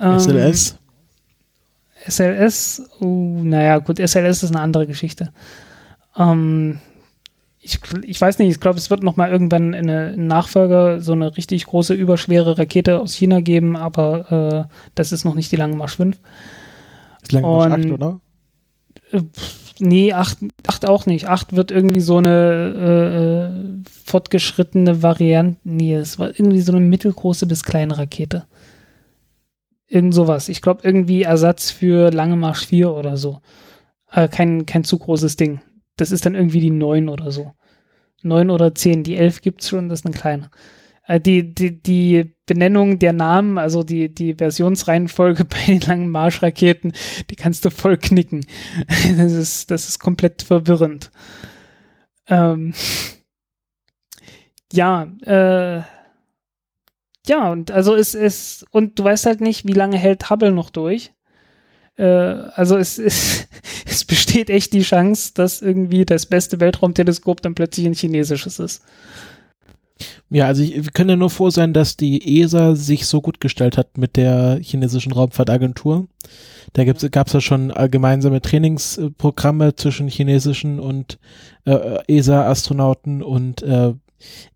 Ähm, 0.00 0.18
SLS. 0.18 0.78
SLS, 2.06 2.82
uh, 3.00 3.42
naja, 3.42 3.78
gut, 3.78 3.98
SLS 3.98 4.42
ist 4.42 4.50
eine 4.50 4.60
andere 4.60 4.86
Geschichte. 4.86 5.32
Ähm, 6.16 6.80
ich, 7.60 7.80
ich 8.02 8.20
weiß 8.20 8.38
nicht, 8.38 8.50
ich 8.50 8.60
glaube, 8.60 8.78
es 8.78 8.90
wird 8.90 9.02
noch 9.02 9.16
mal 9.16 9.30
irgendwann 9.30 9.74
eine, 9.74 10.08
einen 10.08 10.26
Nachfolger, 10.26 11.00
so 11.00 11.12
eine 11.12 11.36
richtig 11.36 11.64
große, 11.66 11.94
überschwere 11.94 12.58
Rakete 12.58 13.00
aus 13.00 13.14
China 13.14 13.40
geben, 13.40 13.76
aber 13.76 14.68
äh, 14.68 14.74
das 14.94 15.12
ist 15.12 15.24
noch 15.24 15.34
nicht 15.34 15.50
die 15.50 15.56
Lange 15.56 15.76
Marsch 15.76 15.96
5. 15.96 16.18
Ist 17.22 17.32
Lange 17.32 17.46
Marsch 17.46 17.72
8, 17.72 17.84
und- 17.84 17.92
oder? 17.92 18.20
Äh, 19.12 19.22
Nee, 19.80 20.12
8, 20.12 20.38
acht 20.66 20.86
auch 20.86 21.06
nicht. 21.06 21.26
8 21.28 21.56
wird 21.56 21.70
irgendwie 21.70 22.00
so 22.00 22.18
eine 22.18 22.30
äh, 22.76 23.16
äh, 23.16 23.82
fortgeschrittene 24.04 25.02
Variante. 25.02 25.58
Nee, 25.64 25.94
es 25.96 26.18
war 26.18 26.28
irgendwie 26.28 26.60
so 26.60 26.72
eine 26.72 26.80
mittelgroße 26.80 27.46
bis 27.46 27.64
kleine 27.64 27.98
Rakete. 27.98 28.44
Irgend 29.94 30.12
sowas. 30.12 30.48
Ich 30.48 30.60
glaube, 30.60 30.80
irgendwie 30.82 31.22
Ersatz 31.22 31.70
für 31.70 32.10
Lange 32.10 32.34
Marsch 32.34 32.66
4 32.66 32.90
oder 32.90 33.16
so. 33.16 33.40
Äh, 34.10 34.26
kein, 34.26 34.66
kein 34.66 34.82
zu 34.82 34.98
großes 34.98 35.36
Ding. 35.36 35.60
Das 35.94 36.10
ist 36.10 36.26
dann 36.26 36.34
irgendwie 36.34 36.58
die 36.58 36.72
9 36.72 37.08
oder 37.08 37.30
so. 37.30 37.52
9 38.22 38.50
oder 38.50 38.74
10. 38.74 39.04
Die 39.04 39.16
11 39.16 39.40
gibt's 39.42 39.68
schon, 39.68 39.88
das 39.88 40.00
ist 40.00 40.06
eine 40.06 40.16
kleine. 40.16 40.50
Äh, 41.06 41.20
die, 41.20 41.54
die, 41.54 41.80
die 41.80 42.34
Benennung 42.44 42.98
der 42.98 43.12
Namen, 43.12 43.56
also 43.56 43.84
die, 43.84 44.12
die 44.12 44.34
Versionsreihenfolge 44.34 45.44
bei 45.48 45.64
den 45.68 45.80
langen 45.82 46.10
Marschraketen, 46.10 46.92
die 47.30 47.36
kannst 47.36 47.64
du 47.64 47.70
voll 47.70 47.96
knicken. 47.96 48.44
Das 49.16 49.30
ist, 49.30 49.70
das 49.70 49.88
ist 49.88 50.00
komplett 50.00 50.42
verwirrend. 50.42 51.12
Ähm, 52.26 52.74
ja, 54.72 55.04
äh, 55.22 55.82
ja, 57.26 57.50
und 57.50 57.70
also 57.70 57.94
es 57.94 58.14
ist, 58.14 58.66
und 58.70 58.98
du 58.98 59.04
weißt 59.04 59.26
halt 59.26 59.40
nicht, 59.40 59.66
wie 59.66 59.72
lange 59.72 59.96
hält 59.96 60.30
Hubble 60.30 60.52
noch 60.52 60.70
durch. 60.70 61.12
Äh, 61.96 62.04
also 62.04 62.76
es, 62.76 62.98
es, 62.98 63.48
es 63.86 64.04
besteht 64.04 64.50
echt 64.50 64.72
die 64.72 64.82
Chance, 64.82 65.32
dass 65.34 65.62
irgendwie 65.62 66.04
das 66.04 66.26
beste 66.26 66.60
Weltraumteleskop 66.60 67.40
dann 67.40 67.54
plötzlich 67.54 67.86
ein 67.86 67.94
chinesisches 67.94 68.58
ist. 68.58 68.82
Ja, 70.28 70.46
also 70.46 70.62
ich, 70.62 70.74
wir 70.74 70.90
können 70.90 71.10
ja 71.10 71.16
nur 71.16 71.30
froh 71.30 71.50
sein, 71.50 71.72
dass 71.72 71.96
die 71.96 72.40
ESA 72.40 72.74
sich 72.74 73.06
so 73.06 73.20
gut 73.20 73.40
gestellt 73.40 73.78
hat 73.78 73.96
mit 73.96 74.16
der 74.16 74.58
chinesischen 74.60 75.12
Raumfahrtagentur. 75.12 76.08
Da 76.72 76.84
gab 76.84 77.26
es 77.26 77.32
ja 77.32 77.40
schon 77.40 77.72
gemeinsame 77.90 78.40
Trainingsprogramme 78.40 79.76
zwischen 79.76 80.08
chinesischen 80.08 80.80
und 80.80 81.18
äh, 81.64 81.98
ESA-Astronauten 82.08 83.22
und 83.22 83.62
äh, 83.62 83.94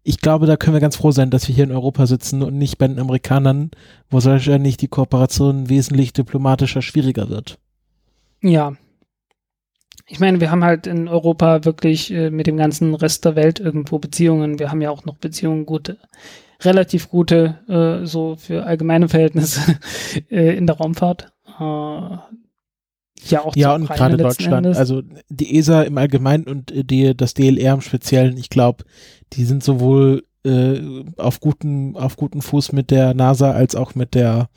ich 0.02 0.20
glaube, 0.20 0.46
da 0.46 0.56
können 0.56 0.74
wir 0.74 0.80
ganz 0.80 0.96
froh 0.96 1.10
sein, 1.10 1.30
dass 1.30 1.48
wir 1.48 1.54
hier 1.54 1.64
in 1.64 1.72
Europa 1.72 2.06
sitzen 2.06 2.42
und 2.42 2.56
nicht 2.56 2.78
bei 2.78 2.88
den 2.88 2.98
Amerikanern, 2.98 3.70
wo 4.10 4.22
wahrscheinlich 4.24 4.76
die 4.76 4.88
Kooperation 4.88 5.68
wesentlich 5.68 6.12
diplomatischer 6.12 6.82
schwieriger 6.82 7.28
wird. 7.28 7.58
Ja, 8.40 8.74
ich 10.10 10.20
meine, 10.20 10.40
wir 10.40 10.50
haben 10.50 10.64
halt 10.64 10.86
in 10.86 11.06
Europa 11.06 11.64
wirklich 11.64 12.10
äh, 12.10 12.30
mit 12.30 12.46
dem 12.46 12.56
ganzen 12.56 12.94
Rest 12.94 13.26
der 13.26 13.36
Welt 13.36 13.60
irgendwo 13.60 13.98
Beziehungen. 13.98 14.58
Wir 14.58 14.70
haben 14.70 14.80
ja 14.80 14.90
auch 14.90 15.04
noch 15.04 15.18
Beziehungen 15.18 15.66
gute, 15.66 15.98
relativ 16.62 17.10
gute, 17.10 17.58
äh, 17.68 18.06
so 18.06 18.36
für 18.36 18.64
allgemeine 18.64 19.08
Verhältnisse 19.08 19.78
äh, 20.30 20.56
in 20.56 20.66
der 20.66 20.78
Raumfahrt. 20.78 21.32
Äh, 23.26 23.30
ja, 23.30 23.44
auch 23.44 23.56
ja, 23.56 23.74
und 23.74 23.88
gerade 23.88 24.16
Deutschland, 24.16 24.66
Endes. 24.66 24.78
also 24.78 25.02
die 25.28 25.56
ESA 25.56 25.82
im 25.82 25.98
Allgemeinen 25.98 26.44
und 26.44 26.72
die, 26.74 27.16
das 27.16 27.34
DLR 27.34 27.74
im 27.74 27.80
Speziellen, 27.80 28.36
ich 28.36 28.50
glaube, 28.50 28.84
die 29.32 29.44
sind 29.44 29.62
sowohl 29.62 30.24
äh, 30.44 30.80
auf 31.16 31.40
guten, 31.40 31.96
auf 31.96 32.16
guten 32.16 32.42
Fuß 32.42 32.72
mit 32.72 32.90
der 32.90 33.14
NASA 33.14 33.52
als 33.52 33.74
auch 33.74 33.94
mit 33.94 34.14
der, 34.14 34.48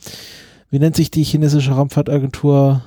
wie 0.69 0.79
nennt 0.79 0.95
sich 0.95 1.11
die 1.11 1.23
chinesische 1.23 1.71
Raumfahrtagentur? 1.71 2.83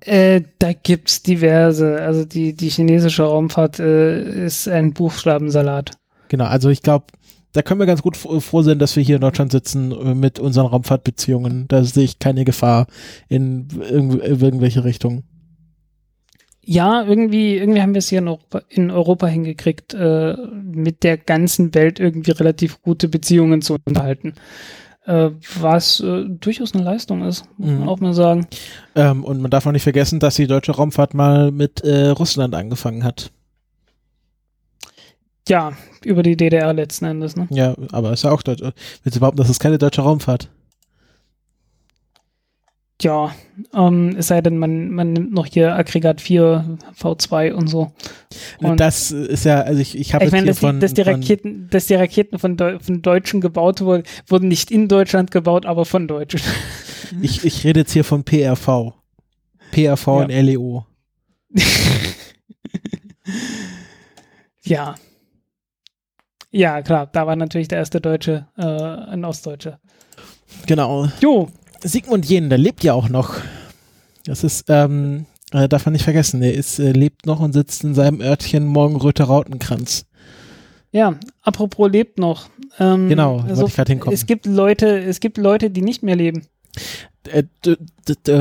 Äh, 0.00 0.42
da 0.58 0.72
gibt's 0.72 1.22
diverse. 1.22 2.00
Also 2.00 2.24
die, 2.24 2.54
die 2.54 2.70
chinesische 2.70 3.22
Raumfahrt 3.22 3.78
äh, 3.78 4.46
ist 4.46 4.66
ein 4.66 4.92
Buchstabensalat. 4.92 5.92
Genau, 6.28 6.46
also 6.46 6.70
ich 6.70 6.82
glaube, 6.82 7.06
da 7.52 7.62
können 7.62 7.80
wir 7.80 7.86
ganz 7.86 8.02
gut 8.02 8.16
froh 8.16 8.62
sein, 8.62 8.78
dass 8.78 8.96
wir 8.96 9.02
hier 9.02 9.16
in 9.16 9.20
Deutschland 9.20 9.52
sitzen 9.52 9.92
äh, 9.92 10.14
mit 10.14 10.38
unseren 10.38 10.66
Raumfahrtbeziehungen. 10.66 11.66
Da 11.68 11.84
sehe 11.84 12.04
ich 12.04 12.18
keine 12.18 12.44
Gefahr 12.44 12.86
in, 13.28 13.68
in, 13.88 14.10
in 14.10 14.40
irgendwelche 14.40 14.84
Richtungen. 14.84 15.24
Ja, 16.64 17.02
irgendwie, 17.02 17.56
irgendwie 17.56 17.82
haben 17.82 17.92
wir 17.92 17.98
es 17.98 18.08
hier 18.08 18.20
noch 18.20 18.38
in 18.68 18.90
Europa 18.92 19.26
hingekriegt, 19.26 19.94
äh, 19.94 20.36
mit 20.62 21.02
der 21.02 21.18
ganzen 21.18 21.74
Welt 21.74 21.98
irgendwie 21.98 22.30
relativ 22.30 22.80
gute 22.82 23.08
Beziehungen 23.08 23.62
zu 23.62 23.76
unterhalten 23.84 24.34
äh, 25.06 25.30
was 25.60 26.00
äh, 26.00 26.24
durchaus 26.28 26.74
eine 26.74 26.84
Leistung 26.84 27.22
ist, 27.22 27.44
muss 27.56 27.70
mhm. 27.70 27.80
man 27.80 27.88
auch 27.88 28.00
mal 28.00 28.14
sagen. 28.14 28.46
Ähm, 28.94 29.24
und 29.24 29.40
man 29.40 29.50
darf 29.50 29.66
auch 29.66 29.72
nicht 29.72 29.82
vergessen, 29.82 30.20
dass 30.20 30.36
die 30.36 30.46
deutsche 30.46 30.72
Raumfahrt 30.72 31.14
mal 31.14 31.50
mit 31.50 31.80
äh, 31.82 32.08
Russland 32.08 32.54
angefangen 32.54 33.04
hat. 33.04 33.32
Ja, 35.48 35.72
über 36.04 36.22
die 36.22 36.36
DDR 36.36 36.72
letzten 36.72 37.04
Endes, 37.06 37.36
ne? 37.36 37.46
Ja, 37.50 37.74
aber 37.90 38.12
ist 38.12 38.24
ja 38.24 38.30
auch 38.30 38.42
deutsch. 38.42 38.62
Willst 39.02 39.16
du 39.16 39.20
behaupten, 39.20 39.38
das 39.38 39.50
ist 39.50 39.60
keine 39.60 39.78
deutsche 39.78 40.02
Raumfahrt? 40.02 40.48
Ja, 43.02 43.34
ähm, 43.74 44.14
es 44.16 44.28
sei 44.28 44.40
denn, 44.42 44.58
man, 44.58 44.90
man 44.90 45.12
nimmt 45.12 45.32
noch 45.32 45.46
hier 45.46 45.74
Aggregat 45.74 46.20
4, 46.20 46.78
V2 46.96 47.52
und 47.52 47.66
so. 47.66 47.90
Und 48.58 48.78
das 48.78 49.10
ist 49.10 49.44
ja, 49.44 49.60
also 49.60 49.80
ich, 49.80 49.98
ich 49.98 50.14
habe 50.14 50.24
ich 50.24 50.30
meine, 50.30 50.46
dass, 50.46 50.60
von, 50.60 50.78
dass, 50.78 50.94
die 50.94 51.02
Raketen, 51.02 51.68
dass 51.70 51.86
die 51.86 51.96
Raketen 51.96 52.38
von, 52.38 52.56
Deu 52.56 52.78
von 52.78 53.02
Deutschen 53.02 53.40
gebaut 53.40 53.80
wurden, 53.80 54.04
wurden 54.28 54.46
nicht 54.46 54.70
in 54.70 54.86
Deutschland 54.86 55.32
gebaut, 55.32 55.66
aber 55.66 55.84
von 55.84 56.08
Deutschen. 56.08 56.40
Ich, 57.20 57.44
ich 57.44 57.62
rede 57.64 57.80
jetzt 57.80 57.92
hier 57.92 58.04
von 58.04 58.24
PRV. 58.24 58.94
PRV 59.70 60.06
ja. 60.06 60.12
und 60.12 60.30
LEO. 60.30 60.86
ja. 64.62 64.94
Ja, 66.52 66.82
klar, 66.82 67.08
da 67.10 67.26
war 67.26 67.34
natürlich 67.34 67.68
der 67.68 67.78
erste 67.78 68.00
Deutsche 68.00 68.46
äh, 68.58 68.62
ein 68.62 69.24
Ostdeutscher. 69.24 69.80
Genau. 70.66 71.08
Jo, 71.20 71.48
Sigmund 71.82 72.26
Jähn, 72.26 72.50
der 72.50 72.58
lebt 72.58 72.84
ja 72.84 72.92
auch 72.92 73.08
noch. 73.08 73.36
Das 74.26 74.44
ist, 74.44 74.66
ähm, 74.68 75.24
äh, 75.52 75.66
darf 75.66 75.86
man 75.86 75.94
nicht 75.94 76.04
vergessen, 76.04 76.42
der 76.42 76.54
ist, 76.54 76.78
äh, 76.78 76.92
lebt 76.92 77.26
noch 77.26 77.40
und 77.40 77.54
sitzt 77.54 77.82
in 77.84 77.94
seinem 77.94 78.20
Örtchen 78.20 78.66
Morgenröter 78.66 79.24
Rautenkranz. 79.24 80.04
Ja, 80.92 81.18
apropos 81.40 81.90
lebt 81.90 82.18
noch. 82.18 82.50
Ähm, 82.78 83.08
genau, 83.08 83.40
also, 83.40 83.66
ich 83.66 83.74
gerade 83.74 83.92
hinkommen. 83.92 84.14
Es 84.14 84.26
gibt 84.26 84.44
Leute, 84.44 84.98
es 84.98 85.20
gibt 85.20 85.38
Leute, 85.38 85.70
die 85.70 85.82
nicht 85.82 86.02
mehr 86.02 86.16
leben. 86.16 86.46
Äh, 87.28 87.44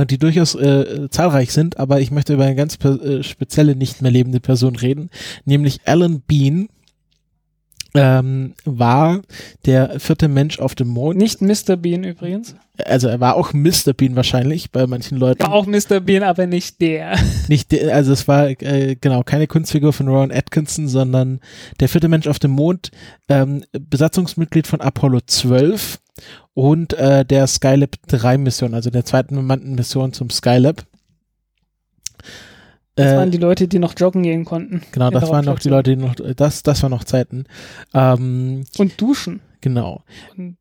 die 0.05 0.17
durchaus 0.17 0.55
äh, 0.55 1.07
zahlreich 1.09 1.53
sind, 1.53 1.77
aber 1.77 2.01
ich 2.01 2.11
möchte 2.11 2.33
über 2.33 2.45
eine 2.45 2.55
ganz 2.55 2.77
äh, 2.83 3.23
spezielle 3.23 3.75
nicht 3.75 4.01
mehr 4.01 4.11
lebende 4.11 4.39
Person 4.39 4.75
reden, 4.75 5.09
nämlich 5.45 5.81
Alan 5.85 6.21
Bean, 6.21 6.67
ähm, 7.93 8.53
war 8.63 9.21
der 9.65 9.99
vierte 9.99 10.27
Mensch 10.27 10.59
auf 10.59 10.75
dem 10.75 10.87
Mond. 10.87 11.17
Nicht 11.17 11.41
Mr. 11.41 11.75
Bean 11.75 12.03
übrigens. 12.03 12.55
Also 12.85 13.07
er 13.09 13.19
war 13.19 13.35
auch 13.35 13.53
Mr. 13.53 13.93
Bean 13.95 14.15
wahrscheinlich 14.15 14.71
bei 14.71 14.87
manchen 14.87 15.17
Leuten. 15.17 15.43
War 15.43 15.53
auch 15.53 15.65
Mr. 15.65 15.99
Bean, 15.99 16.23
aber 16.23 16.47
nicht 16.47 16.81
der. 16.81 17.17
Nicht 17.47 17.71
der, 17.71 17.93
also 17.93 18.13
es 18.13 18.27
war 18.27 18.49
äh, 18.49 18.95
genau 18.99 19.23
keine 19.23 19.47
Kunstfigur 19.47 19.93
von 19.93 20.07
Ron 20.07 20.31
Atkinson, 20.31 20.87
sondern 20.87 21.41
der 21.79 21.89
vierte 21.89 22.07
Mensch 22.07 22.27
auf 22.27 22.39
dem 22.39 22.51
Mond, 22.51 22.91
ähm, 23.27 23.63
Besatzungsmitglied 23.73 24.67
von 24.67 24.79
Apollo 24.79 25.21
12 25.27 25.99
und 26.53 26.93
äh, 26.93 27.25
der 27.25 27.47
Skylab 27.47 27.95
3 28.07 28.37
Mission, 28.37 28.73
also 28.73 28.89
der 28.89 29.05
zweiten 29.05 29.35
bemannten 29.35 29.75
Mission 29.75 30.13
zum 30.13 30.29
Skylab. 30.29 30.85
Das 33.01 33.13
äh, 33.13 33.17
waren 33.17 33.31
die 33.31 33.37
Leute, 33.37 33.67
die 33.67 33.79
noch 33.79 33.93
joggen 33.97 34.23
gehen 34.23 34.45
konnten. 34.45 34.81
Genau, 34.91 35.09
das 35.09 35.29
waren 35.29 35.45
noch 35.45 35.59
die 35.59 35.69
Leute, 35.69 35.95
die 35.95 36.01
noch, 36.01 36.15
das, 36.15 36.63
das 36.63 36.83
waren 36.83 36.91
noch 36.91 37.03
Zeiten. 37.03 37.45
Ähm, 37.93 38.63
und 38.77 39.01
duschen. 39.01 39.41
Genau. 39.61 40.03
Und, 40.37 40.57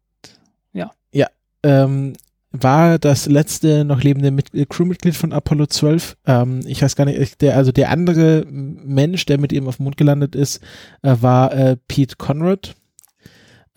ja. 0.72 0.90
Ja. 1.12 1.28
Ähm, 1.62 2.14
war 2.52 2.98
das 2.98 3.26
letzte 3.26 3.84
noch 3.84 4.02
lebende 4.02 4.30
Mit 4.30 4.52
äh, 4.54 4.66
Crewmitglied 4.66 5.16
von 5.16 5.32
Apollo 5.32 5.66
12. 5.66 6.16
Ähm, 6.26 6.60
ich 6.66 6.82
weiß 6.82 6.96
gar 6.96 7.04
nicht, 7.04 7.40
der, 7.40 7.56
also 7.56 7.70
der 7.70 7.90
andere 7.90 8.44
Mensch, 8.48 9.24
der 9.26 9.38
mit 9.38 9.52
ihm 9.52 9.68
auf 9.68 9.76
dem 9.76 9.84
Mond 9.84 9.96
gelandet 9.96 10.34
ist, 10.34 10.60
äh, 11.02 11.16
war 11.20 11.52
äh, 11.52 11.76
Pete 11.86 12.16
Conrad. 12.16 12.74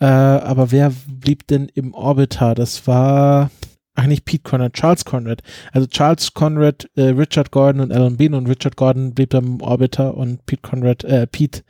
Äh, 0.00 0.06
aber 0.06 0.72
wer 0.72 0.92
blieb 1.06 1.46
denn 1.46 1.68
im 1.72 1.94
Orbiter? 1.94 2.54
Das 2.54 2.86
war, 2.86 3.50
ach 3.94 4.06
nicht 4.06 4.24
Pete 4.24 4.42
Conrad, 4.42 4.74
Charles 4.74 5.04
Conrad. 5.04 5.42
Also 5.72 5.86
Charles 5.86 6.34
Conrad, 6.34 6.88
äh, 6.96 7.08
Richard 7.08 7.50
Gordon 7.50 7.80
und 7.80 7.92
Alan 7.92 8.16
Bean 8.16 8.34
und 8.34 8.48
Richard 8.48 8.76
Gordon 8.76 9.14
blieb 9.14 9.30
dann 9.30 9.44
im 9.44 9.60
Orbiter 9.60 10.16
und 10.16 10.44
Pete 10.46 10.62
Conrad, 10.62 11.04
äh, 11.04 11.26
Pete, 11.26 11.62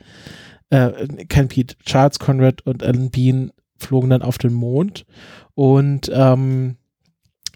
äh, 0.69 1.25
kein 1.29 1.47
Pete, 1.47 1.75
Charles 1.85 2.19
Conrad 2.19 2.65
und 2.65 2.83
Alan 2.83 3.11
Bean 3.11 3.51
flogen 3.77 4.09
dann 4.09 4.21
auf 4.21 4.37
den 4.37 4.53
Mond 4.53 5.05
und 5.53 6.09
ähm, 6.13 6.77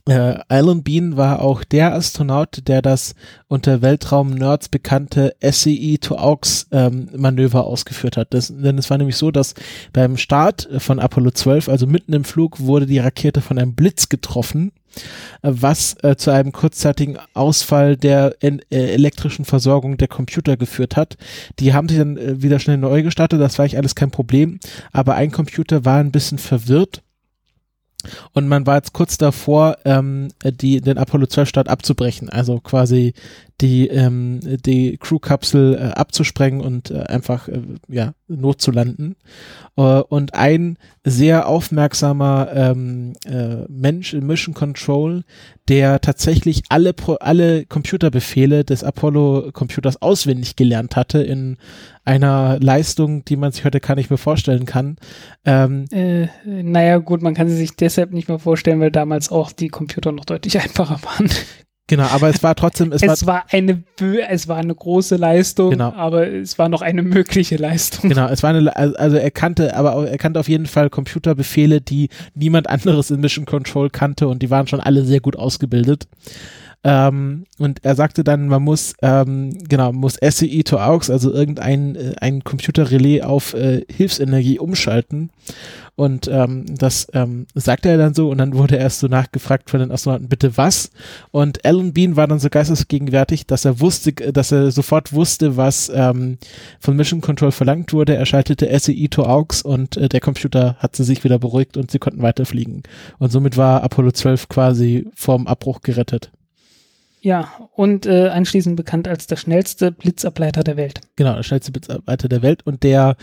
äh, 0.10 0.40
Alan 0.48 0.84
Bean 0.84 1.18
war 1.18 1.42
auch 1.42 1.64
der 1.64 1.94
Astronaut, 1.94 2.68
der 2.68 2.82
das 2.82 3.16
unter 3.48 3.82
Weltraum-Nerds 3.82 4.70
bekannte 4.70 5.36
SCE 5.44 5.98
to 6.00 6.16
AUX 6.16 6.68
ähm, 6.72 7.10
Manöver 7.16 7.66
ausgeführt 7.66 8.18
hat. 8.18 8.34
Das, 8.34 8.54
denn 8.56 8.78
es 8.78 8.90
war 8.90 8.98
nämlich 8.98 9.18
so, 9.18 9.32
dass 9.32 9.54
beim 9.94 10.18
Start 10.18 10.68
von 10.78 11.00
Apollo 11.00 11.32
12, 11.32 11.70
also 11.70 11.88
mitten 11.88 12.14
im 12.14 12.24
Flug, 12.24 12.60
wurde 12.60 12.86
die 12.86 13.00
Rakete 13.00 13.42
von 13.42 13.58
einem 13.58 13.74
Blitz 13.74 14.10
getroffen, 14.10 14.72
was 15.42 15.96
äh, 16.04 16.16
zu 16.16 16.32
einem 16.32 16.52
kurzzeitigen 16.52 17.18
Ausfall 17.34 17.96
der 17.96 18.36
äh, 18.42 18.58
elektrischen 18.70 19.46
Versorgung 19.46 19.98
der 19.98 20.08
Computer 20.08 20.58
geführt 20.58 20.98
hat. 20.98 21.18
Die 21.60 21.74
haben 21.74 21.88
sich 21.88 22.00
dann 22.00 22.18
äh, 22.18 22.42
wieder 22.42 22.60
schnell 22.60 22.78
neu 22.78 23.04
gestartet, 23.04 23.40
das 23.40 23.58
war 23.58 23.64
eigentlich 23.64 23.78
alles 23.78 23.96
kein 23.96 24.12
Problem, 24.12 24.60
aber 24.92 25.16
ein 25.16 25.32
Computer 25.32 25.86
war 25.86 26.00
ein 26.00 26.12
bisschen 26.12 26.40
verwirrt 26.40 27.04
und 28.34 28.48
man 28.48 28.66
war 28.66 28.76
jetzt 28.76 28.94
kurz 28.94 29.18
davor, 29.18 29.78
ähm, 29.86 30.30
die, 30.44 30.82
den 30.82 30.98
Apollo 30.98 31.28
12 31.28 31.50
Start 31.50 31.68
abzubrechen, 31.68 32.30
also 32.30 32.60
quasi 32.60 33.14
die, 33.62 33.88
ähm, 33.88 34.40
die 34.42 34.98
Crew-Kapsel 34.98 35.76
äh, 35.76 35.78
abzusprengen 35.94 36.62
und 36.62 36.92
äh, 36.92 37.00
einfach 37.02 37.48
äh, 37.48 37.62
ja, 37.88 38.14
notzulanden. 38.28 39.16
Äh, 39.76 39.82
und 39.82 40.34
ein 40.34 40.78
sehr 41.04 41.48
aufmerksamer 41.48 42.50
ähm, 42.54 43.14
äh, 43.26 43.66
Mensch 43.68 44.14
in 44.14 44.26
Mission 44.26 44.54
Control, 44.54 45.24
der 45.68 46.00
tatsächlich 46.00 46.64
alle, 46.70 46.94
Pro 46.94 47.16
alle 47.16 47.66
Computerbefehle 47.66 48.64
des 48.64 48.84
Apollo-Computers 48.84 50.02
auswendig 50.02 50.56
gelernt 50.56 50.96
hatte 50.96 51.22
in 51.22 51.58
einer 52.06 52.60
Leistung, 52.60 53.26
die 53.26 53.36
man 53.36 53.52
sich 53.52 53.66
heute 53.66 53.80
gar 53.82 53.96
nicht 53.96 54.10
mehr 54.10 54.18
vorstellen 54.18 54.66
kann. 54.66 54.98
Ähm, 55.46 55.86
äh, 55.92 56.28
naja, 56.46 56.98
gut, 56.98 57.22
man 57.22 57.34
kann 57.34 57.50
sie 57.50 57.58
sich 57.58 57.76
deshalb 57.76 58.14
nicht 58.14 58.30
mehr 58.30 58.40
vorstellen, 58.40 58.80
weil 58.80 58.92
damals 58.92 59.30
auch 59.30 59.52
die 59.52 59.68
Computer 59.68 60.12
noch 60.12 60.26
deutlich 60.26 60.60
einfacher 60.62 61.00
waren. 61.04 61.30
Genau, 61.90 62.04
aber 62.04 62.30
es 62.30 62.44
war 62.44 62.54
trotzdem, 62.54 62.92
es, 62.92 63.02
es 63.02 63.26
war, 63.26 63.36
war, 63.36 63.46
eine, 63.50 63.84
es 64.30 64.48
war 64.48 64.58
eine 64.58 64.76
große 64.76 65.16
Leistung, 65.16 65.72
genau. 65.72 65.92
aber 65.94 66.28
es 66.28 66.60
war 66.60 66.70
noch 66.70 66.84
eine 66.84 67.02
mögliche 67.02 67.56
Leistung. 67.56 68.10
Genau, 68.10 68.28
es 68.28 68.44
war 68.44 68.52
eine, 68.52 68.76
also 68.76 69.18
er 69.18 69.32
kannte, 69.32 69.76
aber 69.76 70.08
er 70.08 70.18
kannte 70.20 70.40
auf 70.40 70.48
jeden 70.48 70.68
Fall 70.68 70.92
Computerbefehle, 70.92 71.82
die 71.82 72.10
niemand 72.36 72.70
anderes 72.70 73.10
in 73.10 73.22
Mission 73.22 73.46
Control 73.46 73.90
kannte 73.90 74.28
und 74.28 74.44
die 74.44 74.52
waren 74.52 74.68
schon 74.68 74.80
alle 74.80 75.04
sehr 75.04 75.20
gut 75.20 75.36
ausgebildet. 75.36 76.08
Ähm, 76.84 77.44
und 77.58 77.84
er 77.84 77.96
sagte 77.96 78.24
dann, 78.24 78.48
man 78.48 78.64
muss, 78.64 78.94
ähm, 79.02 79.58
genau, 79.68 79.92
muss 79.92 80.16
SCE 80.16 80.64
to 80.64 80.78
AUX, 80.78 81.10
also 81.10 81.34
irgendein 81.34 81.96
äh, 81.96 82.14
ein 82.22 82.44
Computerrelais 82.46 83.22
auf 83.22 83.54
äh, 83.54 83.84
Hilfsenergie 83.90 84.60
umschalten. 84.60 85.30
Und 86.00 86.30
ähm, 86.30 86.64
das 86.78 87.08
ähm, 87.12 87.48
sagte 87.54 87.90
er 87.90 87.98
dann 87.98 88.14
so 88.14 88.30
und 88.30 88.38
dann 88.38 88.54
wurde 88.54 88.78
er 88.78 88.84
erst 88.84 89.02
so 89.02 89.08
nachgefragt 89.08 89.70
von 89.70 89.82
den 89.82 89.92
Astronauten, 89.92 90.30
bitte 90.30 90.56
was? 90.56 90.92
Und 91.32 91.66
Alan 91.66 91.92
Bean 91.92 92.16
war 92.16 92.26
dann 92.26 92.40
so 92.40 92.50
geistesgegenwärtig, 92.50 93.46
dass 93.46 93.66
er 93.66 93.82
wusste, 93.82 94.14
dass 94.14 94.54
er 94.54 94.72
sofort 94.72 95.12
wusste, 95.12 95.58
was 95.58 95.92
ähm, 95.94 96.38
von 96.80 96.96
Mission 96.96 97.20
Control 97.20 97.52
verlangt 97.52 97.92
wurde. 97.92 98.16
Er 98.16 98.26
schaltete 98.26 98.70
SEI 98.80 99.08
to 99.10 99.24
AUX 99.24 99.62
und 99.62 99.98
äh, 99.98 100.08
der 100.08 100.22
Computer 100.22 100.78
hat 100.80 100.96
sie 100.96 101.04
sich 101.04 101.26
wieder 101.26 101.40
beruhigt 101.40 101.76
und 101.76 101.92
sie 101.92 102.00
konnten 102.00 102.22
weiterfliegen. 102.22 102.84
Und 103.18 103.34
somit 103.34 103.58
war 103.58 103.84
Apollo 103.84 104.14
12 104.14 104.48
quasi 104.48 105.06
vorm 105.14 105.48
Abbruch 105.48 105.82
gerettet. 105.82 106.32
Ja, 107.22 107.70
und 107.76 108.06
äh, 108.06 108.30
anschließend 108.30 108.78
bekannt 108.78 109.08
als 109.08 109.28
der 109.28 109.36
schnellste 109.36 109.92
Blitzableiter 109.92 110.64
der 110.64 110.78
Welt. 110.78 111.02
Genau, 111.18 111.36
der 111.36 111.44
schnellste 111.44 111.72
Blitzableiter 111.72 112.30
der 112.30 112.42
Welt 112.42 112.66
und 112.66 112.84
der 112.84 113.18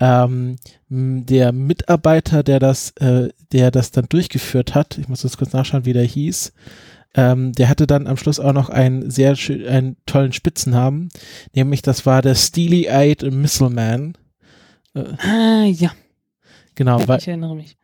ähm, 0.00 0.56
der 0.90 1.52
Mitarbeiter, 1.52 2.42
der 2.42 2.58
das, 2.58 2.90
äh, 2.96 3.30
der 3.52 3.70
das 3.70 3.90
dann 3.90 4.06
durchgeführt 4.08 4.74
hat, 4.74 4.98
ich 4.98 5.08
muss 5.08 5.22
jetzt 5.22 5.38
kurz 5.38 5.52
nachschauen, 5.52 5.86
wie 5.86 5.94
der 5.94 6.04
hieß, 6.04 6.52
ähm, 7.14 7.52
der 7.52 7.70
hatte 7.70 7.86
dann 7.86 8.06
am 8.06 8.18
Schluss 8.18 8.38
auch 8.38 8.52
noch 8.52 8.68
einen 8.68 9.10
sehr 9.10 9.34
schön, 9.34 9.66
einen 9.66 9.96
tollen 10.04 10.32
Spitzennamen, 10.32 11.08
nämlich 11.54 11.80
das 11.80 12.04
war 12.04 12.20
der 12.20 12.34
Steely-Eyed 12.34 13.32
Missile 13.32 13.70
Man. 13.70 14.16
Äh, 14.94 15.04
ah, 15.26 15.64
ja. 15.64 15.92
Genau, 16.74 17.00
weil, 17.08 17.18
ich 17.18 17.28
erinnere 17.28 17.56
mich 17.56 17.77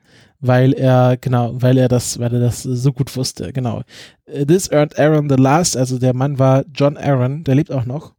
weil 0.47 0.75
er, 0.75 1.17
genau, 1.19 1.55
weil 1.55 1.79
er 1.79 1.89
das, 1.89 2.19
weil 2.19 2.35
er 2.35 2.41
das 2.41 2.63
so 2.63 2.93
gut 2.93 3.17
wusste, 3.17 3.53
genau. 3.53 3.83
This 4.27 4.71
earned 4.71 4.99
Aaron 4.99 5.29
the 5.29 5.37
last, 5.37 5.77
also 5.77 5.99
der 5.99 6.15
Mann 6.15 6.39
war 6.39 6.65
John 6.75 6.97
Aaron, 6.97 7.45
der 7.45 7.55
lebt 7.55 7.73
auch 7.73 7.87
noch. 7.87 8.13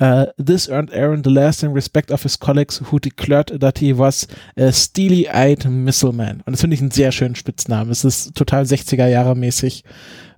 Uh, 0.00 0.26
this 0.44 0.68
earned 0.68 0.92
Aaron 0.92 1.22
the 1.22 1.30
last 1.30 1.62
in 1.62 1.72
respect 1.72 2.10
of 2.10 2.22
his 2.22 2.38
colleagues 2.38 2.80
who 2.90 2.98
declared 2.98 3.60
that 3.60 3.78
he 3.78 3.96
was 3.96 4.26
a 4.56 4.72
steely-eyed 4.72 5.66
missile 5.66 6.12
man. 6.12 6.42
Und 6.46 6.52
das 6.52 6.60
finde 6.60 6.74
ich 6.74 6.80
einen 6.80 6.90
sehr 6.90 7.12
schönen 7.12 7.36
Spitznamen. 7.36 7.90
Es 7.90 8.04
ist 8.04 8.34
total 8.34 8.64
60er 8.64 9.06
Jahre 9.06 9.36
mäßig, 9.36 9.84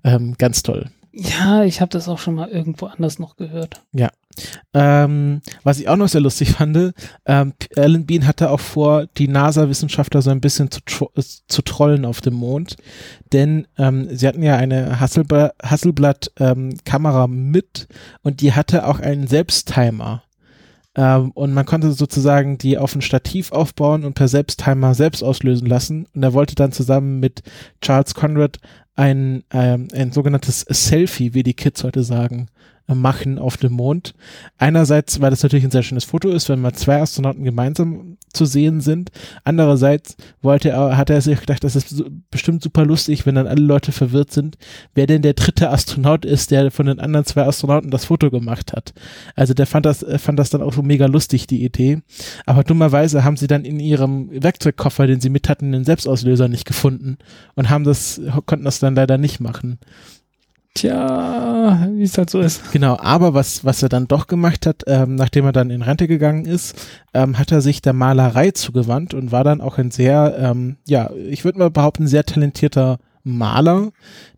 ähm, 0.05 0.35
ganz 0.37 0.62
toll. 0.62 0.91
Ja, 1.12 1.65
ich 1.65 1.81
habe 1.81 1.91
das 1.91 2.09
auch 2.09 2.19
schon 2.19 2.35
mal 2.35 2.49
irgendwo 2.49 2.87
anders 2.87 3.19
noch 3.19 3.37
gehört. 3.37 3.83
Ja. 3.93 4.11
Ähm, 4.73 5.40
was 5.65 5.81
ich 5.81 5.89
auch 5.89 5.97
noch 5.97 6.09
sehr 6.09 6.20
lustig 6.20 6.52
fand, 6.52 6.94
ähm, 7.27 7.52
Alan 7.77 8.07
Bean 8.07 8.27
hatte 8.27 8.51
auch 8.51 8.61
vor, 8.61 9.07
die 9.19 9.28
NASA-Wissenschaftler 9.28 10.23
so 10.23 10.31
ein 10.31 10.40
bisschen 10.40 10.70
zu, 10.70 10.81
tro 10.85 11.11
zu 11.48 11.62
trollen 11.62 12.05
auf 12.05 12.20
dem 12.20 12.35
Mond, 12.35 12.77
denn 13.32 13.66
ähm, 13.77 14.09
sie 14.11 14.28
hatten 14.28 14.43
ja 14.43 14.57
eine 14.57 15.01
Hasselblatt-Kamera 15.01 17.24
ähm, 17.24 17.51
mit 17.51 17.89
und 18.23 18.40
die 18.40 18.52
hatte 18.52 18.86
auch 18.86 19.01
einen 19.01 19.27
Selbsttimer. 19.27 20.23
Ähm, 20.97 21.31
und 21.32 21.55
man 21.55 21.66
konnte 21.66 21.93
sozusagen 21.93 22.59
die 22.59 22.78
auf 22.78 22.94
ein 22.94 23.02
Stativ 23.02 23.52
aufbauen 23.52 24.05
und 24.05 24.15
per 24.15 24.28
Selbsttimer 24.28 24.94
selbst 24.94 25.23
auslösen 25.23 25.66
lassen. 25.66 26.07
Und 26.15 26.23
er 26.23 26.32
wollte 26.32 26.55
dann 26.55 26.73
zusammen 26.73 27.20
mit 27.20 27.43
Charles 27.81 28.15
Conrad 28.15 28.59
ein, 28.97 29.44
ähm, 29.52 29.89
ein 29.93 30.12
sogenanntes 30.12 30.61
Selfie, 30.69 31.35
wie 31.35 31.43
die 31.43 31.55
Kids 31.55 31.85
heute 31.85 32.02
sagen, 32.02 32.48
machen 32.95 33.39
auf 33.39 33.57
dem 33.57 33.73
Mond. 33.73 34.15
Einerseits, 34.59 35.21
weil 35.21 35.31
das 35.31 35.43
natürlich 35.43 35.65
ein 35.65 35.71
sehr 35.71 35.83
schönes 35.83 36.05
Foto 36.05 36.31
ist, 36.31 36.49
wenn 36.49 36.61
mal 36.61 36.73
zwei 36.73 37.01
Astronauten 37.01 37.45
gemeinsam 37.45 38.17
zu 38.33 38.45
sehen 38.45 38.81
sind. 38.81 39.11
Andererseits 39.45 40.17
wollte 40.43 40.71
er, 40.71 40.97
hat 40.97 41.11
er 41.11 41.21
sich 41.21 41.41
gedacht, 41.41 41.65
das 41.65 41.77
ist 41.77 42.05
bestimmt 42.31 42.62
super 42.62 42.85
lustig, 42.85 43.27
wenn 43.27 43.35
dann 43.35 43.47
alle 43.47 43.62
Leute 43.62 43.93
verwirrt 43.93 44.33
sind, 44.33 44.57
wer 44.95 45.07
denn 45.07 45.23
der 45.23 45.35
dritte 45.35 45.71
Astronaut 45.71 46.25
ist, 46.25 46.51
der 46.51 46.71
von 46.71 46.87
den 46.87 47.01
anderen 47.01 47.27
zwei 47.27 47.45
Astronauten 47.45 47.91
das 47.91 48.05
Foto 48.05 48.31
gemacht 48.31 48.73
hat. 48.73 48.93
Also 49.35 49.55
der 49.55 49.67
fand 49.67 49.87
das, 49.87 50.05
fand 50.19 50.39
das 50.39 50.51
dann 50.51 50.62
auch 50.62 50.73
so 50.73 50.83
mega 50.83 51.07
lustig, 51.07 51.47
die 51.47 51.65
Idee. 51.65 52.03
Aber 52.47 52.65
dummerweise 52.65 53.25
haben 53.25 53.37
sie 53.37 53.47
dann 53.47 53.65
in 53.65 53.81
ihrem 53.81 54.31
Werkzeugkoffer, 54.31 55.07
den 55.07 55.21
sie 55.21 55.31
mit 55.31 55.49
hatten, 55.49 55.73
den 55.73 55.85
Selbstauslöser 55.85 56.49
nicht 56.49 56.67
gefunden 56.67 57.19
und 57.55 57.71
haben 57.71 57.85
das, 57.85 58.21
konnten 58.47 58.65
das 58.65 58.79
dann 58.79 58.95
leider 58.95 59.19
nicht 59.19 59.41
machen. 59.41 59.79
Tja, 60.74 61.88
wie 61.94 62.05
es 62.05 62.16
halt 62.16 62.30
so 62.30 62.40
ist. 62.40 62.70
Genau, 62.70 62.97
aber 63.01 63.34
was, 63.34 63.64
was 63.64 63.82
er 63.82 63.88
dann 63.88 64.06
doch 64.06 64.28
gemacht 64.28 64.66
hat, 64.66 64.84
ähm, 64.86 65.16
nachdem 65.16 65.44
er 65.44 65.52
dann 65.52 65.70
in 65.70 65.82
Rente 65.82 66.06
gegangen 66.06 66.44
ist, 66.44 66.76
ähm, 67.12 67.38
hat 67.38 67.51
er 67.51 67.60
sich 67.60 67.82
der 67.82 67.92
Malerei 67.92 68.52
zugewandt 68.52 69.12
und 69.12 69.32
war 69.32 69.42
dann 69.42 69.60
auch 69.60 69.78
ein 69.78 69.90
sehr, 69.90 70.36
ähm, 70.38 70.76
ja, 70.86 71.10
ich 71.28 71.44
würde 71.44 71.59
mal 71.59 71.70
behaupten, 71.70 72.06
sehr 72.06 72.24
talentierter 72.24 72.98
Maler, 73.24 73.90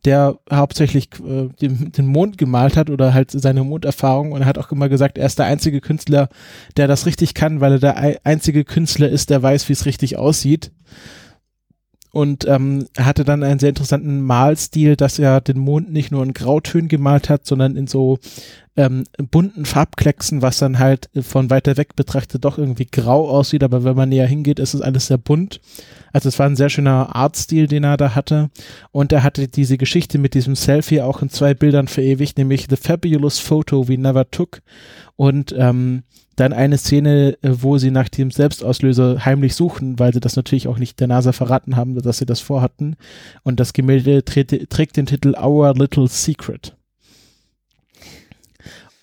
der 0.06 0.38
hauptsächlich 0.50 1.10
äh, 1.20 1.48
den, 1.60 1.92
den, 1.92 2.06
Mond 2.06 2.38
gemalt 2.38 2.76
hat 2.76 2.88
oder 2.88 3.12
halt 3.12 3.30
seine 3.30 3.62
Monderfahrung 3.62 4.32
und 4.32 4.40
er 4.40 4.46
hat 4.46 4.58
auch 4.58 4.72
immer 4.72 4.88
gesagt, 4.88 5.18
er 5.18 5.26
ist 5.26 5.38
der 5.38 5.46
einzige 5.46 5.80
Künstler, 5.80 6.28
der 6.76 6.88
das 6.88 7.06
richtig 7.06 7.34
kann, 7.34 7.60
weil 7.60 7.72
er 7.72 7.78
der 7.78 8.20
einzige 8.24 8.64
Künstler 8.64 9.08
ist, 9.08 9.30
der 9.30 9.42
weiß, 9.42 9.68
wie 9.68 9.74
es 9.74 9.86
richtig 9.86 10.16
aussieht 10.16 10.72
und 12.12 12.46
ähm, 12.46 12.86
hatte 12.98 13.24
dann 13.24 13.42
einen 13.42 13.58
sehr 13.58 13.70
interessanten 13.70 14.20
Malstil, 14.20 14.96
dass 14.96 15.18
er 15.18 15.40
den 15.40 15.58
Mond 15.58 15.90
nicht 15.90 16.12
nur 16.12 16.22
in 16.22 16.34
Grautönen 16.34 16.88
gemalt 16.88 17.30
hat, 17.30 17.46
sondern 17.46 17.74
in 17.74 17.86
so 17.86 18.18
ähm, 18.76 19.04
bunten 19.16 19.64
Farbklecksen, 19.64 20.42
was 20.42 20.58
dann 20.58 20.78
halt 20.78 21.08
von 21.22 21.50
weiter 21.50 21.76
weg 21.78 21.96
betrachtet 21.96 22.44
doch 22.44 22.58
irgendwie 22.58 22.86
grau 22.86 23.28
aussieht, 23.28 23.64
aber 23.64 23.82
wenn 23.84 23.96
man 23.96 24.10
näher 24.10 24.26
hingeht, 24.26 24.58
ist 24.58 24.74
es 24.74 24.82
alles 24.82 25.06
sehr 25.06 25.18
bunt. 25.18 25.60
Also 26.12 26.28
es 26.28 26.38
war 26.38 26.46
ein 26.46 26.56
sehr 26.56 26.68
schöner 26.68 27.14
Artstil, 27.14 27.66
den 27.66 27.84
er 27.84 27.96
da 27.96 28.14
hatte. 28.14 28.50
Und 28.90 29.12
er 29.12 29.22
hatte 29.22 29.48
diese 29.48 29.78
Geschichte 29.78 30.18
mit 30.18 30.34
diesem 30.34 30.54
Selfie 30.54 31.00
auch 31.00 31.22
in 31.22 31.30
zwei 31.30 31.54
Bildern 31.54 31.88
verewigt, 31.88 32.38
nämlich 32.38 32.66
The 32.68 32.76
Fabulous 32.76 33.38
Photo 33.38 33.88
We 33.88 33.98
Never 33.98 34.30
Took 34.30 34.60
und 35.16 35.54
ähm, 35.56 36.02
dann 36.36 36.52
eine 36.52 36.78
Szene, 36.78 37.36
äh, 37.42 37.50
wo 37.60 37.78
sie 37.78 37.90
nach 37.90 38.08
dem 38.08 38.30
Selbstauslöser 38.30 39.24
heimlich 39.24 39.54
suchen, 39.54 39.98
weil 39.98 40.12
sie 40.12 40.20
das 40.20 40.36
natürlich 40.36 40.68
auch 40.68 40.78
nicht 40.78 40.98
der 41.00 41.08
NASA 41.08 41.32
verraten 41.32 41.76
haben, 41.76 42.00
dass 42.00 42.18
sie 42.18 42.26
das 42.26 42.40
vorhatten. 42.40 42.96
Und 43.42 43.60
das 43.60 43.72
Gemälde 43.72 44.24
trägt, 44.24 44.96
den 44.96 45.06
Titel 45.06 45.34
Our 45.36 45.74
Little 45.74 46.08
Secret. 46.08 46.74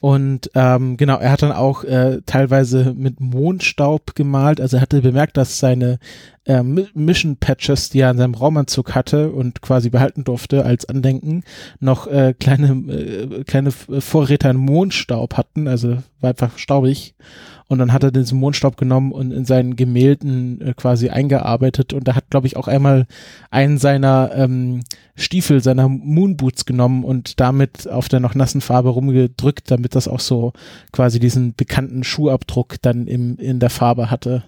Und 0.02 0.50
ähm, 0.56 0.96
genau, 0.96 1.18
er 1.18 1.32
hat 1.32 1.42
dann 1.42 1.52
auch 1.52 1.84
äh, 1.84 2.22
teilweise 2.26 2.94
mit 2.96 3.20
Mondstaub 3.20 4.16
gemalt. 4.16 4.62
Also 4.62 4.78
er 4.78 4.82
hatte 4.82 5.02
bemerkt, 5.02 5.36
dass 5.36 5.60
seine 5.60 6.00
äh, 6.50 6.64
Mission 6.64 7.38
Patches, 7.38 7.90
die 7.92 8.00
er 8.00 8.10
an 8.10 8.18
seinem 8.18 8.34
Raumanzug 8.34 8.96
hatte 8.96 9.32
und 9.32 9.62
quasi 9.62 9.92
behalten 9.92 10.24
durfte 10.24 10.66
als 10.66 10.90
Andenken, 10.90 11.44
noch 11.80 12.08
äh, 12.08 12.34
kleine 12.34 12.70
äh, 12.92 13.44
kleine 13.44 13.72
Vorräte 13.72 14.50
an 14.50 14.58
Mondstaub 14.58 15.38
hatten. 15.38 15.68
Also 15.68 16.00
war 16.22 16.32
einfach 16.32 16.58
staubig. 16.58 17.14
Und 17.68 17.78
dann 17.78 17.94
hat 17.94 18.04
er 18.04 18.12
diesen 18.12 18.40
Mondstaub 18.40 18.78
genommen 18.78 19.12
und 19.12 19.32
in 19.32 19.46
seinen 19.46 19.76
Gemälden 19.76 20.60
äh, 20.60 20.74
quasi 20.74 21.10
eingearbeitet. 21.10 21.94
Und 21.94 22.08
er 22.08 22.16
hat, 22.16 22.32
glaube 22.32 22.48
ich, 22.48 22.58
auch 22.58 22.68
einmal 22.68 23.06
einen 23.52 23.78
seiner 23.78 24.32
ähm, 24.34 24.82
Stiefel, 25.16 25.62
seiner 25.62 25.88
Moonboots 25.88 26.66
genommen 26.66 27.04
und 27.04 27.40
damit 27.40 27.88
auf 27.88 28.10
der 28.10 28.22
noch 28.22 28.34
nassen 28.34 28.62
Farbe 28.62 28.90
rumgedrückt, 28.90 29.70
damit 29.70 29.94
das 29.94 30.08
auch 30.08 30.20
so 30.20 30.54
quasi 30.92 31.20
diesen 31.20 31.54
bekannten 31.54 32.04
Schuhabdruck 32.04 32.82
dann 32.82 33.06
im, 33.06 33.38
in 33.38 33.60
der 33.60 33.70
Farbe 33.70 34.10
hatte. 34.10 34.46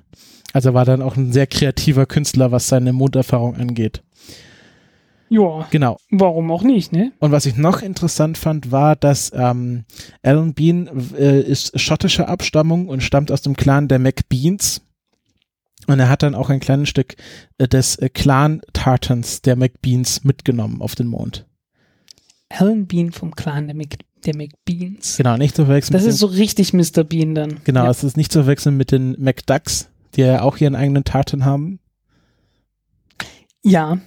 Also 0.54 0.74
war 0.74 0.86
dann 0.86 1.02
auch 1.02 1.16
ein 1.16 1.32
sehr 1.32 1.48
kreativer 1.48 2.06
Künstler, 2.06 2.52
was 2.52 2.68
seine 2.68 2.94
Monderfahrung 2.94 3.56
angeht. 3.56 4.04
Ja. 5.32 5.66
Genau. 5.72 5.98
Warum 6.10 6.52
auch 6.52 6.64
nicht, 6.64 6.92
ne? 6.92 7.14
Und 7.20 7.32
was 7.32 7.46
ich 7.46 7.56
noch 7.56 7.82
interessant 7.82 8.38
fand, 8.38 8.74
war, 8.74 8.98
dass 8.98 9.32
ähm, 9.34 9.86
Alan 10.24 10.54
Bean 10.54 10.90
äh, 11.18 11.40
ist 11.40 11.80
schottischer 11.80 12.28
Abstammung 12.28 12.90
und 12.90 13.02
stammt 13.02 13.32
aus 13.32 13.42
dem 13.42 13.56
Clan 13.56 13.88
der 13.88 14.00
McBeans. 14.00 14.82
Und 15.88 16.00
er 16.00 16.10
hat 16.10 16.22
dann 16.22 16.36
auch 16.36 16.50
ein 16.50 16.60
kleines 16.60 16.90
Stück 16.90 17.16
äh, 17.58 17.68
des 17.70 17.96
äh, 17.96 18.10
Clan 18.10 18.62
Tartans 18.74 19.42
der 19.42 19.56
McBeans 19.56 20.26
mitgenommen 20.26 20.82
auf 20.82 20.96
den 20.96 21.08
Mond. 21.08 21.46
Alan 22.50 22.86
Bean 22.86 23.14
vom 23.14 23.34
Clan 23.34 23.68
der, 23.68 23.76
Mc, 23.76 24.00
der 24.26 24.36
McBeans. 24.36 25.16
Genau, 25.16 25.38
nicht 25.38 25.56
zu 25.56 25.64
verwechseln. 25.64 25.94
Das 25.94 26.04
ist 26.04 26.20
so 26.20 26.28
richtig 26.28 26.74
Mr. 26.74 27.06
Bean 27.06 27.36
dann. 27.36 27.62
Genau, 27.64 27.86
ja. 27.86 27.90
es 27.90 28.04
ist 28.04 28.18
nicht 28.18 28.34
zu 28.34 28.40
verwechseln 28.40 28.76
mit 28.76 28.92
den 28.92 29.16
McDucks, 29.18 29.90
die 30.16 30.22
ja 30.22 30.42
auch 30.42 30.58
ihren 30.58 30.76
eigenen 30.76 31.04
Tartan 31.04 31.46
haben. 31.46 31.80
Ja, 33.64 34.00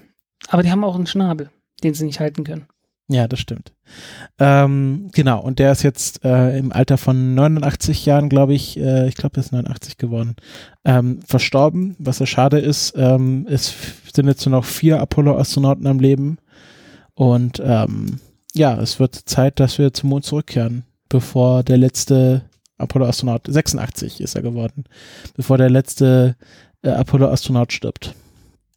aber 0.49 0.63
die 0.63 0.71
haben 0.71 0.85
auch 0.85 0.97
einen 0.97 1.07
Schnabel, 1.07 1.51
den 1.83 1.95
sie 1.95 2.05
nicht 2.05 2.21
halten 2.21 2.45
können. 2.45 2.67
Ja, 3.09 3.29
das 3.29 3.39
stimmt. 3.39 3.73
Ähm, 4.39 5.11
genau, 5.13 5.41
und 5.41 5.59
der 5.59 5.73
ist 5.73 5.83
jetzt 5.83 6.25
äh, 6.25 6.57
im 6.59 6.73
Alter 6.73 6.97
von 6.97 7.35
89 7.35 8.07
Jahren, 8.07 8.31
glaube 8.31 8.55
ich, 8.55 8.79
äh, 8.79 9.09
ich 9.09 9.15
glaube, 9.15 9.37
er 9.37 9.41
ist 9.41 9.53
89 9.53 9.99
geworden, 9.99 10.37
ähm, 10.85 11.21
verstorben, 11.23 11.97
was 11.99 12.19
sehr 12.19 12.27
schade 12.27 12.59
ist. 12.59 12.95
Ähm, 12.97 13.47
es 13.49 13.75
sind 14.13 14.27
jetzt 14.27 14.47
nur 14.47 14.59
noch 14.59 14.65
vier 14.65 15.01
Apollo-Astronauten 15.01 15.87
am 15.87 16.01
Leben. 16.01 16.39
Und 17.15 17.61
ähm, 17.63 18.21
ja, 18.55 18.81
es 18.81 18.99
wird 18.99 19.15
Zeit, 19.15 19.61
dass 19.61 19.79
wir 19.79 19.93
zum 19.93 20.09
Mond 20.09 20.25
zurückkehren, 20.25 20.85
bevor 21.11 21.63
der 21.63 21.77
letzte 21.77 22.43
Apollo-Astronaut, 22.79 23.43
86 23.47 24.21
ist 24.21 24.35
er 24.35 24.43
geworden, 24.43 24.85
bevor 25.37 25.59
der 25.59 25.71
letzte 25.71 26.37
äh, 26.83 26.91
Apollo-Astronaut 26.91 27.73
stirbt. 27.73 28.15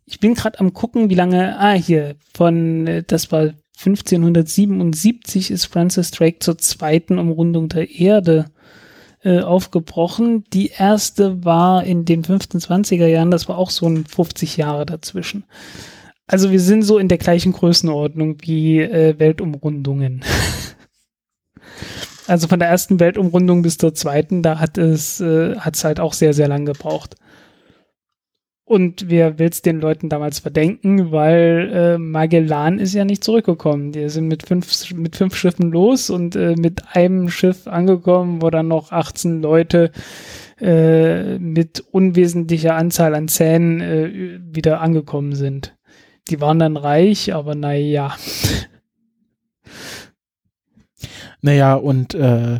Ich 0.05 0.19
bin 0.19 0.35
gerade 0.35 0.59
am 0.59 0.73
gucken, 0.73 1.09
wie 1.09 1.15
lange, 1.15 1.59
ah, 1.59 1.73
hier, 1.73 2.15
von, 2.33 2.87
äh, 2.87 3.03
das 3.03 3.31
war 3.31 3.53
1577 3.77 5.51
ist 5.51 5.65
Francis 5.65 6.09
Drake 6.09 6.39
zur 6.39 6.57
zweiten 6.57 7.19
Umrundung 7.19 7.69
der 7.69 7.91
Erde 7.91 8.45
äh, 9.23 9.41
aufgebrochen. 9.41 10.45
Die 10.51 10.69
erste 10.69 11.45
war 11.45 11.83
in 11.83 12.03
den 12.03 12.23
1520er 12.23 13.05
Jahren, 13.05 13.29
das 13.29 13.47
war 13.47 13.57
auch 13.57 13.69
so 13.69 13.87
ein 13.87 14.05
50 14.05 14.57
Jahre 14.57 14.85
dazwischen. 14.87 15.43
Also 16.25 16.51
wir 16.51 16.59
sind 16.59 16.81
so 16.81 16.97
in 16.97 17.07
der 17.07 17.19
gleichen 17.19 17.51
Größenordnung 17.53 18.37
wie 18.41 18.79
äh, 18.79 19.17
Weltumrundungen. 19.19 20.23
also 22.27 22.47
von 22.47 22.59
der 22.59 22.67
ersten 22.67 22.99
Weltumrundung 22.99 23.61
bis 23.61 23.77
zur 23.77 23.93
zweiten, 23.93 24.43
da 24.43 24.59
hat 24.59 24.77
es 24.77 25.19
äh, 25.21 25.55
hat's 25.57 25.83
halt 25.83 25.99
auch 25.99 26.13
sehr, 26.13 26.33
sehr 26.33 26.47
lang 26.47 26.65
gebraucht. 26.65 27.15
Und 28.67 29.09
wer 29.09 29.39
will 29.39 29.47
es 29.47 29.61
den 29.61 29.79
Leuten 29.79 30.09
damals 30.09 30.39
verdenken, 30.39 31.13
weil 31.13 31.71
äh, 31.73 31.97
Magellan 31.97 32.79
ist 32.79 32.93
ja 32.93 33.05
nicht 33.05 33.23
zurückgekommen. 33.23 33.93
Die 33.93 34.09
sind 34.09 34.27
mit 34.27 34.45
fünf, 34.45 34.93
mit 34.93 35.15
fünf 35.15 35.37
Schiffen 35.37 35.71
los 35.71 36.09
und 36.09 36.35
äh, 36.35 36.53
mit 36.57 36.83
einem 36.91 37.29
Schiff 37.29 37.65
angekommen, 37.67 38.41
wo 38.41 38.49
dann 38.49 38.67
noch 38.67 38.91
18 38.91 39.41
Leute 39.41 39.91
äh, 40.59 41.39
mit 41.39 41.81
unwesentlicher 41.91 42.75
Anzahl 42.75 43.15
an 43.15 43.29
Zähnen 43.29 43.79
äh, 43.79 44.39
wieder 44.41 44.81
angekommen 44.81 45.33
sind. 45.33 45.77
Die 46.29 46.41
waren 46.41 46.59
dann 46.59 46.75
reich, 46.75 47.33
aber 47.33 47.55
naja. 47.55 48.17
Naja, 51.41 51.76
und 51.76 52.14
äh, 52.14 52.59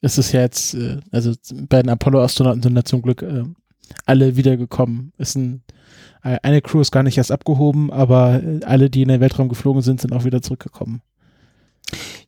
es 0.00 0.18
ist 0.18 0.32
ja 0.32 0.40
jetzt, 0.40 0.74
äh, 0.74 1.00
also 1.10 1.32
bei 1.68 1.82
den 1.82 1.90
Apollo-Astronauten 1.90 2.62
sind 2.62 2.74
da 2.74 2.84
zum 2.84 3.02
Glück 3.02 3.22
äh, 3.22 3.44
alle 4.06 4.36
wiedergekommen. 4.36 5.12
Ist 5.18 5.36
ein, 5.36 5.62
äh, 6.22 6.38
eine 6.42 6.62
Crew 6.62 6.80
ist 6.80 6.92
gar 6.92 7.02
nicht 7.02 7.18
erst 7.18 7.32
abgehoben, 7.32 7.92
aber 7.92 8.42
äh, 8.42 8.60
alle, 8.64 8.90
die 8.90 9.02
in 9.02 9.08
den 9.08 9.20
Weltraum 9.20 9.48
geflogen 9.48 9.82
sind, 9.82 10.00
sind 10.00 10.12
auch 10.12 10.24
wieder 10.24 10.42
zurückgekommen. 10.42 11.02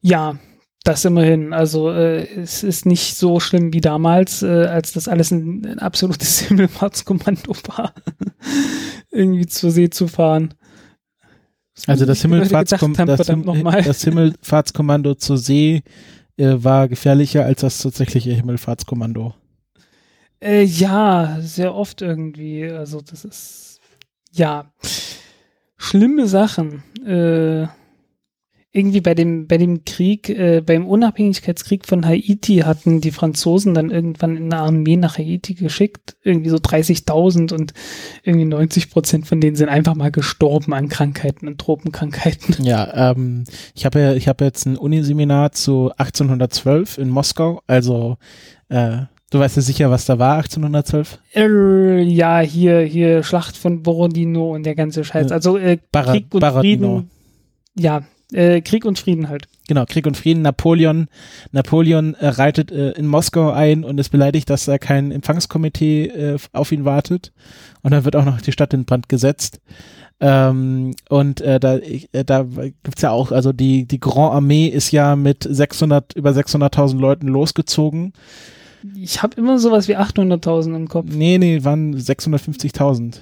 Ja, 0.01 0.37
das 0.85 1.05
immerhin. 1.05 1.53
Also 1.53 1.91
äh, 1.91 2.27
es 2.41 2.63
ist 2.63 2.87
nicht 2.87 3.17
so 3.17 3.41
schlimm 3.41 3.73
wie 3.73 3.81
damals, 3.81 4.43
äh, 4.43 4.67
als 4.67 4.93
das 4.93 5.09
alles 5.09 5.31
ein, 5.31 5.65
ein 5.65 5.79
absolutes 5.79 6.41
Himmelfahrtskommando 6.49 7.55
war, 7.69 7.95
irgendwie 9.11 9.47
zur 9.47 9.71
See 9.71 9.91
zu 9.91 10.09
fahren. 10.09 10.55
Also 11.87 12.07
das, 12.07 12.23
Himmelfahrtskom 12.23 12.97
haben, 12.97 13.07
das, 13.07 13.27
das, 13.27 14.05
Himmelfahrtskommando 14.05 15.15
zur 15.17 15.39
See 15.39 15.83
äh, 16.37 16.55
war 16.57 16.89
gefährlicher 16.89 17.45
als 17.45 17.63
das 17.63 17.79
tatsächliche 17.79 18.33
Himmelfahrtskommando. 18.33 19.35
Äh, 20.41 20.63
ja, 20.65 21.39
sehr 21.41 21.75
oft 21.75 22.03
irgendwie. 22.03 22.65
Also 22.69 23.01
das 23.01 23.25
ist 23.25 23.81
ja 24.33 24.73
schlimme 25.77 26.27
Sachen. 26.27 26.83
Äh, 27.05 27.67
irgendwie 28.75 29.03
bei 29.03 29.15
dem, 29.15 29.47
bei 29.47 29.59
dem 29.59 29.85
Krieg, 29.85 30.31
äh, 30.31 30.63
beim 30.65 30.87
Unabhängigkeitskrieg 30.87 31.87
von 31.87 32.07
Haiti 32.07 32.59
hatten 32.59 33.03
die 33.03 33.11
Franzosen 33.11 33.75
dann 33.75 33.91
irgendwann 33.91 34.37
eine 34.37 34.57
Armee 34.57 34.97
nach 34.97 35.19
Haiti 35.19 35.53
geschickt, 35.55 36.17
irgendwie 36.23 36.49
so 36.49 36.57
30.000 36.57 37.53
und 37.53 37.75
irgendwie 38.23 38.47
90 38.47 38.91
Prozent 38.91 39.27
von 39.27 39.43
denen 39.43 39.57
sind 39.57 39.69
einfach 39.69 39.95
mal 39.95 40.11
gestorben 40.11 40.73
an 40.73 40.89
Krankheiten 40.89 41.49
und 41.49 41.59
Tropenkrankheiten. 41.59 42.65
Ja, 42.65 43.11
ähm, 43.11 43.45
ich 43.75 43.85
habe 43.85 44.01
ja, 44.01 44.15
ich 44.15 44.27
habe 44.27 44.45
jetzt 44.47 44.65
ein 44.65 44.79
Uniseminar 44.79 45.53
zu 45.53 45.91
1812 45.99 46.97
in 46.97 47.11
Moskau, 47.11 47.63
also 47.67 48.17
äh, 48.69 49.03
Du 49.31 49.39
weißt 49.39 49.57
ja 49.57 49.63
sicher, 49.63 49.91
was 49.91 50.05
da 50.05 50.19
war 50.19 50.37
1812? 50.37 51.19
Äh, 51.35 52.03
ja, 52.03 52.41
hier, 52.41 52.81
hier 52.81 53.23
Schlacht 53.23 53.57
von 53.57 53.83
Borodino 53.83 54.55
und 54.55 54.65
der 54.65 54.75
ganze 54.75 55.05
Scheiß. 55.05 55.33
Also 55.33 55.57
äh, 55.57 55.79
Krieg 55.91 56.27
und 56.35 56.41
Baradino. 56.41 56.97
Frieden. 56.99 57.11
Ja, 57.75 58.03
äh, 58.33 58.61
Krieg 58.61 58.85
und 58.85 58.99
Frieden 58.99 59.29
halt. 59.29 59.47
Genau, 59.69 59.85
Krieg 59.87 60.07
und 60.07 60.17
Frieden. 60.17 60.43
Napoleon, 60.43 61.09
Napoleon 61.53 62.15
äh, 62.15 62.29
reitet 62.29 62.71
äh, 62.73 62.91
in 62.93 63.07
Moskau 63.07 63.51
ein 63.51 63.85
und 63.85 63.99
ist 63.99 64.11
beleidigt, 64.11 64.51
dass 64.51 64.65
da 64.65 64.79
kein 64.79 65.13
Empfangskomitee 65.13 66.07
äh, 66.07 66.39
auf 66.53 66.73
ihn 66.73 66.85
wartet. 66.85 67.33
Und 67.83 67.93
dann 67.93 68.05
wird 68.05 68.17
auch 68.17 68.25
noch 68.25 68.41
die 68.41 68.53
Stadt 68.53 68.75
in 68.75 68.85
Brand 68.85 69.09
gesetzt. 69.09 69.61
Ähm, 70.21 70.95
und 71.09 71.41
äh, 71.41 71.59
da, 71.59 71.79
äh, 71.79 72.25
da 72.25 72.45
gibt's 72.83 73.03
ja 73.03 73.11
auch, 73.11 73.33
also 73.33 73.53
die, 73.53 73.87
die 73.87 73.99
Grand 73.99 74.35
Armee 74.35 74.69
ist 74.69 74.93
ja 74.93 75.17
mit 75.17 75.47
600, 75.49 76.15
über 76.15 76.31
600.000 76.31 76.99
Leuten 76.99 77.27
losgezogen. 77.27 78.13
Ich 78.95 79.23
habe 79.23 79.37
immer 79.37 79.59
sowas 79.59 79.89
wie 79.89 79.97
800.000 79.97 80.77
im 80.77 80.89
Kopf. 80.89 81.07
Nee, 81.09 81.39
nee, 81.39 81.65
waren 81.65 81.97
650.000. 81.97 83.21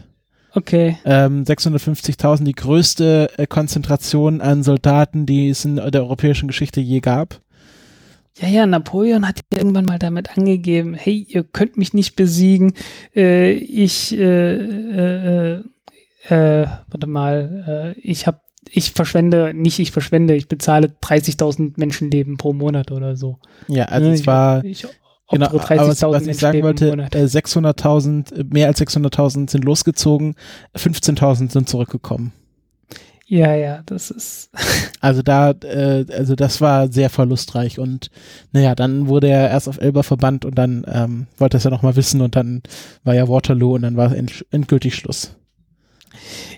Okay. 0.53 0.99
Ähm, 1.05 1.45
650.000, 1.45 2.45
die 2.45 2.53
größte 2.53 3.31
äh, 3.37 3.47
Konzentration 3.47 4.41
an 4.41 4.63
Soldaten, 4.63 5.27
die 5.27 5.49
es 5.49 5.65
in 5.65 5.77
der 5.77 6.03
europäischen 6.03 6.49
Geschichte 6.49 6.81
je 6.81 7.01
gab. 7.01 7.41
Ja, 8.41 8.49
ja, 8.49 8.67
Napoleon 8.67 9.27
hat 9.27 9.41
irgendwann 9.51 9.85
mal 9.85 9.99
damit 9.99 10.37
angegeben, 10.37 10.95
hey, 10.95 11.27
ihr 11.29 11.45
könnt 11.45 11.77
mich 11.77 11.93
nicht 11.95 12.17
besiegen, 12.17 12.73
äh, 13.15 13.53
ich, 13.53 14.17
äh, 14.17 14.55
äh, 14.55 15.63
äh, 16.29 16.67
warte 16.89 17.07
mal, 17.07 17.95
äh, 17.97 18.01
ich 18.01 18.27
habe 18.27 18.41
ich 18.73 18.93
verschwende, 18.93 19.53
nicht 19.55 19.79
ich 19.79 19.91
verschwende, 19.91 20.35
ich 20.35 20.47
bezahle 20.47 20.93
30.000 21.03 21.73
Menschenleben 21.77 22.37
pro 22.37 22.53
Monat 22.53 22.93
oder 22.93 23.17
so. 23.17 23.39
Ja, 23.69 23.87
also 23.87 24.09
ne, 24.09 24.15
es 24.15 24.27
war, 24.27 24.65
ich, 24.65 24.87
Genau, 25.31 25.47
aber 25.47 25.59
was, 25.59 26.03
was 26.03 26.27
ich 26.27 26.39
sagen 26.39 26.63
wollte, 26.63 26.93
600.000, 26.93 28.35
äh, 28.35 28.45
mehr 28.45 28.67
als 28.67 28.81
600.000 28.81 29.51
sind 29.51 29.65
losgezogen, 29.65 30.35
15.000 30.77 31.53
sind 31.53 31.69
zurückgekommen. 31.69 32.33
Ja, 33.27 33.55
ja, 33.55 33.83
das 33.87 34.11
ist. 34.11 34.51
also 35.01 35.23
da, 35.23 35.53
äh, 35.63 36.05
also 36.13 36.35
das 36.35 36.61
war 36.61 36.91
sehr 36.91 37.11
verlustreich 37.11 37.79
und 37.79 38.11
naja, 38.51 38.75
dann 38.75 39.07
wurde 39.07 39.29
er 39.29 39.51
erst 39.51 39.69
auf 39.69 39.81
Elba 39.81 40.03
verbannt 40.03 40.45
und 40.45 40.57
dann 40.57 40.85
ähm, 40.93 41.29
wollte 41.39 41.57
er 41.57 41.59
es 41.59 41.65
ja 41.65 41.71
nochmal 41.71 41.95
wissen 41.95 42.23
und 42.23 42.35
dann 42.35 42.63
war 43.05 43.15
ja 43.15 43.29
Waterloo 43.29 43.77
und 43.77 43.83
dann 43.83 43.97
war 43.97 44.13
end 44.17 44.45
endgültig 44.51 44.97
Schluss. 44.97 45.37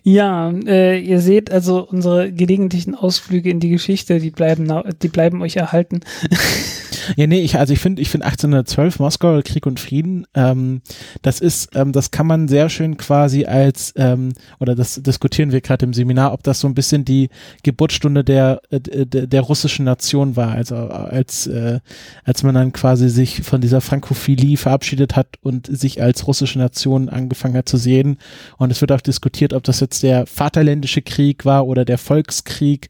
Ja, 0.03 0.51
äh, 0.67 1.01
ihr 1.01 1.21
seht 1.21 1.51
also 1.51 1.87
unsere 1.87 2.33
gelegentlichen 2.33 2.95
Ausflüge 2.95 3.51
in 3.51 3.61
die 3.61 3.71
Geschichte, 3.71 4.19
die 4.19 4.31
bleiben, 4.31 4.73
die 5.03 5.09
bleiben 5.09 5.43
euch 5.43 5.57
erhalten. 5.57 6.01
Ja, 7.17 7.27
nee, 7.27 7.41
ich, 7.41 7.59
also 7.59 7.73
ich 7.73 7.81
finde, 7.81 8.01
ich 8.01 8.11
finde 8.11 8.27
1812 8.27 8.99
Moskau, 8.99 9.41
Krieg 9.45 9.67
und 9.67 9.81
Frieden, 9.81 10.27
ähm, 10.35 10.83
das 11.23 11.41
ist, 11.41 11.71
ähm, 11.75 11.93
das 11.93 12.11
kann 12.11 12.27
man 12.27 12.49
sehr 12.49 12.69
schön 12.69 12.97
quasi 12.97 13.45
als, 13.45 13.93
ähm, 13.97 14.33
oder 14.61 14.75
das 14.75 15.03
diskutieren 15.03 15.53
wir 15.53 15.61
gerade 15.61 15.85
im 15.85 15.95
Seminar, 15.95 16.33
ob 16.33 16.43
das 16.43 16.61
so 16.61 16.69
ein 16.69 16.75
bisschen 16.75 17.05
die 17.05 17.29
Geburtsstunde 17.63 18.25
der, 18.25 18.61
äh, 18.71 18.81
der, 18.81 19.41
russischen 19.43 19.85
Nation 19.85 20.37
war, 20.37 20.53
also 20.53 20.77
als, 20.77 21.47
äh, 21.47 21.81
als 22.25 22.43
man 22.43 22.55
dann 22.55 22.73
quasi 22.73 23.09
sich 23.09 23.43
von 23.43 23.61
dieser 23.61 23.81
Frankophilie 23.81 24.57
verabschiedet 24.57 25.17
hat 25.17 25.27
und 25.43 25.67
sich 25.67 26.01
als 26.01 26.27
russische 26.27 26.59
Nation 26.59 27.09
angefangen 27.09 27.57
hat 27.57 27.69
zu 27.69 27.77
sehen. 27.77 28.19
Und 28.57 28.71
es 28.71 28.81
wird 28.81 28.93
auch 28.93 29.01
diskutiert, 29.01 29.53
ob 29.53 29.62
das 29.69 29.81
jetzt 29.81 30.03
der 30.03 30.27
Vaterländische 30.27 31.03
Krieg 31.03 31.45
war 31.45 31.67
oder 31.67 31.85
der 31.85 31.99
Volkskrieg. 31.99 32.89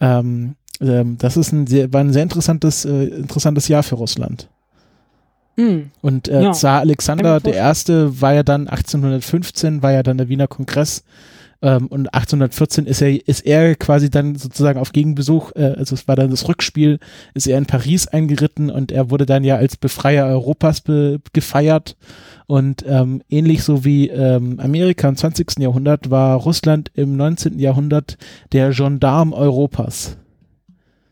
Ähm, 0.00 0.56
ähm, 0.80 1.16
das 1.18 1.36
ist 1.36 1.52
ein 1.52 1.66
sehr, 1.66 1.92
war 1.92 2.00
ein 2.00 2.12
sehr 2.12 2.22
interessantes, 2.22 2.84
äh, 2.84 3.04
interessantes 3.04 3.68
Jahr 3.68 3.82
für 3.82 3.96
Russland. 3.96 4.48
Mhm. 5.56 5.90
Und 6.00 6.28
äh, 6.28 6.42
ja. 6.42 6.52
Zar 6.52 6.80
Alexander 6.80 7.40
der 7.40 7.54
Erste 7.54 8.20
war 8.20 8.34
ja 8.34 8.42
dann 8.42 8.68
1815, 8.68 9.82
war 9.82 9.92
ja 9.92 10.02
dann 10.02 10.18
der 10.18 10.28
Wiener 10.28 10.46
Kongress 10.46 11.02
ähm, 11.60 11.88
und 11.88 12.14
1814 12.14 12.86
ist 12.86 13.02
er, 13.02 13.28
ist 13.28 13.44
er 13.44 13.74
quasi 13.74 14.10
dann 14.10 14.36
sozusagen 14.36 14.78
auf 14.78 14.92
Gegenbesuch, 14.92 15.52
äh, 15.56 15.74
also 15.76 15.94
es 15.94 16.06
war 16.06 16.14
dann 16.14 16.30
das 16.30 16.46
Rückspiel, 16.48 17.00
ist 17.34 17.48
er 17.48 17.58
in 17.58 17.66
Paris 17.66 18.06
eingeritten 18.06 18.70
und 18.70 18.92
er 18.92 19.10
wurde 19.10 19.26
dann 19.26 19.42
ja 19.42 19.56
als 19.56 19.76
Befreier 19.76 20.26
Europas 20.26 20.80
be 20.80 21.20
gefeiert. 21.32 21.96
Und 22.48 22.82
ähm, 22.88 23.20
ähnlich 23.28 23.62
so 23.62 23.84
wie 23.84 24.08
ähm, 24.08 24.58
Amerika 24.58 25.06
im 25.06 25.16
20. 25.16 25.58
Jahrhundert 25.58 26.10
war 26.10 26.38
Russland 26.38 26.90
im 26.94 27.14
19. 27.14 27.58
Jahrhundert 27.58 28.16
der 28.52 28.70
Gendarm 28.70 29.34
Europas. 29.34 30.16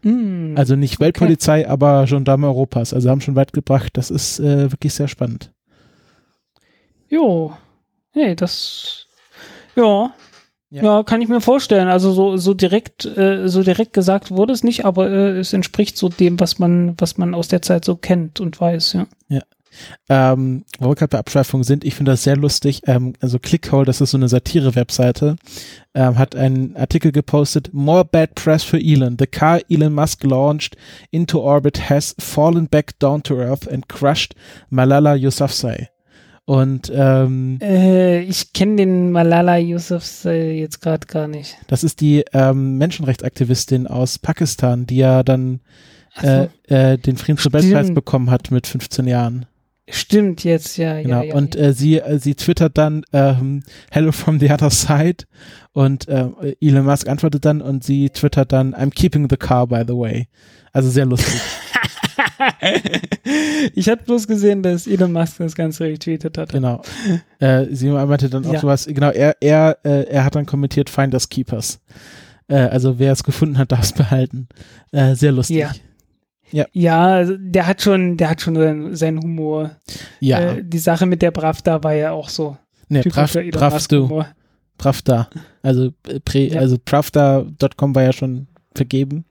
Mm, 0.01 0.55
also 0.57 0.77
nicht 0.77 0.99
Weltpolizei, 0.99 1.61
okay. 1.61 1.71
aber 1.71 2.07
Gendarme 2.07 2.47
Europas. 2.47 2.95
Also 2.95 3.11
haben 3.11 3.21
schon 3.21 3.37
weit 3.37 3.53
gebracht. 3.53 3.99
Das 3.99 4.11
ist 4.11 4.41
äh, 4.41 4.73
wirklich 4.73 4.95
sehr 4.95 5.09
spannend. 5.09 5.53
Jo. 7.11 7.53
Hey, 8.13 8.35
das. 8.35 9.07
Ja. 9.75 10.15
ja. 10.71 10.83
Ja, 10.83 11.03
kann 11.03 11.21
ich 11.21 11.29
mir 11.29 11.43
vorstellen. 11.43 11.89
Also 11.89 12.13
so, 12.13 12.39
so 12.39 12.55
direkt, 12.55 13.05
äh, 13.05 13.47
so 13.47 13.63
direkt 13.63 13.93
gesagt 13.93 14.31
wurde 14.31 14.55
es 14.55 14.65
nicht, 14.65 14.87
aber 14.87 15.11
äh, 15.11 15.39
es 15.39 15.53
entspricht 15.53 15.99
so 15.99 16.09
dem, 16.09 16.41
was 16.41 16.59
man, 16.59 16.95
was 16.97 17.19
man 17.19 17.35
aus 17.35 17.49
der 17.49 17.61
Zeit 17.61 17.85
so 17.85 17.95
kennt 17.95 18.41
und 18.41 18.59
weiß, 18.59 18.95
ja. 18.95 19.07
Ja. 19.29 19.43
Ähm, 20.09 20.65
wo 20.79 20.91
wir 20.91 20.95
gerade 20.95 21.11
bei 21.11 21.19
Abschweifungen 21.19 21.65
sind, 21.65 21.85
ich 21.85 21.95
finde 21.95 22.13
das 22.13 22.23
sehr 22.23 22.37
lustig. 22.37 22.83
Ähm, 22.87 23.15
also 23.21 23.39
Clickhole, 23.39 23.85
das 23.85 24.01
ist 24.01 24.11
so 24.11 24.17
eine 24.17 24.29
Satire-Webseite, 24.29 25.37
ähm, 25.95 26.19
hat 26.19 26.37
einen 26.37 26.77
Artikel 26.77 27.13
gepostet, 27.13 27.71
More 27.73 28.05
bad 28.05 28.35
press 28.35 28.63
for 28.63 28.79
Elon. 28.79 29.17
The 29.19 29.27
car 29.27 29.61
Elon 29.69 29.93
Musk 29.93 30.25
launched 30.25 30.77
into 31.11 31.41
orbit 31.41 31.91
has 31.91 32.15
fallen 32.19 32.69
back 32.69 32.99
down 32.99 33.23
to 33.25 33.37
earth 33.37 33.69
and 33.69 33.89
crushed 33.89 34.35
Malala 34.71 35.15
Yousafzai. 35.15 35.89
Und 36.47 36.93
ähm, 36.95 37.59
äh, 37.61 38.21
ich 38.21 38.53
kenne 38.53 38.77
den 38.77 39.11
Malala 39.11 39.57
Yousafzai 39.59 40.53
jetzt 40.53 40.81
gerade 40.81 41.05
gar 41.09 41.27
nicht. 41.27 41.57
Das 41.67 41.83
ist 41.83 42.01
die 42.01 42.25
ähm, 42.33 42.79
Menschenrechtsaktivistin 42.79 43.89
aus 43.89 44.21
Pakistan, 44.21 44.87
die 44.87 44.99
ja 44.99 45.25
dann 45.25 45.61
äh, 46.23 46.47
äh, 46.69 46.99
den 46.99 47.17
Friedensnobelpreis 47.17 47.93
bekommen 47.93 48.31
hat 48.31 48.53
mit 48.53 48.69
15 48.69 49.09
Jahren. 49.09 49.47
Stimmt 49.89 50.43
jetzt, 50.45 50.77
ja. 50.79 51.01
Genau. 51.01 51.23
Ja, 51.23 51.29
ja, 51.29 51.35
und 51.35 51.55
ja. 51.55 51.63
Äh, 51.63 51.73
sie, 51.73 51.99
äh, 51.99 52.19
sie 52.19 52.35
twittert 52.35 52.77
dann 52.77 53.05
ähm, 53.13 53.63
Hello 53.91 54.11
from 54.13 54.41
the 54.41 54.51
other 54.51 54.71
side 54.71 55.25
und 55.73 56.09
äh, 56.09 56.29
Elon 56.61 56.85
Musk 56.85 57.09
antwortet 57.09 57.45
dann 57.45 57.63
und 57.63 57.85
sie 57.85 58.11
twittert 58.11 58.53
dann 58.53 58.75
I'm 58.75 58.91
keeping 58.91 59.29
the 59.31 59.37
car 59.37 59.67
by 59.67 59.83
the 59.87 59.95
way. 59.95 60.29
Also 60.73 60.91
sehr 60.91 61.07
lustig. 61.07 61.41
ich 63.75 63.89
hatte 63.89 64.05
bloß 64.05 64.27
gesehen, 64.27 64.63
dass 64.63 64.87
Elon 64.87 65.13
Musk 65.13 65.39
das 65.39 65.55
Ganze 65.55 65.85
retweetet 65.85 66.39
hat. 66.39 66.53
Genau. 66.53 66.83
äh, 67.39 67.67
sie 67.71 67.89
meinte 67.91 68.29
dann 68.29 68.45
auch 68.47 68.53
Ja. 68.55 68.61
sowas, 68.61 68.87
genau, 68.87 69.11
er, 69.11 69.37
er, 69.41 69.79
äh, 69.85 70.05
er 70.05 70.25
hat 70.25 70.35
dann 70.35 70.47
kommentiert, 70.47 70.91
Finders 70.91 71.29
Keepers. 71.29 71.81
Äh, 72.49 72.57
also 72.57 72.99
wer 72.99 73.13
es 73.13 73.25
gefunden 73.25 73.59
hat, 73.59 73.73
darf 73.73 73.83
es 73.83 73.93
behalten. 73.93 74.49
Äh, 74.93 75.15
sehr 75.15 75.33
lustig. 75.33 75.57
Ja. 75.57 75.73
Ja, 76.53 77.07
also 77.07 77.37
der 77.39 77.67
hat 77.67 77.83
schon, 77.83 78.17
der 78.17 78.31
hat 78.31 78.41
schon 78.41 78.95
seinen, 78.95 79.21
Humor. 79.23 79.73
Ja. 80.21 80.53
Äh, 80.55 80.65
die 80.65 80.79
Sache 80.79 81.07
mit 81.07 81.21
der 81.23 81.31
Pravda 81.33 81.83
war 81.83 81.93
ja 81.95 82.13
auch 82.13 82.29
so. 82.29 82.57
ne, 82.89 83.03
Prav, 83.03 83.31
typischer 83.33 83.41
Elon 83.41 83.51
Prav, 83.61 83.73
Musk 83.75 83.91
du, 83.91 84.05
Humor. 84.09 84.29
Pravda. 84.79 85.29
Also, 85.63 85.93
äh, 86.09 86.21
Pre, 86.21 86.39
Ja. 86.49 86.61
also 86.61 86.77
Pravda.com 86.79 87.95
war 87.95 88.03
ja 88.03 88.13
schon 88.13 88.47
vergeben. 88.75 89.25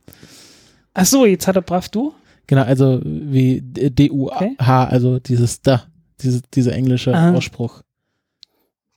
Ach 0.94 1.06
so, 1.06 1.26
jetzt 1.26 1.48
hat 1.48 1.56
er 1.56 1.62
Pravdu? 1.62 2.14
Genau, 2.48 2.64
also 2.64 3.02
wie 3.04 3.62
D-U-H, 3.62 4.84
also 4.86 5.20
dieses 5.20 5.62
da, 5.62 5.84
diese, 6.22 6.42
dieser 6.54 6.74
englische 6.74 7.14
Ah. 7.16 7.34
Ausspruch. 7.34 7.82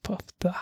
Pravda. 0.03 0.55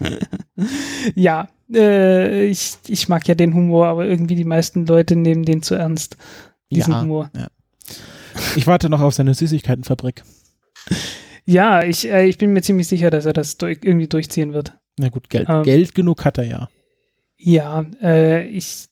ja, 1.14 1.48
äh, 1.72 2.46
ich, 2.46 2.74
ich 2.88 3.08
mag 3.08 3.26
ja 3.28 3.34
den 3.34 3.54
Humor, 3.54 3.86
aber 3.86 4.06
irgendwie 4.06 4.34
die 4.34 4.44
meisten 4.44 4.86
Leute 4.86 5.16
nehmen 5.16 5.44
den 5.44 5.62
zu 5.62 5.74
ernst. 5.74 6.16
Diesen 6.74 6.92
ja, 6.92 7.02
Humor. 7.02 7.30
ja. 7.36 7.48
Ich 8.56 8.66
warte 8.66 8.88
noch 8.88 9.00
auf 9.00 9.14
seine 9.14 9.34
Süßigkeitenfabrik. 9.34 10.22
Ja, 11.44 11.82
ich, 11.82 12.08
äh, 12.08 12.26
ich 12.26 12.38
bin 12.38 12.52
mir 12.52 12.62
ziemlich 12.62 12.88
sicher, 12.88 13.10
dass 13.10 13.26
er 13.26 13.32
das 13.32 13.58
durch, 13.58 13.78
irgendwie 13.82 14.08
durchziehen 14.08 14.52
wird. 14.52 14.74
Na 14.98 15.08
gut, 15.08 15.28
Geld, 15.28 15.48
Ähm. 15.48 15.62
Geld 15.64 15.94
genug 15.94 16.24
hat 16.24 16.38
er 16.38 16.44
ja. 16.44 16.68
Ja, 17.36 17.84
äh, 18.00 18.46
ich, 18.46 18.86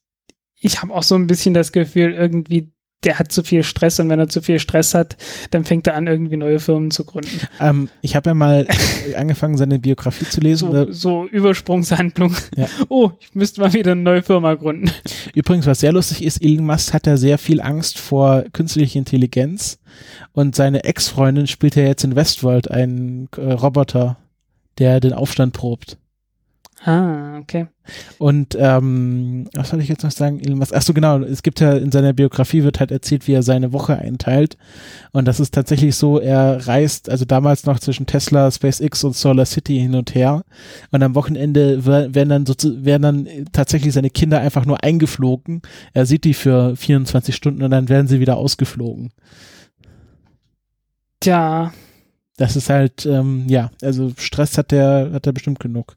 ich 0.56 0.82
habe 0.82 0.92
auch 0.92 1.02
so 1.02 1.14
ein 1.14 1.26
bisschen 1.26 1.54
das 1.54 1.72
Gefühl, 1.72 2.12
irgendwie, 2.12 2.72
der 3.04 3.18
hat 3.18 3.32
zu 3.32 3.42
viel 3.42 3.62
Stress 3.62 3.98
und 3.98 4.10
wenn 4.10 4.18
er 4.18 4.28
zu 4.28 4.42
viel 4.42 4.58
Stress 4.58 4.92
hat, 4.94 5.16
dann 5.50 5.64
fängt 5.64 5.86
er 5.86 5.94
an, 5.94 6.06
irgendwie 6.06 6.36
neue 6.36 6.58
Firmen 6.60 6.90
zu 6.90 7.04
gründen. 7.04 7.40
Ähm, 7.58 7.88
ich 8.02 8.14
habe 8.14 8.30
ja 8.30 8.34
mal 8.34 8.66
äh, 8.68 9.14
angefangen, 9.14 9.56
seine 9.56 9.78
Biografie 9.78 10.26
zu 10.26 10.40
lesen. 10.40 10.70
So, 10.70 10.76
Äh, 10.76 10.92
so 10.92 11.26
Übersprungshandlung. 11.26 12.34
Ja. 12.56 12.66
Oh, 12.88 13.12
ich 13.20 13.34
müsste 13.34 13.60
mal 13.60 13.72
wieder 13.72 13.92
eine 13.92 14.02
neue 14.02 14.22
Firma 14.22 14.54
gründen. 14.54 14.90
Übrigens, 15.34 15.66
was 15.66 15.80
sehr 15.80 15.92
lustig 15.92 16.24
ist, 16.24 16.42
Elon 16.42 16.66
Musk 16.66 16.92
hat 16.92 17.06
ja 17.06 17.16
sehr 17.16 17.38
viel 17.38 17.60
Angst 17.60 17.98
vor 17.98 18.44
künstlicher 18.52 18.98
Intelligenz 18.98 19.78
und 20.32 20.56
seine 20.56 20.84
Ex-Freundin 20.84 21.46
spielt 21.46 21.76
ja 21.76 21.84
jetzt 21.84 22.04
in 22.04 22.16
Westworld 22.16 22.70
einen 22.70 23.28
äh, 23.36 23.52
Roboter, 23.52 24.16
der 24.78 25.00
den 25.00 25.12
Aufstand 25.12 25.52
probt. 25.52 25.98
Ah, 26.82 27.36
okay. 27.38 27.66
Und 28.18 28.56
ähm, 28.58 29.46
was 29.54 29.68
soll 29.68 29.82
ich 29.82 29.88
jetzt 29.88 30.02
noch 30.02 30.10
sagen? 30.10 30.40
Elon 30.40 30.58
Musk, 30.58 30.72
ach 30.74 30.80
so 30.80 30.94
genau, 30.94 31.18
es 31.18 31.42
gibt 31.42 31.60
ja 31.60 31.72
in 31.74 31.92
seiner 31.92 32.14
Biografie 32.14 32.62
wird 32.64 32.80
halt 32.80 32.90
erzählt, 32.90 33.26
wie 33.28 33.34
er 33.34 33.42
seine 33.42 33.74
Woche 33.74 33.98
einteilt. 33.98 34.56
Und 35.12 35.28
das 35.28 35.40
ist 35.40 35.52
tatsächlich 35.52 35.94
so, 35.94 36.18
er 36.18 36.66
reist, 36.66 37.10
also 37.10 37.26
damals 37.26 37.66
noch 37.66 37.80
zwischen 37.80 38.06
Tesla, 38.06 38.50
SpaceX 38.50 39.04
und 39.04 39.14
Solar 39.14 39.44
City 39.44 39.78
hin 39.78 39.94
und 39.94 40.14
her. 40.14 40.42
Und 40.90 41.02
am 41.02 41.14
Wochenende 41.14 41.84
wer- 41.84 42.14
werden 42.14 42.30
dann, 42.30 42.46
so, 42.46 42.54
werden 42.82 43.02
dann 43.02 43.28
tatsächlich 43.52 43.92
seine 43.92 44.08
Kinder 44.08 44.40
einfach 44.40 44.64
nur 44.64 44.82
eingeflogen. 44.82 45.60
Er 45.92 46.06
sieht 46.06 46.24
die 46.24 46.34
für 46.34 46.76
24 46.76 47.36
Stunden 47.36 47.62
und 47.62 47.72
dann 47.72 47.90
werden 47.90 48.06
sie 48.06 48.20
wieder 48.20 48.38
ausgeflogen. 48.38 49.12
Tja, 51.20 51.72
Das 52.38 52.56
ist 52.56 52.70
halt, 52.70 53.04
ähm, 53.04 53.44
ja, 53.48 53.70
also 53.82 54.12
Stress 54.16 54.56
hat 54.56 54.70
der, 54.70 55.10
hat 55.12 55.26
er 55.26 55.34
bestimmt 55.34 55.60
genug. 55.60 55.96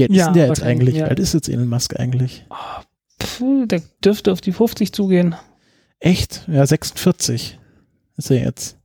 Wie 0.00 0.04
alt 0.04 0.12
Ja, 0.12 0.16
ist 0.22 0.26
denn 0.26 0.34
der 0.34 0.46
jetzt 0.48 0.62
eigentlich? 0.62 0.94
ja. 0.96 1.06
Wie 1.06 1.10
alt 1.10 1.18
ist 1.18 1.34
jetzt 1.34 1.48
Elon 1.48 1.68
Musk 1.68 1.98
eigentlich? 1.98 2.44
puh, 3.18 3.66
der 3.66 3.82
dürfte 4.04 4.32
auf 4.32 4.40
die 4.40 4.52
50 4.52 4.92
zugehen. 4.92 5.34
Echt? 5.98 6.44
Ja, 6.48 6.64
46 6.64 7.58
ist 8.16 8.30
er 8.30 8.42
jetzt. 8.42 8.78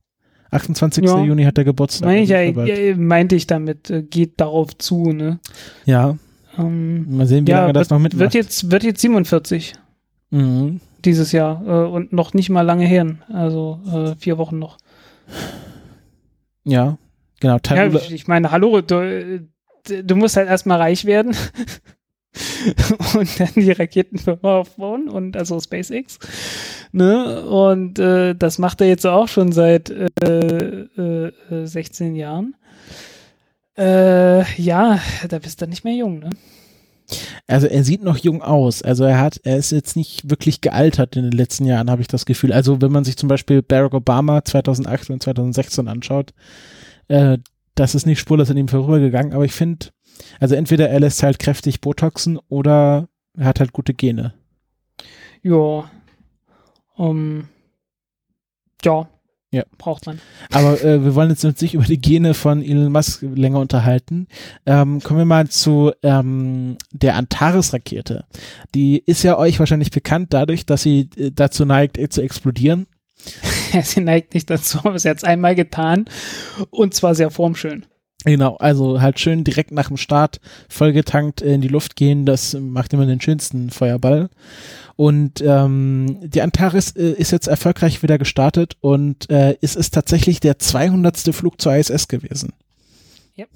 28. 0.50 1.04
Ja. 1.04 1.22
Juni 1.24 1.44
hat 1.44 1.58
er 1.58 1.64
Geburtstag. 1.64 2.06
Meine 2.06 2.22
ich 2.22 2.28
ja, 2.28 2.38
also 2.38 2.62
ja, 2.62 2.96
meinte 2.96 3.34
ich 3.36 3.46
damit, 3.46 3.90
äh, 3.90 4.02
geht 4.02 4.40
darauf 4.40 4.76
zu, 4.78 5.12
ne? 5.12 5.40
ja, 5.86 6.16
Ähm, 6.58 7.16
mal 7.16 7.26
sehen, 7.26 7.46
wie 7.46 7.50
lange 7.52 7.72
das 7.72 7.86
wird, 7.86 7.90
noch 7.90 7.98
mitmacht. 7.98 8.20
wird 8.20 8.34
jetzt, 8.34 8.70
wird 8.70 8.82
jetzt 8.84 9.00
47 9.00 9.74
mhm. 10.30 10.80
dieses 11.04 11.32
Jahr 11.32 11.62
äh, 11.66 11.88
und 11.88 12.12
noch 12.12 12.32
nicht 12.34 12.48
mal 12.50 12.62
lange 12.62 12.86
her. 12.86 13.16
Also 13.32 13.80
äh, 13.92 14.14
vier 14.20 14.38
Wochen 14.38 14.58
noch. 14.58 14.78
Ja, 16.64 16.98
genau. 17.40 17.58
Ja, 17.68 17.86
ich, 17.86 18.12
ich 18.12 18.28
meine, 18.28 18.50
hallo, 18.50 18.80
du, 19.88 20.16
musst 20.16 20.36
halt 20.36 20.48
erstmal 20.48 20.78
reich 20.78 21.04
werden 21.04 21.34
und 23.14 23.40
dann 23.40 23.50
die 23.54 23.72
Raketenfirma 23.72 24.58
aufbauen 24.58 25.08
und 25.08 25.36
also 25.36 25.58
SpaceX. 25.60 26.18
Ne? 26.92 27.44
Und 27.46 27.98
äh, 27.98 28.34
das 28.34 28.58
macht 28.58 28.80
er 28.80 28.88
jetzt 28.88 29.06
auch 29.06 29.28
schon 29.28 29.52
seit 29.52 29.90
äh, 29.90 30.08
äh, 30.22 31.32
äh, 31.50 31.66
16 31.66 32.14
Jahren. 32.14 32.54
Äh, 33.78 34.44
ja, 34.60 35.00
da 35.28 35.38
bist 35.38 35.60
du 35.60 35.66
nicht 35.66 35.84
mehr 35.84 35.94
jung, 35.94 36.18
ne? 36.18 36.30
also 37.46 37.66
er 37.66 37.84
sieht 37.84 38.02
noch 38.02 38.18
jung 38.18 38.42
aus. 38.42 38.82
Also 38.82 39.04
er 39.04 39.20
hat, 39.20 39.40
er 39.44 39.56
ist 39.56 39.70
jetzt 39.72 39.96
nicht 39.96 40.28
wirklich 40.28 40.60
gealtert 40.60 41.16
in 41.16 41.22
den 41.22 41.32
letzten 41.32 41.64
Jahren, 41.64 41.90
habe 41.90 42.02
ich 42.02 42.08
das 42.08 42.26
Gefühl. 42.26 42.52
Also 42.52 42.80
wenn 42.82 42.92
man 42.92 43.04
sich 43.04 43.16
zum 43.16 43.28
Beispiel 43.28 43.62
Barack 43.62 43.94
Obama 43.94 44.44
2008 44.44 45.10
und 45.10 45.22
2016 45.22 45.88
anschaut, 45.88 46.32
äh, 47.08 47.38
das 47.76 47.94
ist 47.94 48.06
nicht 48.06 48.18
spurlos 48.18 48.50
an 48.50 48.56
ihm 48.56 48.68
vorübergegangen. 48.68 49.32
Aber 49.32 49.44
ich 49.44 49.52
finde, 49.52 49.90
also 50.40 50.56
entweder 50.56 50.88
er 50.88 51.00
lässt 51.00 51.22
halt 51.22 51.38
kräftig 51.38 51.80
Botoxen 51.80 52.38
oder 52.48 53.08
er 53.36 53.44
hat 53.44 53.60
halt 53.60 53.72
gute 53.72 53.94
Gene. 53.94 54.34
Ja. 55.42 55.90
Um, 56.96 57.48
ja. 58.84 59.08
Ja. 59.52 59.64
Braucht 59.78 60.06
man. 60.06 60.20
Aber 60.50 60.82
äh, 60.82 61.04
wir 61.04 61.14
wollen 61.14 61.30
jetzt 61.30 61.44
nicht 61.62 61.74
über 61.74 61.84
die 61.84 62.00
Gene 62.00 62.34
von 62.34 62.62
Elon 62.62 62.90
Musk 62.90 63.22
länger 63.22 63.60
unterhalten. 63.60 64.26
Ähm, 64.66 65.00
kommen 65.02 65.20
wir 65.20 65.24
mal 65.24 65.48
zu 65.48 65.92
ähm, 66.02 66.76
der 66.92 67.14
Antares-Rakete. 67.14 68.24
Die 68.74 68.98
ist 68.98 69.22
ja 69.22 69.38
euch 69.38 69.58
wahrscheinlich 69.58 69.92
bekannt 69.92 70.34
dadurch, 70.34 70.66
dass 70.66 70.82
sie 70.82 71.08
äh, 71.16 71.30
dazu 71.30 71.64
neigt, 71.64 71.96
äh, 71.96 72.08
zu 72.08 72.22
explodieren. 72.22 72.86
Sie 73.82 74.00
neigt 74.00 74.34
nicht 74.34 74.50
dazu, 74.50 74.78
aber 74.84 74.98
sie 74.98 75.08
hat 75.08 75.18
es 75.18 75.24
einmal 75.24 75.54
getan 75.54 76.06
und 76.70 76.94
zwar 76.94 77.14
sehr 77.14 77.30
formschön. 77.30 77.86
Genau, 78.24 78.56
also 78.56 79.00
halt 79.00 79.20
schön 79.20 79.44
direkt 79.44 79.70
nach 79.70 79.86
dem 79.86 79.96
Start 79.96 80.40
vollgetankt 80.68 81.42
in 81.42 81.60
die 81.60 81.68
Luft 81.68 81.94
gehen, 81.94 82.26
das 82.26 82.54
macht 82.54 82.92
immer 82.92 83.06
den 83.06 83.20
schönsten 83.20 83.70
Feuerball. 83.70 84.30
Und 84.96 85.42
ähm, 85.42 86.18
die 86.22 86.40
Antares 86.40 86.90
äh, 86.96 87.12
ist 87.12 87.30
jetzt 87.30 87.46
erfolgreich 87.46 88.02
wieder 88.02 88.18
gestartet 88.18 88.76
und 88.80 89.30
äh, 89.30 89.56
es 89.60 89.76
ist 89.76 89.94
tatsächlich 89.94 90.40
der 90.40 90.58
200. 90.58 91.18
Flug 91.32 91.60
zur 91.60 91.76
ISS 91.76 92.08
gewesen. 92.08 92.54
Yep. 93.38 93.48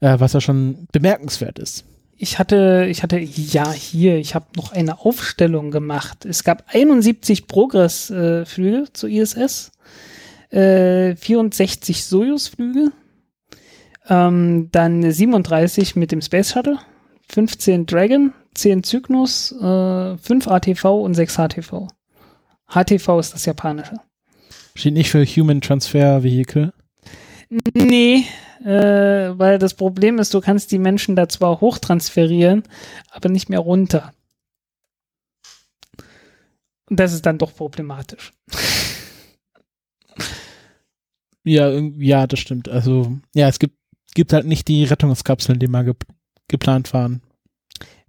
Äh, 0.00 0.20
was 0.20 0.32
ja 0.32 0.40
schon 0.40 0.88
bemerkenswert 0.92 1.58
ist. 1.58 1.84
Ich 2.22 2.38
hatte, 2.38 2.86
ich 2.90 3.02
hatte, 3.02 3.18
ja, 3.18 3.72
hier, 3.72 4.18
ich 4.18 4.34
habe 4.34 4.44
noch 4.54 4.72
eine 4.72 5.00
Aufstellung 5.00 5.70
gemacht. 5.70 6.26
Es 6.26 6.44
gab 6.44 6.64
71 6.66 7.46
Progress-Flüge 7.46 8.92
zur 8.92 9.08
ISS, 9.08 9.72
äh, 10.50 11.16
64 11.16 12.04
Soyuz-Flüge, 12.04 12.92
ähm, 14.10 14.68
dann 14.70 15.10
37 15.10 15.96
mit 15.96 16.12
dem 16.12 16.20
Space 16.20 16.52
Shuttle, 16.52 16.78
15 17.30 17.86
Dragon, 17.86 18.34
10 18.52 18.84
Cygnus, 18.84 19.52
äh, 19.52 20.18
5 20.18 20.46
ATV 20.46 20.84
und 21.02 21.14
6 21.14 21.36
HTV. 21.38 21.88
HTV 22.68 23.18
ist 23.18 23.32
das 23.32 23.46
japanische. 23.46 23.94
Steht 24.74 24.92
nicht 24.92 25.08
für 25.08 25.24
Human 25.24 25.62
Transfer 25.62 26.22
Vehicle. 26.22 26.74
Nee, 27.50 28.26
äh, 28.64 29.36
weil 29.38 29.58
das 29.58 29.74
Problem 29.74 30.18
ist, 30.18 30.32
du 30.32 30.40
kannst 30.40 30.70
die 30.70 30.78
Menschen 30.78 31.16
da 31.16 31.28
zwar 31.28 31.60
hochtransferieren, 31.60 32.62
aber 33.10 33.28
nicht 33.28 33.48
mehr 33.48 33.58
runter. 33.58 34.12
Und 36.88 36.98
das 36.98 37.12
ist 37.12 37.26
dann 37.26 37.38
doch 37.38 37.54
problematisch. 37.54 38.32
Ja, 41.44 41.70
ja, 41.70 42.26
das 42.26 42.38
stimmt. 42.38 42.68
Also, 42.68 43.18
ja, 43.34 43.48
es 43.48 43.58
gibt, 43.58 43.76
gibt 44.14 44.32
halt 44.32 44.46
nicht 44.46 44.68
die 44.68 44.84
Rettungskapseln, 44.84 45.58
die 45.58 45.68
mal 45.68 45.84
ge 45.84 45.94
geplant 46.48 46.92
waren. 46.92 47.22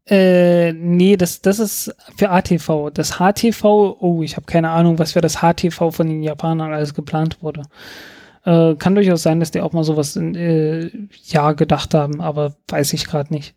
Äh, 0.07 0.73
nee, 0.73 1.15
das, 1.15 1.41
das 1.41 1.59
ist 1.59 1.95
für 2.17 2.31
ATV. 2.31 2.89
Das 2.91 3.19
HTV, 3.19 3.63
oh, 3.99 4.23
ich 4.23 4.35
habe 4.35 4.47
keine 4.47 4.71
Ahnung, 4.71 4.97
was 4.97 5.13
für 5.13 5.21
das 5.21 5.37
HTV 5.37 5.91
von 5.91 6.07
den 6.07 6.23
Japanern 6.23 6.73
alles 6.73 6.95
geplant 6.95 7.41
wurde. 7.41 7.63
Äh, 8.43 8.75
kann 8.75 8.95
durchaus 8.95 9.23
sein, 9.23 9.39
dass 9.39 9.51
die 9.51 9.61
auch 9.61 9.73
mal 9.73 9.83
sowas 9.83 10.15
in, 10.15 10.35
äh, 10.35 10.89
ja 11.25 11.51
gedacht 11.51 11.93
haben, 11.93 12.21
aber 12.21 12.55
weiß 12.67 12.93
ich 12.93 13.05
gerade 13.05 13.33
nicht. 13.33 13.55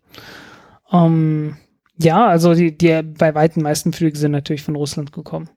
Ähm, 0.91 1.57
ja, 1.97 2.27
also 2.27 2.53
die, 2.53 2.77
die 2.77 3.01
bei 3.01 3.33
weitem 3.33 3.63
meisten 3.63 3.93
Flüge 3.93 4.17
sind 4.17 4.31
natürlich 4.31 4.63
von 4.63 4.75
Russland 4.75 5.11
gekommen. 5.11 5.49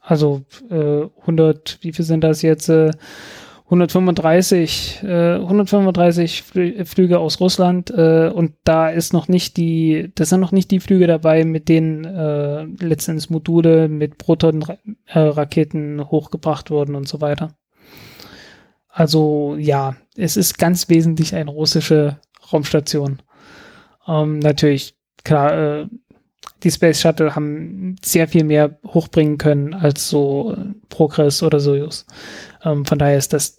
Also 0.00 0.42
äh, 0.70 1.06
100, 1.20 1.78
wie 1.80 1.92
viel 1.92 2.04
sind 2.04 2.22
das 2.22 2.42
jetzt? 2.42 2.68
Äh, 2.68 2.90
135, 3.64 5.00
äh, 5.02 5.36
135 5.36 6.42
Flü 6.42 6.84
Flüge 6.84 7.18
aus 7.18 7.40
Russland 7.40 7.90
äh, 7.90 8.28
und 8.28 8.52
da 8.64 8.90
ist 8.90 9.14
noch 9.14 9.26
nicht 9.26 9.56
die, 9.56 10.12
das 10.14 10.28
sind 10.28 10.40
noch 10.40 10.52
nicht 10.52 10.70
die 10.70 10.80
Flüge 10.80 11.06
dabei, 11.06 11.44
mit 11.46 11.70
denen 11.70 12.04
äh, 12.04 12.64
letztendlich 12.64 13.30
Module 13.30 13.88
mit 13.88 14.18
Proton-Raketen 14.18 15.98
äh, 15.98 16.04
hochgebracht 16.04 16.70
wurden 16.70 16.94
und 16.94 17.08
so 17.08 17.22
weiter. 17.22 17.54
Also 18.94 19.56
ja, 19.58 19.96
es 20.16 20.36
ist 20.36 20.56
ganz 20.56 20.88
wesentlich 20.88 21.34
eine 21.34 21.50
russische 21.50 22.20
Raumstation. 22.52 23.20
Ähm, 24.06 24.38
natürlich, 24.38 24.96
klar, 25.24 25.80
äh, 25.80 25.86
die 26.62 26.70
Space 26.70 27.00
Shuttle 27.00 27.34
haben 27.34 27.96
sehr 28.04 28.28
viel 28.28 28.44
mehr 28.44 28.78
hochbringen 28.86 29.36
können 29.36 29.74
als 29.74 30.08
so 30.08 30.54
äh, 30.56 30.74
Progress 30.90 31.42
oder 31.42 31.58
Soyuz. 31.58 32.06
Ähm, 32.62 32.84
von 32.84 33.00
daher 33.00 33.18
ist 33.18 33.32
das 33.32 33.58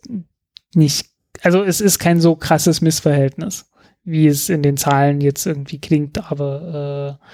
nicht, 0.73 1.09
also 1.41 1.63
es 1.63 1.81
ist 1.81 1.99
kein 1.99 2.21
so 2.21 2.37
krasses 2.37 2.79
Missverhältnis, 2.79 3.69
wie 4.05 4.27
es 4.27 4.47
in 4.47 4.63
den 4.63 4.77
Zahlen 4.77 5.19
jetzt 5.19 5.45
irgendwie 5.45 5.79
klingt, 5.79 6.31
aber 6.31 7.19
äh, 7.21 7.25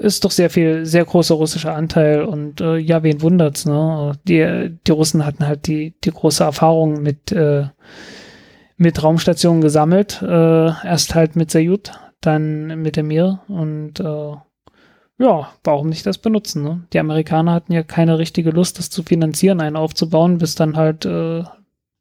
ist 0.00 0.24
doch 0.24 0.30
sehr 0.30 0.48
viel, 0.48 0.86
sehr 0.86 1.04
großer 1.04 1.34
russisher 1.34 1.74
Anteil 1.74 2.22
und 2.22 2.62
äh, 2.62 2.78
ja, 2.78 3.02
wen 3.02 3.20
wundert's, 3.20 3.66
ne? 3.66 4.12
Die, 4.26 4.74
die 4.86 4.92
Russen 4.92 5.26
hatten 5.26 5.46
halt 5.46 5.66
die, 5.66 5.94
die 6.02 6.10
große 6.10 6.42
Erfahrung 6.42 7.02
mit, 7.02 7.30
äh, 7.32 7.66
mit 8.78 9.02
Raumstationen 9.02 9.60
gesammelt, 9.60 10.22
äh, 10.22 10.66
erst 10.86 11.14
halt 11.14 11.36
mit 11.36 11.50
Sayut, 11.50 11.92
dann 12.22 12.80
mit 12.80 12.96
der 12.96 13.04
Mir 13.04 13.40
und 13.48 14.00
äh, 14.00 14.32
ja, 15.18 15.52
warum 15.64 15.90
nicht 15.90 16.06
das 16.06 16.16
benutzen? 16.16 16.62
Ne? 16.62 16.86
Die 16.94 16.98
Amerikaner 16.98 17.52
hatten 17.52 17.74
ja 17.74 17.82
keine 17.82 18.18
richtige 18.18 18.52
Lust, 18.52 18.78
das 18.78 18.88
zu 18.88 19.02
finanzieren, 19.02 19.60
einen 19.60 19.76
aufzubauen, 19.76 20.38
bis 20.38 20.54
dann 20.54 20.78
halt, 20.78 21.04
äh, 21.04 21.44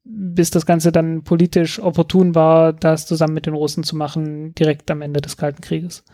bis 0.05 0.51
das 0.51 0.65
Ganze 0.65 0.93
dann 0.93 1.25
politisch 1.25 1.81
opportun 1.81 2.33
war, 2.33 2.71
das 2.71 3.07
zusammen 3.07 3.33
mit 3.33 3.45
den 3.45 3.55
Russen 3.55 3.83
zu 3.83 3.97
machen, 3.97 4.55
direkt 4.55 4.89
am 4.89 5.01
Ende 5.01 5.19
des 5.19 5.35
Kalten 5.35 5.59
Krieges. 5.59 6.05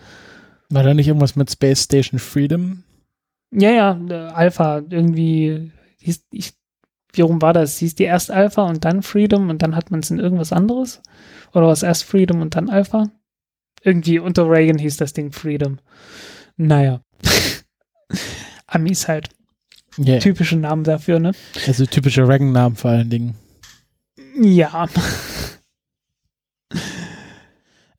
War 0.69 0.83
da 0.83 0.93
nicht 0.93 1.07
irgendwas 1.07 1.35
mit 1.35 1.51
Space 1.51 1.83
Station 1.83 2.19
Freedom? 2.19 2.83
Ja, 3.51 3.71
ja, 3.71 3.99
äh, 4.09 4.13
Alpha, 4.33 4.81
irgendwie, 4.89 5.71
hieß, 5.99 6.25
ich, 6.31 6.53
wie 7.13 7.21
rum 7.21 7.41
war 7.41 7.53
das? 7.53 7.77
Hieß 7.77 7.95
die 7.95 8.03
erst 8.03 8.31
Alpha 8.31 8.63
und 8.63 8.83
dann 8.83 9.03
Freedom 9.03 9.49
und 9.49 9.61
dann 9.61 9.75
hat 9.75 9.91
man 9.91 10.01
es 10.01 10.11
in 10.11 10.19
irgendwas 10.19 10.51
anderes? 10.51 11.01
Oder 11.53 11.67
war 11.67 11.73
es 11.73 11.83
erst 11.83 12.03
Freedom 12.03 12.41
und 12.41 12.55
dann 12.55 12.69
Alpha? 12.69 13.09
Irgendwie 13.81 14.19
unter 14.19 14.49
Reagan 14.49 14.79
hieß 14.79 14.97
das 14.97 15.13
Ding 15.13 15.31
Freedom. 15.31 15.79
Naja. 16.57 17.01
Amis 18.67 19.07
halt. 19.07 19.29
Yeah. 19.97 20.19
Typische 20.19 20.57
Namen 20.57 20.83
dafür, 20.83 21.19
ne? 21.19 21.31
Also 21.67 21.85
typische 21.85 22.27
Reagan-Namen 22.27 22.75
vor 22.75 22.91
allen 22.91 23.09
Dingen. 23.09 23.35
Ja. 24.41 24.89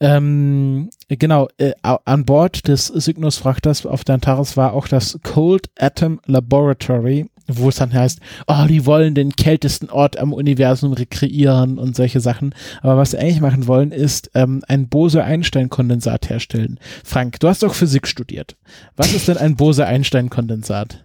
Ähm, 0.00 0.90
genau, 1.08 1.48
äh, 1.58 1.72
an 1.82 2.24
Bord 2.24 2.68
des 2.68 2.86
Cygnus-Frachters 2.86 3.86
auf 3.86 4.04
der 4.04 4.16
Antares 4.16 4.56
war 4.56 4.72
auch 4.72 4.88
das 4.88 5.18
Cold 5.22 5.68
Atom 5.78 6.20
Laboratory, 6.26 7.26
wo 7.46 7.68
es 7.68 7.76
dann 7.76 7.92
heißt, 7.92 8.20
oh, 8.46 8.66
die 8.68 8.84
wollen 8.86 9.14
den 9.14 9.34
kältesten 9.34 9.88
Ort 9.88 10.18
am 10.18 10.32
Universum 10.32 10.92
rekreieren 10.92 11.78
und 11.78 11.96
solche 11.96 12.20
Sachen. 12.20 12.54
Aber 12.82 12.96
was 12.96 13.12
sie 13.12 13.18
eigentlich 13.18 13.40
machen 13.40 13.66
wollen, 13.66 13.92
ist 13.92 14.30
ähm, 14.34 14.62
ein 14.68 14.88
Bose-Einstein-Kondensat 14.88 16.28
herstellen. 16.28 16.78
Frank, 17.04 17.40
du 17.40 17.48
hast 17.48 17.62
doch 17.62 17.74
Physik 17.74 18.06
studiert. 18.06 18.56
Was 18.96 19.14
ist 19.14 19.28
denn 19.28 19.38
ein 19.38 19.56
Bose-Einstein-Kondensat? 19.56 21.04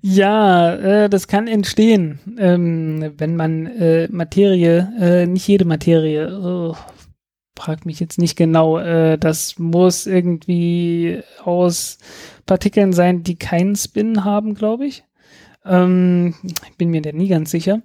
Ja, 0.00 0.74
äh, 0.74 1.08
das 1.08 1.26
kann 1.26 1.48
entstehen, 1.48 2.20
ähm, 2.38 3.12
wenn 3.18 3.36
man 3.36 3.66
äh, 3.66 4.08
Materie, 4.10 4.92
äh, 5.00 5.26
nicht 5.26 5.48
jede 5.48 5.64
Materie, 5.64 6.30
oh, 6.40 6.76
frag 7.58 7.84
mich 7.84 8.00
jetzt 8.00 8.18
nicht 8.18 8.36
genau, 8.36 8.78
äh, 8.78 9.18
das 9.18 9.58
muss 9.58 10.06
irgendwie 10.06 11.20
aus 11.42 11.98
Partikeln 12.46 12.92
sein, 12.92 13.22
die 13.24 13.36
keinen 13.36 13.76
Spin 13.76 14.24
haben, 14.24 14.54
glaube 14.54 14.86
ich. 14.86 15.04
Ähm, 15.64 16.34
ich 16.70 16.76
bin 16.76 16.90
mir 16.90 17.02
da 17.02 17.12
nie 17.12 17.28
ganz 17.28 17.50
sicher. 17.50 17.82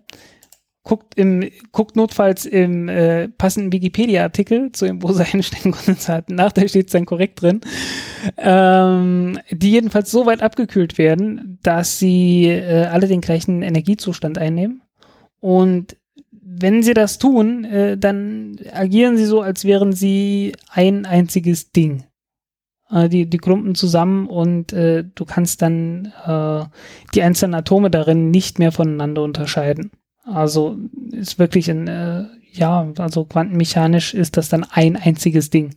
Guckt, 0.83 1.15
im, 1.15 1.49
guckt 1.71 1.95
notfalls 1.95 2.45
im 2.45 2.89
äh, 2.89 3.29
passenden 3.29 3.71
Wikipedia-Artikel 3.71 4.73
zu 4.73 4.85
dem 4.85 4.99
Bose-Einstein-Kondensat 4.99 6.29
nach, 6.29 6.51
da 6.51 6.67
steht 6.67 6.87
es 6.87 6.91
dann 6.91 7.05
korrekt 7.05 7.41
drin, 7.41 7.61
ähm, 8.37 9.39
die 9.49 9.71
jedenfalls 9.71 10.11
so 10.11 10.25
weit 10.25 10.43
abgekühlt 10.43 10.97
werden, 10.97 11.57
dass 11.63 11.99
sie 11.99 12.47
äh, 12.47 12.85
alle 12.85 13.07
den 13.07 13.21
gleichen 13.21 13.61
Energiezustand 13.61 14.37
einnehmen. 14.37 14.81
Und 15.39 15.95
wenn 16.61 16.83
sie 16.83 16.93
das 16.93 17.17
tun, 17.17 17.65
äh, 17.65 17.97
dann 17.97 18.57
agieren 18.71 19.17
sie 19.17 19.25
so, 19.25 19.41
als 19.41 19.65
wären 19.65 19.93
sie 19.93 20.53
ein 20.69 21.05
einziges 21.05 21.71
Ding 21.71 22.03
äh, 22.93 23.09
die, 23.09 23.29
die 23.29 23.37
klumpen 23.37 23.75
zusammen 23.75 24.27
und 24.27 24.71
äh, 24.73 25.03
du 25.03 25.25
kannst 25.25 25.61
dann 25.61 26.13
äh, 26.25 26.65
die 27.13 27.23
einzelnen 27.23 27.55
Atome 27.55 27.89
darin 27.89 28.31
nicht 28.31 28.59
mehr 28.59 28.71
voneinander 28.71 29.23
unterscheiden. 29.23 29.91
Also 30.25 30.77
ist 31.11 31.39
wirklich 31.39 31.69
ein, 31.69 31.87
äh, 31.87 32.25
ja, 32.51 32.87
also 32.97 33.25
quantenmechanisch 33.25 34.13
ist 34.13 34.37
das 34.37 34.49
dann 34.49 34.63
ein 34.63 34.95
einziges 34.95 35.49
Ding. 35.49 35.75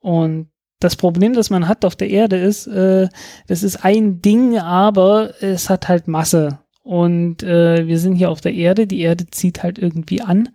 Und 0.00 0.48
das 0.80 0.96
Problem, 0.96 1.32
das 1.32 1.48
man 1.48 1.66
hat 1.68 1.84
auf 1.84 1.96
der 1.96 2.10
Erde 2.10 2.36
ist, 2.36 2.66
äh, 2.66 3.08
das 3.46 3.62
ist 3.62 3.84
ein 3.84 4.20
Ding, 4.20 4.58
aber 4.58 5.42
es 5.42 5.70
hat 5.70 5.88
halt 5.88 6.08
Masse. 6.08 6.58
Und 6.84 7.42
äh, 7.42 7.88
wir 7.88 7.98
sind 7.98 8.14
hier 8.14 8.30
auf 8.30 8.42
der 8.42 8.54
Erde, 8.54 8.86
die 8.86 9.00
Erde 9.00 9.26
zieht 9.30 9.62
halt 9.62 9.78
irgendwie 9.78 10.20
an. 10.20 10.50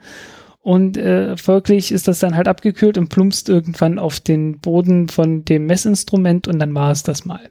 Und 0.61 0.95
äh, 0.95 1.35
folglich 1.35 1.91
ist 1.91 2.07
das 2.07 2.19
dann 2.19 2.35
halt 2.35 2.47
abgekühlt 2.47 2.97
und 2.97 3.10
plumpst 3.10 3.49
irgendwann 3.49 3.97
auf 3.97 4.19
den 4.19 4.60
Boden 4.60 5.10
von 5.10 5.43
dem 5.43 5.65
Messinstrument 5.65 6.47
und 6.47 6.60
dann 6.60 6.76
war 6.76 6.91
es 6.91 7.01
das 7.01 7.26
mal. 7.26 7.41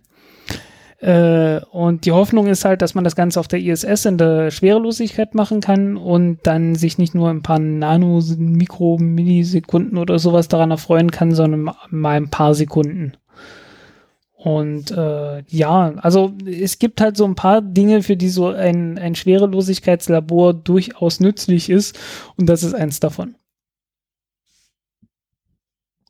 Äh, 1.00 1.60
und 1.70 2.06
die 2.06 2.12
Hoffnung 2.12 2.46
ist 2.46 2.64
halt, 2.64 2.82
dass 2.82 2.94
man 2.94 3.04
das 3.04 3.16
Ganze 3.16 3.40
auf 3.40 3.48
der 3.48 3.60
ISS 3.60 4.04
in 4.04 4.18
der 4.18 4.50
Schwerelosigkeit 4.52 5.34
machen 5.34 5.60
kann 5.60 5.96
und 5.96 6.38
dann 6.44 6.74
sich 6.74 6.98
nicht 6.98 7.14
nur 7.14 7.30
ein 7.30 7.42
paar 7.42 7.58
Nano, 7.58 8.20
Mikro, 8.36 8.98
Millisekunden 8.98 9.98
oder 9.98 10.18
sowas 10.18 10.48
daran 10.48 10.70
erfreuen 10.70 11.10
kann, 11.10 11.34
sondern 11.34 11.74
mal 11.90 12.16
ein 12.16 12.30
paar 12.30 12.54
Sekunden. 12.54 13.14
Und 14.38 14.92
äh, 14.92 15.42
ja, 15.48 15.94
also 15.96 16.32
es 16.46 16.78
gibt 16.78 17.00
halt 17.00 17.16
so 17.16 17.24
ein 17.24 17.34
paar 17.34 17.60
Dinge, 17.60 18.04
für 18.04 18.16
die 18.16 18.28
so 18.28 18.46
ein, 18.46 18.96
ein 18.96 19.16
Schwerelosigkeitslabor 19.16 20.54
durchaus 20.54 21.18
nützlich 21.18 21.68
ist. 21.68 21.98
Und 22.36 22.46
das 22.48 22.62
ist 22.62 22.72
eins 22.72 23.00
davon. 23.00 23.34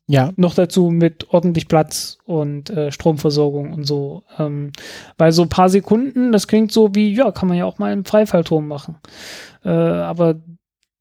Ja. 0.06 0.32
Noch 0.36 0.54
dazu 0.54 0.90
mit 0.90 1.32
ordentlich 1.32 1.68
Platz 1.68 2.18
und 2.26 2.68
äh, 2.68 2.92
Stromversorgung 2.92 3.72
und 3.72 3.84
so. 3.84 4.24
Ähm, 4.38 4.72
weil 5.16 5.32
so 5.32 5.40
ein 5.40 5.48
paar 5.48 5.70
Sekunden, 5.70 6.30
das 6.30 6.46
klingt 6.46 6.70
so 6.70 6.94
wie, 6.94 7.14
ja, 7.14 7.32
kann 7.32 7.48
man 7.48 7.56
ja 7.56 7.64
auch 7.64 7.78
mal 7.78 7.94
im 7.94 8.04
Freifallturm 8.04 8.68
machen. 8.68 8.96
Äh, 9.64 9.70
aber 9.70 10.36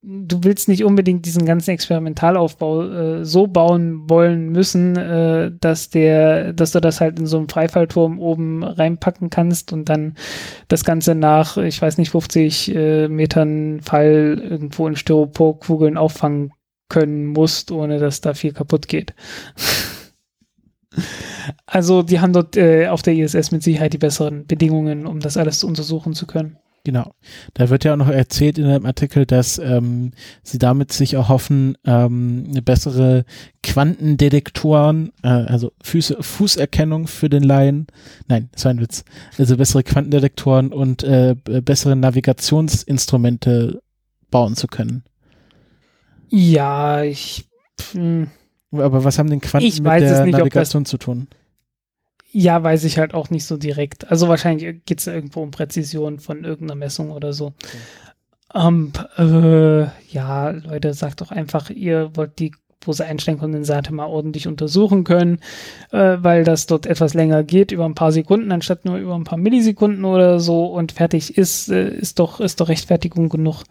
du 0.02 0.44
willst 0.44 0.68
nicht 0.68 0.84
unbedingt 0.84 1.26
diesen 1.26 1.44
ganzen 1.44 1.70
Experimentalaufbau 1.70 2.82
äh, 2.82 3.24
so 3.24 3.46
bauen 3.46 4.08
wollen 4.08 4.50
müssen, 4.50 4.96
äh, 4.96 5.50
dass 5.60 5.90
der, 5.90 6.52
dass 6.52 6.72
du 6.72 6.80
das 6.80 7.00
halt 7.00 7.18
in 7.18 7.26
so 7.26 7.38
einem 7.38 7.48
Freifallturm 7.48 8.20
oben 8.20 8.62
reinpacken 8.62 9.30
kannst 9.30 9.72
und 9.72 9.88
dann 9.88 10.14
das 10.68 10.84
Ganze 10.84 11.14
nach, 11.14 11.56
ich 11.56 11.82
weiß 11.82 11.98
nicht, 11.98 12.10
50 12.10 12.74
äh, 12.74 13.08
Metern 13.08 13.80
Fall 13.80 14.40
irgendwo 14.42 14.86
in 14.86 14.96
Styroporkugeln 14.96 15.96
auffangen 15.96 16.52
können 16.88 17.26
musst, 17.26 17.70
ohne 17.70 17.98
dass 17.98 18.20
da 18.20 18.34
viel 18.34 18.52
kaputt 18.52 18.88
geht. 18.88 19.14
also 21.66 22.02
die 22.02 22.20
haben 22.20 22.32
dort 22.32 22.56
äh, 22.56 22.86
auf 22.86 23.02
der 23.02 23.14
ISS 23.14 23.50
mit 23.50 23.62
Sicherheit 23.64 23.92
die 23.92 23.98
besseren 23.98 24.46
Bedingungen, 24.46 25.06
um 25.06 25.18
das 25.18 25.36
alles 25.36 25.64
untersuchen 25.64 26.14
zu 26.14 26.26
können. 26.26 26.56
Genau. 26.84 27.12
Da 27.54 27.68
wird 27.68 27.84
ja 27.84 27.92
auch 27.92 27.98
noch 27.98 28.08
erzählt 28.08 28.56
in 28.58 28.68
dem 28.68 28.86
Artikel, 28.86 29.26
dass 29.26 29.58
ähm, 29.58 30.12
sie 30.42 30.58
damit 30.58 30.92
sich 30.92 31.14
erhoffen, 31.14 31.76
ähm, 31.84 32.46
eine 32.48 32.62
bessere 32.62 33.24
Quantendetektoren, 33.62 35.12
äh, 35.22 35.28
also 35.28 35.72
Füße, 35.82 36.22
Fußerkennung 36.22 37.06
für 37.06 37.28
den 37.28 37.42
Laien, 37.42 37.88
nein, 38.26 38.48
das 38.52 38.64
war 38.64 38.70
ein 38.70 38.80
Witz, 38.80 39.04
also 39.36 39.56
bessere 39.56 39.82
Quantendetektoren 39.82 40.72
und 40.72 41.02
äh, 41.02 41.34
bessere 41.44 41.96
Navigationsinstrumente 41.96 43.82
bauen 44.30 44.56
zu 44.56 44.66
können. 44.66 45.04
Ja, 46.28 47.02
ich. 47.02 47.48
Pff, 47.80 47.94
hm. 47.94 48.28
aber 48.72 49.04
was 49.04 49.18
haben 49.18 49.30
denn 49.30 49.40
Quanten 49.40 49.82
mit 49.82 49.86
der 50.00 50.24
nicht, 50.24 50.36
Navigation 50.36 50.84
zu 50.84 50.98
tun? 50.98 51.28
Ja, 52.40 52.62
weiß 52.62 52.84
ich 52.84 52.98
halt 52.98 53.14
auch 53.14 53.30
nicht 53.30 53.44
so 53.44 53.56
direkt. 53.56 54.12
Also 54.12 54.28
wahrscheinlich 54.28 54.84
geht 54.84 55.00
es 55.00 55.08
irgendwo 55.08 55.42
um 55.42 55.50
Präzision 55.50 56.20
von 56.20 56.44
irgendeiner 56.44 56.78
Messung 56.78 57.10
oder 57.10 57.32
so. 57.32 57.46
Okay. 57.46 57.78
Um, 58.54 58.92
ähm, 59.18 59.34
äh, 59.44 59.86
ja, 60.12 60.50
Leute, 60.50 60.94
sagt 60.94 61.20
doch 61.20 61.32
einfach, 61.32 61.68
ihr 61.68 62.12
wollt 62.14 62.38
die 62.38 62.52
wo 62.82 62.92
sie 62.92 63.04
einstellen 63.04 63.40
Kondensate 63.40 63.92
mal 63.92 64.06
ordentlich 64.06 64.46
untersuchen 64.46 65.02
können, 65.02 65.40
äh, 65.90 66.18
weil 66.20 66.44
das 66.44 66.66
dort 66.66 66.86
etwas 66.86 67.12
länger 67.12 67.42
geht, 67.42 67.72
über 67.72 67.84
ein 67.84 67.96
paar 67.96 68.12
Sekunden, 68.12 68.52
anstatt 68.52 68.84
nur 68.84 68.98
über 68.98 69.16
ein 69.16 69.24
paar 69.24 69.36
Millisekunden 69.36 70.04
oder 70.04 70.38
so 70.38 70.66
und 70.66 70.92
fertig 70.92 71.36
ist, 71.36 71.68
äh, 71.70 71.88
ist 71.88 72.20
doch, 72.20 72.38
ist 72.38 72.60
doch 72.60 72.68
Rechtfertigung 72.68 73.30
genug. 73.30 73.64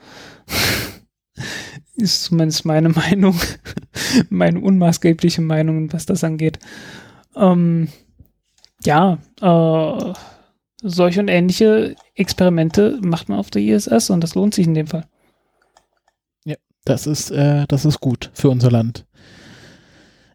ist 1.95 2.26
zumindest 2.26 2.65
meine 2.65 2.89
Meinung, 2.89 3.39
meine 4.30 4.60
unmaßgebliche 4.60 5.41
Meinung, 5.41 5.94
was 5.94 6.06
das 6.06 6.26
angeht. 6.26 6.60
Ähm, 7.38 7.88
ja, 8.88 9.18
äh, 9.42 10.14
solche 10.82 11.20
und 11.20 11.28
ähnliche 11.28 11.96
Experimente 12.16 13.00
macht 13.02 13.30
man 13.30 13.38
auf 13.38 13.52
der 13.52 13.62
ISS 13.62 14.10
und 14.10 14.24
das 14.24 14.34
lohnt 14.34 14.54
sich 14.54 14.66
in 14.66 14.74
dem 14.74 14.88
Fall. 14.88 15.06
Ja, 16.46 16.56
das 16.86 17.06
ist, 17.06 17.30
äh, 17.32 17.66
das 17.68 17.84
ist 17.84 18.00
gut 18.00 18.32
für 18.34 18.50
unser 18.50 18.72
Land. 18.72 19.06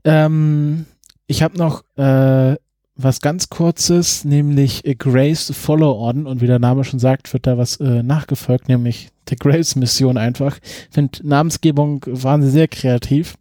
Ähm, 0.05 0.85
ich 1.27 1.43
habe 1.43 1.57
noch 1.57 1.83
äh, 1.97 2.57
was 2.95 3.21
ganz 3.23 3.49
kurzes, 3.49 4.27
nämlich 4.27 4.83
Grace 4.99 5.51
Follow-On 5.51 6.27
und 6.27 6.43
wie 6.43 6.47
der 6.47 6.59
Name 6.59 6.85
schon 6.85 6.99
sagt, 6.99 7.33
wird 7.33 7.47
da 7.47 7.57
was 7.57 7.79
äh, 7.79 8.03
nachgefolgt, 8.03 8.69
nämlich 8.69 9.09
der 9.31 9.39
Grace-Mission 9.39 10.19
einfach. 10.19 10.59
Ich 10.63 10.95
finde, 10.95 11.27
Namensgebung 11.27 12.05
waren 12.07 12.43
sie 12.43 12.51
sehr 12.51 12.69
kreativ. 12.69 13.35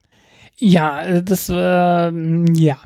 Ja, 0.57 1.01
äh, 1.01 1.21
das 1.21 1.49
war, 1.49 2.13
äh, 2.13 2.45
ja. 2.53 2.77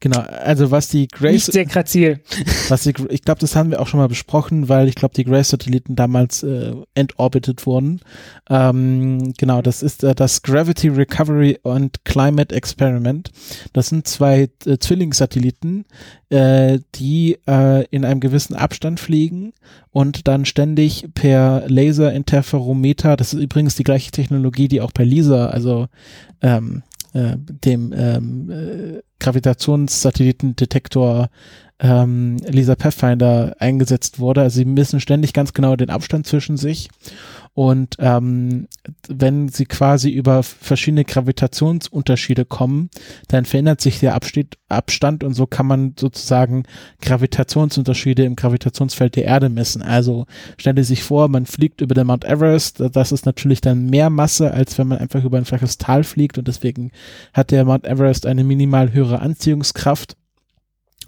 Genau, 0.00 0.20
also 0.20 0.70
was 0.70 0.88
die 0.88 1.08
Grace. 1.08 1.32
Nicht 1.32 1.52
sehr 1.52 1.64
grazil. 1.64 2.20
Was 2.68 2.82
die, 2.82 2.94
ich 3.10 3.22
glaube, 3.22 3.40
das 3.40 3.56
haben 3.56 3.70
wir 3.70 3.80
auch 3.80 3.86
schon 3.86 4.00
mal 4.00 4.08
besprochen, 4.08 4.68
weil 4.68 4.88
ich 4.88 4.94
glaube, 4.94 5.14
die 5.14 5.24
Grace-Satelliten 5.24 5.96
damals 5.96 6.42
äh, 6.42 6.72
entorbitet 6.94 7.66
wurden. 7.66 8.00
Ähm, 8.48 9.32
genau, 9.36 9.62
das 9.62 9.82
ist 9.82 10.04
äh, 10.04 10.14
das 10.14 10.42
Gravity 10.42 10.88
Recovery 10.88 11.58
and 11.64 12.04
Climate 12.04 12.54
Experiment. 12.54 13.30
Das 13.72 13.88
sind 13.88 14.06
zwei 14.06 14.48
äh, 14.66 14.78
Zwillingssatelliten, 14.78 15.84
äh, 16.30 16.78
die 16.94 17.38
äh, 17.46 17.84
in 17.86 18.04
einem 18.04 18.20
gewissen 18.20 18.54
Abstand 18.54 19.00
fliegen 19.00 19.52
und 19.90 20.28
dann 20.28 20.44
ständig 20.44 21.08
per 21.14 21.64
Laserinterferometer, 21.66 23.16
das 23.16 23.34
ist 23.34 23.40
übrigens 23.40 23.76
die 23.76 23.84
gleiche 23.84 24.10
Technologie, 24.10 24.68
die 24.68 24.80
auch 24.80 24.92
per 24.92 25.04
LISA, 25.04 25.46
also 25.46 25.88
ähm, 26.42 26.82
äh, 27.12 27.36
dem 27.38 27.92
ähm, 27.96 28.50
äh, 28.50 29.02
Gravitationssatellitendetektor 29.18 31.30
ähm, 31.80 32.36
Lisa 32.48 32.74
Pathfinder 32.74 33.56
eingesetzt 33.58 34.18
wurde. 34.18 34.42
Also 34.42 34.56
sie 34.56 34.64
messen 34.64 35.00
ständig 35.00 35.32
ganz 35.32 35.52
genau 35.52 35.76
den 35.76 35.90
Abstand 35.90 36.26
zwischen 36.26 36.56
sich 36.56 36.88
und 37.58 37.96
ähm, 37.98 38.68
wenn 39.08 39.48
sie 39.48 39.66
quasi 39.66 40.10
über 40.10 40.44
verschiedene 40.44 41.04
Gravitationsunterschiede 41.04 42.44
kommen, 42.44 42.88
dann 43.26 43.46
verändert 43.46 43.80
sich 43.80 43.98
der 43.98 44.16
Abstand 44.68 45.24
und 45.24 45.34
so 45.34 45.48
kann 45.48 45.66
man 45.66 45.94
sozusagen 45.98 46.62
Gravitationsunterschiede 47.00 48.22
im 48.22 48.36
Gravitationsfeld 48.36 49.16
der 49.16 49.24
Erde 49.24 49.48
messen. 49.48 49.82
Also 49.82 50.26
stelle 50.56 50.84
sich 50.84 51.02
vor, 51.02 51.26
man 51.26 51.46
fliegt 51.46 51.80
über 51.80 51.96
den 51.96 52.06
Mount 52.06 52.24
Everest, 52.24 52.80
das 52.92 53.10
ist 53.10 53.26
natürlich 53.26 53.60
dann 53.60 53.86
mehr 53.86 54.08
Masse, 54.08 54.52
als 54.52 54.78
wenn 54.78 54.86
man 54.86 54.98
einfach 54.98 55.24
über 55.24 55.38
ein 55.38 55.44
flaches 55.44 55.78
Tal 55.78 56.04
fliegt 56.04 56.38
und 56.38 56.46
deswegen 56.46 56.92
hat 57.34 57.50
der 57.50 57.64
Mount 57.64 57.88
Everest 57.88 58.24
eine 58.24 58.44
minimal 58.44 58.92
höhere 58.92 59.18
Anziehungskraft. 59.18 60.16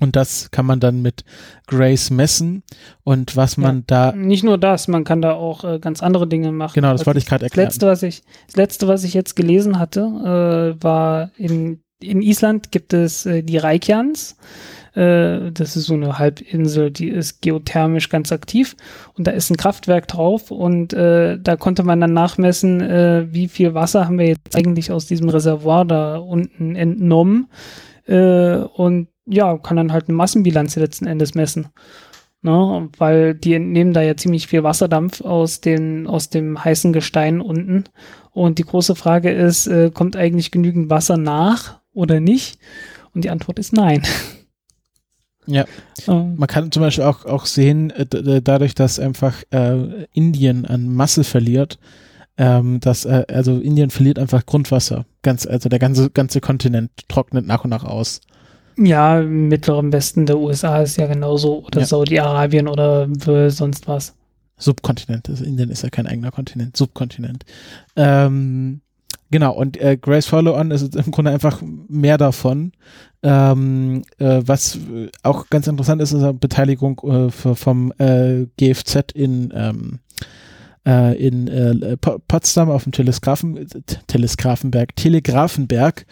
Und 0.00 0.16
das 0.16 0.50
kann 0.50 0.66
man 0.66 0.80
dann 0.80 1.02
mit 1.02 1.24
Grace 1.66 2.10
messen. 2.10 2.62
Und 3.04 3.36
was 3.36 3.56
man 3.56 3.78
ja, 3.78 3.82
da. 3.86 4.12
Nicht 4.12 4.44
nur 4.44 4.58
das, 4.58 4.88
man 4.88 5.04
kann 5.04 5.22
da 5.22 5.32
auch 5.34 5.62
äh, 5.64 5.78
ganz 5.78 6.02
andere 6.02 6.26
Dinge 6.26 6.52
machen. 6.52 6.74
Genau, 6.74 6.92
das 6.92 7.00
also 7.00 7.06
wollte 7.06 7.18
ich 7.18 7.26
gerade 7.26 7.44
erklären. 7.44 7.66
Das 7.66 7.74
letzte, 7.74 7.86
was 7.86 8.02
ich, 8.02 8.22
das 8.46 8.56
letzte, 8.56 8.88
was 8.88 9.04
ich 9.04 9.14
jetzt 9.14 9.36
gelesen 9.36 9.78
hatte, 9.78 10.00
äh, 10.00 10.82
war 10.82 11.30
in, 11.36 11.82
in 12.02 12.22
Island 12.22 12.72
gibt 12.72 12.94
es 12.94 13.26
äh, 13.26 13.42
die 13.42 13.58
Reykjans. 13.58 14.36
Äh, 14.94 15.52
das 15.52 15.76
ist 15.76 15.86
so 15.86 15.94
eine 15.94 16.18
Halbinsel, 16.18 16.90
die 16.90 17.08
ist 17.08 17.42
geothermisch 17.42 18.08
ganz 18.08 18.32
aktiv. 18.32 18.76
Und 19.16 19.26
da 19.26 19.32
ist 19.32 19.50
ein 19.50 19.56
Kraftwerk 19.56 20.08
drauf. 20.08 20.50
Und 20.50 20.92
äh, 20.92 21.38
da 21.38 21.56
konnte 21.56 21.82
man 21.82 22.00
dann 22.00 22.12
nachmessen, 22.12 22.80
äh, 22.80 23.26
wie 23.30 23.48
viel 23.48 23.74
Wasser 23.74 24.06
haben 24.06 24.18
wir 24.18 24.26
jetzt 24.26 24.56
eigentlich 24.56 24.90
aus 24.90 25.06
diesem 25.06 25.28
Reservoir 25.28 25.84
da 25.84 26.16
unten 26.16 26.74
entnommen. 26.76 27.48
Und 28.06 29.06
ja, 29.30 29.56
kann 29.58 29.76
dann 29.76 29.92
halt 29.92 30.08
eine 30.08 30.16
Massenbilanz 30.16 30.76
letzten 30.76 31.06
Endes 31.06 31.34
messen. 31.34 31.68
Ne? 32.42 32.88
Weil 32.96 33.34
die 33.34 33.54
entnehmen 33.54 33.92
da 33.92 34.02
ja 34.02 34.16
ziemlich 34.16 34.46
viel 34.46 34.62
Wasserdampf 34.62 35.20
aus, 35.20 35.60
den, 35.60 36.06
aus 36.06 36.30
dem 36.30 36.62
heißen 36.62 36.92
Gestein 36.92 37.40
unten. 37.40 37.84
Und 38.32 38.58
die 38.58 38.64
große 38.64 38.94
Frage 38.94 39.30
ist, 39.30 39.66
äh, 39.66 39.90
kommt 39.92 40.16
eigentlich 40.16 40.50
genügend 40.50 40.90
Wasser 40.90 41.16
nach 41.16 41.80
oder 41.92 42.20
nicht? 42.20 42.58
Und 43.14 43.24
die 43.24 43.30
Antwort 43.30 43.58
ist 43.58 43.72
nein. 43.72 44.02
Ja, 45.46 45.64
ähm. 46.06 46.36
man 46.36 46.46
kann 46.46 46.70
zum 46.70 46.82
Beispiel 46.82 47.04
auch, 47.04 47.24
auch 47.24 47.46
sehen, 47.46 47.90
äh, 47.90 48.40
dadurch, 48.40 48.74
dass 48.74 49.00
einfach 49.00 49.42
äh, 49.50 50.04
Indien 50.12 50.64
an 50.64 50.94
Masse 50.94 51.24
verliert, 51.24 51.78
ähm, 52.36 52.78
dass 52.78 53.04
äh, 53.04 53.24
also 53.26 53.58
Indien 53.58 53.90
verliert 53.90 54.18
einfach 54.18 54.46
Grundwasser. 54.46 55.06
Ganz, 55.22 55.46
also 55.46 55.68
der 55.68 55.78
ganze 55.78 56.10
ganze 56.10 56.40
Kontinent 56.40 56.90
trocknet 57.08 57.46
nach 57.46 57.64
und 57.64 57.70
nach 57.70 57.84
aus. 57.84 58.20
Ja, 58.76 59.20
im 59.20 59.48
mittleren 59.48 59.92
Westen 59.92 60.26
der 60.26 60.38
USA 60.38 60.82
ist 60.82 60.96
ja 60.96 61.06
genauso, 61.06 61.64
oder 61.64 61.80
ja. 61.80 61.86
Saudi-Arabien 61.86 62.68
oder 62.68 63.08
sonst 63.50 63.88
was. 63.88 64.14
Subkontinent, 64.56 65.28
also 65.28 65.44
Indien 65.44 65.70
ist 65.70 65.82
ja 65.82 65.90
kein 65.90 66.06
eigener 66.06 66.30
Kontinent, 66.30 66.76
Subkontinent. 66.76 67.44
Ähm, 67.96 68.82
genau, 69.30 69.54
und 69.54 69.80
äh, 69.80 69.96
Grace 69.96 70.26
Follow-On 70.26 70.70
ist 70.70 70.94
im 70.94 71.10
Grunde 71.10 71.30
einfach 71.30 71.62
mehr 71.88 72.18
davon. 72.18 72.72
Ähm, 73.22 74.02
äh, 74.18 74.42
was 74.44 74.78
auch 75.22 75.48
ganz 75.48 75.66
interessant 75.66 76.00
ist, 76.02 76.12
ist 76.12 76.22
eine 76.22 76.34
Beteiligung 76.34 77.00
äh, 77.04 77.30
für, 77.30 77.56
vom 77.56 77.92
äh, 77.98 78.46
GFZ 78.58 79.12
in 79.14 79.52
ähm, 79.54 79.98
äh, 80.86 81.16
in 81.16 81.48
äh, 81.48 81.96
Potsdam 81.96 82.70
auf 82.70 82.84
dem 82.84 82.92
Telegrafen, 82.92 83.66
Telegrafenberg, 84.06 84.96
Telegrafenberg, 84.96 86.06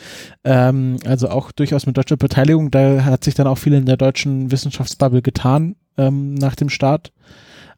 ähm, 0.44 0.96
also 1.04 1.28
auch 1.28 1.52
durchaus 1.52 1.86
mit 1.86 1.96
deutscher 1.96 2.16
Beteiligung. 2.16 2.70
Da 2.70 3.04
hat 3.04 3.24
sich 3.24 3.34
dann 3.34 3.46
auch 3.46 3.58
viel 3.58 3.74
in 3.74 3.86
der 3.86 3.96
deutschen 3.96 4.50
Wissenschaftsbubble 4.50 5.22
getan 5.22 5.76
ähm, 5.96 6.34
nach 6.34 6.54
dem 6.54 6.68
Start. 6.68 7.12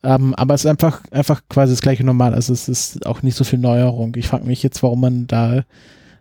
Ähm, 0.02 0.34
aber 0.34 0.54
es 0.54 0.62
ist 0.62 0.70
einfach, 0.70 1.02
einfach 1.10 1.42
quasi 1.48 1.72
das 1.72 1.82
gleiche 1.82 2.04
Normal. 2.04 2.34
Also 2.34 2.52
es 2.52 2.68
ist 2.68 3.06
auch 3.06 3.22
nicht 3.22 3.36
so 3.36 3.44
viel 3.44 3.58
Neuerung. 3.58 4.14
Ich 4.16 4.28
frage 4.28 4.46
mich 4.46 4.62
jetzt, 4.62 4.82
warum 4.82 5.00
man 5.00 5.26
da 5.26 5.64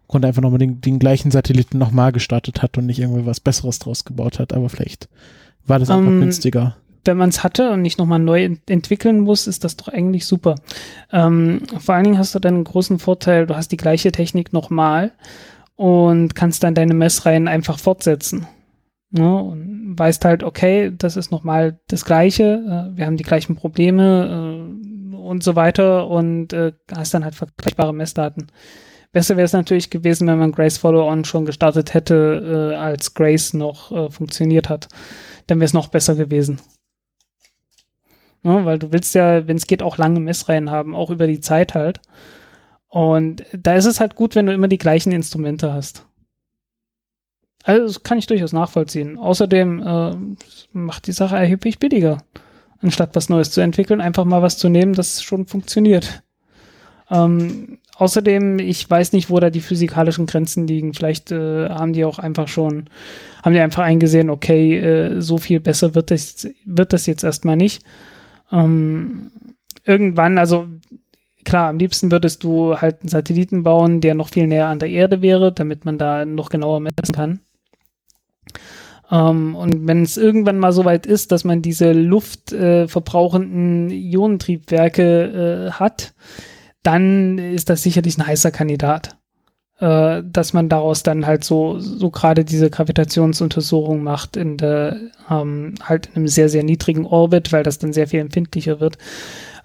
Grunde 0.10 0.28
einfach 0.28 0.42
nochmal 0.42 0.60
den, 0.60 0.82
den 0.82 1.00
gleichen 1.00 1.32
Satelliten 1.32 1.78
nochmal 1.78 2.12
gestartet 2.12 2.62
hat 2.62 2.78
und 2.78 2.88
nicht 2.88 3.00
irgendwie 3.00 3.26
was 3.26 3.40
Besseres 3.40 3.80
draus 3.80 4.06
gebaut 4.06 4.40
hat. 4.40 4.54
Aber 4.54 4.68
vielleicht 4.68 5.08
war 5.66 5.80
das 5.80 5.90
einfach 5.90 6.08
um, 6.08 6.16
ähm, 6.16 6.22
günstiger 6.22 6.76
wenn 7.06 7.18
man 7.18 7.30
es 7.30 7.44
hatte 7.44 7.72
und 7.72 7.82
nicht 7.82 8.00
nochmal 8.00 8.20
neu 8.20 8.44
ent 8.44 8.70
entwickeln 8.70 9.22
muss, 9.22 9.48
ist 9.48 9.64
das 9.64 9.78
doch 9.78 9.88
eigentlich 9.88 10.26
super. 10.26 10.56
Ähm, 11.12 11.62
vor 11.80 11.96
allen 11.96 12.06
Dingen 12.06 12.18
hast 12.18 12.36
du 12.36 12.40
dann 12.40 12.56
einen 12.56 12.64
großen 12.64 13.00
Vorteil, 13.00 13.48
du 13.48 13.56
hast 13.56 13.72
die 13.72 13.78
gleiche 13.78 14.12
Technik 14.12 14.54
nochmal 14.54 15.12
und 15.76 16.36
kannst 16.36 16.64
dann 16.64 16.76
deine 16.76 16.94
Messreihen 16.94 17.48
einfach 17.48 17.80
fortsetzen. 17.80 18.48
Ne? 19.12 19.42
und 19.42 19.98
weißt 19.98 20.24
halt, 20.24 20.44
okay, 20.44 20.92
das 20.96 21.18
ist 21.18 21.32
nochmal 21.32 21.80
das 21.88 22.06
Gleiche, 22.06 22.92
äh, 22.94 22.98
wir 22.98 23.08
haben 23.08 23.18
die 23.18 23.24
gleichen 23.24 23.56
Probleme 23.56 24.70
äh, 25.16 25.16
und 25.16 25.44
so 25.44 25.56
weiter 25.56 26.08
und 26.08 26.54
äh, 26.54 26.74
hast 26.96 27.16
dann 27.16 27.24
halt 27.24 27.34
vergleichbare 27.34 27.94
Messdaten. 27.94 28.52
Besser 29.12 29.38
wäre 29.38 29.46
es 29.46 29.54
natürlich 29.54 29.90
gewesen, 29.90 30.28
wenn 30.28 30.38
man 30.38 30.52
Grace 30.52 30.78
Follow-On 30.78 31.26
schon 31.26 31.46
gestartet 31.46 31.96
hätte, 31.96 32.72
äh, 32.74 32.76
als 32.76 33.16
Grace 33.16 33.54
noch 33.54 33.92
äh, 33.92 34.12
funktioniert 34.12 34.70
hat. 34.70 34.88
Dann 35.48 35.58
wäre 35.60 35.66
es 35.66 35.74
noch 35.74 35.88
besser 35.88 36.14
gewesen. 36.14 36.60
Ne? 38.44 38.66
Weil 38.66 38.80
du 38.80 38.92
willst 38.92 39.16
ja, 39.16 39.48
wenn 39.48 39.58
es 39.58 39.68
geht, 39.68 39.84
auch 39.84 39.98
lange 39.98 40.20
Messreihen 40.20 40.72
haben, 40.72 40.96
auch 40.96 41.10
über 41.10 41.28
die 41.28 41.40
Zeit 41.42 41.76
halt. 41.76 42.02
Und 42.88 43.44
da 43.54 43.76
ist 43.76 43.86
es 43.86 44.00
halt 44.00 44.16
gut, 44.16 44.36
wenn 44.36 44.48
du 44.48 44.54
immer 44.54 44.68
die 44.68 44.78
gleichen 44.78 45.12
Instrumente 45.12 45.72
hast. 45.72 46.06
Also 47.64 47.86
das 47.86 48.04
kann 48.04 48.18
ich 48.18 48.28
durchaus 48.28 48.54
nachvollziehen. 48.54 49.18
Außerdem 49.18 49.84
äh, 49.86 50.16
macht 50.72 51.08
die 51.08 51.12
Sache 51.12 51.36
erheblich 51.36 51.80
billiger. 51.80 52.24
Anstatt 52.82 53.16
was 53.16 53.30
Neues 53.30 53.52
zu 53.52 53.62
entwickeln, 53.62 54.02
einfach 54.02 54.26
mal 54.26 54.42
was 54.42 54.58
zu 54.58 54.70
nehmen, 54.70 54.94
das 54.94 55.22
schon 55.22 55.46
funktioniert. 55.46 56.24
Ähm, 57.12 57.80
außerdem, 57.96 58.60
ich 58.60 58.90
weiß 58.90 59.14
nicht, 59.14 59.30
wo 59.30 59.40
da 59.40 59.50
die 59.50 59.62
physikalischen 59.62 60.26
Grenzen 60.26 60.66
liegen. 60.66 60.94
Vielleicht 60.94 61.32
äh, 61.32 61.70
haben 61.70 61.94
die 61.94 62.06
auch 62.06 62.18
einfach 62.18 62.48
schon, 62.48 62.86
haben 63.44 63.54
die 63.54 63.60
einfach 63.60 63.84
eingesehen, 63.84 64.30
okay, 64.30 64.78
äh, 64.78 65.22
so 65.22 65.38
viel 65.38 65.60
besser 65.60 65.94
wird 65.96 66.12
das, 66.12 66.48
wird 66.66 66.94
das 66.94 67.06
jetzt 67.06 67.24
erstmal 67.24 67.58
nicht. 67.58 67.84
Ähm, 68.52 69.32
irgendwann, 69.86 70.38
also 70.38 70.68
klar, 71.46 71.70
am 71.70 71.80
liebsten 71.80 72.12
würdest 72.12 72.44
du 72.44 72.78
halt 72.78 73.02
einen 73.02 73.10
Satelliten 73.10 73.64
bauen, 73.64 74.02
der 74.02 74.16
noch 74.16 74.30
viel 74.30 74.48
näher 74.48 74.68
an 74.68 74.80
der 74.80 74.90
Erde 74.90 75.22
wäre, 75.22 75.52
damit 75.52 75.86
man 75.86 75.98
da 75.98 76.26
noch 76.26 76.50
genauer 76.50 76.80
messen 76.80 77.14
kann. 77.14 77.40
Ähm, 79.12 79.56
und 79.56 79.88
wenn 79.88 80.04
es 80.04 80.18
irgendwann 80.18 80.60
mal 80.60 80.72
so 80.72 80.86
weit 80.86 81.06
ist, 81.06 81.32
dass 81.32 81.44
man 81.44 81.62
diese 81.62 81.92
luftverbrauchenden 81.94 83.90
äh, 83.90 83.96
Ionentriebwerke 83.96 85.68
äh, 85.68 85.72
hat, 85.72 86.14
dann 86.84 87.38
ist 87.38 87.70
das 87.70 87.84
sicherlich 87.84 88.18
ein 88.18 88.28
heißer 88.28 88.52
Kandidat. 88.52 89.19
Äh, 89.80 90.22
dass 90.26 90.54
man 90.54 90.70
daraus 90.70 91.04
dann 91.04 91.26
halt 91.26 91.44
so, 91.44 91.80
so 91.80 92.10
gerade 92.10 92.44
diese 92.44 92.70
Gravitationsuntersuchung 92.70 94.04
macht 94.04 94.38
in 94.38 94.58
der, 94.58 94.98
ähm, 95.30 95.76
halt 95.82 96.08
in 96.08 96.16
einem 96.16 96.28
sehr, 96.28 96.50
sehr 96.50 96.64
niedrigen 96.64 97.06
Orbit, 97.06 97.52
weil 97.54 97.64
das 97.64 97.80
dann 97.80 97.94
sehr 97.94 98.08
viel 98.08 98.20
empfindlicher 98.20 98.80
wird. 98.80 98.98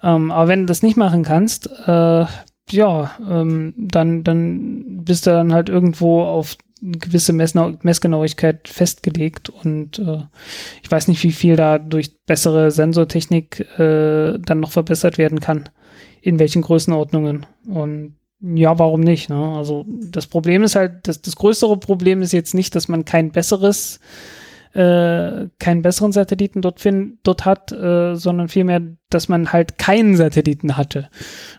Ähm, 0.01 0.31
aber 0.31 0.47
wenn 0.47 0.61
du 0.61 0.65
das 0.67 0.83
nicht 0.83 0.97
machen 0.97 1.23
kannst, 1.23 1.69
äh, 1.85 2.25
ja, 2.69 3.11
ähm, 3.29 3.73
dann, 3.77 4.23
dann 4.23 5.03
bist 5.03 5.27
du 5.27 5.31
dann 5.31 5.53
halt 5.53 5.69
irgendwo 5.69 6.23
auf 6.23 6.57
gewisse 6.81 7.33
Messnau 7.33 7.73
Messgenauigkeit 7.81 8.67
festgelegt 8.67 9.49
und 9.49 9.99
äh, 9.99 10.23
ich 10.83 10.91
weiß 10.91 11.07
nicht, 11.07 11.23
wie 11.23 11.31
viel 11.31 11.55
da 11.55 11.79
durch 11.79 12.19
bessere 12.25 12.71
Sensortechnik 12.71 13.61
äh, 13.79 14.37
dann 14.39 14.59
noch 14.59 14.71
verbessert 14.71 15.17
werden 15.17 15.39
kann, 15.39 15.69
in 16.21 16.37
welchen 16.37 16.61
Größenordnungen. 16.61 17.45
Und 17.67 18.15
ja, 18.41 18.77
warum 18.77 19.01
nicht? 19.01 19.29
Ne? 19.29 19.55
Also 19.55 19.85
das 19.87 20.27
Problem 20.27 20.63
ist 20.63 20.75
halt, 20.75 21.07
das, 21.07 21.21
das 21.21 21.35
größere 21.35 21.77
Problem 21.77 22.21
ist 22.21 22.33
jetzt 22.33 22.53
nicht, 22.53 22.75
dass 22.75 22.87
man 22.87 23.05
kein 23.05 23.31
besseres, 23.31 23.99
äh, 24.73 25.47
keinen 25.57 25.81
besseren 25.81 26.11
Satelliten 26.11 26.61
dort, 26.61 26.79
find, 26.79 27.19
dort 27.23 27.45
hat, 27.45 27.71
äh, 27.71 28.15
sondern 28.15 28.49
vielmehr, 28.49 28.81
dass 29.09 29.29
man 29.29 29.53
halt 29.53 29.77
keinen 29.77 30.17
Satelliten 30.17 30.75
hatte. 30.75 31.09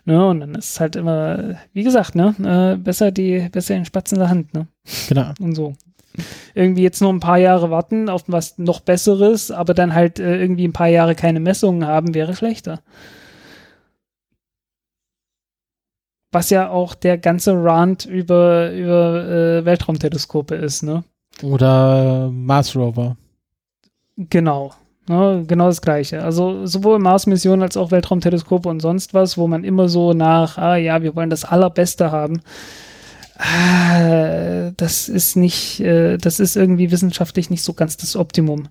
Ne? 0.05 0.25
Und 0.27 0.39
dann 0.41 0.55
ist 0.55 0.71
es 0.71 0.79
halt 0.79 0.95
immer, 0.95 1.55
wie 1.73 1.83
gesagt, 1.83 2.15
ne, 2.15 2.35
äh, 2.43 2.77
besser 2.77 3.11
die, 3.11 3.49
besser 3.51 3.73
den 3.73 3.85
Spatz 3.85 4.11
in 4.11 4.19
der 4.19 4.29
Hand, 4.29 4.53
ne? 4.53 4.67
Genau. 5.09 5.31
Und 5.39 5.55
so. 5.55 5.73
Irgendwie 6.55 6.81
jetzt 6.81 7.01
nur 7.01 7.13
ein 7.13 7.19
paar 7.19 7.37
Jahre 7.37 7.69
warten 7.69 8.09
auf 8.09 8.23
was 8.27 8.57
noch 8.57 8.79
Besseres, 8.79 9.51
aber 9.51 9.73
dann 9.73 9.93
halt 9.93 10.19
äh, 10.19 10.39
irgendwie 10.39 10.67
ein 10.67 10.73
paar 10.73 10.87
Jahre 10.87 11.15
keine 11.15 11.39
Messungen 11.39 11.85
haben, 11.85 12.13
wäre 12.15 12.35
schlechter. 12.35 12.81
Was 16.31 16.49
ja 16.49 16.69
auch 16.69 16.93
der 16.95 17.17
ganze 17.17 17.53
Rant 17.53 18.05
über, 18.05 18.71
über 18.71 19.25
äh, 19.25 19.65
Weltraumteleskope 19.65 20.55
ist, 20.55 20.83
ne? 20.83 21.03
Oder 21.43 22.29
Mars 22.31 22.75
Rover. 22.75 23.15
Genau. 24.17 24.73
Ne, 25.07 25.45
genau 25.47 25.67
das 25.67 25.81
Gleiche. 25.81 26.21
Also 26.21 26.65
sowohl 26.65 26.99
Mars-Missionen 26.99 27.61
als 27.61 27.77
auch 27.77 27.91
Weltraumteleskope 27.91 28.67
und 28.67 28.81
sonst 28.81 29.13
was, 29.13 29.37
wo 29.37 29.47
man 29.47 29.63
immer 29.63 29.87
so 29.87 30.11
nach, 30.11 30.57
ah 30.57 30.75
ja, 30.75 31.01
wir 31.01 31.15
wollen 31.15 31.29
das 31.29 31.45
Allerbeste 31.45 32.11
haben. 32.11 32.41
Ah, 33.37 34.71
das 34.75 35.07
ist 35.07 35.37
nicht, 35.37 35.79
äh, 35.79 36.17
das 36.17 36.39
ist 36.39 36.57
irgendwie 36.57 36.91
wissenschaftlich 36.91 37.49
nicht 37.49 37.63
so 37.63 37.73
ganz 37.73 37.95
das 37.95 38.15
Optimum. 38.15 38.67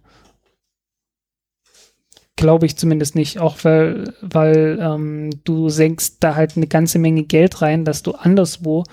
Glaube 2.37 2.67
ich 2.67 2.77
zumindest 2.77 3.15
nicht, 3.15 3.39
auch 3.39 3.57
weil, 3.63 4.13
weil 4.21 4.79
ähm, 4.81 5.31
du 5.45 5.71
senkst 5.71 6.19
da 6.21 6.35
halt 6.35 6.57
eine 6.57 6.67
ganze 6.67 6.99
Menge 6.99 7.23
Geld 7.23 7.63
rein, 7.63 7.85
dass 7.85 8.03
du 8.03 8.13
anderswo 8.13 8.85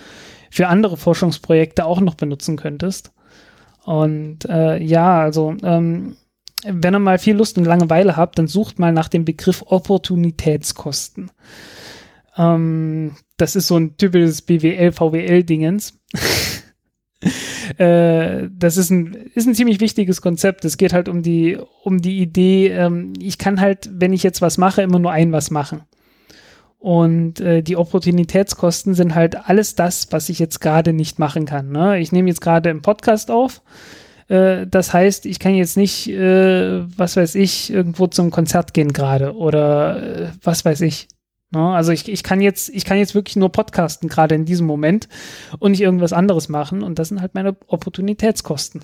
für 0.50 0.68
andere 0.68 0.96
Forschungsprojekte 0.98 1.86
auch 1.86 2.00
noch 2.00 2.16
benutzen 2.16 2.56
könntest. 2.56 3.12
Und 3.84 4.46
äh, 4.46 4.82
ja, 4.82 5.20
also 5.20 5.56
ähm, 5.62 6.16
wenn 6.64 6.96
ihr 6.96 7.00
mal 7.00 7.20
viel 7.20 7.36
Lust 7.36 7.58
und 7.58 7.66
Langeweile 7.66 8.16
habt, 8.16 8.40
dann 8.40 8.48
sucht 8.48 8.80
mal 8.80 8.94
nach 8.94 9.10
dem 9.10 9.26
Begriff 9.26 9.64
Opportunitätskosten. 9.66 11.32
Ähm, 12.38 13.16
das 13.38 13.56
ist 13.56 13.68
so 13.68 13.78
ein 13.78 13.98
typisches 13.98 14.42
BWL, 14.42 14.92
VWL-Dingens. 14.92 16.00
äh, 17.78 18.50
das 18.58 18.78
ist 18.78 18.90
ein, 18.90 19.14
ist 19.34 19.48
ein 19.48 19.56
ziemlich 19.56 19.80
wichtiges 19.80 20.22
Konzept. 20.22 20.66
Es 20.66 20.78
geht 20.78 20.94
halt 20.94 21.10
um 21.10 21.22
die, 21.22 21.58
um 21.84 22.02
die 22.02 22.20
Idee, 22.20 22.70
ähm, 22.70 23.14
ich 23.20 23.38
kann 23.38 23.62
halt, 23.62 23.90
wenn 23.94 24.14
ich 24.14 24.24
jetzt 24.24 24.42
was 24.42 24.58
mache, 24.58 24.82
immer 24.82 25.00
nur 25.00 25.12
ein 25.12 25.32
was 25.32 25.52
machen. 25.52 25.82
Und 26.80 27.40
äh, 27.40 27.62
die 27.62 27.78
Opportunitätskosten 27.78 28.94
sind 28.94 29.16
halt 29.16 29.48
alles 29.48 29.76
das, 29.76 30.08
was 30.12 30.28
ich 30.28 30.38
jetzt 30.38 30.60
gerade 30.60 30.92
nicht 30.92 31.18
machen 31.18 31.46
kann. 31.46 31.72
Ne? 31.72 32.00
Ich 32.00 32.12
nehme 32.12 32.28
jetzt 32.28 32.42
gerade 32.42 32.70
einen 32.70 32.82
Podcast 32.82 33.32
auf. 33.32 33.62
Äh, 34.28 34.68
das 34.68 34.94
heißt, 34.94 35.26
ich 35.26 35.40
kann 35.40 35.56
jetzt 35.56 35.78
nicht, 35.78 36.10
äh, 36.10 36.84
was 36.98 37.16
weiß 37.16 37.36
ich, 37.36 37.72
irgendwo 37.72 38.08
zum 38.08 38.32
Konzert 38.32 38.74
gehen 38.74 38.92
gerade 38.92 39.36
oder 39.36 40.04
äh, 40.04 40.28
was 40.44 40.66
weiß 40.66 40.82
ich. 40.82 41.08
Ne? 41.54 41.70
Also 41.70 41.92
ich, 41.92 42.10
ich 42.10 42.24
kann 42.24 42.42
jetzt, 42.42 42.70
ich 42.70 42.84
kann 42.84 42.98
jetzt 42.98 43.16
wirklich 43.16 43.36
nur 43.36 43.52
podcasten, 43.52 44.10
gerade 44.10 44.36
in 44.36 44.46
diesem 44.46 44.66
Moment, 44.66 45.08
und 45.60 45.72
nicht 45.72 45.82
irgendwas 45.82 46.14
anderes 46.14 46.50
machen. 46.50 46.84
Und 46.84 47.00
das 47.00 47.10
sind 47.10 47.22
halt 47.22 47.36
meine 47.36 47.56
Opportunitätskosten. 47.68 48.82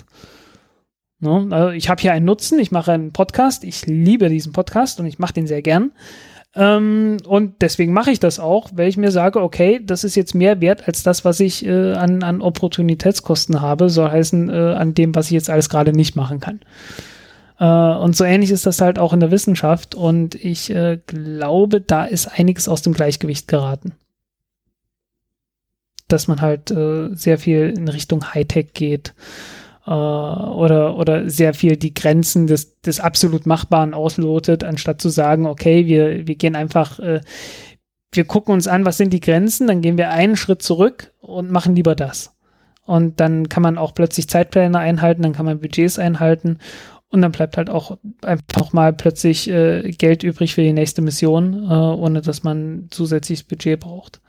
Ne? 1.19 1.47
Also 1.49 1.71
ich 1.71 1.89
habe 1.89 2.01
hier 2.01 2.13
einen 2.13 2.25
Nutzen, 2.25 2.59
ich 2.59 2.71
mache 2.71 2.91
einen 2.91 3.11
Podcast, 3.11 3.63
ich 3.63 3.85
liebe 3.85 4.29
diesen 4.29 4.53
Podcast 4.53 4.99
und 4.99 5.07
ich 5.07 5.19
mache 5.19 5.33
den 5.33 5.47
sehr 5.47 5.61
gern. 5.61 5.91
Ähm, 6.55 7.17
und 7.27 7.61
deswegen 7.61 7.93
mache 7.93 8.11
ich 8.11 8.19
das 8.19 8.39
auch, 8.39 8.69
weil 8.73 8.87
ich 8.87 8.97
mir 8.97 9.11
sage, 9.11 9.41
okay, 9.41 9.81
das 9.83 10.03
ist 10.03 10.15
jetzt 10.15 10.33
mehr 10.33 10.61
wert 10.61 10.87
als 10.87 11.03
das, 11.03 11.23
was 11.25 11.39
ich 11.39 11.65
äh, 11.65 11.93
an, 11.93 12.23
an 12.23 12.41
Opportunitätskosten 12.41 13.61
habe, 13.61 13.89
soll 13.89 14.09
heißen, 14.09 14.49
äh, 14.49 14.53
an 14.53 14.93
dem, 14.93 15.13
was 15.13 15.27
ich 15.27 15.33
jetzt 15.33 15.49
alles 15.49 15.69
gerade 15.69 15.93
nicht 15.93 16.15
machen 16.15 16.39
kann. 16.39 16.61
Äh, 17.59 17.65
und 17.65 18.15
so 18.15 18.23
ähnlich 18.23 18.51
ist 18.51 18.65
das 18.65 18.81
halt 18.81 18.97
auch 18.97 19.13
in 19.13 19.19
der 19.19 19.31
Wissenschaft. 19.31 19.93
Und 19.93 20.35
ich 20.35 20.69
äh, 20.71 20.99
glaube, 21.05 21.81
da 21.81 22.05
ist 22.05 22.27
einiges 22.27 22.67
aus 22.67 22.81
dem 22.81 22.93
Gleichgewicht 22.93 23.47
geraten. 23.47 23.93
Dass 26.07 26.27
man 26.27 26.41
halt 26.41 26.71
äh, 26.71 27.09
sehr 27.13 27.37
viel 27.37 27.73
in 27.77 27.87
Richtung 27.87 28.33
Hightech 28.33 28.73
geht 28.73 29.13
oder, 29.85 30.97
oder 30.97 31.27
sehr 31.31 31.55
viel 31.55 31.75
die 31.75 31.95
Grenzen 31.95 32.45
des, 32.45 32.79
des 32.81 32.99
absolut 32.99 33.47
Machbaren 33.47 33.95
auslotet, 33.95 34.63
anstatt 34.63 35.01
zu 35.01 35.09
sagen, 35.09 35.47
okay, 35.47 35.87
wir, 35.87 36.27
wir 36.27 36.35
gehen 36.35 36.55
einfach, 36.55 36.99
wir 36.99 38.25
gucken 38.25 38.53
uns 38.53 38.67
an, 38.67 38.85
was 38.85 38.97
sind 38.97 39.13
die 39.13 39.19
Grenzen, 39.19 39.65
dann 39.65 39.81
gehen 39.81 39.97
wir 39.97 40.11
einen 40.11 40.35
Schritt 40.35 40.61
zurück 40.61 41.11
und 41.21 41.49
machen 41.49 41.75
lieber 41.75 41.95
das. 41.95 42.35
Und 42.85 43.19
dann 43.19 43.49
kann 43.49 43.63
man 43.63 43.79
auch 43.79 43.95
plötzlich 43.95 44.29
Zeitpläne 44.29 44.77
einhalten, 44.77 45.23
dann 45.23 45.33
kann 45.33 45.47
man 45.47 45.59
Budgets 45.59 45.97
einhalten 45.97 46.59
und 47.11 47.21
dann 47.21 47.31
bleibt 47.31 47.57
halt 47.57 47.69
auch 47.69 47.97
einfach 48.21 48.71
mal 48.71 48.93
plötzlich 48.93 49.49
äh, 49.49 49.91
Geld 49.91 50.23
übrig 50.23 50.53
für 50.53 50.61
die 50.61 50.73
nächste 50.73 51.01
Mission, 51.01 51.53
äh, 51.69 51.73
ohne 51.73 52.21
dass 52.21 52.43
man 52.43 52.87
zusätzliches 52.91 53.43
Budget 53.43 53.79
braucht. 53.79 54.21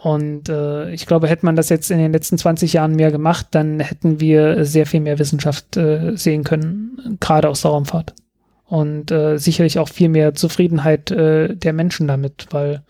Und 0.00 0.48
äh, 0.48 0.90
ich 0.92 1.06
glaube, 1.06 1.28
hätte 1.28 1.44
man 1.44 1.56
das 1.56 1.68
jetzt 1.68 1.90
in 1.90 1.98
den 1.98 2.12
letzten 2.12 2.38
20 2.38 2.72
Jahren 2.72 2.94
mehr 2.94 3.10
gemacht, 3.10 3.48
dann 3.50 3.80
hätten 3.80 4.20
wir 4.20 4.64
sehr 4.64 4.86
viel 4.86 5.00
mehr 5.00 5.18
Wissenschaft 5.18 5.76
äh, 5.76 6.16
sehen 6.16 6.44
können, 6.44 7.18
gerade 7.20 7.48
aus 7.48 7.62
der 7.62 7.72
Raumfahrt. 7.72 8.14
Und 8.64 9.10
äh, 9.10 9.38
sicherlich 9.38 9.78
auch 9.78 9.88
viel 9.88 10.08
mehr 10.08 10.34
Zufriedenheit 10.34 11.10
äh, 11.10 11.54
der 11.54 11.72
Menschen 11.72 12.06
damit, 12.06 12.46
weil 12.50 12.82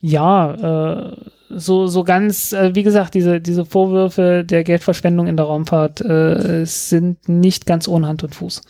ja, 0.00 1.12
äh, 1.12 1.16
so, 1.48 1.86
so 1.86 2.04
ganz, 2.04 2.52
äh, 2.52 2.74
wie 2.74 2.82
gesagt, 2.82 3.14
diese, 3.14 3.40
diese 3.40 3.64
Vorwürfe 3.64 4.44
der 4.44 4.64
Geldverschwendung 4.64 5.26
in 5.26 5.36
der 5.36 5.46
Raumfahrt 5.46 6.00
äh, 6.00 6.64
sind 6.64 7.28
nicht 7.28 7.66
ganz 7.66 7.88
ohne 7.88 8.08
Hand 8.08 8.24
und 8.24 8.34
Fuß. 8.34 8.62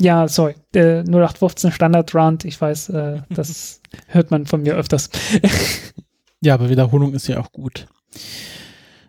Ja, 0.00 0.28
sorry, 0.28 0.54
äh, 0.74 1.02
0815 1.04 1.72
Standard 1.72 2.14
Round, 2.14 2.44
ich 2.44 2.60
weiß, 2.60 2.90
äh, 2.90 3.22
das 3.30 3.80
hört 4.08 4.30
man 4.30 4.46
von 4.46 4.62
mir 4.62 4.74
öfters. 4.74 5.10
ja, 6.40 6.54
aber 6.54 6.68
Wiederholung 6.68 7.14
ist 7.14 7.28
ja 7.28 7.40
auch 7.40 7.50
gut. 7.50 7.86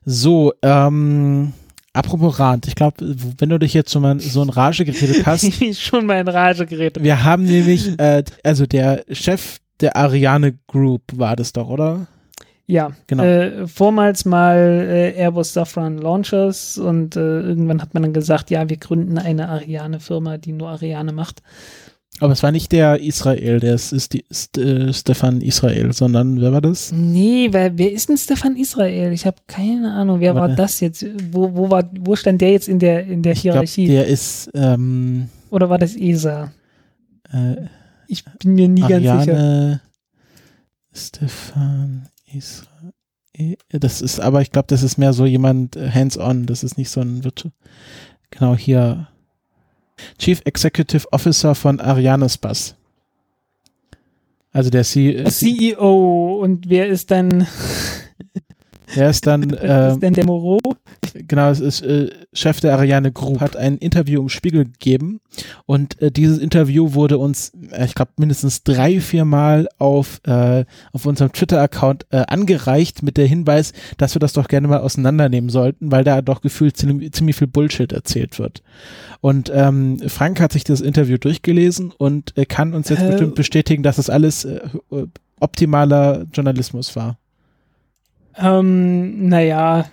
So, 0.06 0.54
ähm, 0.62 1.52
apropos 1.92 2.40
Rand, 2.40 2.68
ich 2.68 2.76
glaube, 2.76 2.96
wenn 3.38 3.50
du 3.50 3.60
dich 3.60 3.74
jetzt 3.74 3.92
so 3.92 4.00
mal 4.00 4.18
so 4.22 4.42
in 4.42 4.50
Rage 4.50 4.86
geredet 4.86 5.26
hast. 5.26 5.44
ich 5.62 5.84
schon 5.84 6.06
mal 6.06 6.22
in 6.22 6.28
Rage 6.30 6.66
geredet. 6.66 7.04
Wir 7.04 7.26
haben 7.26 7.44
nämlich, 7.44 8.00
äh, 8.00 8.24
also 8.44 8.66
der 8.66 9.04
Chef 9.12 9.60
der 9.80 9.96
Ariane 9.96 10.58
Group 10.68 11.04
war 11.14 11.36
das 11.36 11.54
doch, 11.54 11.70
oder? 11.70 12.08
Ja, 12.70 12.92
genau. 13.08 13.24
Äh, 13.24 13.68
vormals 13.68 14.26
mal 14.26 14.58
äh, 14.90 15.14
Airbus 15.18 15.54
Safran 15.54 16.00
Launchers 16.00 16.78
und 16.78 17.16
äh, 17.16 17.40
irgendwann 17.40 17.82
hat 17.82 17.94
man 17.94 18.04
dann 18.04 18.14
gesagt, 18.14 18.50
ja, 18.52 18.70
wir 18.70 18.76
gründen 18.76 19.18
eine 19.18 19.48
Ariane-Firma, 19.48 20.38
die 20.38 20.52
nur 20.52 20.70
Ariane 20.70 21.14
macht. 21.14 21.42
Aber 22.20 22.34
es 22.34 22.44
war 22.44 22.52
nicht 22.52 22.72
der 22.72 23.00
Israel, 23.00 23.60
der 23.60 23.76
ist, 23.76 23.94
ist, 23.94 24.14
die, 24.14 24.26
ist 24.28 24.58
äh, 24.58 24.92
Stefan 24.92 25.40
Israel, 25.40 25.94
sondern 25.94 26.42
wer 26.42 26.52
war 26.52 26.62
das? 26.62 26.92
Nee, 26.92 27.50
wer, 27.52 27.78
wer 27.78 27.92
ist 27.92 28.10
denn 28.10 28.18
Stefan 28.18 28.58
Israel? 28.58 29.14
Ich 29.14 29.26
habe 29.26 29.38
keine 29.48 29.94
Ahnung, 29.94 30.20
wer 30.20 30.36
Warte. 30.36 30.50
war 30.50 30.56
das 30.56 30.80
jetzt? 30.80 31.06
Wo, 31.32 31.56
wo, 31.56 31.70
war, 31.70 31.90
wo 32.00 32.16
stand 32.16 32.42
der 32.42 32.52
jetzt 32.52 32.68
in 32.68 32.80
der, 32.80 33.06
in 33.06 33.22
der 33.22 33.36
Hierarchie? 33.36 33.86
Glaub, 33.86 33.98
der 33.98 34.08
ist 34.08 34.50
ähm, 34.56 35.30
Oder 35.52 35.70
war 35.70 35.78
das 35.78 35.96
ESA? 35.96 36.52
Äh, 37.32 37.68
ich 38.08 38.26
bin 38.40 38.56
mir 38.56 38.68
nie 38.68 38.84
Ariane 38.84 39.02
ganz 39.04 39.26
sicher. 39.26 39.82
Stefan 40.94 42.10
Israel. 42.34 42.94
Das 43.70 44.02
ist, 44.02 44.20
aber 44.20 44.42
ich 44.42 44.52
glaube, 44.52 44.68
das 44.68 44.82
ist 44.82 44.98
mehr 44.98 45.14
so 45.14 45.26
jemand 45.26 45.76
äh, 45.76 45.92
hands-on. 45.92 46.48
Das 46.48 46.64
ist 46.64 46.78
nicht 46.78 46.90
so 46.90 47.02
ein 47.02 47.24
Virtual. 47.24 47.52
Genau 48.32 48.56
hier. 48.56 49.08
Chief 50.18 50.42
Executive 50.46 51.12
Officer 51.12 51.56
von 51.56 51.80
Arianespace. 51.80 52.76
Also 54.52 54.70
der 54.70 54.84
C 54.84 55.24
CEO. 55.26 56.40
Und 56.42 56.70
wer 56.70 56.88
ist 56.88 57.12
dann? 57.12 57.48
Wer 58.94 59.10
ist 59.10 59.28
dann? 59.28 59.52
Wer 59.62 59.92
ist 59.92 60.00
denn 60.00 60.14
der 60.14 60.26
Moro? 60.26 60.60
Genau, 61.28 61.50
es 61.50 61.60
ist 61.60 61.82
äh, 61.82 62.10
Chef 62.34 62.60
der 62.60 62.74
Ariane 62.76 63.12
Group, 63.12 63.40
hat 63.40 63.56
ein 63.56 63.78
Interview 63.78 64.22
im 64.22 64.30
Spiegel 64.30 64.66
gegeben 64.66 65.22
und 65.66 66.02
äh, 66.02 66.12
dieses 66.12 66.38
Interview 66.38 66.94
wurde 66.94 67.18
uns, 67.18 67.52
äh, 67.72 67.86
ich 67.86 67.96
glaube, 67.96 68.12
mindestens 68.18 68.64
drei, 68.64 69.00
vier 69.00 69.26
Mal 69.26 69.68
auf, 69.78 70.20
äh, 70.26 70.66
auf 70.92 71.06
unserem 71.06 71.32
Twitter-Account 71.32 72.06
äh, 72.10 72.24
angereicht 72.28 73.04
mit 73.04 73.18
der 73.18 73.28
Hinweis, 73.28 73.74
dass 73.98 74.16
wir 74.16 74.20
das 74.20 74.34
doch 74.34 74.48
gerne 74.48 74.68
mal 74.68 74.80
auseinandernehmen 74.80 75.50
sollten, 75.50 75.92
weil 75.92 76.04
da 76.04 76.22
doch 76.22 76.42
gefühlt 76.42 76.78
ziemlich, 76.78 77.12
ziemlich 77.14 77.36
viel 77.36 77.48
Bullshit 77.48 77.92
erzählt 77.92 78.40
wird. 78.40 78.64
Und 79.22 79.52
ähm, 79.54 80.00
Frank 80.08 80.40
hat 80.40 80.52
sich 80.52 80.64
das 80.64 80.82
Interview 80.82 81.18
durchgelesen 81.18 81.92
und 81.98 82.38
äh, 82.38 82.46
kann 82.46 82.74
uns 82.74 82.90
jetzt 82.90 83.02
Äh. 83.02 83.10
bestimmt 83.12 83.36
bestätigen, 83.36 83.84
dass 83.84 83.98
es 83.98 84.10
alles 84.10 84.46
äh, 84.46 84.60
optimaler 85.40 86.26
Journalismus 86.34 86.96
war. 86.96 87.18
Ähm, 88.40 89.28
naja, 89.30 89.86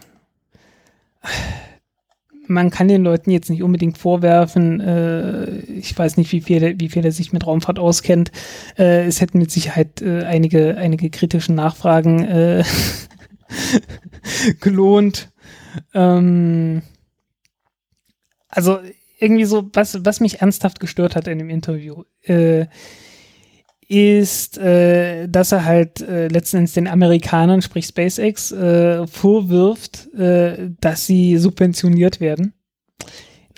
man 2.47 2.71
kann 2.71 2.89
den 2.89 3.05
Leuten 3.05 3.31
jetzt 3.31 3.51
nicht 3.51 3.63
unbedingt 3.63 3.99
vorwerfen, 3.99 4.81
äh, 4.81 5.61
ich 5.61 5.97
weiß 5.97 6.17
nicht, 6.17 6.33
wie 6.33 6.41
viel, 6.41 6.79
wie 6.79 6.89
viel 6.89 7.05
er 7.05 7.13
sich 7.13 7.33
mit 7.33 7.47
Raumfahrt 7.47 7.79
auskennt. 7.79 8.33
Äh, 8.77 9.07
es 9.07 9.21
hätten 9.21 9.39
mit 9.39 9.51
Sicherheit 9.51 10.03
äh, 10.03 10.25
einige, 10.25 10.77
einige 10.77 11.11
kritische 11.11 11.53
Nachfragen 11.53 12.25
äh, 12.25 12.65
gelohnt. 14.61 15.33
Ähm, 15.95 16.83
also 18.49 18.79
irgendwie 19.19 19.45
so, 19.45 19.69
was, 19.73 20.05
was 20.05 20.21
mich 20.21 20.41
ernsthaft 20.41 20.81
gestört 20.81 21.17
hat 21.17 21.29
in 21.29 21.39
dem 21.39 21.51
Interview, 21.51 22.05
äh, 22.23 22.67
ist, 23.89 24.59
äh, 24.59 25.29
dass 25.29 25.53
er 25.53 25.65
halt 25.65 26.01
äh, 26.01 26.29
letzten 26.29 26.59
Endes 26.59 26.73
den 26.73 26.89
Amerikanern, 26.89 27.63
sprich 27.63 27.87
SpaceX, 27.87 28.53
äh, 28.53 29.07
vorwirft, 29.07 30.13
äh, 30.15 30.71
dass 30.81 31.07
sie 31.07 31.37
subventioniert 31.37 32.21
werden. 32.21 32.55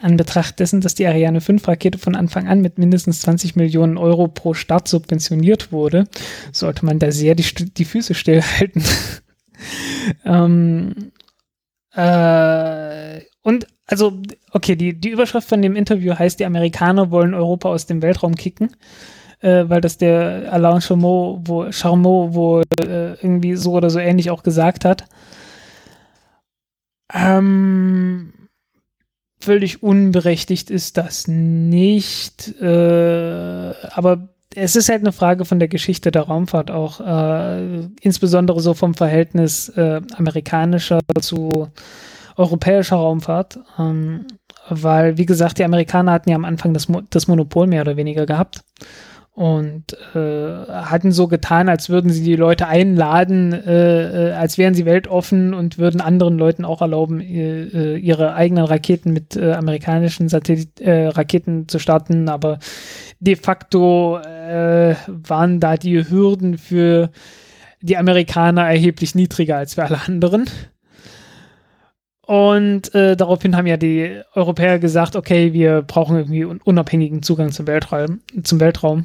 An 0.01 0.17
Betracht 0.17 0.61
dessen, 0.61 0.81
dass 0.81 0.95
die 0.95 1.07
Ariane 1.07 1.41
5 1.41 1.67
Rakete 1.67 1.99
von 1.99 2.15
Anfang 2.15 2.49
an 2.49 2.61
mit 2.61 2.77
mindestens 2.77 3.21
20 3.23 3.57
Millionen 3.57 3.97
Euro 3.97 4.29
pro 4.29 4.53
Start 4.53 4.89
subventioniert 4.89 5.73
wurde, 5.73 6.05
sollte 6.53 6.85
man 6.85 6.99
da 6.99 7.11
sehr 7.13 7.35
die, 7.35 7.45
die 7.45 7.85
Füße 7.85 8.15
stillhalten. 8.15 8.85
ähm, 10.25 11.13
äh, 11.95 13.21
und 13.43 13.67
also, 13.87 14.21
okay, 14.51 14.77
die, 14.77 15.01
die 15.01 15.11
Überschrift 15.11 15.49
von 15.49 15.63
dem 15.63 15.77
Interview 15.77 16.15
heißt, 16.15 16.41
die 16.41 16.45
Amerikaner 16.45 17.11
wollen 17.11 17.33
Europa 17.33 17.69
aus 17.69 17.87
dem 17.87 18.03
Weltraum 18.03 18.35
kicken 18.35 18.77
äh, 19.41 19.65
weil 19.69 19.81
das 19.81 19.99
der 19.99 20.53
Alain 20.53 20.81
Chameau, 20.81 21.41
wo, 21.45 21.71
Charmeau 21.71 22.35
wohl 22.35 22.63
äh, 22.81 23.15
irgendwie 23.15 23.57
so 23.57 23.73
oder 23.73 23.91
so 23.91 23.99
ähnlich 23.99 24.31
auch 24.31 24.43
gesagt 24.43 24.85
hat. 24.85 25.05
Ähm, 27.13 28.33
völlig 29.41 29.83
unberechtigt 29.83 30.71
ist 30.71 30.97
das 30.97 31.29
nicht, 31.29 32.61
äh, 32.61 33.75
aber 33.93 34.29
es 34.55 34.75
ist 34.75 34.89
halt 34.89 35.03
eine 35.03 35.13
Frage 35.13 35.45
von 35.45 35.59
der 35.59 35.69
Geschichte 35.69 36.11
der 36.11 36.23
Raumfahrt 36.23 36.71
auch, 36.71 37.01
äh, 37.01 37.89
insbesondere 38.01 38.61
so 38.61 38.75
vom 38.75 38.95
Verhältnis 38.95 39.69
äh, 39.71 40.01
amerikanischer 40.17 41.01
zu 41.21 41.69
europäischer 42.37 42.97
Raumfahrt. 42.97 43.59
Ähm, 43.79 44.27
weil, 44.69 45.17
wie 45.17 45.27
gesagt, 45.27 45.59
die 45.59 45.65
Amerikaner 45.65 46.13
hatten 46.13 46.31
ja 46.31 46.37
am 46.37 46.45
Anfang 46.45 46.75
das, 46.75 46.89
Mo 46.89 47.03
das 47.11 47.29
Monopol 47.29 47.67
mehr 47.67 47.83
oder 47.83 47.97
weniger 47.97 48.27
gehabt 48.27 48.65
und 49.37 49.95
äh, 50.15 50.67
hatten 50.67 51.13
so 51.13 51.29
getan, 51.29 51.69
als 51.69 51.91
würden 51.91 52.11
sie 52.11 52.25
die 52.25 52.37
Leute 52.37 52.69
einladen, 52.69 53.53
äh, 53.53 54.31
äh, 54.31 54.33
als 54.33 54.57
wären 54.57 54.73
sie 54.73 54.87
weltoffen 54.87 55.53
und 55.53 55.77
würden 55.77 56.01
anderen 56.01 56.39
Leuten 56.39 56.65
auch 56.65 56.81
erlauben, 56.81 57.21
äh, 57.21 57.97
ihre 57.97 58.33
eigenen 58.33 58.65
Raketen 58.65 59.13
mit 59.13 59.37
äh, 59.37 59.53
amerikanischen 59.53 60.31
Satellit 60.31 60.81
äh, 60.81 61.09
Raketen 61.09 61.69
zu 61.69 61.79
starten. 61.79 62.31
Aber 62.31 62.61
de 63.21 63.37
facto 63.37 64.17
äh, 64.21 64.95
waren 65.07 65.61
da 65.61 65.77
die 65.77 66.09
Hürden 66.09 66.57
für 66.57 67.11
die 67.83 67.99
Amerikaner 67.99 68.63
erheblich 68.63 69.15
niedriger 69.15 69.59
als 69.59 69.75
für 69.75 69.85
alle 69.85 70.01
anderen. 70.07 70.49
Und 72.23 72.95
äh, 72.95 73.19
daraufhin 73.19 73.55
haben 73.55 73.67
ja 73.67 73.77
die 73.77 74.19
Europäer 74.33 74.79
gesagt, 74.79 75.15
okay, 75.15 75.53
wir 75.53 75.83
brauchen 75.83 76.17
irgendwie 76.17 76.47
un 76.47 76.59
unabhängigen 76.65 77.23
Zugang 77.23 77.53
zum 77.53 77.67
Weltraum. 77.67 78.23
Zum 78.43 78.61
Weltraum. 78.61 79.05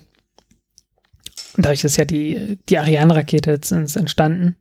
Dadurch 1.58 1.84
ist 1.84 1.98
ja 1.98 2.06
die, 2.06 2.60
die 2.70 2.78
Ariane-Rakete 2.78 3.52
jetzt 3.52 3.72
ins- 3.72 3.96
entstanden. 3.96 4.56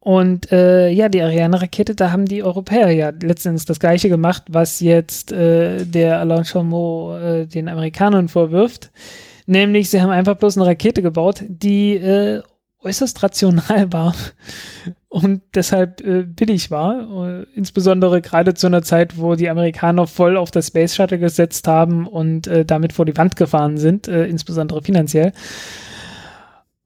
Und 0.00 0.50
äh, 0.50 0.88
ja, 0.88 1.08
die 1.08 1.22
Ariane-Rakete, 1.22 1.94
da 1.94 2.10
haben 2.10 2.26
die 2.26 2.42
Europäer 2.42 2.90
ja 2.90 3.12
letztendlich 3.22 3.66
das 3.66 3.78
gleiche 3.78 4.08
gemacht, 4.08 4.42
was 4.48 4.80
jetzt 4.80 5.30
äh, 5.30 5.84
der 5.84 6.18
Alain 6.18 6.44
Chameau 6.44 7.16
äh, 7.16 7.46
den 7.46 7.68
Amerikanern 7.68 8.28
vorwirft. 8.28 8.90
Nämlich, 9.46 9.90
sie 9.90 10.00
haben 10.02 10.10
einfach 10.10 10.36
bloß 10.36 10.56
eine 10.56 10.66
Rakete 10.66 11.02
gebaut, 11.02 11.44
die 11.46 11.94
äh, 11.96 12.42
äußerst 12.84 13.22
rational 13.22 13.92
war 13.92 14.14
und 15.08 15.42
deshalb 15.54 16.00
äh, 16.00 16.22
billig 16.22 16.70
war. 16.70 17.40
Äh, 17.40 17.46
insbesondere 17.54 18.20
gerade 18.20 18.54
zu 18.54 18.66
einer 18.66 18.82
Zeit, 18.82 19.18
wo 19.18 19.34
die 19.34 19.50
Amerikaner 19.50 20.06
voll 20.06 20.36
auf 20.36 20.50
das 20.50 20.68
Space 20.68 20.94
Shuttle 20.94 21.18
gesetzt 21.18 21.68
haben 21.68 22.06
und 22.06 22.46
äh, 22.46 22.64
damit 22.64 22.92
vor 22.92 23.04
die 23.04 23.16
Wand 23.16 23.36
gefahren 23.36 23.78
sind, 23.78 24.08
äh, 24.08 24.26
insbesondere 24.26 24.82
finanziell. 24.82 25.32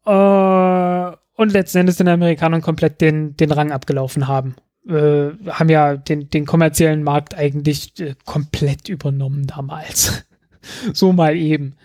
Äh, 0.05 1.17
und 1.39 1.53
letzten 1.53 1.79
Endes 1.79 1.97
den 1.97 2.09
Amerikanern 2.09 2.63
komplett 2.63 3.01
den, 3.01 3.37
den 3.37 3.53
Rang 3.53 3.73
abgelaufen 3.73 4.27
haben. 4.27 4.57
Äh, 4.89 5.31
haben 5.49 5.69
ja 5.69 5.97
den, 5.97 6.31
den 6.31 6.47
kommerziellen 6.47 7.03
Markt 7.03 7.35
eigentlich 7.37 7.93
komplett 8.25 8.89
übernommen 8.89 9.47
damals. 9.47 10.25
so 10.93 11.13
mal 11.13 11.37
eben. 11.37 11.77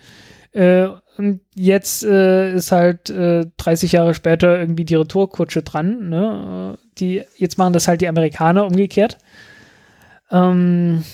Äh, 0.52 0.88
und 1.18 1.40
jetzt 1.54 2.04
äh, 2.04 2.54
ist 2.54 2.72
halt 2.72 3.10
äh, 3.10 3.46
30 3.56 3.92
Jahre 3.92 4.14
später 4.14 4.58
irgendwie 4.58 4.84
die 4.84 4.94
Retourkutsche 4.94 5.62
dran. 5.62 6.08
Ne? 6.08 6.78
Die, 6.98 7.22
jetzt 7.36 7.58
machen 7.58 7.72
das 7.72 7.88
halt 7.88 8.00
die 8.00 8.08
Amerikaner 8.08 8.66
umgekehrt. 8.66 9.18
Ähm, 10.30 11.04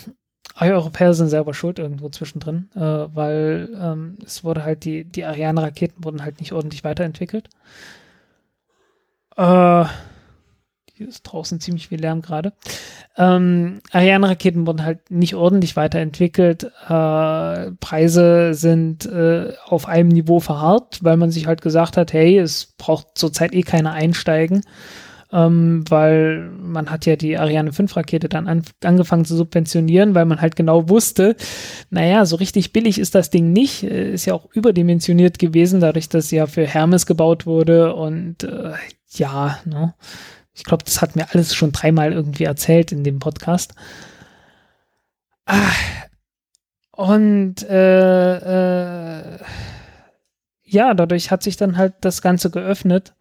die 0.60 0.72
Europäer 0.72 1.14
sind 1.14 1.28
selber 1.28 1.54
schuld 1.54 1.78
irgendwo 1.78 2.08
zwischendrin, 2.08 2.70
äh, 2.74 2.80
weil 2.80 3.68
ähm, 3.80 4.18
es 4.24 4.42
wurde 4.42 4.64
halt 4.64 4.84
die, 4.84 5.04
die 5.04 5.24
Ariane-Raketen 5.24 6.04
wurden 6.04 6.24
halt 6.24 6.40
nicht 6.40 6.52
ordentlich 6.52 6.84
weiterentwickelt. 6.84 7.48
Äh, 9.36 9.84
hier 10.98 11.08
ist 11.08 11.22
draußen 11.22 11.60
ziemlich 11.60 11.88
viel 11.88 12.00
Lärm 12.00 12.22
gerade. 12.22 12.52
Ähm, 13.16 13.80
Ariane-Raketen 13.92 14.66
wurden 14.66 14.84
halt 14.84 15.10
nicht 15.12 15.36
ordentlich 15.36 15.76
weiterentwickelt. 15.76 16.64
Äh, 16.64 17.70
Preise 17.78 18.52
sind 18.54 19.06
äh, 19.06 19.52
auf 19.66 19.86
einem 19.86 20.08
Niveau 20.08 20.40
verharrt, 20.40 20.98
weil 21.02 21.16
man 21.16 21.30
sich 21.30 21.46
halt 21.46 21.62
gesagt 21.62 21.96
hat, 21.96 22.12
hey, 22.12 22.36
es 22.38 22.74
braucht 22.78 23.16
zurzeit 23.16 23.54
eh 23.54 23.62
keiner 23.62 23.92
einsteigen, 23.92 24.62
ähm, 25.32 25.84
weil 25.88 26.50
man 26.60 26.90
hat 26.90 27.06
ja 27.06 27.14
die 27.14 27.38
Ariane 27.38 27.72
5 27.72 27.96
Rakete 27.96 28.28
dann 28.28 28.48
an, 28.48 28.62
angefangen 28.82 29.24
zu 29.24 29.36
subventionieren, 29.36 30.16
weil 30.16 30.24
man 30.24 30.40
halt 30.40 30.56
genau 30.56 30.88
wusste, 30.88 31.36
naja, 31.90 32.26
so 32.26 32.34
richtig 32.34 32.72
billig 32.72 32.98
ist 32.98 33.14
das 33.14 33.30
Ding 33.30 33.52
nicht, 33.52 33.84
äh, 33.84 34.12
ist 34.12 34.26
ja 34.26 34.34
auch 34.34 34.48
überdimensioniert 34.52 35.38
gewesen, 35.38 35.78
dadurch, 35.78 36.08
dass 36.08 36.32
ja 36.32 36.48
für 36.48 36.66
Hermes 36.66 37.06
gebaut 37.06 37.46
wurde 37.46 37.94
und 37.94 38.42
äh, 38.42 38.72
ja, 39.10 39.60
ne? 39.64 39.94
Ich 40.58 40.64
glaube, 40.64 40.84
das 40.84 41.00
hat 41.00 41.14
mir 41.14 41.28
alles 41.32 41.54
schon 41.54 41.70
dreimal 41.70 42.12
irgendwie 42.12 42.44
erzählt 42.44 42.90
in 42.90 43.04
dem 43.04 43.20
Podcast. 43.20 43.74
Ah, 45.46 45.70
und 46.90 47.62
äh, 47.62 49.18
äh, 49.20 49.38
ja, 50.64 50.94
dadurch 50.94 51.30
hat 51.30 51.44
sich 51.44 51.56
dann 51.56 51.76
halt 51.76 51.94
das 52.00 52.22
Ganze 52.22 52.50
geöffnet. 52.50 53.14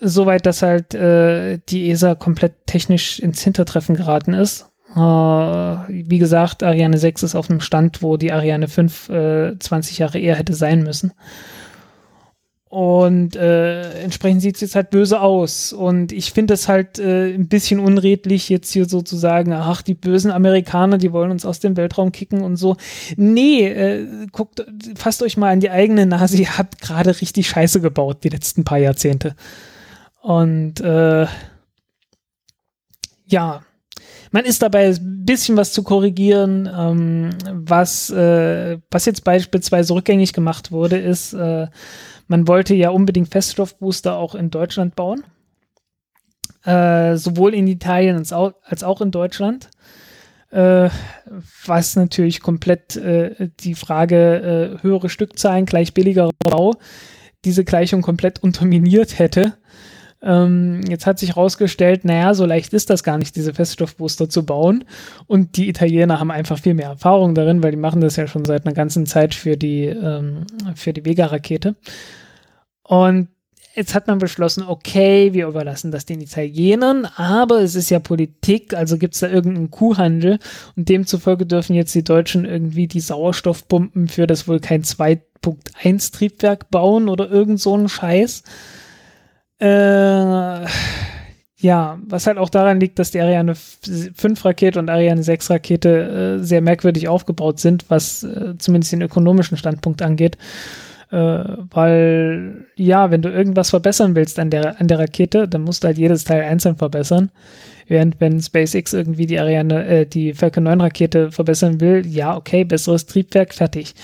Soweit, 0.00 0.46
dass 0.46 0.62
halt 0.62 0.94
äh, 0.94 1.58
die 1.68 1.90
ESA 1.90 2.14
komplett 2.14 2.66
technisch 2.66 3.20
ins 3.20 3.42
Hintertreffen 3.42 3.94
geraten 3.94 4.32
ist. 4.32 4.70
Äh, 4.96 4.98
wie 4.98 6.18
gesagt, 6.18 6.62
Ariane 6.62 6.96
6 6.96 7.24
ist 7.24 7.34
auf 7.34 7.50
einem 7.50 7.60
Stand, 7.60 8.02
wo 8.02 8.16
die 8.16 8.32
Ariane 8.32 8.68
5 8.68 9.08
äh, 9.10 9.58
20 9.58 9.98
Jahre 9.98 10.18
eher 10.18 10.36
hätte 10.36 10.54
sein 10.54 10.82
müssen. 10.82 11.12
Und 12.68 13.34
äh, 13.34 14.02
entsprechend 14.02 14.42
sieht 14.42 14.56
es 14.56 14.60
jetzt 14.60 14.74
halt 14.74 14.90
böse 14.90 15.22
aus. 15.22 15.72
Und 15.72 16.12
ich 16.12 16.32
finde 16.32 16.52
es 16.52 16.68
halt 16.68 16.98
äh, 16.98 17.32
ein 17.32 17.48
bisschen 17.48 17.80
unredlich, 17.80 18.50
jetzt 18.50 18.70
hier 18.70 18.84
so 18.84 19.00
zu 19.00 19.16
sagen, 19.16 19.54
ach, 19.54 19.80
die 19.80 19.94
bösen 19.94 20.30
Amerikaner, 20.30 20.98
die 20.98 21.12
wollen 21.12 21.30
uns 21.30 21.46
aus 21.46 21.60
dem 21.60 21.78
Weltraum 21.78 22.12
kicken 22.12 22.42
und 22.42 22.56
so. 22.56 22.76
Nee, 23.16 23.66
äh, 23.68 24.26
guckt, 24.32 24.66
fasst 24.96 25.22
euch 25.22 25.38
mal 25.38 25.50
an 25.50 25.60
die 25.60 25.70
eigene 25.70 26.04
Nase, 26.04 26.36
ihr 26.36 26.58
habt 26.58 26.82
gerade 26.82 27.18
richtig 27.18 27.48
Scheiße 27.48 27.80
gebaut, 27.80 28.18
die 28.22 28.28
letzten 28.28 28.64
paar 28.64 28.78
Jahrzehnte. 28.78 29.34
Und 30.20 30.80
äh, 30.80 31.26
ja, 33.24 33.62
man 34.30 34.44
ist 34.44 34.60
dabei 34.60 34.88
ein 34.88 35.24
bisschen 35.24 35.56
was 35.56 35.72
zu 35.72 35.82
korrigieren. 35.82 36.68
Ähm, 36.70 37.30
was, 37.50 38.10
äh, 38.10 38.78
was 38.90 39.06
jetzt 39.06 39.24
beispielsweise 39.24 39.94
rückgängig 39.94 40.34
gemacht 40.34 40.70
wurde, 40.70 40.98
ist, 40.98 41.32
äh, 41.32 41.68
man 42.28 42.46
wollte 42.46 42.74
ja 42.74 42.90
unbedingt 42.90 43.28
Feststoffbooster 43.28 44.16
auch 44.16 44.34
in 44.34 44.50
Deutschland 44.50 44.94
bauen. 44.94 45.24
äh, 46.64 47.16
sowohl 47.16 47.54
in 47.54 47.66
Italien 47.66 48.16
als 48.16 48.32
auch, 48.32 48.52
als 48.62 48.84
auch 48.84 49.00
in 49.00 49.10
Deutschland. 49.10 49.70
Äh, 50.50 50.88
was 51.66 51.94
natürlich 51.96 52.40
komplett 52.40 52.96
äh, 52.96 53.50
die 53.60 53.74
Frage 53.74 54.78
äh, 54.80 54.82
höhere 54.82 55.10
Stückzahlen 55.10 55.66
gleich 55.66 55.92
billigerer 55.92 56.30
Bau 56.38 56.74
diese 57.44 57.64
Gleichung 57.64 58.02
komplett 58.02 58.42
unterminiert 58.42 59.18
hätte. 59.18 59.54
Ähm, 60.20 60.80
jetzt 60.88 61.06
hat 61.06 61.18
sich 61.18 61.30
herausgestellt, 61.30 62.04
naja, 62.04 62.34
so 62.34 62.44
leicht 62.44 62.72
ist 62.72 62.90
das 62.90 63.04
gar 63.04 63.18
nicht, 63.18 63.36
diese 63.36 63.54
Feststoffbooster 63.54 64.28
zu 64.28 64.44
bauen. 64.44 64.84
Und 65.26 65.56
die 65.56 65.68
Italiener 65.68 66.18
haben 66.18 66.30
einfach 66.30 66.58
viel 66.58 66.74
mehr 66.74 66.88
Erfahrung 66.88 67.34
darin, 67.34 67.62
weil 67.62 67.70
die 67.70 67.76
machen 67.76 68.00
das 68.00 68.16
ja 68.16 68.26
schon 68.26 68.44
seit 68.44 68.66
einer 68.66 68.74
ganzen 68.74 69.06
Zeit 69.06 69.34
für 69.34 69.56
die, 69.56 69.84
ähm, 69.84 70.44
für 70.74 70.92
die 70.92 71.04
Vega-Rakete. 71.04 71.76
Und 72.82 73.28
jetzt 73.74 73.94
hat 73.94 74.08
man 74.08 74.18
beschlossen, 74.18 74.64
okay, 74.64 75.32
wir 75.34 75.46
überlassen 75.46 75.92
das 75.92 76.04
den 76.04 76.20
Italienern, 76.20 77.06
aber 77.16 77.60
es 77.60 77.76
ist 77.76 77.90
ja 77.90 78.00
Politik, 78.00 78.74
also 78.74 78.98
gibt 78.98 79.14
es 79.14 79.20
da 79.20 79.28
irgendeinen 79.28 79.70
Kuhhandel 79.70 80.40
und 80.74 80.88
demzufolge 80.88 81.46
dürfen 81.46 81.76
jetzt 81.76 81.94
die 81.94 82.02
Deutschen 82.02 82.44
irgendwie 82.44 82.88
die 82.88 83.00
Sauerstoffpumpen 83.00 84.08
für 84.08 84.26
das 84.26 84.48
wohl 84.48 84.58
kein 84.58 84.82
2.1 84.82 86.12
Triebwerk 86.12 86.70
bauen 86.70 87.08
oder 87.08 87.30
irgend 87.30 87.60
so 87.60 87.74
einen 87.74 87.88
Scheiß. 87.88 88.42
Äh, 89.60 90.66
ja, 91.60 91.98
was 92.06 92.26
halt 92.28 92.38
auch 92.38 92.50
daran 92.50 92.78
liegt, 92.78 92.98
dass 92.98 93.10
die 93.10 93.20
Ariane 93.20 93.54
5 93.56 94.44
Rakete 94.44 94.78
und 94.78 94.88
Ariane 94.88 95.22
6 95.22 95.50
Rakete 95.50 96.38
äh, 96.40 96.44
sehr 96.44 96.60
merkwürdig 96.60 97.08
aufgebaut 97.08 97.58
sind, 97.58 97.84
was 97.88 98.22
äh, 98.22 98.56
zumindest 98.58 98.92
den 98.92 99.02
ökonomischen 99.02 99.56
Standpunkt 99.56 100.00
angeht. 100.02 100.38
Äh, 101.10 101.16
weil, 101.16 102.66
ja, 102.76 103.10
wenn 103.10 103.22
du 103.22 103.30
irgendwas 103.30 103.70
verbessern 103.70 104.14
willst 104.14 104.38
an 104.38 104.50
der, 104.50 104.80
an 104.80 104.86
der 104.86 105.00
Rakete, 105.00 105.48
dann 105.48 105.62
musst 105.62 105.82
du 105.82 105.88
halt 105.88 105.98
jedes 105.98 106.24
Teil 106.24 106.42
einzeln 106.42 106.76
verbessern. 106.76 107.30
Während 107.88 108.20
wenn 108.20 108.40
SpaceX 108.40 108.92
irgendwie 108.92 109.26
die 109.26 109.40
Ariane, 109.40 109.84
äh, 109.86 110.06
die 110.06 110.34
Falcon 110.34 110.64
9 110.64 110.80
Rakete 110.80 111.32
verbessern 111.32 111.80
will, 111.80 112.06
ja, 112.06 112.36
okay, 112.36 112.62
besseres 112.64 113.06
Triebwerk, 113.06 113.54
fertig. 113.54 113.94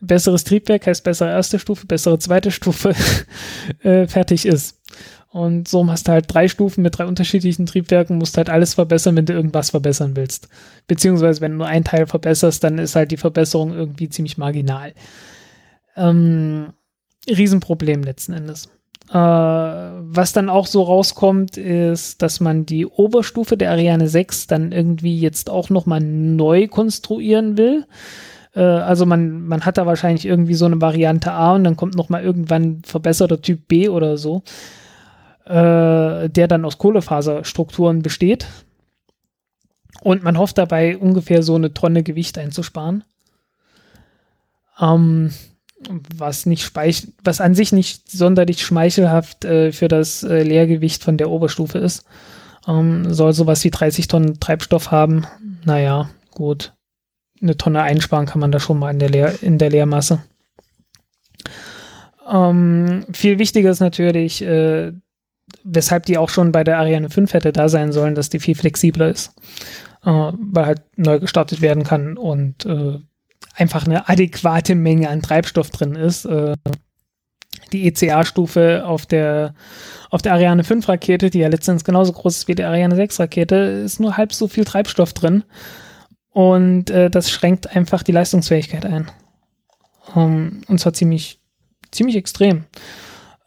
Besseres 0.00 0.44
Triebwerk 0.44 0.86
heißt 0.86 1.02
bessere 1.02 1.30
erste 1.30 1.58
Stufe, 1.58 1.86
bessere 1.86 2.18
zweite 2.18 2.50
Stufe, 2.50 2.94
äh, 3.82 4.06
fertig 4.06 4.46
ist. 4.46 4.80
Und 5.30 5.68
so 5.68 5.86
hast 5.88 6.08
du 6.08 6.12
halt 6.12 6.32
drei 6.32 6.48
Stufen 6.48 6.82
mit 6.82 6.96
drei 6.96 7.04
unterschiedlichen 7.04 7.66
Triebwerken, 7.66 8.16
musst 8.16 8.38
halt 8.38 8.48
alles 8.48 8.74
verbessern, 8.74 9.16
wenn 9.16 9.26
du 9.26 9.34
irgendwas 9.34 9.70
verbessern 9.70 10.16
willst. 10.16 10.48
Beziehungsweise, 10.86 11.40
wenn 11.40 11.52
du 11.52 11.58
nur 11.58 11.66
ein 11.66 11.84
Teil 11.84 12.06
verbesserst, 12.06 12.64
dann 12.64 12.78
ist 12.78 12.96
halt 12.96 13.10
die 13.10 13.18
Verbesserung 13.18 13.74
irgendwie 13.74 14.08
ziemlich 14.08 14.38
marginal. 14.38 14.94
Ähm, 15.96 16.72
Riesenproblem 17.28 18.02
letzten 18.02 18.32
Endes. 18.32 18.70
Äh, 19.10 19.14
was 19.14 20.32
dann 20.32 20.48
auch 20.48 20.66
so 20.66 20.82
rauskommt, 20.82 21.56
ist, 21.56 22.22
dass 22.22 22.40
man 22.40 22.64
die 22.64 22.86
Oberstufe 22.86 23.56
der 23.56 23.70
Ariane 23.70 24.08
6 24.08 24.46
dann 24.46 24.72
irgendwie 24.72 25.18
jetzt 25.18 25.50
auch 25.50 25.68
nochmal 25.70 26.00
neu 26.00 26.68
konstruieren 26.68 27.58
will. 27.58 27.86
Äh, 28.54 28.60
also 28.60 29.06
man, 29.06 29.46
man 29.46 29.64
hat 29.64 29.78
da 29.78 29.86
wahrscheinlich 29.86 30.26
irgendwie 30.26 30.54
so 30.54 30.66
eine 30.66 30.80
Variante 30.80 31.32
A 31.32 31.54
und 31.54 31.64
dann 31.64 31.76
kommt 31.76 31.94
nochmal 31.94 32.22
irgendwann 32.22 32.82
verbesserter 32.84 33.40
Typ 33.40 33.68
B 33.68 33.88
oder 33.88 34.16
so, 34.16 34.42
äh, 35.46 36.28
der 36.28 36.48
dann 36.48 36.64
aus 36.64 36.78
Kohlefaserstrukturen 36.78 38.02
besteht. 38.02 38.46
Und 40.02 40.22
man 40.22 40.38
hofft 40.38 40.58
dabei 40.58 40.96
ungefähr 40.96 41.42
so 41.42 41.54
eine 41.54 41.74
Tonne 41.74 42.02
Gewicht 42.02 42.38
einzusparen. 42.38 43.04
Ähm, 44.80 45.32
was 46.16 46.46
nicht 46.46 46.64
speich 46.64 47.08
was 47.22 47.40
an 47.40 47.54
sich 47.54 47.72
nicht 47.72 48.10
sonderlich 48.10 48.64
schmeichelhaft 48.64 49.44
äh, 49.44 49.72
für 49.72 49.88
das 49.88 50.22
äh, 50.22 50.42
Leergewicht 50.42 51.02
von 51.02 51.16
der 51.16 51.30
Oberstufe 51.30 51.78
ist. 51.78 52.04
Ähm, 52.66 53.12
soll 53.12 53.32
sowas 53.32 53.62
wie 53.64 53.70
30 53.70 54.08
Tonnen 54.08 54.40
Treibstoff 54.40 54.90
haben. 54.90 55.26
Naja, 55.64 56.10
gut. 56.30 56.72
Eine 57.40 57.56
Tonne 57.56 57.82
einsparen 57.82 58.26
kann 58.26 58.40
man 58.40 58.52
da 58.52 58.60
schon 58.60 58.78
mal 58.78 58.90
in 58.90 58.98
der, 58.98 59.10
Leer 59.10 59.42
in 59.42 59.58
der 59.58 59.70
Leermasse. 59.70 60.22
Ähm, 62.28 63.06
viel 63.12 63.38
wichtiger 63.38 63.70
ist 63.70 63.80
natürlich, 63.80 64.42
äh, 64.42 64.92
weshalb 65.64 66.06
die 66.06 66.18
auch 66.18 66.28
schon 66.28 66.52
bei 66.52 66.64
der 66.64 66.78
Ariane 66.78 67.10
5 67.10 67.32
hätte 67.32 67.52
da 67.52 67.68
sein 67.68 67.92
sollen, 67.92 68.14
dass 68.14 68.28
die 68.28 68.40
viel 68.40 68.54
flexibler 68.54 69.08
ist. 69.08 69.34
Äh, 70.04 70.10
weil 70.10 70.66
halt 70.66 70.82
neu 70.96 71.18
gestartet 71.18 71.60
werden 71.60 71.84
kann 71.84 72.16
und 72.16 72.64
äh, 72.66 72.98
einfach 73.54 73.86
eine 73.86 74.08
adäquate 74.08 74.74
Menge 74.74 75.08
an 75.08 75.22
Treibstoff 75.22 75.70
drin 75.70 75.94
ist. 75.94 76.24
Äh, 76.24 76.54
die 77.72 77.86
ECA-Stufe 77.86 78.84
auf 78.86 79.04
der, 79.04 79.54
auf 80.10 80.22
der 80.22 80.32
Ariane 80.32 80.64
5 80.64 80.88
Rakete, 80.88 81.30
die 81.30 81.40
ja 81.40 81.48
letztens 81.48 81.84
genauso 81.84 82.12
groß 82.12 82.36
ist 82.38 82.48
wie 82.48 82.54
die 82.54 82.64
Ariane 82.64 82.96
6 82.96 83.20
Rakete, 83.20 83.56
ist 83.56 84.00
nur 84.00 84.16
halb 84.16 84.32
so 84.32 84.48
viel 84.48 84.64
Treibstoff 84.64 85.12
drin. 85.12 85.44
Und 86.38 86.88
äh, 86.90 87.10
das 87.10 87.32
schränkt 87.32 87.74
einfach 87.74 88.04
die 88.04 88.12
Leistungsfähigkeit 88.12 88.86
ein. 88.86 89.10
Um, 90.14 90.22
ähm, 90.22 90.60
und 90.68 90.78
zwar 90.78 90.92
ziemlich, 90.92 91.40
ziemlich 91.90 92.14
extrem. 92.14 92.66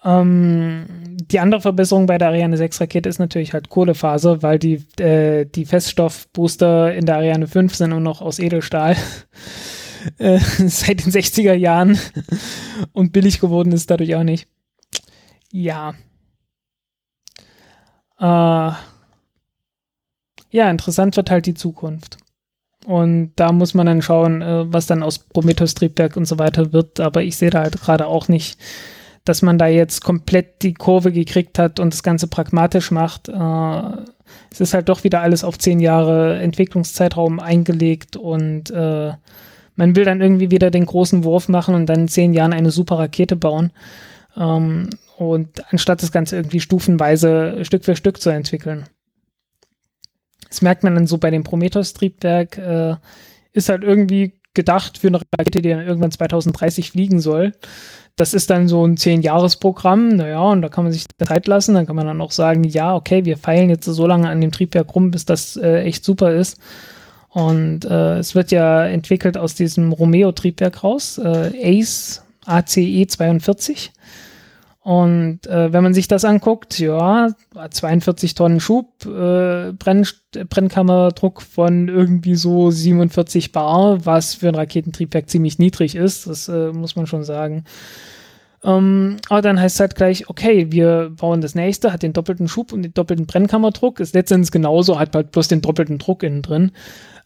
Um, 0.03 0.11
ähm, 0.11 0.85
die 1.21 1.39
andere 1.39 1.61
Verbesserung 1.61 2.05
bei 2.05 2.17
der 2.17 2.27
Ariane 2.27 2.57
6 2.57 2.81
Rakete 2.81 3.07
ist 3.07 3.19
natürlich 3.19 3.53
halt 3.53 3.69
Kohlefaser, 3.69 4.43
weil 4.43 4.59
die, 4.59 4.83
äh, 5.01 5.45
die 5.45 5.63
Feststoffbooster 5.63 6.93
in 6.93 7.05
der 7.05 7.15
Ariane 7.15 7.47
5 7.47 7.73
sind 7.73 7.91
nur 7.91 8.01
noch 8.01 8.21
aus 8.21 8.39
Edelstahl. 8.39 8.97
Äh, 10.17 10.39
seit 10.39 11.05
den 11.05 11.11
60er 11.11 11.53
Jahren 11.53 11.99
und 12.91 13.13
billig 13.13 13.39
geworden 13.39 13.71
ist 13.71 13.91
dadurch 13.91 14.15
auch 14.15 14.23
nicht. 14.23 14.47
Ja. 15.51 15.93
Äh, 18.19 18.73
ja, 20.49 20.71
interessant 20.71 21.15
wird 21.17 21.29
halt 21.29 21.45
die 21.45 21.53
Zukunft. 21.53 22.17
Und 22.85 23.33
da 23.35 23.51
muss 23.51 23.73
man 23.73 23.85
dann 23.85 24.01
schauen, 24.01 24.41
äh, 24.41 24.71
was 24.71 24.87
dann 24.87 25.03
aus 25.03 25.19
Prometheus-Triebwerk 25.19 26.17
und 26.17 26.25
so 26.25 26.39
weiter 26.39 26.73
wird. 26.73 26.99
Aber 26.99 27.21
ich 27.23 27.37
sehe 27.37 27.49
da 27.49 27.61
halt 27.61 27.79
gerade 27.79 28.07
auch 28.07 28.27
nicht, 28.27 28.59
dass 29.25 29.41
man 29.41 29.57
da 29.57 29.67
jetzt 29.67 30.03
komplett 30.03 30.63
die 30.63 30.73
Kurve 30.73 31.11
gekriegt 31.11 31.59
hat 31.59 31.79
und 31.79 31.93
das 31.93 32.03
Ganze 32.03 32.27
pragmatisch 32.27 32.91
macht. 32.91 33.29
Äh, 33.29 33.81
es 34.51 34.61
ist 34.61 34.73
halt 34.73 34.89
doch 34.89 35.03
wieder 35.03 35.21
alles 35.21 35.43
auf 35.43 35.59
zehn 35.59 35.79
Jahre 35.79 36.39
Entwicklungszeitraum 36.39 37.39
eingelegt 37.39 38.15
und 38.15 38.71
äh, 38.71 39.11
man 39.75 39.95
will 39.95 40.05
dann 40.05 40.21
irgendwie 40.21 40.51
wieder 40.51 40.71
den 40.71 40.85
großen 40.85 41.23
Wurf 41.23 41.49
machen 41.49 41.75
und 41.75 41.85
dann 41.87 42.01
in 42.01 42.07
zehn 42.07 42.33
Jahren 42.33 42.53
eine 42.53 42.71
super 42.71 42.97
Rakete 42.99 43.35
bauen. 43.35 43.71
Ähm, 44.37 44.89
und 45.17 45.71
anstatt 45.71 46.01
das 46.01 46.11
Ganze 46.11 46.35
irgendwie 46.35 46.59
stufenweise 46.59 47.63
Stück 47.63 47.85
für 47.85 47.95
Stück 47.95 48.19
zu 48.19 48.31
entwickeln. 48.31 48.85
Das 50.51 50.61
merkt 50.61 50.83
man 50.83 50.93
dann 50.93 51.07
so 51.07 51.17
bei 51.17 51.31
dem 51.31 51.43
Prometheus-Triebwerk, 51.43 52.57
äh, 52.57 52.95
ist 53.53 53.69
halt 53.69 53.83
irgendwie 53.83 54.33
gedacht 54.53 54.97
für 54.97 55.07
eine 55.07 55.21
Rakete, 55.37 55.61
die 55.61 55.69
dann 55.69 55.87
irgendwann 55.87 56.11
2030 56.11 56.91
fliegen 56.91 57.19
soll. 57.21 57.53
Das 58.17 58.33
ist 58.33 58.49
dann 58.49 58.67
so 58.67 58.85
ein 58.85 58.97
Zehn-Jahres-Programm, 58.97 60.09
naja, 60.09 60.41
und 60.41 60.61
da 60.61 60.67
kann 60.67 60.83
man 60.83 60.91
sich 60.91 61.05
Zeit 61.25 61.47
lassen, 61.47 61.73
dann 61.73 61.87
kann 61.87 61.95
man 61.95 62.05
dann 62.05 62.21
auch 62.21 62.31
sagen, 62.31 62.65
ja, 62.65 62.93
okay, 62.93 63.23
wir 63.23 63.37
feilen 63.37 63.69
jetzt 63.69 63.85
so 63.85 64.05
lange 64.05 64.29
an 64.29 64.41
dem 64.41 64.51
Triebwerk 64.51 64.93
rum, 64.93 65.09
bis 65.09 65.25
das 65.25 65.55
äh, 65.55 65.83
echt 65.83 66.03
super 66.03 66.33
ist. 66.33 66.59
Und 67.29 67.85
äh, 67.85 68.17
es 68.17 68.35
wird 68.35 68.51
ja 68.51 68.85
entwickelt 68.85 69.37
aus 69.37 69.55
diesem 69.55 69.93
Romeo-Triebwerk 69.93 70.83
raus, 70.83 71.17
äh, 71.17 71.79
ACE 71.79 72.21
ACE 72.45 73.07
42. 73.07 73.91
Und 74.83 75.45
äh, 75.45 75.71
wenn 75.71 75.83
man 75.83 75.93
sich 75.93 76.07
das 76.07 76.25
anguckt, 76.25 76.79
ja, 76.79 77.29
42 77.69 78.33
Tonnen 78.33 78.59
Schub, 78.59 79.05
äh, 79.05 79.73
Brenn 79.73 80.07
Brennkammerdruck 80.49 81.43
von 81.43 81.87
irgendwie 81.87 82.35
so 82.35 82.71
47 82.71 83.51
Bar, 83.51 84.05
was 84.05 84.33
für 84.33 84.47
ein 84.47 84.55
Raketentriebwerk 84.55 85.29
ziemlich 85.29 85.59
niedrig 85.59 85.95
ist, 85.95 86.25
das 86.25 86.47
äh, 86.47 86.71
muss 86.71 86.95
man 86.95 87.05
schon 87.05 87.23
sagen. 87.23 87.65
Ähm, 88.63 89.17
aber 89.29 89.41
dann 89.41 89.59
heißt 89.59 89.75
es 89.75 89.79
halt 89.79 89.95
gleich, 89.95 90.29
okay, 90.29 90.71
wir 90.71 91.11
bauen 91.15 91.41
das 91.41 91.53
nächste, 91.53 91.93
hat 91.93 92.01
den 92.01 92.13
doppelten 92.13 92.47
Schub 92.47 92.73
und 92.73 92.81
den 92.81 92.93
doppelten 92.93 93.27
Brennkammerdruck, 93.27 93.99
ist 93.99 94.15
letztendlich 94.15 94.51
genauso, 94.51 94.99
hat 94.99 95.15
halt 95.15 95.31
bloß 95.31 95.47
den 95.47 95.61
doppelten 95.61 95.99
Druck 95.99 96.23
innen 96.23 96.41
drin. 96.41 96.71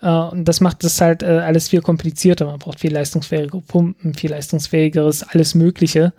Äh, 0.01 0.09
und 0.09 0.45
das 0.45 0.59
macht 0.59 0.83
das 0.83 0.99
halt 0.99 1.23
äh, 1.23 1.27
alles 1.27 1.69
viel 1.69 1.81
komplizierter. 1.81 2.45
Man 2.47 2.59
braucht 2.59 2.81
viel 2.81 2.93
leistungsfähigere 2.93 3.61
Pumpen, 3.61 4.13
viel 4.13 4.31
leistungsfähigeres, 4.31 5.23
alles 5.23 5.55
Mögliche. 5.55 6.11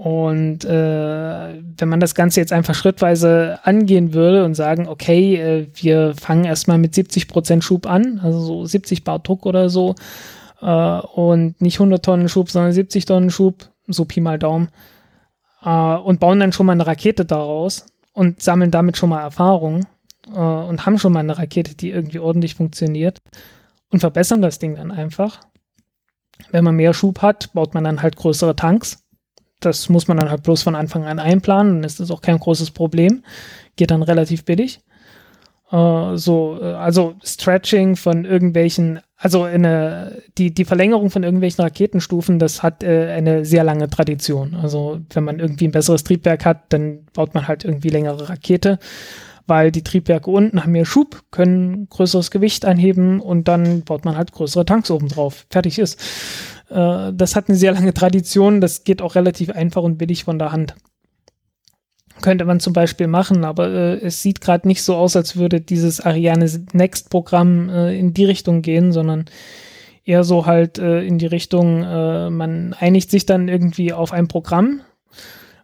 Und 0.00 0.64
äh, 0.64 1.62
wenn 1.76 1.88
man 1.90 2.00
das 2.00 2.14
Ganze 2.14 2.40
jetzt 2.40 2.54
einfach 2.54 2.74
schrittweise 2.74 3.58
angehen 3.64 4.14
würde 4.14 4.46
und 4.46 4.54
sagen, 4.54 4.88
okay, 4.88 5.34
äh, 5.36 5.66
wir 5.74 6.14
fangen 6.14 6.46
erstmal 6.46 6.78
mit 6.78 6.94
70% 6.94 7.60
Schub 7.60 7.86
an, 7.86 8.18
also 8.24 8.40
so 8.40 8.64
70 8.64 9.04
Bar 9.04 9.18
Druck 9.18 9.44
oder 9.44 9.68
so, 9.68 9.94
äh, 10.62 11.00
und 11.00 11.60
nicht 11.60 11.80
100 11.80 12.02
Tonnen 12.02 12.30
Schub, 12.30 12.50
sondern 12.50 12.72
70 12.72 13.04
Tonnen 13.04 13.28
Schub, 13.28 13.68
so 13.88 14.06
Pi 14.06 14.22
mal 14.22 14.38
Daumen, 14.38 14.70
äh, 15.62 15.68
und 15.68 16.18
bauen 16.18 16.40
dann 16.40 16.54
schon 16.54 16.64
mal 16.64 16.72
eine 16.72 16.86
Rakete 16.86 17.26
daraus 17.26 17.84
und 18.14 18.40
sammeln 18.40 18.70
damit 18.70 18.96
schon 18.96 19.10
mal 19.10 19.20
Erfahrung 19.20 19.84
äh, 20.28 20.38
und 20.38 20.86
haben 20.86 20.98
schon 20.98 21.12
mal 21.12 21.20
eine 21.20 21.36
Rakete, 21.36 21.74
die 21.74 21.90
irgendwie 21.90 22.20
ordentlich 22.20 22.54
funktioniert 22.54 23.20
und 23.90 24.00
verbessern 24.00 24.40
das 24.40 24.58
Ding 24.58 24.76
dann 24.76 24.92
einfach. 24.92 25.40
Wenn 26.52 26.64
man 26.64 26.76
mehr 26.76 26.94
Schub 26.94 27.20
hat, 27.20 27.52
baut 27.52 27.74
man 27.74 27.84
dann 27.84 28.00
halt 28.00 28.16
größere 28.16 28.56
Tanks. 28.56 28.99
Das 29.60 29.88
muss 29.88 30.08
man 30.08 30.16
dann 30.16 30.30
halt 30.30 30.42
bloß 30.42 30.62
von 30.62 30.74
Anfang 30.74 31.04
an 31.04 31.18
einplanen, 31.18 31.76
dann 31.76 31.84
ist 31.84 32.00
das 32.00 32.10
auch 32.10 32.22
kein 32.22 32.38
großes 32.38 32.70
Problem. 32.70 33.22
Geht 33.76 33.90
dann 33.90 34.02
relativ 34.02 34.44
billig. 34.44 34.80
Äh, 35.70 36.16
so, 36.16 36.58
äh, 36.60 36.72
also 36.72 37.14
Stretching 37.22 37.96
von 37.96 38.24
irgendwelchen, 38.24 39.00
also 39.16 39.44
eine, 39.44 40.22
die, 40.36 40.52
die 40.52 40.64
Verlängerung 40.64 41.10
von 41.10 41.22
irgendwelchen 41.22 41.62
Raketenstufen, 41.62 42.38
das 42.38 42.62
hat 42.62 42.82
äh, 42.82 43.12
eine 43.12 43.44
sehr 43.44 43.64
lange 43.64 43.88
Tradition. 43.88 44.54
Also 44.54 45.00
wenn 45.12 45.24
man 45.24 45.38
irgendwie 45.38 45.68
ein 45.68 45.72
besseres 45.72 46.04
Triebwerk 46.04 46.44
hat, 46.44 46.72
dann 46.72 47.06
baut 47.12 47.34
man 47.34 47.46
halt 47.46 47.64
irgendwie 47.64 47.90
längere 47.90 48.28
Rakete, 48.28 48.78
weil 49.46 49.70
die 49.70 49.84
Triebwerke 49.84 50.30
unten 50.30 50.62
haben 50.62 50.72
mehr 50.72 50.86
Schub, 50.86 51.22
können 51.30 51.88
größeres 51.88 52.30
Gewicht 52.30 52.64
anheben 52.64 53.20
und 53.20 53.46
dann 53.46 53.82
baut 53.82 54.04
man 54.04 54.16
halt 54.16 54.32
größere 54.32 54.64
Tanks 54.64 54.90
oben 54.90 55.08
drauf. 55.08 55.46
Fertig 55.50 55.78
ist. 55.78 56.00
Äh, 56.70 57.12
das 57.12 57.36
hat 57.36 57.48
eine 57.48 57.58
sehr 57.58 57.72
lange 57.72 57.92
Tradition, 57.92 58.60
das 58.60 58.84
geht 58.84 59.02
auch 59.02 59.14
relativ 59.14 59.50
einfach 59.50 59.82
und 59.82 59.98
billig 59.98 60.24
von 60.24 60.38
der 60.38 60.52
Hand 60.52 60.74
könnte 62.20 62.44
man 62.44 62.60
zum 62.60 62.72
Beispiel 62.72 63.06
machen, 63.06 63.44
aber 63.44 63.68
äh, 63.68 63.94
es 64.00 64.22
sieht 64.22 64.40
gerade 64.40 64.68
nicht 64.68 64.82
so 64.82 64.96
aus, 64.96 65.16
als 65.16 65.36
würde 65.36 65.60
dieses 65.60 66.00
Ariane 66.00 66.50
Next 66.72 67.10
Programm 67.10 67.68
äh, 67.68 67.98
in 67.98 68.14
die 68.14 68.24
Richtung 68.24 68.62
gehen, 68.62 68.92
sondern 68.92 69.24
eher 70.04 70.24
so 70.24 70.46
halt 70.46 70.78
äh, 70.78 71.02
in 71.02 71.18
die 71.18 71.26
Richtung, 71.26 71.82
äh, 71.82 72.30
man 72.30 72.74
einigt 72.74 73.10
sich 73.10 73.26
dann 73.26 73.48
irgendwie 73.48 73.92
auf 73.92 74.12
ein 74.12 74.28
Programm, 74.28 74.82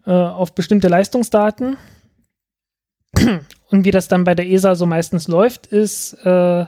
auf 0.05 0.55
bestimmte 0.55 0.87
Leistungsdaten. 0.87 1.77
Und 3.71 3.85
wie 3.85 3.91
das 3.91 4.07
dann 4.07 4.23
bei 4.23 4.37
der 4.37 4.47
ESA 4.47 4.77
so 4.77 4.87
meistens 4.87 5.27
läuft, 5.27 5.67
ist, 5.67 6.13
äh, 6.25 6.67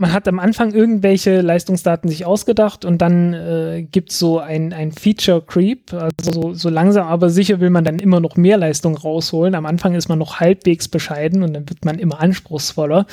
man 0.00 0.12
hat 0.12 0.28
am 0.28 0.38
Anfang 0.38 0.72
irgendwelche 0.72 1.40
Leistungsdaten 1.40 2.08
sich 2.08 2.24
ausgedacht 2.24 2.84
und 2.84 3.02
dann 3.02 3.34
äh, 3.34 3.82
gibt 3.82 4.12
es 4.12 4.18
so 4.20 4.38
ein, 4.38 4.72
ein 4.72 4.92
Feature 4.92 5.42
Creep. 5.42 5.92
Also 5.92 6.32
so, 6.32 6.54
so, 6.54 6.68
langsam 6.68 7.08
aber 7.08 7.30
sicher 7.30 7.58
will 7.58 7.70
man 7.70 7.84
dann 7.84 7.98
immer 7.98 8.20
noch 8.20 8.36
mehr 8.36 8.56
Leistung 8.56 8.96
rausholen. 8.96 9.56
Am 9.56 9.66
Anfang 9.66 9.94
ist 9.94 10.08
man 10.08 10.20
noch 10.20 10.38
halbwegs 10.38 10.86
bescheiden 10.86 11.42
und 11.42 11.52
dann 11.52 11.68
wird 11.68 11.84
man 11.84 11.98
immer 11.98 12.20
anspruchsvoller. 12.20 13.06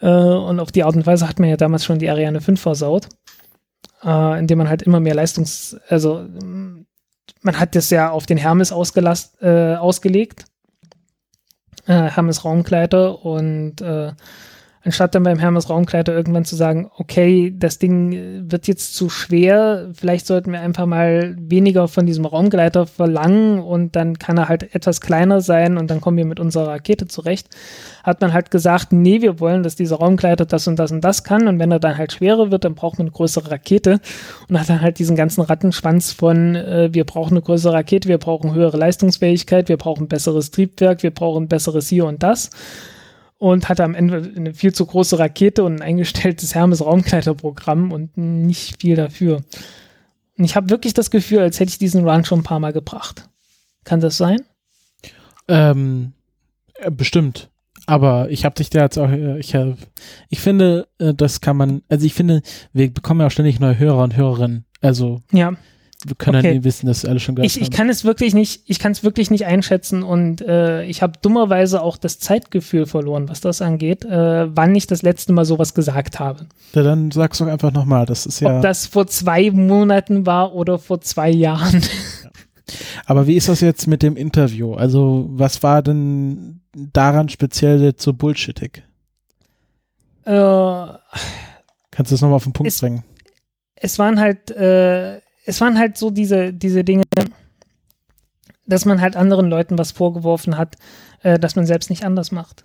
Äh, 0.00 0.08
und 0.08 0.58
auf 0.58 0.72
die 0.72 0.82
Art 0.82 0.96
und 0.96 1.06
Weise 1.06 1.28
hat 1.28 1.38
man 1.38 1.50
ja 1.50 1.56
damals 1.56 1.84
schon 1.84 2.00
die 2.00 2.10
Ariane 2.10 2.40
5 2.40 2.60
versaut, 2.60 3.08
äh, 4.02 4.40
indem 4.40 4.58
man 4.58 4.68
halt 4.68 4.82
immer 4.82 4.98
mehr 4.98 5.14
Leistungs-, 5.14 5.78
also 5.88 6.26
man 7.42 7.60
hat 7.60 7.76
das 7.76 7.90
ja 7.90 8.10
auf 8.10 8.26
den 8.26 8.38
Hermes 8.38 8.72
ausgelast, 8.72 9.40
äh, 9.40 9.76
ausgelegt. 9.76 10.46
Äh, 11.86 12.10
Hermes 12.10 12.44
Raumgleiter 12.44 13.24
und 13.24 13.80
äh, 13.80 14.12
anstatt 14.84 15.14
dann 15.14 15.24
beim 15.24 15.38
Hermes 15.38 15.68
Raumkleider 15.68 16.14
irgendwann 16.14 16.44
zu 16.44 16.56
sagen, 16.56 16.90
okay, 16.96 17.52
das 17.56 17.78
Ding 17.78 18.50
wird 18.50 18.68
jetzt 18.68 18.94
zu 18.94 19.08
schwer, 19.08 19.90
vielleicht 19.92 20.26
sollten 20.26 20.52
wir 20.52 20.60
einfach 20.60 20.86
mal 20.86 21.36
weniger 21.38 21.88
von 21.88 22.06
diesem 22.06 22.24
Raumgleiter 22.24 22.86
verlangen 22.86 23.60
und 23.60 23.96
dann 23.96 24.18
kann 24.18 24.38
er 24.38 24.48
halt 24.48 24.74
etwas 24.74 25.00
kleiner 25.00 25.40
sein 25.40 25.76
und 25.76 25.90
dann 25.90 26.00
kommen 26.00 26.16
wir 26.16 26.24
mit 26.24 26.40
unserer 26.40 26.68
Rakete 26.68 27.06
zurecht, 27.08 27.48
hat 28.04 28.20
man 28.20 28.32
halt 28.32 28.50
gesagt, 28.50 28.92
nee, 28.92 29.20
wir 29.20 29.40
wollen, 29.40 29.62
dass 29.62 29.76
dieser 29.76 29.96
Raumgleiter 29.96 30.46
das 30.46 30.68
und 30.68 30.78
das 30.78 30.92
und 30.92 31.02
das 31.02 31.24
kann 31.24 31.48
und 31.48 31.58
wenn 31.58 31.72
er 31.72 31.80
dann 31.80 31.98
halt 31.98 32.12
schwerer 32.12 32.50
wird, 32.50 32.64
dann 32.64 32.74
braucht 32.74 32.98
man 32.98 33.06
eine 33.06 33.12
größere 33.12 33.50
Rakete 33.50 34.00
und 34.48 34.58
hat 34.58 34.68
dann 34.68 34.80
halt 34.80 34.98
diesen 34.98 35.16
ganzen 35.16 35.42
Rattenschwanz 35.42 36.12
von, 36.12 36.54
äh, 36.54 36.88
wir 36.92 37.04
brauchen 37.04 37.32
eine 37.32 37.42
größere 37.42 37.72
Rakete, 37.72 38.08
wir 38.08 38.18
brauchen 38.18 38.54
höhere 38.54 38.76
Leistungsfähigkeit, 38.76 39.68
wir 39.68 39.76
brauchen 39.76 40.08
besseres 40.08 40.50
Triebwerk, 40.50 41.02
wir 41.02 41.10
brauchen 41.10 41.48
besseres 41.48 41.88
hier 41.88 42.06
und 42.06 42.22
das 42.22 42.50
und 43.38 43.68
hatte 43.68 43.84
am 43.84 43.94
Ende 43.94 44.32
eine 44.36 44.52
viel 44.52 44.74
zu 44.74 44.84
große 44.84 45.18
Rakete 45.18 45.64
und 45.64 45.76
ein 45.76 45.82
eingestelltes 45.82 46.54
Hermes 46.54 46.84
Raumkleiderprogramm 46.84 47.92
und 47.92 48.16
nicht 48.16 48.80
viel 48.80 48.96
dafür. 48.96 49.42
Und 50.36 50.44
ich 50.44 50.56
habe 50.56 50.70
wirklich 50.70 50.94
das 50.94 51.10
Gefühl, 51.10 51.40
als 51.40 51.58
hätte 51.58 51.70
ich 51.70 51.78
diesen 51.78 52.06
Run 52.06 52.24
schon 52.24 52.40
ein 52.40 52.44
paar 52.44 52.60
Mal 52.60 52.72
gebracht. 52.72 53.28
Kann 53.84 54.00
das 54.00 54.16
sein? 54.16 54.42
Ähm, 55.46 56.12
äh, 56.74 56.90
bestimmt. 56.90 57.48
Aber 57.86 58.28
ich 58.30 58.44
habe 58.44 58.54
dich 58.54 58.70
da 58.70 58.82
jetzt 58.82 58.98
auch, 58.98 59.08
äh, 59.08 59.38
ich, 59.38 59.54
äh, 59.54 59.74
ich 60.28 60.40
finde, 60.40 60.88
das 60.98 61.40
kann 61.40 61.56
man, 61.56 61.82
also 61.88 62.04
ich 62.04 62.14
finde, 62.14 62.42
wir 62.72 62.92
bekommen 62.92 63.20
ja 63.20 63.28
auch 63.28 63.30
ständig 63.30 63.60
neue 63.60 63.78
Hörer 63.78 64.02
und 64.02 64.16
Hörerinnen. 64.16 64.64
Also 64.80 65.22
ja 65.32 65.54
wir 66.06 66.14
können 66.14 66.38
okay. 66.38 66.48
ja 66.48 66.54
nie 66.54 66.64
wissen, 66.64 66.86
dass 66.86 67.04
alle 67.04 67.18
schon 67.18 67.34
gehört 67.34 67.50
ich, 67.50 67.60
ich 67.60 67.72
kann 67.72 67.88
es 67.88 68.04
wirklich 68.04 68.32
nicht, 68.32 68.62
ich 68.66 68.78
kann 68.78 68.92
es 68.92 69.02
wirklich 69.02 69.30
nicht 69.30 69.46
einschätzen 69.46 70.04
und 70.04 70.40
äh, 70.42 70.84
ich 70.84 71.02
habe 71.02 71.14
dummerweise 71.20 71.82
auch 71.82 71.96
das 71.96 72.20
Zeitgefühl 72.20 72.86
verloren, 72.86 73.28
was 73.28 73.40
das 73.40 73.60
angeht, 73.60 74.04
äh, 74.04 74.54
wann 74.54 74.74
ich 74.76 74.86
das 74.86 75.02
letzte 75.02 75.32
Mal 75.32 75.44
sowas 75.44 75.74
gesagt 75.74 76.20
habe. 76.20 76.46
Ja, 76.72 76.84
dann 76.84 77.10
sag's 77.10 77.38
doch 77.38 77.48
einfach 77.48 77.72
nochmal, 77.72 78.06
das 78.06 78.26
ist 78.26 78.38
ja. 78.40 78.56
Ob 78.56 78.62
das 78.62 78.86
vor 78.86 79.08
zwei 79.08 79.50
Monaten 79.50 80.24
war 80.24 80.54
oder 80.54 80.78
vor 80.78 81.00
zwei 81.00 81.30
Jahren. 81.30 81.82
Aber 83.06 83.26
wie 83.26 83.36
ist 83.36 83.48
das 83.48 83.60
jetzt 83.60 83.86
mit 83.86 84.02
dem 84.02 84.16
Interview? 84.16 84.74
Also, 84.74 85.26
was 85.30 85.62
war 85.62 85.82
denn 85.82 86.60
daran 86.74 87.28
speziell 87.28 87.94
so 87.96 88.12
bullshittig? 88.12 88.82
Äh, 90.24 90.30
Kannst 90.30 92.12
du 92.12 92.14
das 92.14 92.20
nochmal 92.20 92.36
auf 92.36 92.44
den 92.44 92.52
Punkt 92.52 92.70
es, 92.70 92.80
bringen? 92.80 93.02
Es 93.74 93.98
waren 93.98 94.20
halt, 94.20 94.50
äh, 94.50 95.20
es 95.48 95.62
waren 95.62 95.78
halt 95.78 95.96
so 95.96 96.10
diese, 96.10 96.52
diese 96.52 96.84
Dinge, 96.84 97.04
dass 98.66 98.84
man 98.84 99.00
halt 99.00 99.16
anderen 99.16 99.48
Leuten 99.48 99.78
was 99.78 99.92
vorgeworfen 99.92 100.58
hat, 100.58 100.76
äh, 101.22 101.38
dass 101.38 101.56
man 101.56 101.64
selbst 101.64 101.88
nicht 101.88 102.04
anders 102.04 102.32
macht. 102.32 102.64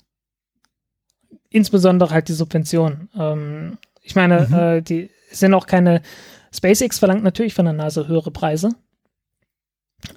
Insbesondere 1.49 2.13
halt 2.13 2.27
die 2.27 2.33
Subvention. 2.33 3.09
Ähm, 3.17 3.77
ich 4.01 4.15
meine, 4.15 4.47
mhm. 4.49 4.53
äh, 4.53 4.81
die 4.81 5.09
sind 5.31 5.53
auch 5.53 5.65
keine. 5.65 6.01
SpaceX 6.53 6.99
verlangt 6.99 7.23
natürlich 7.23 7.53
von 7.53 7.65
der 7.65 7.73
NASA 7.73 8.05
höhere 8.05 8.31
Preise. 8.31 8.71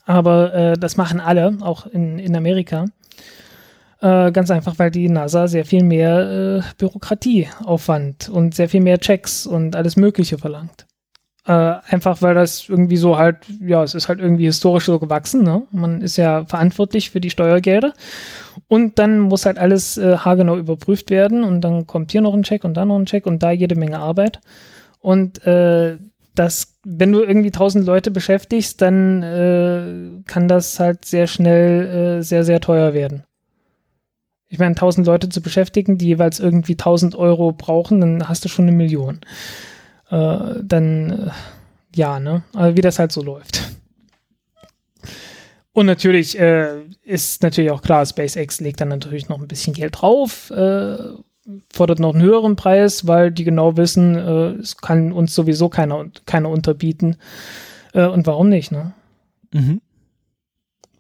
Aber 0.05 0.53
äh, 0.53 0.75
das 0.75 0.97
machen 0.97 1.21
alle, 1.21 1.57
auch 1.61 1.87
in, 1.87 2.19
in 2.19 2.35
Amerika. 2.35 2.87
Äh, 4.01 4.33
ganz 4.33 4.51
einfach, 4.51 4.79
weil 4.79 4.91
die 4.91 5.09
NASA 5.09 5.47
sehr 5.47 5.65
viel 5.65 5.85
mehr 5.85 6.59
äh, 6.59 6.75
Bürokratieaufwand 6.79 8.29
und 8.29 8.57
sehr 8.57 8.69
viel 8.69 8.81
mehr 8.81 8.99
Checks 8.99 9.47
und 9.47 9.77
alles 9.77 9.97
Mögliche 9.97 10.37
verlangt. 10.37 10.86
Äh, 11.47 11.77
einfach 11.89 12.23
weil 12.23 12.35
das 12.35 12.69
irgendwie 12.69 12.97
so 12.97 13.19
halt, 13.19 13.37
ja, 13.61 13.85
es 13.85 13.95
ist 13.95 14.09
halt 14.09 14.19
irgendwie 14.19 14.47
historisch 14.47 14.87
so 14.87 14.99
gewachsen. 14.99 15.45
Ne? 15.45 15.63
Man 15.71 16.01
ist 16.01 16.17
ja 16.17 16.45
verantwortlich 16.45 17.11
für 17.11 17.21
die 17.21 17.31
Steuergelder. 17.31 17.93
Und 18.67 18.99
dann 18.99 19.21
muss 19.21 19.47
halt 19.47 19.59
alles 19.59 19.97
äh, 19.97 20.17
haargenau 20.17 20.57
überprüft 20.57 21.11
werden. 21.11 21.45
Und 21.45 21.61
dann 21.61 21.87
kommt 21.87 22.11
hier 22.11 22.21
noch 22.21 22.35
ein 22.35 22.43
Check 22.43 22.65
und 22.65 22.75
da 22.75 22.85
noch 22.85 22.99
ein 22.99 23.07
Check 23.07 23.27
und 23.27 23.45
da 23.45 23.53
jede 23.53 23.77
Menge 23.77 24.01
Arbeit. 24.01 24.41
Und 24.99 25.47
äh, 25.47 25.99
das, 26.35 26.75
wenn 26.85 27.13
du 27.13 27.23
irgendwie 27.23 27.53
tausend 27.53 27.87
Leute 27.87 28.11
beschäftigst, 28.11 28.83
dann 28.83 29.23
äh, 29.23 30.23
kann 30.27 30.49
das 30.49 30.81
halt 30.81 31.05
sehr 31.05 31.29
schnell 31.29 32.19
äh, 32.19 32.23
sehr, 32.23 32.43
sehr 32.43 32.61
teuer 32.61 32.93
werden. 32.93 33.23
Ich 34.49 34.59
meine, 34.59 34.75
tausend 34.75 35.07
Leute 35.07 35.29
zu 35.29 35.41
beschäftigen, 35.41 35.97
die 35.97 36.07
jeweils 36.07 36.41
irgendwie 36.41 36.77
tausend 36.77 37.15
Euro 37.15 37.53
brauchen, 37.53 38.01
dann 38.01 38.29
hast 38.29 38.45
du 38.45 38.49
schon 38.49 38.67
eine 38.67 38.77
Million 38.77 39.21
äh, 40.11 40.63
dann 40.63 41.11
äh, 41.11 41.31
ja, 41.97 42.21
ne? 42.21 42.43
Also 42.55 42.77
wie 42.77 42.83
das 42.83 42.99
halt 42.99 43.11
so 43.11 43.23
läuft. 43.23 43.63
Und 45.73 45.87
natürlich 45.87 46.39
äh, 46.39 46.83
ist 47.03 47.43
natürlich 47.43 47.71
auch 47.71 47.83
klar, 47.83 48.07
SpaceX 48.07 48.61
legt 48.61 48.81
dann 48.81 48.89
natürlich 48.89 49.29
noch 49.29 49.41
ein 49.41 49.49
bisschen 49.49 49.75
Geld 49.75 50.01
drauf, 50.01 50.51
äh, 50.51 50.97
fordert 51.73 51.99
noch 51.99 52.15
einen 52.15 52.23
höheren 52.23 52.57
Preis, 52.57 53.07
weil 53.07 53.31
die 53.31 53.45
genau 53.45 53.77
wissen, 53.77 54.17
äh, 54.17 54.61
es 54.61 54.77
kann 54.79 55.13
uns 55.13 55.35
sowieso 55.35 55.69
keiner, 55.69 56.07
keiner 56.25 56.51
unterbieten. 56.51 57.17
Äh, 57.93 58.07
und 58.07 58.27
warum 58.27 58.49
nicht, 58.49 58.73
ne? 58.73 58.95
Mhm. 59.53 59.81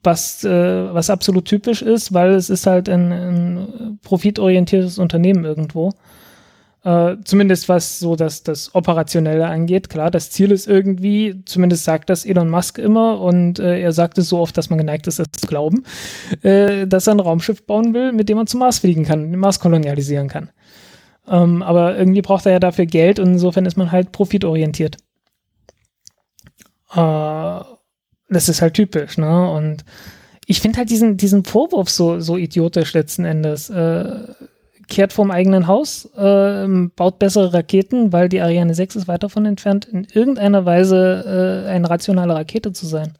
Was, 0.02 0.44
äh, 0.44 0.94
was 0.94 1.10
absolut 1.10 1.46
typisch 1.46 1.82
ist, 1.82 2.12
weil 2.12 2.34
es 2.34 2.48
ist 2.48 2.66
halt 2.66 2.88
ein, 2.88 3.12
ein 3.12 3.98
profitorientiertes 4.02 4.98
Unternehmen 4.98 5.44
irgendwo. 5.44 5.94
Äh, 6.86 7.16
zumindest 7.24 7.68
was 7.68 7.98
so 7.98 8.14
das, 8.14 8.44
das 8.44 8.72
Operationelle 8.72 9.48
angeht. 9.48 9.88
Klar, 9.88 10.12
das 10.12 10.30
Ziel 10.30 10.52
ist 10.52 10.68
irgendwie, 10.68 11.42
zumindest 11.44 11.82
sagt 11.82 12.08
das 12.08 12.24
Elon 12.24 12.48
Musk 12.48 12.78
immer 12.78 13.20
und 13.20 13.58
äh, 13.58 13.80
er 13.80 13.90
sagt 13.90 14.18
es 14.18 14.28
so 14.28 14.38
oft, 14.38 14.56
dass 14.56 14.70
man 14.70 14.78
geneigt 14.78 15.08
ist, 15.08 15.18
es 15.18 15.26
zu 15.32 15.48
glauben, 15.48 15.82
äh, 16.42 16.86
dass 16.86 17.08
er 17.08 17.16
ein 17.16 17.20
Raumschiff 17.20 17.66
bauen 17.66 17.92
will, 17.92 18.12
mit 18.12 18.28
dem 18.28 18.36
man 18.36 18.46
zum 18.46 18.60
Mars 18.60 18.78
fliegen 18.78 19.04
kann, 19.04 19.32
den 19.32 19.40
Mars 19.40 19.58
kolonialisieren 19.58 20.28
kann. 20.28 20.50
Ähm, 21.26 21.64
aber 21.64 21.98
irgendwie 21.98 22.22
braucht 22.22 22.46
er 22.46 22.52
ja 22.52 22.60
dafür 22.60 22.86
Geld 22.86 23.18
und 23.18 23.32
insofern 23.32 23.66
ist 23.66 23.76
man 23.76 23.90
halt 23.90 24.12
profitorientiert. 24.12 24.96
Äh, 26.92 27.60
das 28.28 28.48
ist 28.48 28.62
halt 28.62 28.74
typisch, 28.74 29.18
ne? 29.18 29.50
Und 29.50 29.84
ich 30.46 30.60
finde 30.60 30.78
halt 30.78 30.90
diesen, 30.90 31.16
diesen 31.16 31.44
Vorwurf 31.44 31.90
so, 31.90 32.20
so 32.20 32.36
idiotisch 32.36 32.94
letzten 32.94 33.24
Endes. 33.24 33.70
Äh, 33.70 34.20
kehrt 34.88 35.12
vom 35.12 35.30
eigenen 35.30 35.66
Haus, 35.66 36.06
äh, 36.16 36.66
baut 36.96 37.18
bessere 37.18 37.52
Raketen, 37.52 38.12
weil 38.12 38.28
die 38.28 38.40
Ariane 38.40 38.74
6 38.74 38.96
ist 38.96 39.08
weit 39.08 39.22
davon 39.22 39.46
entfernt, 39.46 39.84
in 39.86 40.06
irgendeiner 40.12 40.64
Weise 40.64 41.64
äh, 41.66 41.70
eine 41.70 41.90
rationale 41.90 42.34
Rakete 42.34 42.72
zu 42.72 42.86
sein. 42.86 43.14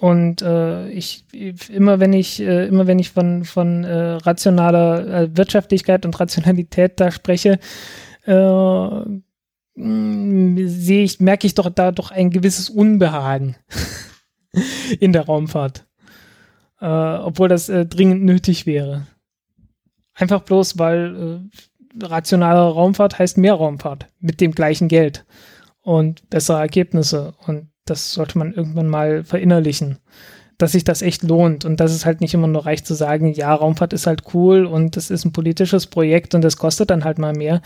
Und 0.00 0.40
äh, 0.40 0.88
ich 0.88 1.24
immer 1.68 2.00
wenn 2.00 2.14
ich 2.14 2.40
äh, 2.40 2.66
immer 2.66 2.86
wenn 2.86 2.98
ich 2.98 3.10
von 3.10 3.44
von 3.44 3.84
äh, 3.84 4.12
rationaler 4.12 5.06
äh, 5.06 5.36
Wirtschaftlichkeit 5.36 6.06
und 6.06 6.18
Rationalität 6.18 6.98
da 6.98 7.10
spreche, 7.10 7.58
äh, 8.24 8.32
mh, 9.74 10.68
sehe 10.68 11.04
ich, 11.04 11.20
merke 11.20 11.46
ich 11.46 11.54
doch 11.54 11.68
da 11.68 11.92
doch 11.92 12.10
ein 12.10 12.30
gewisses 12.30 12.70
Unbehagen 12.70 13.56
in 15.00 15.12
der 15.12 15.26
Raumfahrt. 15.26 15.84
Äh, 16.80 16.86
obwohl 16.86 17.48
das 17.48 17.68
äh, 17.68 17.84
dringend 17.86 18.22
nötig 18.24 18.66
wäre. 18.66 19.06
Einfach 20.14 20.40
bloß, 20.40 20.78
weil 20.78 21.50
äh, 21.94 22.04
rationale 22.04 22.60
Raumfahrt 22.60 23.18
heißt 23.18 23.38
mehr 23.38 23.54
Raumfahrt 23.54 24.06
mit 24.18 24.40
dem 24.40 24.52
gleichen 24.52 24.88
Geld 24.88 25.24
und 25.82 26.28
bessere 26.30 26.60
Ergebnisse. 26.60 27.34
Und 27.46 27.68
das 27.84 28.12
sollte 28.12 28.38
man 28.38 28.52
irgendwann 28.52 28.86
mal 28.86 29.24
verinnerlichen, 29.24 29.98
dass 30.56 30.72
sich 30.72 30.84
das 30.84 31.02
echt 31.02 31.22
lohnt 31.22 31.64
und 31.64 31.80
dass 31.80 31.92
es 31.92 32.06
halt 32.06 32.20
nicht 32.20 32.34
immer 32.34 32.46
nur 32.46 32.64
reicht 32.64 32.86
zu 32.86 32.94
sagen, 32.94 33.32
ja, 33.32 33.54
Raumfahrt 33.54 33.92
ist 33.92 34.06
halt 34.06 34.22
cool 34.34 34.64
und 34.64 34.96
das 34.96 35.10
ist 35.10 35.24
ein 35.24 35.32
politisches 35.32 35.86
Projekt 35.86 36.34
und 36.34 36.42
das 36.42 36.56
kostet 36.56 36.90
dann 36.90 37.04
halt 37.04 37.18
mal 37.18 37.34
mehr. 37.34 37.60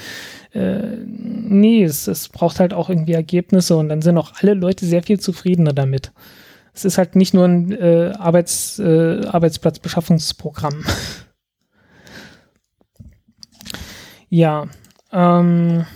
Äh, 0.52 0.96
nee, 1.06 1.84
es, 1.84 2.08
es 2.08 2.28
braucht 2.28 2.60
halt 2.60 2.72
auch 2.72 2.88
irgendwie 2.88 3.12
Ergebnisse 3.12 3.76
und 3.76 3.88
dann 3.88 4.02
sind 4.02 4.18
auch 4.18 4.32
alle 4.40 4.54
Leute 4.54 4.86
sehr 4.86 5.02
viel 5.02 5.20
zufriedener 5.20 5.72
damit. 5.72 6.12
Es 6.74 6.84
ist 6.84 6.98
halt 6.98 7.14
nicht 7.14 7.34
nur 7.34 7.44
ein 7.44 7.72
äh, 7.72 8.12
Arbeits, 8.18 8.80
äh, 8.80 9.24
Arbeitsplatzbeschaffungsprogramm. 9.26 10.84
ja. 14.28 14.66
Ähm, 15.12 15.86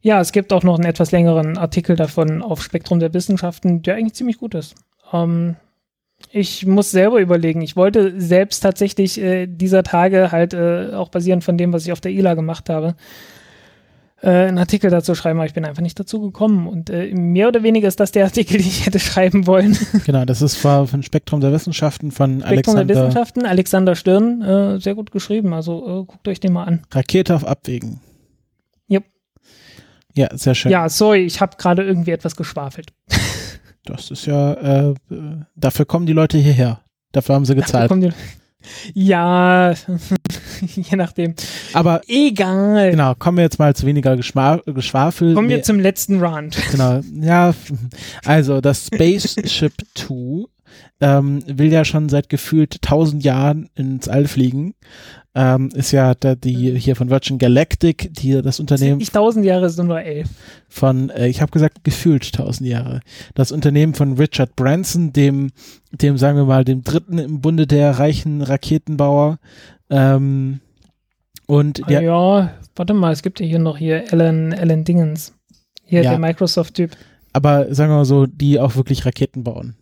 ja, 0.00 0.20
es 0.20 0.30
gibt 0.30 0.52
auch 0.52 0.62
noch 0.62 0.76
einen 0.76 0.84
etwas 0.84 1.10
längeren 1.10 1.58
Artikel 1.58 1.96
davon 1.96 2.42
auf 2.42 2.62
Spektrum 2.62 3.00
der 3.00 3.12
Wissenschaften, 3.12 3.82
der 3.82 3.96
eigentlich 3.96 4.14
ziemlich 4.14 4.38
gut 4.38 4.54
ist. 4.54 4.76
Ähm, 5.12 5.56
ich 6.30 6.66
muss 6.66 6.90
selber 6.90 7.20
überlegen. 7.20 7.62
Ich 7.62 7.76
wollte 7.76 8.20
selbst 8.20 8.60
tatsächlich 8.60 9.20
äh, 9.20 9.46
dieser 9.46 9.82
Tage 9.82 10.30
halt 10.30 10.54
äh, 10.54 10.92
auch 10.94 11.08
basierend 11.08 11.42
von 11.42 11.58
dem, 11.58 11.72
was 11.72 11.84
ich 11.84 11.92
auf 11.92 12.00
der 12.00 12.12
ILA 12.12 12.34
gemacht 12.34 12.70
habe, 12.70 12.94
äh, 14.22 14.46
einen 14.46 14.58
Artikel 14.58 14.90
dazu 14.90 15.14
schreiben, 15.14 15.38
aber 15.38 15.46
ich 15.46 15.54
bin 15.54 15.64
einfach 15.64 15.82
nicht 15.82 15.98
dazu 15.98 16.20
gekommen. 16.20 16.68
Und 16.68 16.90
äh, 16.90 17.12
mehr 17.12 17.48
oder 17.48 17.62
weniger 17.62 17.88
ist 17.88 17.98
das 17.98 18.12
der 18.12 18.24
Artikel, 18.24 18.56
den 18.58 18.66
ich 18.66 18.86
hätte 18.86 19.00
schreiben 19.00 19.46
wollen. 19.46 19.76
Genau, 20.06 20.24
das 20.24 20.42
ist 20.42 20.60
zwar 20.60 20.86
von 20.86 21.02
Spektrum 21.02 21.40
der 21.40 21.52
Wissenschaften 21.52 22.12
von 22.12 22.40
Spektrum 22.40 22.52
Alexander 22.52 22.84
der 22.84 22.96
Wissenschaften, 22.96 23.46
Alexander 23.46 23.94
Stirn, 23.96 24.42
äh, 24.42 24.80
sehr 24.80 24.94
gut 24.94 25.10
geschrieben. 25.10 25.52
Also 25.52 26.02
äh, 26.02 26.04
guckt 26.04 26.26
euch 26.28 26.40
den 26.40 26.52
mal 26.52 26.64
an. 26.64 26.82
Rakete 26.92 27.34
auf 27.34 27.44
Abwägen. 27.44 28.00
Jupp. 28.86 29.04
Ja, 30.14 30.28
sehr 30.36 30.54
schön. 30.54 30.70
Ja, 30.70 30.88
sorry, 30.88 31.24
ich 31.24 31.40
habe 31.40 31.56
gerade 31.56 31.82
irgendwie 31.82 32.12
etwas 32.12 32.36
geschwafelt. 32.36 32.92
Das 33.84 34.12
ist 34.12 34.26
ja, 34.26 34.52
äh, 34.90 34.94
dafür 35.56 35.86
kommen 35.86 36.06
die 36.06 36.12
Leute 36.12 36.38
hierher. 36.38 36.82
Dafür 37.10 37.34
haben 37.34 37.44
sie 37.44 37.56
gezahlt. 37.56 37.90
Ja, 38.94 39.74
je 40.74 40.96
nachdem. 40.96 41.34
Aber 41.72 42.00
Egal. 42.08 42.90
genau, 42.90 43.14
kommen 43.14 43.38
wir 43.38 43.44
jetzt 43.44 43.58
mal 43.58 43.74
zu 43.74 43.86
weniger 43.86 44.16
Geschma 44.16 44.60
Geschwafel. 44.66 45.34
Kommen 45.34 45.48
wir 45.48 45.56
Nee, 45.58 45.62
zum 45.62 45.80
letzten 45.80 46.20
Rand. 46.20 46.56
Genau, 46.70 47.00
ja, 47.20 47.54
also 48.24 48.60
das 48.60 48.86
Spaceship 48.86 49.74
2 49.94 50.44
ähm, 51.00 51.42
will 51.46 51.72
ja 51.72 51.84
schon 51.84 52.08
seit 52.08 52.28
gefühlt 52.28 52.80
tausend 52.82 53.24
Jahren 53.24 53.68
ins 53.74 54.08
All 54.08 54.26
fliegen. 54.26 54.74
Ähm, 55.34 55.70
ist 55.74 55.92
ja 55.92 56.14
da 56.14 56.34
die 56.34 56.78
hier 56.78 56.94
von 56.94 57.08
Virgin 57.08 57.38
Galactic, 57.38 58.12
die 58.12 58.42
das 58.42 58.60
Unternehmen 58.60 58.98
nicht 58.98 59.14
tausend 59.14 59.46
Jahre, 59.46 59.64
es 59.64 59.76
sind 59.76 59.86
nur 59.86 60.02
elf. 60.02 60.28
von, 60.68 61.08
äh, 61.08 61.26
ich 61.28 61.40
habe 61.40 61.50
gesagt, 61.50 61.84
gefühlt 61.84 62.34
tausend 62.34 62.68
Jahre. 62.68 63.00
Das 63.34 63.50
Unternehmen 63.50 63.94
von 63.94 64.12
Richard 64.12 64.54
Branson, 64.56 65.14
dem, 65.14 65.50
dem 65.90 66.18
sagen 66.18 66.36
wir 66.36 66.44
mal, 66.44 66.64
dem 66.66 66.82
dritten 66.82 67.16
im 67.16 67.40
Bunde 67.40 67.66
der 67.66 67.98
reichen 67.98 68.42
Raketenbauer. 68.42 69.38
Ähm, 69.92 70.60
und 71.46 71.78
Ja. 71.80 71.86
der, 71.86 72.02
ja, 72.02 72.52
warte 72.74 72.94
mal, 72.94 73.12
es 73.12 73.22
gibt 73.22 73.38
ja 73.40 73.46
hier 73.46 73.58
noch 73.58 73.76
hier 73.76 74.04
Alan, 74.10 74.52
Alan 74.54 74.84
Dingens. 74.84 75.34
Hier 75.84 76.02
Ja. 76.02 76.10
der 76.10 76.18
Microsoft-Typ. 76.18 76.96
aber 77.34 77.72
sagen 77.74 77.90
wir 77.92 77.96
mal 77.98 78.04
so, 78.04 78.26
die 78.26 78.58
auch 78.58 78.74
wirklich 78.76 79.04
Raketen 79.06 79.44
bauen. 79.44 79.74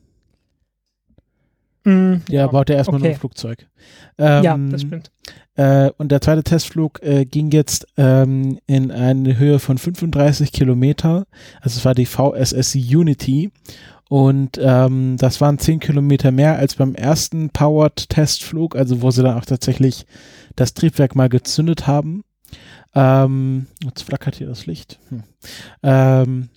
Mm, 1.84 2.16
Der 2.30 2.46
baut 2.48 2.68
ja 2.68 2.76
erstmal 2.76 2.98
nur 3.00 3.06
okay. 3.06 3.14
ein 3.14 3.20
Flugzeug. 3.20 3.66
Ähm, 4.18 4.44
Ja, 4.44 4.56
das 4.58 4.82
stimmt. 4.82 5.10
Äh, 5.54 5.90
und 5.96 6.12
der 6.12 6.20
zweite 6.20 6.42
Testflug 6.42 7.02
äh, 7.02 7.24
ging 7.24 7.50
jetzt 7.50 7.86
ähm, 7.96 8.58
in 8.66 8.90
eine 8.90 9.38
Höhe 9.38 9.58
von 9.58 9.78
35 9.78 10.52
Kilometer. 10.52 11.26
Also 11.60 11.78
es 11.78 11.84
war 11.84 11.94
die 11.94 12.06
VSS 12.06 12.74
Unity. 12.74 13.50
Und 14.10 14.58
ähm, 14.60 15.18
das 15.18 15.40
waren 15.40 15.60
10 15.60 15.78
Kilometer 15.78 16.32
mehr 16.32 16.56
als 16.56 16.74
beim 16.74 16.96
ersten 16.96 17.50
Powered-Testflug, 17.50 18.74
also 18.74 19.02
wo 19.02 19.12
sie 19.12 19.22
dann 19.22 19.38
auch 19.38 19.44
tatsächlich 19.44 20.04
das 20.56 20.74
Triebwerk 20.74 21.14
mal 21.14 21.28
gezündet 21.28 21.86
haben. 21.86 22.24
Ähm, 22.92 23.68
jetzt 23.84 24.02
flackert 24.02 24.34
hier 24.34 24.48
das 24.48 24.66
Licht. 24.66 24.98
Hm. 25.10 25.22
Ähm, 25.84 26.48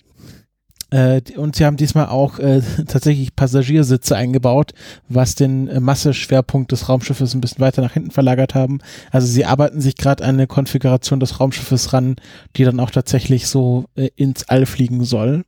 äh, 0.90 1.22
und 1.36 1.54
sie 1.54 1.64
haben 1.64 1.76
diesmal 1.76 2.06
auch 2.06 2.40
äh, 2.40 2.60
tatsächlich 2.88 3.36
Passagiersitze 3.36 4.16
eingebaut, 4.16 4.72
was 5.08 5.36
den 5.36 5.68
äh, 5.68 5.78
Masseschwerpunkt 5.78 6.72
des 6.72 6.88
Raumschiffes 6.88 7.34
ein 7.34 7.40
bisschen 7.40 7.60
weiter 7.60 7.82
nach 7.82 7.92
hinten 7.92 8.10
verlagert 8.10 8.56
haben. 8.56 8.80
Also 9.12 9.28
sie 9.28 9.44
arbeiten 9.44 9.80
sich 9.80 9.94
gerade 9.94 10.24
an 10.24 10.34
eine 10.34 10.48
Konfiguration 10.48 11.20
des 11.20 11.38
Raumschiffes 11.38 11.92
ran, 11.92 12.16
die 12.56 12.64
dann 12.64 12.80
auch 12.80 12.90
tatsächlich 12.90 13.46
so 13.46 13.84
äh, 13.94 14.10
ins 14.16 14.48
All 14.48 14.66
fliegen 14.66 15.04
soll. 15.04 15.44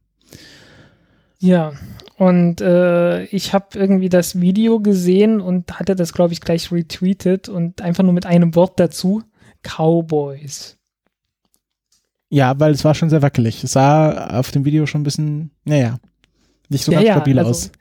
Ja, 1.40 1.72
und 2.16 2.62
äh, 2.62 3.24
ich 3.24 3.52
habe 3.52 3.66
irgendwie 3.74 4.08
das 4.08 4.40
Video 4.40 4.80
gesehen 4.80 5.40
und 5.40 5.78
hatte 5.78 5.94
das, 5.94 6.14
glaube 6.14 6.32
ich, 6.32 6.40
gleich 6.40 6.72
retweetet 6.72 7.48
und 7.48 7.82
einfach 7.82 8.02
nur 8.02 8.14
mit 8.14 8.24
einem 8.24 8.54
Wort 8.54 8.80
dazu. 8.80 9.22
Cowboys. 9.62 10.78
Ja, 12.30 12.58
weil 12.58 12.72
es 12.72 12.84
war 12.84 12.94
schon 12.94 13.10
sehr 13.10 13.22
wackelig. 13.22 13.62
Es 13.64 13.72
sah 13.72 14.38
auf 14.38 14.50
dem 14.50 14.64
Video 14.64 14.86
schon 14.86 15.02
ein 15.02 15.04
bisschen, 15.04 15.50
naja, 15.64 15.98
nicht 16.68 16.84
so 16.84 16.92
ganz 16.92 17.06
stabil 17.06 17.38
also 17.38 17.50
aus. 17.50 17.72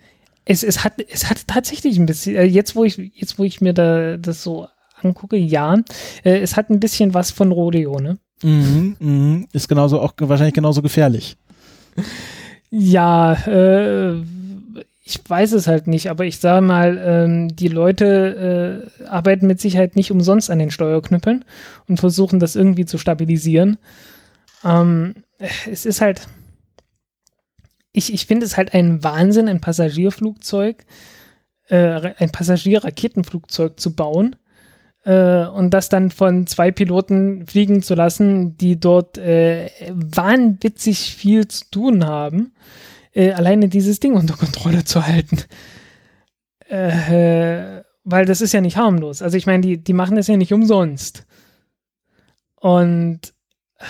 Es, 0.43 0.63
es, 0.63 0.83
hat, 0.83 0.93
es 1.09 1.29
hat 1.29 1.47
tatsächlich 1.47 1.97
ein 1.97 2.05
bisschen, 2.05 2.35
äh, 2.35 2.43
jetzt 2.43 2.75
wo 2.75 2.83
ich, 2.83 2.97
jetzt 2.97 3.39
wo 3.39 3.43
ich 3.43 3.61
mir 3.61 3.73
da 3.73 4.17
das 4.17 4.43
so 4.43 4.67
angucke, 5.01 5.37
ja, 5.37 5.75
äh, 6.23 6.39
es 6.39 6.57
hat 6.57 6.69
ein 6.69 6.79
bisschen 6.79 7.13
was 7.13 7.31
von 7.31 7.51
Rodeo, 7.51 7.99
ne? 7.99 8.19
Mhm, 8.43 8.95
mhm. 8.99 9.47
Ist 9.53 9.69
genauso 9.69 10.01
auch 10.01 10.13
wahrscheinlich 10.19 10.53
genauso 10.53 10.81
gefährlich. 10.81 11.37
Ja, 12.77 13.35
äh, 13.47 14.21
ich 15.05 15.21
weiß 15.25 15.53
es 15.53 15.65
halt 15.65 15.87
nicht, 15.87 16.09
aber 16.09 16.25
ich 16.25 16.39
sage 16.39 16.65
mal, 16.65 17.01
ähm, 17.01 17.55
die 17.55 17.69
Leute 17.69 18.91
äh, 18.99 19.05
arbeiten 19.05 19.47
mit 19.47 19.61
Sicherheit 19.61 19.95
nicht 19.95 20.11
umsonst 20.11 20.51
an 20.51 20.59
den 20.59 20.71
Steuerknüppeln 20.71 21.45
und 21.87 22.01
versuchen 22.01 22.41
das 22.41 22.57
irgendwie 22.57 22.83
zu 22.83 22.97
stabilisieren. 22.97 23.77
Ähm, 24.65 25.15
es 25.71 25.85
ist 25.85 26.01
halt, 26.01 26.27
ich, 27.93 28.13
ich 28.13 28.25
finde 28.25 28.45
es 28.45 28.57
halt 28.57 28.73
ein 28.73 29.05
Wahnsinn, 29.05 29.47
ein 29.47 29.61
Passagierflugzeug, 29.61 30.83
äh, 31.69 32.11
ein 32.17 32.31
Passagierraketenflugzeug 32.31 33.79
zu 33.79 33.95
bauen 33.95 34.35
äh, 35.05 35.45
und 35.45 35.69
das 35.69 35.89
dann 35.89 36.11
von 36.11 36.47
zwei 36.47 36.71
Piloten 36.71 37.45
fliegen 37.45 37.81
zu 37.81 37.95
lassen, 37.95 38.57
die 38.57 38.79
dort 38.79 39.17
äh, 39.17 39.69
wahnwitzig 39.91 41.15
viel 41.15 41.47
zu 41.47 41.69
tun 41.69 42.05
haben, 42.05 42.53
äh, 43.13 43.31
alleine 43.31 43.69
dieses 43.69 43.99
Ding 43.99 44.15
unter 44.15 44.35
Kontrolle 44.35 44.83
zu 44.83 45.05
halten. 45.05 45.43
Äh, 46.67 47.83
weil 48.03 48.25
das 48.25 48.41
ist 48.41 48.53
ja 48.53 48.61
nicht 48.61 48.77
harmlos. 48.77 49.21
Also 49.21 49.37
ich 49.37 49.45
meine, 49.45 49.61
die, 49.61 49.77
die 49.77 49.93
machen 49.93 50.15
das 50.15 50.27
ja 50.27 50.37
nicht 50.37 50.53
umsonst. 50.53 51.25
Und 52.55 53.33
äh, 53.77 53.85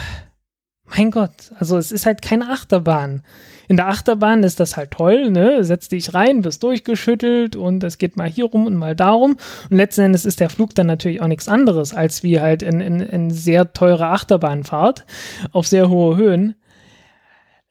mein 0.83 1.11
Gott, 1.11 1.53
also 1.57 1.77
es 1.77 1.91
ist 1.91 2.05
halt 2.05 2.21
keine 2.21 2.49
Achterbahn. 2.49 3.23
In 3.67 3.77
der 3.77 3.87
Achterbahn 3.87 4.43
ist 4.43 4.59
das 4.59 4.77
halt 4.77 4.91
toll, 4.91 5.31
ne? 5.31 5.63
Setz 5.63 5.89
dich 5.89 6.13
rein, 6.13 6.43
wirst 6.43 6.63
durchgeschüttelt 6.63 7.55
und 7.55 7.83
es 7.83 7.97
geht 7.97 8.17
mal 8.17 8.29
hier 8.29 8.45
rum 8.45 8.67
und 8.67 8.75
mal 8.75 8.95
darum. 8.95 9.37
Und 9.69 9.77
letzten 9.77 10.01
Endes 10.01 10.25
ist 10.25 10.39
der 10.39 10.49
Flug 10.49 10.75
dann 10.75 10.87
natürlich 10.87 11.21
auch 11.21 11.27
nichts 11.27 11.47
anderes, 11.47 11.93
als 11.93 12.23
wie 12.23 12.39
halt 12.39 12.61
in, 12.61 12.81
in, 12.81 12.99
in 12.99 13.31
sehr 13.31 13.73
teure 13.73 14.07
Achterbahnfahrt 14.07 15.05
auf 15.51 15.67
sehr 15.67 15.89
hohe 15.89 16.15
Höhen. 16.17 16.55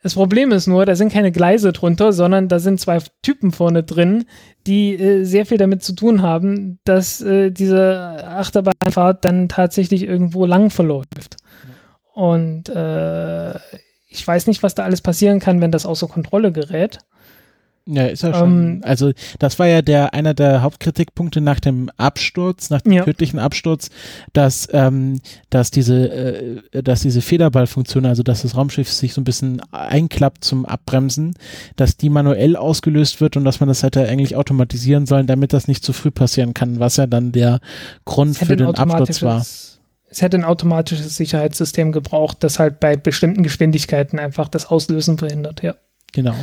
Das 0.05 0.17
Problem 0.17 0.53
ist 0.53 0.67
nur, 0.67 0.85
da 0.85 0.97
sind 0.97 1.15
keine 1.15 1.33
Gleise 1.33 1.73
drunter, 1.73 2.13
sondern 2.13 2.49
da 2.49 2.59
sind 2.59 2.79
zwei 2.79 2.99
Typen 3.23 3.53
vorne 3.53 3.85
drin, 3.85 4.27
die 4.67 4.93
äh, 4.93 5.25
sehr 5.25 5.47
viel 5.47 5.57
damit 5.57 5.83
zu 5.83 5.95
tun 5.95 6.21
haben, 6.21 6.79
dass 6.85 7.23
äh, 7.23 7.51
diese 7.51 8.23
Achterbahnfahrt 8.29 9.25
dann 9.25 9.49
tatsächlich 9.49 10.03
irgendwo 10.03 10.45
lang 10.45 10.69
verläuft. 10.69 11.39
Und 12.13 12.69
äh, 12.69 13.55
ich 14.15 14.27
weiß 14.27 14.47
nicht, 14.47 14.63
was 14.63 14.75
da 14.75 14.85
alles 14.85 15.01
passieren 15.01 15.41
kann, 15.41 15.61
wenn 15.61 15.73
das 15.73 15.87
außer 15.87 16.07
Kontrolle 16.07 16.53
gerät. 16.53 16.99
Ja, 17.87 18.07
ist 18.07 18.23
ja 18.23 18.33
schon. 18.33 18.77
Ähm, 18.77 18.81
also, 18.83 19.13
das 19.39 19.59
war 19.59 19.67
ja 19.67 19.83
der 19.83 20.15
einer 20.15 20.33
der 20.33 20.63
Hauptkritikpunkte 20.63 21.43
nach 21.43 21.61
dem 21.61 21.91
Absturz, 21.99 22.71
nach 22.71 22.81
dem 22.81 22.93
Ja. 22.93 23.05
tödlichen 23.05 23.39
Absturz, 23.39 23.91
dass, 24.33 24.67
ähm, 24.73 25.21
dass 25.51 25.71
diese, 25.71 26.11
äh, 26.73 26.83
dass 26.83 27.03
diese 27.03 27.21
Federballfunktion, 27.21 28.07
also 28.07 28.23
dass 28.23 28.41
das 28.41 28.57
Raumschiff 28.57 28.91
sich 28.91 29.13
so 29.13 29.21
ein 29.21 29.25
bisschen 29.25 29.61
einklappt 29.71 30.45
zum 30.45 30.65
Abbremsen, 30.65 31.35
dass 31.77 31.99
die 31.99 32.09
manuell 32.09 32.57
ausgelöst 32.57 33.21
wird 33.21 33.37
und 33.37 33.45
dass 33.45 33.61
man 33.61 33.69
das 33.69 33.83
hätte 33.83 34.09
eigentlich 34.09 34.35
automatisieren 34.35 35.05
sollen, 35.05 35.27
damit 35.27 35.53
das 35.53 35.69
nicht 35.69 35.85
zu 35.85 35.93
früh 35.93 36.11
passieren 36.11 36.55
kann, 36.55 36.81
was 36.81 36.97
ja 36.97 37.07
dann 37.07 37.33
der 37.33 37.61
Grund 38.07 38.39
für 38.39 38.57
den 38.57 38.75
Absturz 38.75 39.21
war. 39.23 39.45
Es 40.15 40.23
hätte 40.23 40.37
ein 40.37 40.45
automatisches 40.45 41.17
Sicherheitssystem 41.17 41.91
gebraucht, 41.91 42.39
das 42.41 42.61
halt 42.61 42.79
bei 42.79 42.97
bestimmten 42.97 43.43
Geschwindigkeiten 43.43 44.21
einfach 44.21 44.49
das 44.49 44.67
Auslösen 44.67 45.19
verhindert, 45.19 45.63
ja. 45.63 45.75
Genau. 46.13 46.37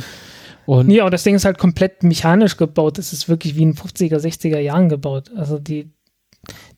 Und 0.66 0.90
Ja, 0.90 1.06
und 1.06 1.12
das 1.12 1.22
Ding 1.22 1.34
ist 1.34 1.46
halt 1.46 1.56
komplett 1.56 2.02
mechanisch 2.02 2.58
gebaut. 2.58 2.98
Das 2.98 3.12
ist 3.14 3.28
wirklich 3.30 3.56
wie 3.56 3.62
in 3.62 3.74
50er, 3.74 4.18
60er 4.18 4.58
Jahren 4.58 4.90
gebaut. 4.90 5.30
Also 5.34 5.58
die, 5.58 5.90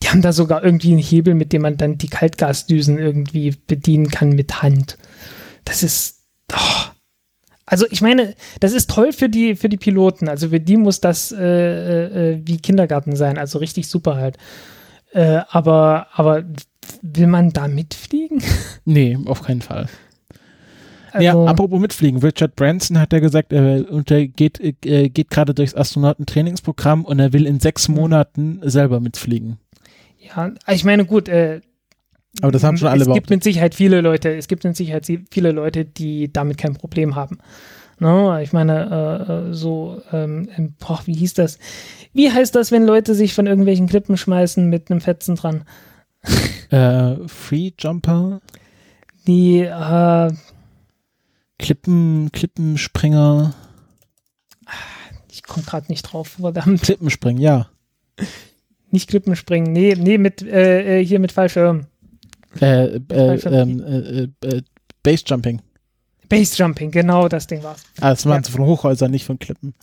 die 0.03 0.09
haben 0.09 0.23
da 0.23 0.33
sogar 0.33 0.63
irgendwie 0.63 0.93
einen 0.93 1.03
Hebel, 1.03 1.35
mit 1.35 1.53
dem 1.53 1.63
man 1.63 1.77
dann 1.77 1.99
die 1.99 2.09
Kaltgasdüsen 2.09 2.99
irgendwie 2.99 3.57
bedienen 3.67 4.09
kann 4.09 4.31
mit 4.31 4.63
Hand. 4.63 4.97
Das 5.65 5.83
ist. 5.83 6.21
Oh. 6.53 6.91
Also 7.67 7.87
ich 7.91 8.03
meine, 8.03 8.35
das 8.61 8.73
ist 8.73 8.91
toll 8.91 9.13
für 9.13 9.29
die, 9.29 9.57
für 9.57 9.69
die 9.69 9.79
Piloten. 9.79 10.29
Also 10.29 10.51
für 10.51 10.61
die 10.61 10.77
muss 10.77 11.01
das 11.01 11.33
äh, 11.33 12.35
äh, 12.35 12.41
wie 12.45 12.59
Kindergarten 12.59 13.17
sein. 13.17 13.37
Also 13.37 13.59
richtig 13.59 13.89
super 13.89 14.15
halt. 14.17 14.39
Äh, 15.13 15.43
aber, 15.49 16.09
aber 16.13 16.45
will 17.07 17.27
man 17.27 17.51
da 17.51 17.69
mitfliegen? 17.69 18.43
nee, 18.85 19.17
auf 19.27 19.43
keinen 19.43 19.61
Fall. 19.63 19.89
Also, 21.13 21.25
ja, 21.25 21.45
apropos 21.45 21.81
mitfliegen. 21.81 22.21
Richard 22.21 22.57
Branson 22.57 22.99
hat 22.99 23.13
ja 23.13 23.21
gesagt, 23.21 23.53
er 23.53 23.83
geht, 24.27 24.59
äh, 24.85 25.09
geht 25.11 25.31
gerade 25.31 25.55
durchs 25.55 25.75
Astronautentrainingsprogramm 25.75 27.05
und 27.05 27.21
er 27.21 27.33
will 27.33 27.47
in 27.47 27.61
sechs 27.61 27.89
Mhm. 27.89 27.95
Monaten 27.95 28.61
selber 28.63 28.99
mitfliegen. 29.01 29.59
ja, 30.19 30.51
ich 30.69 30.85
meine, 30.85 31.05
gut, 31.05 31.29
äh, 31.29 31.61
Aber 32.41 32.51
das 32.51 32.65
haben 32.65 32.77
schon 32.79 32.89
alle 32.89 33.03
Es 33.03 33.07
gibt 33.07 33.13
behauptet. 33.15 33.31
mit 33.31 33.45
Sicherheit 33.45 33.75
viele 33.77 34.01
Leute, 34.01 34.35
es 34.35 34.49
gibt 34.49 34.65
mit 34.65 34.77
Sicherheit 34.77 35.07
viele 35.31 35.53
Leute, 35.53 35.85
die 35.85 36.33
damit 36.33 36.59
kein 36.59 36.75
Problem 36.75 37.15
haben. 37.15 37.39
Ne? 38.01 38.41
Ich 38.43 38.53
meine, 38.53 39.21
äh, 39.31 39.51
äh, 39.51 39.53
so, 39.55 40.01
ähm, 40.13 40.49
ähm, 40.57 40.75
boah, 40.81 41.01
wie 41.05 41.15
hieß 41.15 41.35
das? 41.35 41.61
Wie 42.13 42.29
heißt 42.33 42.57
das, 42.57 42.73
wenn 42.73 42.85
Leute 42.85 43.15
sich 43.15 43.35
von 43.35 43.47
irgendwelchen 43.47 43.87
Klippen 43.87 44.17
schmeißen 44.17 44.69
mit 44.69 44.91
einem 44.91 45.01
Fetzen 45.01 45.37
dran? 45.37 45.63
Äh, 46.71 47.29
Free 47.29 47.73
Jumper, 47.79 48.41
Die, 49.27 49.61
äh, 49.61 50.33
Klippen, 51.59 52.31
Klippenspringer, 52.33 53.55
ich 55.31 55.43
komme 55.43 55.65
gerade 55.67 55.87
nicht 55.89 56.03
drauf, 56.03 56.29
verdammt. 56.41 56.83
Klippenspringen, 56.83 57.41
ja. 57.43 57.69
Nicht 58.91 59.09
Klippen 59.11 59.35
springen, 59.37 59.73
nee, 59.73 59.95
nee, 59.99 60.19
mit, 60.19 60.43
äh, 60.43 61.01
äh, 61.01 61.05
hier 61.05 61.19
mit 61.19 61.33
Fallschirm. 61.33 61.87
Äh, 62.61 62.97
äh, 63.11 63.35
ähm, 63.47 63.81
äh, 63.83 64.47
äh, 64.47 64.63
Basejumping. 65.03 65.61
Basejumping, 66.29 66.91
genau 66.91 67.29
das 67.29 67.47
Ding 67.47 67.63
war's. 67.63 67.83
Ah, 68.01 68.11
das 68.11 68.25
waren 68.27 68.43
Ja. 68.43 68.45
sie 68.45 68.53
von 68.53 68.65
Hochhäusern, 68.65 69.11
nicht 69.11 69.25
von 69.25 69.39
Klippen. 69.39 69.75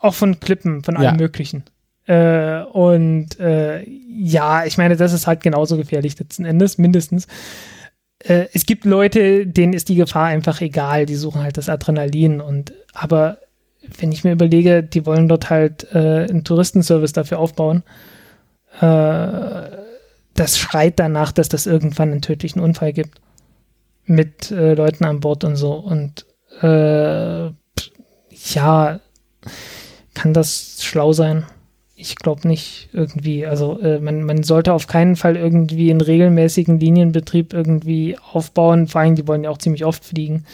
Auch 0.00 0.14
von 0.14 0.40
Klippen, 0.40 0.82
von 0.82 0.94
Ja. 0.94 1.00
allem 1.10 1.16
Möglichen. 1.16 1.64
Äh, 2.10 2.64
und 2.72 3.38
äh, 3.38 3.84
ja, 3.84 4.64
ich 4.64 4.76
meine, 4.78 4.96
das 4.96 5.12
ist 5.12 5.28
halt 5.28 5.44
genauso 5.44 5.76
gefährlich 5.76 6.18
letzten 6.18 6.44
Endes, 6.44 6.76
mindestens. 6.76 7.28
Äh, 8.18 8.46
es 8.52 8.66
gibt 8.66 8.84
Leute, 8.84 9.46
denen 9.46 9.74
ist 9.74 9.88
die 9.88 9.94
Gefahr 9.94 10.26
einfach 10.26 10.60
egal, 10.60 11.06
die 11.06 11.14
suchen 11.14 11.42
halt 11.42 11.56
das 11.56 11.68
Adrenalin. 11.68 12.40
Und 12.40 12.72
aber 12.94 13.38
wenn 14.00 14.10
ich 14.10 14.24
mir 14.24 14.32
überlege, 14.32 14.82
die 14.82 15.06
wollen 15.06 15.28
dort 15.28 15.50
halt 15.50 15.86
äh, 15.94 16.26
einen 16.28 16.42
Touristenservice 16.42 17.12
dafür 17.12 17.38
aufbauen, 17.38 17.84
äh, 18.80 19.70
das 20.34 20.58
schreit 20.58 20.98
danach, 20.98 21.30
dass 21.30 21.48
das 21.48 21.66
irgendwann 21.66 22.10
einen 22.10 22.22
tödlichen 22.22 22.58
Unfall 22.60 22.92
gibt. 22.92 23.20
Mit 24.04 24.50
äh, 24.50 24.74
Leuten 24.74 25.04
an 25.04 25.20
Bord 25.20 25.44
und 25.44 25.54
so. 25.54 25.74
Und 25.74 26.26
ja, 28.52 29.00
kann 30.12 30.34
das 30.34 30.82
schlau 30.82 31.14
sein? 31.14 31.46
Ich 32.00 32.16
glaube 32.16 32.48
nicht 32.48 32.88
irgendwie. 32.92 33.46
Also 33.46 33.78
äh, 33.80 34.00
man, 34.00 34.22
man 34.22 34.42
sollte 34.42 34.72
auf 34.72 34.86
keinen 34.86 35.16
Fall 35.16 35.36
irgendwie 35.36 35.90
einen 35.90 36.00
regelmäßigen 36.00 36.80
Linienbetrieb 36.80 37.52
irgendwie 37.52 38.16
aufbauen. 38.32 38.88
Vor 38.88 39.02
allem, 39.02 39.16
die 39.16 39.28
wollen 39.28 39.44
ja 39.44 39.50
auch 39.50 39.58
ziemlich 39.58 39.84
oft 39.84 40.04
fliegen. 40.04 40.44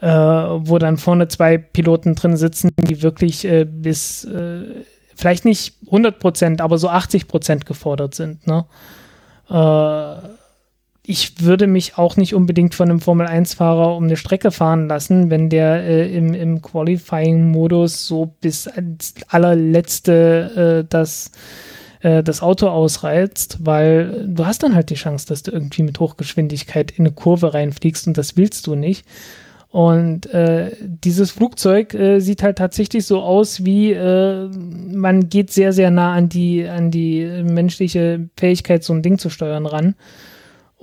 Äh, 0.00 0.08
wo 0.08 0.78
dann 0.78 0.98
vorne 0.98 1.28
zwei 1.28 1.56
Piloten 1.56 2.14
drin 2.14 2.36
sitzen, 2.36 2.70
die 2.76 3.02
wirklich 3.02 3.44
äh, 3.44 3.64
bis 3.64 4.24
äh, 4.24 4.84
vielleicht 5.14 5.44
nicht 5.44 5.76
100 5.86 6.18
Prozent, 6.18 6.60
aber 6.60 6.76
so 6.76 6.88
80 6.88 7.28
Prozent 7.28 7.64
gefordert 7.64 8.14
sind. 8.14 8.46
Ne? 8.46 8.66
Äh, 9.48 10.28
ich 11.06 11.42
würde 11.42 11.66
mich 11.66 11.98
auch 11.98 12.16
nicht 12.16 12.34
unbedingt 12.34 12.74
von 12.74 12.88
einem 12.88 13.00
Formel-1-Fahrer 13.00 13.94
um 13.94 14.04
eine 14.04 14.16
Strecke 14.16 14.50
fahren 14.50 14.88
lassen, 14.88 15.28
wenn 15.28 15.50
der 15.50 15.84
äh, 15.84 16.16
im, 16.16 16.32
im 16.32 16.62
Qualifying-Modus 16.62 18.06
so 18.06 18.34
bis 18.40 18.66
ans 18.66 19.14
allerletzte 19.28 20.82
äh, 20.82 20.88
das, 20.88 21.30
äh, 22.00 22.22
das 22.22 22.40
Auto 22.40 22.68
ausreizt, 22.68 23.58
weil 23.60 24.26
du 24.28 24.46
hast 24.46 24.62
dann 24.62 24.74
halt 24.74 24.88
die 24.88 24.94
Chance, 24.94 25.26
dass 25.28 25.42
du 25.42 25.50
irgendwie 25.50 25.82
mit 25.82 26.00
Hochgeschwindigkeit 26.00 26.92
in 26.92 27.04
eine 27.04 27.14
Kurve 27.14 27.52
reinfliegst 27.52 28.06
und 28.06 28.16
das 28.16 28.38
willst 28.38 28.66
du 28.66 28.74
nicht. 28.74 29.04
Und 29.68 30.32
äh, 30.32 30.70
dieses 30.80 31.32
Flugzeug 31.32 31.92
äh, 31.92 32.20
sieht 32.20 32.42
halt 32.42 32.56
tatsächlich 32.56 33.04
so 33.04 33.20
aus, 33.20 33.64
wie 33.64 33.92
äh, 33.92 34.48
man 34.48 35.28
geht 35.28 35.50
sehr, 35.50 35.74
sehr 35.74 35.90
nah 35.90 36.14
an 36.14 36.30
die, 36.30 36.66
an 36.66 36.90
die 36.90 37.26
menschliche 37.42 38.30
Fähigkeit, 38.38 38.84
so 38.84 38.94
ein 38.94 39.02
Ding 39.02 39.18
zu 39.18 39.28
steuern 39.28 39.66
ran. 39.66 39.96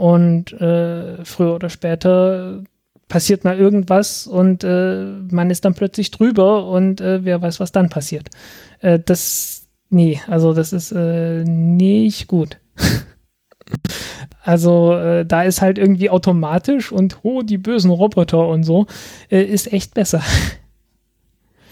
Und 0.02 0.52
äh, 0.54 1.24
früher 1.24 1.54
oder 1.54 1.70
später 1.70 2.64
passiert 3.08 3.44
mal 3.44 3.60
irgendwas 3.60 4.26
und 4.26 4.64
äh, 4.64 5.06
man 5.30 5.52
ist 5.52 5.64
dann 5.64 5.76
plötzlich 5.76 6.10
drüber 6.10 6.66
und 6.66 7.02
äh, 7.02 7.24
wer 7.24 7.40
weiß, 7.40 7.60
was 7.60 7.72
dann 7.72 7.90
passiert. 7.90 8.32
Äh, 8.80 8.98
das, 8.98 9.68
nee, 9.92 10.20
also 10.26 10.56
das 10.56 10.74
ist 10.74 10.92
äh, 10.92 11.44
nicht 11.44 12.28
gut. 12.28 12.58
also 14.44 14.94
äh, 14.94 15.24
da 15.24 15.44
ist 15.44 15.62
halt 15.62 15.78
irgendwie 15.78 16.10
automatisch 16.10 16.92
und 16.92 17.20
oh, 17.22 17.44
die 17.44 17.60
bösen 17.60 17.92
Roboter 17.92 18.48
und 18.48 18.64
so, 18.64 18.88
äh, 19.30 19.44
ist 19.44 19.72
echt 19.72 19.94
besser. 19.94 20.24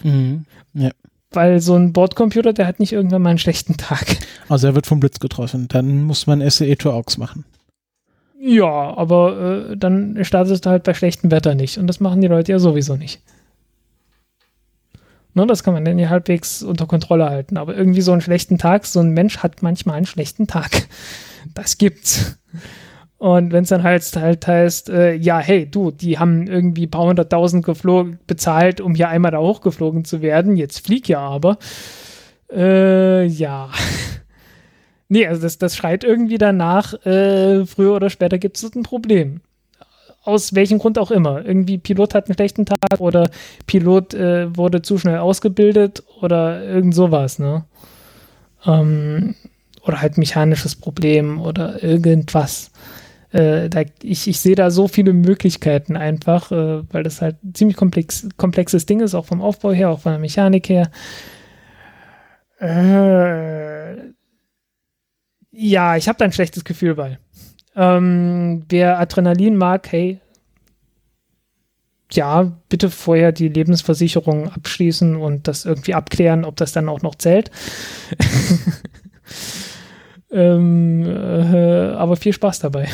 Mhm. 0.01 0.45
Weil 1.31 1.59
so 1.59 1.75
ein 1.75 1.91
Bordcomputer, 1.91 2.53
der 2.53 2.67
hat 2.67 2.79
nicht 2.79 2.93
irgendwann 2.93 3.21
mal 3.21 3.31
einen 3.31 3.37
schlechten 3.37 3.75
Tag. 3.75 4.15
Also 4.47 4.67
er 4.67 4.75
wird 4.75 4.87
vom 4.87 5.01
Blitz 5.01 5.19
getroffen. 5.19 5.67
Dann 5.67 6.03
muss 6.03 6.25
man 6.25 6.47
SE 6.49 6.77
to 6.77 6.91
AUX 6.91 7.17
machen. 7.17 7.43
Ja, 8.41 8.95
aber 8.95 9.69
äh, 9.71 9.77
dann 9.77 10.23
startest 10.23 10.65
du 10.65 10.69
halt 10.69 10.83
bei 10.83 10.93
schlechtem 10.93 11.29
Wetter 11.29 11.55
nicht. 11.55 11.77
Und 11.77 11.87
das 11.87 11.99
machen 11.99 12.21
die 12.21 12.27
Leute 12.27 12.53
ja 12.53 12.59
sowieso 12.59 12.95
nicht. 12.95 13.21
Ne, 15.33 15.45
das 15.45 15.61
kann 15.63 15.73
man 15.73 15.83
dann 15.83 15.99
ja 15.99 16.09
halbwegs 16.09 16.63
unter 16.63 16.87
Kontrolle 16.87 17.29
halten. 17.29 17.57
Aber 17.57 17.75
irgendwie 17.75 17.99
so 18.01 18.13
einen 18.13 18.21
schlechten 18.21 18.57
Tag, 18.57 18.85
so 18.85 19.01
ein 19.01 19.11
Mensch 19.11 19.39
hat 19.39 19.61
manchmal 19.61 19.97
einen 19.97 20.05
schlechten 20.05 20.47
Tag. 20.47 20.69
Das 21.55 21.77
gibt's. 21.77 22.37
Und 23.17 23.53
wenn 23.53 23.63
es 23.63 23.69
dann 23.69 23.81
halt, 23.81 24.03
halt 24.17 24.45
heißt, 24.45 24.89
äh, 24.89 25.13
ja, 25.13 25.39
hey, 25.39 25.65
du, 25.65 25.89
die 25.89 26.19
haben 26.19 26.47
irgendwie 26.47 26.85
ein 26.85 26.91
paar 26.91 27.05
hunderttausend 27.05 27.65
geflogen, 27.65 28.19
bezahlt, 28.27 28.81
um 28.81 28.93
hier 28.93 29.07
einmal 29.07 29.31
da 29.31 29.39
hochgeflogen 29.39 30.03
zu 30.03 30.21
werden, 30.21 30.57
jetzt 30.57 30.85
flieg 30.85 31.07
ja 31.07 31.19
aber. 31.19 31.57
Äh, 32.51 33.25
ja. 33.25 33.69
Nee, 35.09 35.25
also 35.25 35.41
das, 35.41 35.57
das 35.57 35.75
schreit 35.75 36.03
irgendwie 36.03 36.37
danach, 36.37 36.93
äh, 37.05 37.65
früher 37.65 37.95
oder 37.95 38.11
später 38.11 38.37
gibt 38.37 38.57
es 38.57 38.75
ein 38.75 38.83
Problem. 38.83 39.41
Aus 40.23 40.53
welchem 40.53 40.77
Grund 40.77 40.99
auch 40.99 41.09
immer. 41.09 41.43
Irgendwie 41.43 41.79
Pilot 41.79 42.13
hat 42.13 42.27
einen 42.27 42.35
schlechten 42.35 42.65
Tag 42.67 42.99
oder 42.99 43.29
Pilot 43.65 44.13
äh, 44.13 44.55
wurde 44.55 44.83
zu 44.83 44.99
schnell 44.99 45.17
ausgebildet 45.17 46.03
oder 46.21 46.63
irgend 46.63 46.93
sowas, 46.93 47.39
ne? 47.39 47.65
Ähm, 48.65 49.35
oder 49.83 50.01
halt 50.01 50.17
mechanisches 50.19 50.75
Problem 50.75 51.41
oder 51.41 51.81
irgendwas. 51.81 52.71
Äh, 53.31 53.69
da, 53.69 53.81
ich, 54.03 54.27
ich 54.27 54.39
sehe 54.39 54.55
da 54.55 54.69
so 54.69 54.87
viele 54.87 55.13
Möglichkeiten 55.13 55.95
einfach, 55.97 56.51
äh, 56.51 56.83
weil 56.91 57.03
das 57.03 57.21
halt 57.21 57.43
ein 57.43 57.55
ziemlich 57.55 57.77
komplex, 57.77 58.27
komplexes 58.37 58.85
Ding 58.85 58.99
ist, 58.99 59.15
auch 59.15 59.25
vom 59.25 59.41
Aufbau 59.41 59.71
her, 59.71 59.89
auch 59.89 60.01
von 60.01 60.11
der 60.11 60.19
Mechanik 60.19 60.69
her. 60.69 60.91
Äh, 62.59 64.13
ja, 65.59 65.97
ich 65.97 66.07
habe 66.07 66.17
da 66.17 66.25
ein 66.25 66.31
schlechtes 66.31 66.63
Gefühl 66.63 66.95
bei. 66.95 67.19
Ähm, 67.75 68.63
wer 68.69 68.99
Adrenalin 68.99 69.55
mag, 69.55 69.91
hey, 69.91 70.19
ja, 72.11 72.51
bitte 72.69 72.89
vorher 72.89 73.31
die 73.31 73.49
Lebensversicherung 73.49 74.49
abschließen 74.49 75.15
und 75.15 75.47
das 75.47 75.65
irgendwie 75.65 75.93
abklären, 75.93 76.45
ob 76.45 76.55
das 76.55 76.71
dann 76.71 76.89
auch 76.89 77.01
noch 77.01 77.15
zählt. 77.15 77.51
ähm, 80.31 81.05
äh, 81.05 81.91
aber 81.91 82.15
viel 82.15 82.33
Spaß 82.33 82.59
dabei. 82.59 82.89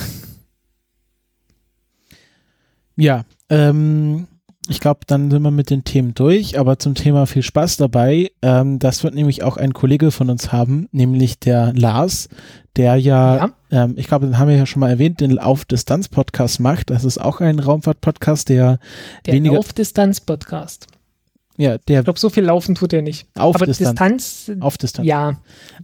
Ja, 2.98 3.26
ähm, 3.50 4.28
ich 4.68 4.80
glaube, 4.80 5.02
dann 5.08 5.30
sind 5.30 5.44
wir 5.44 5.52
mit 5.52 5.70
den 5.70 5.84
Themen 5.84 6.14
durch, 6.14 6.58
aber 6.58 6.80
zum 6.80 6.96
Thema 6.96 7.26
viel 7.28 7.44
Spaß 7.44 7.78
dabei. 7.78 8.32
Ähm, 8.42 8.80
das 8.80 9.04
wird 9.04 9.14
nämlich 9.14 9.44
auch 9.44 9.58
ein 9.58 9.74
Kollege 9.74 10.12
von 10.12 10.30
uns 10.30 10.52
haben, 10.52 10.88
nämlich 10.92 11.40
der 11.40 11.74
Lars, 11.74 12.30
der 12.76 12.96
ja, 12.96 13.38
Ja. 13.38 13.50
Ähm, 13.72 13.94
ich 13.98 14.08
glaube, 14.08 14.26
den 14.26 14.38
haben 14.38 14.48
wir 14.50 14.58
ja 14.58 14.66
schon 14.66 14.80
mal 14.80 14.90
erwähnt, 14.90 15.22
den 15.22 15.38
Auf-Distanz-Podcast 15.40 16.60
macht. 16.60 16.90
Das 16.90 17.04
ist 17.04 17.20
auch 17.20 17.42
ein 17.42 17.60
Raumfahrt-Podcast, 17.60 18.50
der, 18.50 18.80
Der 19.26 19.34
weniger, 19.34 19.56
Laufdistanz-Podcast. 19.56 20.88
Ja, 21.57 21.77
der 21.77 21.99
Ich 21.99 22.03
glaube, 22.06 22.19
so 22.19 22.30
viel 22.30 22.44
laufen 22.44 22.76
tut 22.76 22.91
er 22.94 23.02
nicht. 23.02 23.27
Auf 23.38 23.56
Aber 23.56 23.65
Distanz. 23.65 24.45
Distanz, 24.45 24.52
auf 24.61 24.77
Distanz. 24.77 25.07
ja. 25.07 25.38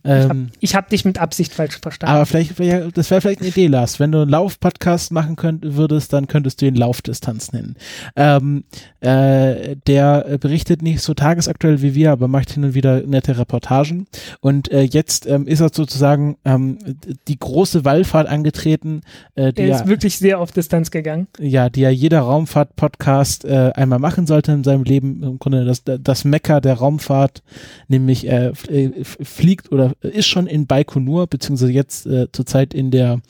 Ähm, 0.03 0.49
Ich 0.59 0.75
habe 0.75 0.89
dich 0.89 1.05
mit 1.05 1.19
Absicht 1.19 1.53
falsch 1.53 1.79
verstanden. 1.81 2.13
aber 2.13 2.25
vielleicht, 2.25 2.53
vielleicht 2.55 2.97
das 2.97 3.09
wäre 3.09 3.21
vielleicht 3.21 3.39
eine 3.41 3.49
Idee, 3.49 3.67
Lars. 3.67 3.99
Wenn 3.99 4.11
du 4.11 4.19
einen 4.21 4.31
Lauf-Podcast 4.31 5.11
machen 5.11 5.35
könnt, 5.35 5.63
würdest, 5.75 6.11
dann 6.13 6.27
könntest 6.27 6.61
du 6.61 6.65
ihn 6.65 6.75
Laufdistanz 6.75 7.51
nennen. 7.53 7.75
Ähm, 8.15 8.63
äh, 8.99 9.75
der 9.87 10.37
berichtet 10.39 10.81
nicht 10.81 11.01
so 11.01 11.13
tagesaktuell 11.13 11.81
wie 11.81 11.95
wir, 11.95 12.11
aber 12.11 12.27
macht 12.27 12.51
hin 12.51 12.63
und 12.63 12.73
wieder 12.73 13.01
nette 13.01 13.37
Reportagen. 13.37 14.07
Und 14.39 14.71
äh, 14.71 14.81
jetzt 14.81 15.25
ähm, 15.27 15.47
ist 15.47 15.59
er 15.61 15.69
sozusagen 15.73 16.37
ähm, 16.45 16.79
die 17.27 17.39
große 17.39 17.85
Wallfahrt 17.85 18.27
angetreten, 18.27 19.01
äh, 19.35 19.53
die 19.53 19.61
er 19.61 19.67
ja, 19.67 19.75
ist 19.77 19.87
wirklich 19.87 20.17
sehr 20.17 20.39
auf 20.39 20.51
Distanz 20.51 20.91
gegangen. 20.91 21.27
ja, 21.39 21.69
die 21.69 21.81
ja 21.81 21.89
jeder 21.89 22.21
Raumfahrt-Podcast 22.21 23.45
äh, 23.45 23.71
einmal 23.75 23.99
machen 23.99 24.27
sollte 24.27 24.51
in 24.51 24.63
seinem 24.63 24.83
Leben. 24.83 25.23
Im 25.23 25.39
Grunde 25.39 25.60
das, 25.65 25.83
das 25.83 26.25
Mecker 26.25 26.61
der 26.61 26.75
Raumfahrt, 26.75 27.43
nämlich 27.87 28.27
äh, 28.27 28.53
äh, 28.67 29.03
fliegt 29.03 29.71
oder 29.71 29.93
ist 30.01 30.27
schon 30.27 30.47
in 30.47 30.67
Baikonur, 30.67 31.27
beziehungsweise 31.27 31.71
jetzt 31.71 32.05
äh, 32.05 32.31
zurzeit 32.31 32.73
in 32.73 32.91
der 32.91 33.21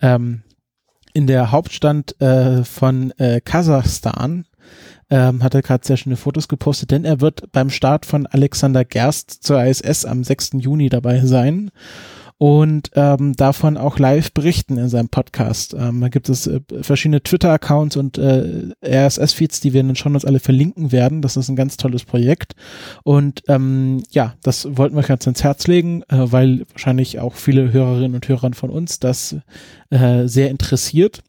ähm, 0.00 0.42
in 1.12 1.26
der 1.26 1.50
Hauptstadt 1.50 2.20
äh, 2.20 2.64
von 2.64 3.12
äh, 3.18 3.40
Kasachstan. 3.40 4.44
Ähm, 5.10 5.42
hat 5.42 5.54
er 5.54 5.62
gerade 5.62 5.86
sehr 5.86 5.96
schöne 5.96 6.16
Fotos 6.18 6.48
gepostet, 6.48 6.90
denn 6.90 7.06
er 7.06 7.22
wird 7.22 7.50
beim 7.50 7.70
Start 7.70 8.04
von 8.04 8.26
Alexander 8.26 8.84
Gerst 8.84 9.42
zur 9.42 9.64
ISS 9.64 10.04
am 10.04 10.22
6. 10.22 10.50
Juni 10.58 10.90
dabei 10.90 11.24
sein 11.24 11.70
und 12.38 12.92
ähm, 12.94 13.34
davon 13.34 13.76
auch 13.76 13.98
live 13.98 14.32
berichten 14.32 14.78
in 14.78 14.88
seinem 14.88 15.08
Podcast. 15.08 15.74
Ähm, 15.74 16.00
da 16.00 16.08
gibt 16.08 16.28
es 16.28 16.46
äh, 16.46 16.60
verschiedene 16.82 17.20
Twitter-Accounts 17.20 17.96
und 17.96 18.16
äh, 18.16 18.68
RSS-Feeds, 18.84 19.60
die 19.60 19.72
wir 19.72 19.82
dann 19.82 19.96
schon 19.96 20.14
uns 20.14 20.24
alle 20.24 20.38
verlinken 20.38 20.92
werden. 20.92 21.20
Das 21.20 21.36
ist 21.36 21.48
ein 21.48 21.56
ganz 21.56 21.76
tolles 21.76 22.04
Projekt. 22.04 22.54
Und 23.02 23.42
ähm, 23.48 24.04
ja, 24.10 24.34
das 24.44 24.76
wollten 24.76 24.94
wir 24.94 25.02
ganz 25.02 25.26
ins 25.26 25.42
Herz 25.42 25.66
legen, 25.66 26.02
äh, 26.02 26.30
weil 26.30 26.64
wahrscheinlich 26.70 27.18
auch 27.18 27.34
viele 27.34 27.72
Hörerinnen 27.72 28.14
und 28.14 28.28
Hörer 28.28 28.52
von 28.54 28.70
uns 28.70 29.00
das 29.00 29.34
äh, 29.90 30.28
sehr 30.28 30.50
interessiert. 30.50 31.24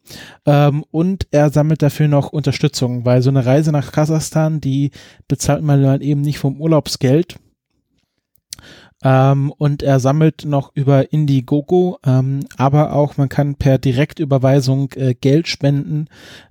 Ähm, 0.46 0.84
und 0.92 1.26
er 1.32 1.50
sammelt 1.50 1.82
dafür 1.82 2.06
noch 2.06 2.32
Unterstützung, 2.32 3.04
weil 3.04 3.20
so 3.22 3.30
eine 3.30 3.44
Reise 3.44 3.72
nach 3.72 3.90
Kasachstan, 3.90 4.60
die 4.60 4.92
bezahlt 5.26 5.64
man 5.64 5.84
halt 5.84 6.02
eben 6.02 6.20
nicht 6.20 6.38
vom 6.38 6.60
Urlaubsgeld, 6.60 7.40
ähm, 9.02 9.52
und 9.56 9.82
er 9.82 10.00
sammelt 10.00 10.44
noch 10.44 10.72
über 10.74 11.12
Indiegogo, 11.12 11.98
ähm, 12.04 12.40
aber 12.56 12.92
auch 12.92 13.16
man 13.16 13.28
kann 13.28 13.54
per 13.54 13.78
Direktüberweisung 13.78 14.92
äh, 14.96 15.14
Geld 15.14 15.48
spenden. 15.48 16.06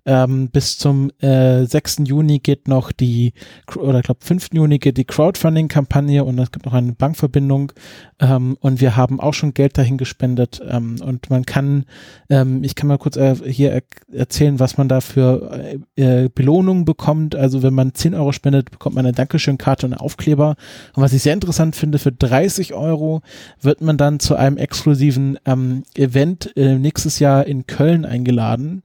Ähm, 0.06 0.50
bis 0.50 0.78
zum 0.78 1.12
äh, 1.20 1.66
6. 1.66 1.98
Juni 2.06 2.40
geht 2.40 2.68
noch 2.68 2.92
die, 2.92 3.34
oder 3.76 4.00
ich 4.00 4.06
glaube 4.06 4.22
5. 4.24 4.50
Juni 4.54 4.80
geht 4.80 4.98
die 4.98 5.06
Crowdfunding-Kampagne 5.06 6.24
und 6.24 6.40
es 6.40 6.52
gibt 6.52 6.66
noch 6.66 6.74
eine 6.74 6.94
Bankverbindung 6.94 7.72
ähm, 8.20 8.58
und 8.60 8.82
wir 8.82 8.96
haben 8.96 9.20
auch 9.20 9.34
schon 9.34 9.54
Geld 9.54 9.78
dahin 9.78 9.98
gespendet 9.98 10.62
ähm, 10.68 10.96
und 11.04 11.30
man 11.30 11.46
kann, 11.46 11.86
ähm, 12.30 12.64
ich 12.64 12.76
kann 12.76 12.88
mal 12.88 12.98
kurz 12.98 13.16
äh, 13.16 13.36
hier 13.46 13.72
er 13.72 13.84
erzählen, 14.12 14.60
was 14.60 14.78
man 14.78 14.88
da 14.88 15.02
für 15.02 15.80
äh, 15.96 16.24
äh, 16.24 16.30
Belohnungen 16.30 16.86
bekommt. 16.86 17.36
Also 17.36 17.64
wenn 17.64 17.74
man 17.74 17.94
10 17.94 18.16
Euro 18.16 18.32
spendet, 18.32 18.72
bekommt 18.72 18.96
man 18.96 19.06
eine 19.06 19.14
Dankeschön-Karte 19.14 19.86
und 19.86 19.94
einen 19.94 20.02
Aufkleber. 20.02 20.56
Und 20.96 21.04
was 21.04 21.14
ich 21.14 21.22
sehr 21.22 21.34
interessant 21.34 21.76
finde, 21.76 22.00
für 22.00 22.12
30 22.40 22.74
Euro 22.74 23.22
wird 23.62 23.82
man 23.82 23.98
dann 23.98 24.20
zu 24.20 24.36
einem 24.36 24.58
exklusiven 24.58 25.38
ähm, 25.46 25.84
Event 25.96 26.56
äh, 26.56 26.78
nächstes 26.78 27.20
Jahr 27.20 27.46
in 27.46 27.68
Köln 27.68 28.06
eingeladen. 28.06 28.84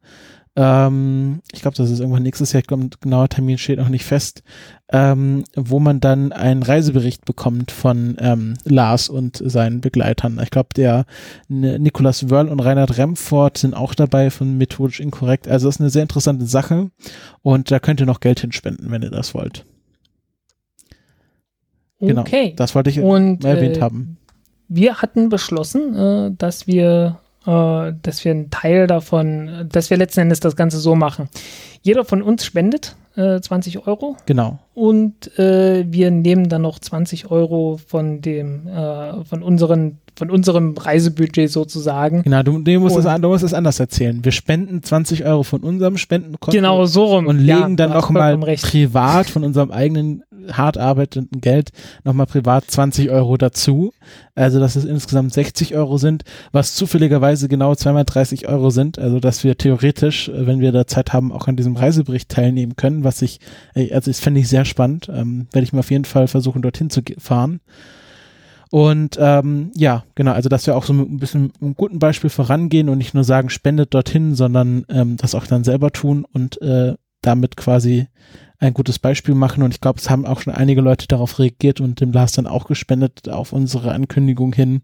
Ähm, 0.57 1.41
ich 1.53 1.63
glaube, 1.63 1.77
das 1.77 1.91
ist 1.91 2.01
irgendwann 2.01 2.23
nächstes 2.25 2.53
Jahr, 2.53 2.63
ich 2.63 2.71
ein 2.71 2.91
genauer 3.01 3.29
Termin 3.29 3.59
steht 3.59 3.79
noch 3.79 3.89
nicht 3.89 4.05
fest, 4.05 4.43
ähm, 4.93 5.45
wo 5.55 5.79
man 5.79 6.01
dann 6.01 6.33
einen 6.33 6.63
Reisebericht 6.65 7.25
bekommt 7.25 7.71
von 7.71 8.17
ähm, 8.19 8.55
Lars 8.65 9.09
und 9.09 9.41
seinen 9.45 9.81
Begleitern. 9.81 10.41
Ich 10.43 10.51
glaube, 10.51 10.69
der 10.77 11.07
N- 11.49 11.81
Nicolas 11.83 12.31
Wörl 12.31 12.49
und 12.49 12.61
Reinhard 12.61 12.99
Remford 12.99 13.59
sind 13.59 13.75
auch 13.75 13.95
dabei 13.95 14.31
von 14.31 14.59
Methodisch 14.59 15.01
Inkorrekt. 15.01 15.47
Also 15.49 15.69
das 15.69 15.77
ist 15.77 15.81
eine 15.81 15.91
sehr 15.91 16.03
interessante 16.03 16.47
Sache 16.47 16.91
und 17.43 17.71
da 17.71 17.79
könnt 17.79 18.01
ihr 18.01 18.07
noch 18.07 18.21
Geld 18.21 18.41
hinspenden, 18.41 18.91
wenn 18.91 19.03
ihr 19.03 19.11
das 19.11 19.35
wollt. 19.35 19.65
Genau, 22.01 22.23
Okay. 22.23 22.55
das 22.57 22.75
wollte 22.75 22.91
ich 22.91 23.01
Und 23.01 23.45
erwähnt 23.45 23.77
äh, 23.79 23.81
haben. 23.81 24.17
wir 24.69 24.97
hatten 24.97 25.29
beschlossen, 25.29 25.95
äh, 25.97 26.31
dass 26.37 26.67
wir, 26.67 27.19
äh, 27.47 27.93
dass 28.03 28.25
wir 28.25 28.33
einen 28.33 28.51
Teil 28.51 28.87
davon, 28.87 29.49
äh, 29.49 29.67
dass 29.67 29.91
wir 29.91 29.97
letzten 29.97 30.21
Endes 30.21 30.41
das 30.41 30.57
Ganze 30.57 30.79
so 30.79 30.95
machen. 30.95 31.29
Jeder 31.83 32.05
von 32.05 32.23
uns 32.23 32.45
spendet 32.45 32.97
äh, 33.17 33.41
20 33.41 33.87
Euro 33.87 34.17
Genau. 34.27 34.59
und 34.75 35.39
äh, 35.39 35.85
wir 35.89 36.11
nehmen 36.11 36.49
dann 36.49 36.63
noch 36.63 36.79
20 36.81 37.31
Euro 37.31 37.79
von 37.87 38.21
dem, 38.21 38.67
äh, 38.67 39.25
von 39.25 39.43
unseren, 39.45 39.99
von 40.17 40.31
unserem 40.31 40.75
Reisebudget 40.77 41.49
sozusagen. 41.51 42.23
Genau, 42.25 42.43
du, 42.43 42.59
du, 42.59 42.81
musst 42.81 42.97
es, 42.97 43.05
Und- 43.05 43.11
an- 43.13 43.23
du 43.23 43.29
musst 43.29 43.45
es 43.45 43.55
anders 43.55 43.79
erzählen. 43.79 44.25
Wir 44.25 44.33
spenden 44.33 44.83
20 44.83 45.25
Euro 45.27 45.45
von 45.45 45.61
unserem 45.61 45.97
Spendenkonto 45.97 46.57
Genau 46.57 46.87
so 46.87 47.05
rum. 47.05 47.27
und 47.29 47.45
Ja, 47.45 47.59
legen 47.61 47.77
dann 47.77 47.91
du 47.91 47.95
hast 47.97 48.03
nochmal 48.03 48.37
privat 48.37 49.27
von 49.31 49.45
unserem 49.45 49.71
eigenen 49.71 50.25
hart 50.53 50.79
arbeitenden 50.79 51.41
Geld 51.41 51.71
nochmal 52.05 52.27
privat 52.27 52.71
20 52.71 53.11
Euro 53.11 53.37
dazu. 53.37 53.93
Also, 54.35 54.61
dass 54.61 54.77
es 54.77 54.85
insgesamt 54.85 55.33
60 55.33 55.75
Euro 55.75 55.99
sind, 55.99 56.25
was 56.53 56.75
zufälligerweise 56.75 57.49
genau 57.49 57.75
zweimal 57.75 58.05
30 58.05 58.49
Euro 58.49 58.71
sind. 58.71 58.99
Also, 58.99 59.21
dass 59.21 59.45
wir 59.45 59.57
theoretisch, 59.57 60.29
äh, 60.29 60.47
wenn 60.47 60.61
wir 60.61 60.73
da 60.73 60.87
Zeit 60.87 61.13
haben, 61.13 61.33
auch 61.33 61.49
an 61.49 61.57
diesem 61.57 61.77
Reisebericht 61.77 62.29
teilnehmen 62.29 62.77
können, 62.77 63.05
was 63.05 63.23
ich, 63.23 63.41
äh, 63.75 63.93
also, 63.93 64.11
das 64.11 64.21
fände 64.21 64.41
ich 64.41 64.49
sehr 64.49 64.65
spannend. 64.65 65.09
Ähm, 65.13 65.47
Werde 65.53 65.65
ich 65.65 65.73
mir 65.73 65.81
auf 65.81 65.91
jeden 65.91 66.05
Fall 66.05 66.29
versuchen, 66.29 66.63
dorthin 66.63 66.91
zu 66.91 67.03
fahren. 67.19 67.61
Und 68.75 69.17
ähm, 69.21 69.71
ja, 69.77 70.03
genau, 70.17 70.33
also 70.33 70.49
dass 70.49 70.67
wir 70.67 70.77
auch 70.77 70.83
so 70.83 70.93
mit 70.93 71.09
ein 71.09 71.19
bisschen 71.19 71.43
mit 71.43 71.63
einem 71.63 71.77
guten 71.77 72.01
Beispiel 72.01 72.29
vorangehen 72.29 72.89
und 72.89 72.99
nicht 72.99 73.15
nur 73.15 73.23
sagen, 73.23 73.49
spendet 73.49 73.95
dorthin, 73.95 74.35
sondern 74.35 74.85
ähm, 74.89 75.17
das 75.17 75.37
auch 75.37 75.47
dann 75.47 75.63
selber 75.63 75.93
tun 75.93 76.27
und 76.33 76.61
äh, 76.61 76.95
damit 77.23 77.57
quasi 77.57 78.09
ein 78.59 78.75
gutes 78.75 78.99
Beispiel 78.99 79.35
machen. 79.35 79.63
Und 79.63 79.75
ich 79.75 79.81
glaube, 79.81 79.99
es 79.99 80.11
haben 80.11 80.27
auch 80.27 80.41
schon 80.41 80.55
einige 80.55 80.81
Leute 80.81 81.07
darauf 81.07 81.39
reagiert 81.39 81.81
und 81.81 82.01
dem 82.01 82.13
Lars 82.13 82.33
dann 82.33 82.47
auch 82.47 82.67
gespendet 82.67 83.29
auf 83.29 83.53
unsere 83.53 83.93
Ankündigung 83.93 84.53
hin. 84.53 84.83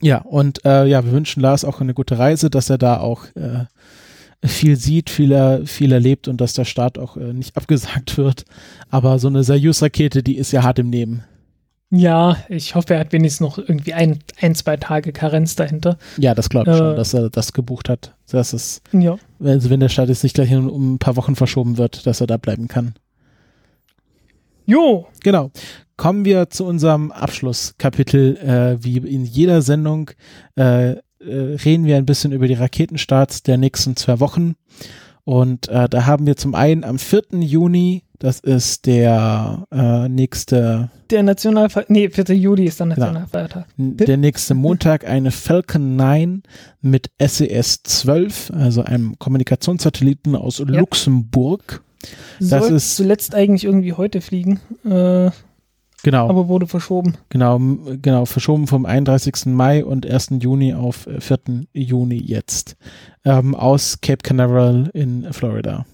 Ja, 0.00 0.18
und 0.18 0.64
äh, 0.64 0.86
ja, 0.86 1.04
wir 1.04 1.12
wünschen 1.12 1.40
Lars 1.40 1.64
auch 1.64 1.80
eine 1.80 1.94
gute 1.94 2.18
Reise, 2.18 2.50
dass 2.50 2.70
er 2.70 2.78
da 2.78 2.98
auch 2.98 3.26
äh, 3.36 3.66
viel 4.44 4.76
sieht, 4.76 5.10
viel, 5.10 5.30
er, 5.30 5.64
viel 5.66 5.92
erlebt 5.92 6.26
und 6.26 6.40
dass 6.40 6.54
der 6.54 6.64
Start 6.64 6.98
auch 6.98 7.16
äh, 7.16 7.32
nicht 7.32 7.56
abgesagt 7.56 8.18
wird. 8.18 8.44
Aber 8.90 9.18
so 9.18 9.28
eine 9.28 9.44
Soyuz-Rakete, 9.44 10.22
die 10.22 10.36
ist 10.36 10.52
ja 10.52 10.62
hart 10.64 10.80
im 10.80 10.90
Nehmen. 10.90 11.24
Ja, 11.94 12.38
ich 12.48 12.74
hoffe, 12.74 12.94
er 12.94 13.00
hat 13.00 13.12
wenigstens 13.12 13.40
noch 13.40 13.58
irgendwie 13.58 13.92
ein, 13.92 14.20
ein 14.40 14.54
zwei 14.54 14.78
Tage 14.78 15.12
Karenz 15.12 15.56
dahinter. 15.56 15.98
Ja, 16.16 16.34
das 16.34 16.48
glaube 16.48 16.70
ich 16.70 16.74
Äh. 16.76 16.78
schon, 16.78 16.96
dass 16.96 17.12
er 17.12 17.28
das 17.28 17.52
gebucht 17.52 17.90
hat. 17.90 18.14
Dass 18.30 18.54
es, 18.54 18.80
Ja. 18.92 19.18
also 19.44 19.68
wenn 19.68 19.80
der 19.80 19.90
Start 19.90 20.08
jetzt 20.08 20.22
nicht 20.22 20.34
gleich 20.34 20.54
um 20.54 20.70
um 20.70 20.94
ein 20.94 20.98
paar 20.98 21.16
Wochen 21.16 21.36
verschoben 21.36 21.76
wird, 21.76 22.06
dass 22.06 22.22
er 22.22 22.26
da 22.26 22.38
bleiben 22.38 22.66
kann. 22.66 22.94
Jo, 24.66 25.06
Genau. 25.22 25.50
Kommen 25.98 26.24
wir 26.24 26.48
zu 26.50 26.64
unserem 26.64 27.12
Abschlusskapitel. 27.12 28.36
Äh, 28.38 28.82
wie 28.82 28.96
in 28.96 29.24
jeder 29.24 29.60
Sendung 29.62 30.10
äh, 30.58 30.92
äh, 30.92 30.98
reden 31.20 31.84
wir 31.84 31.96
ein 31.96 32.06
bisschen 32.06 32.32
über 32.32 32.48
die 32.48 32.54
Raketenstarts 32.54 33.42
der 33.44 33.56
nächsten 33.58 33.94
zwei 33.96 34.18
Wochen. 34.18 34.54
Und 35.24 35.68
äh, 35.68 35.88
da 35.88 36.06
haben 36.06 36.26
wir 36.26 36.36
zum 36.36 36.54
einen 36.56 36.82
am 36.82 36.98
4. 36.98 37.22
Juni, 37.40 38.02
das 38.22 38.38
ist 38.40 38.86
der 38.86 39.66
äh, 39.72 40.08
nächste, 40.08 40.90
der 41.10 41.22
Nationalfeiertag, 41.24 41.90
nee, 41.90 42.08
4. 42.08 42.36
Juli 42.36 42.64
ist 42.66 42.78
der 42.78 42.86
Genau. 42.86 43.00
Nationalfeiertag. 43.00 43.66
der 43.76 44.16
nächste 44.16 44.54
Montag 44.54 45.06
eine 45.08 45.30
Falcon 45.32 45.96
9 45.96 46.42
mit 46.80 47.10
SES 47.18 47.82
12, 47.82 48.52
also 48.54 48.82
einem 48.84 49.18
Kommunikationssatelliten 49.18 50.36
aus 50.36 50.60
Luxemburg. 50.60 51.82
Das 52.38 52.48
Sollte 52.50 52.74
ist- 52.74 52.96
zuletzt 52.96 53.34
eigentlich 53.34 53.64
irgendwie 53.64 53.92
heute 53.92 54.20
fliegen, 54.20 54.60
äh, 54.84 55.30
Genau. 56.04 56.28
aber 56.28 56.48
wurde 56.48 56.66
verschoben. 56.66 57.14
Genau, 57.28 57.60
genau, 58.02 58.24
verschoben 58.24 58.66
vom 58.66 58.86
31. 58.86 59.46
Mai 59.52 59.84
und 59.84 60.04
1. 60.06 60.40
Juni 60.42 60.74
auf 60.74 61.06
äh, 61.06 61.20
4. 61.20 61.66
Juni 61.72 62.18
jetzt. 62.18 62.76
Ähm, 63.24 63.54
aus 63.54 64.00
Cape 64.00 64.18
Canaveral 64.22 64.90
in 64.94 65.32
Florida. 65.32 65.86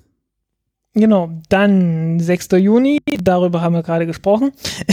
Genau, 0.95 1.31
dann 1.49 2.19
6. 2.19 2.49
Juni, 2.59 2.99
darüber 3.23 3.61
haben 3.61 3.75
wir 3.75 3.83
gerade 3.83 4.07
gesprochen. 4.07 4.53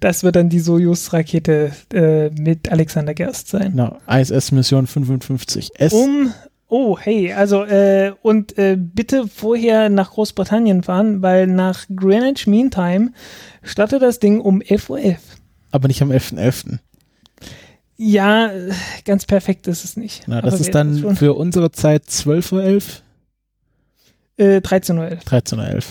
das 0.00 0.24
wird 0.24 0.36
dann 0.36 0.48
die 0.48 0.60
Soyuz-Rakete 0.60 1.72
äh, 1.92 2.30
mit 2.30 2.70
Alexander 2.70 3.14
Gerst 3.14 3.48
sein. 3.48 3.72
Genau, 3.72 3.98
ISS-Mission 4.08 4.86
55S. 4.86 5.92
Um, 5.92 6.32
oh, 6.68 6.98
hey, 6.98 7.32
also, 7.32 7.64
äh, 7.64 8.12
und 8.22 8.56
äh, 8.58 8.76
bitte 8.76 9.28
vorher 9.28 9.90
nach 9.90 10.12
Großbritannien 10.12 10.82
fahren, 10.82 11.22
weil 11.22 11.46
nach 11.46 11.84
Greenwich 11.94 12.46
Mean 12.46 12.70
Time 12.70 13.12
startet 13.62 14.02
das 14.02 14.18
Ding 14.18 14.40
um 14.40 14.60
11.11 14.60 14.90
Uhr. 14.90 15.16
aber 15.70 15.88
nicht 15.88 16.02
am 16.02 16.10
11.11. 16.10 16.78
Ja, 17.96 18.48
äh, 18.48 18.72
ganz 19.04 19.24
perfekt 19.24 19.68
ist 19.68 19.84
es 19.84 19.96
nicht. 19.96 20.24
Genau, 20.24 20.40
das 20.40 20.60
ist 20.60 20.74
dann 20.74 21.14
für 21.14 21.34
unsere 21.34 21.70
Zeit 21.70 22.04
12.11 22.04 22.52
Uhr. 22.52 22.82
Äh, 24.36 24.58
13.11 24.58 24.98
Uhr. 24.98 25.06
13.11 25.18 25.76
Uhr. 25.76 25.82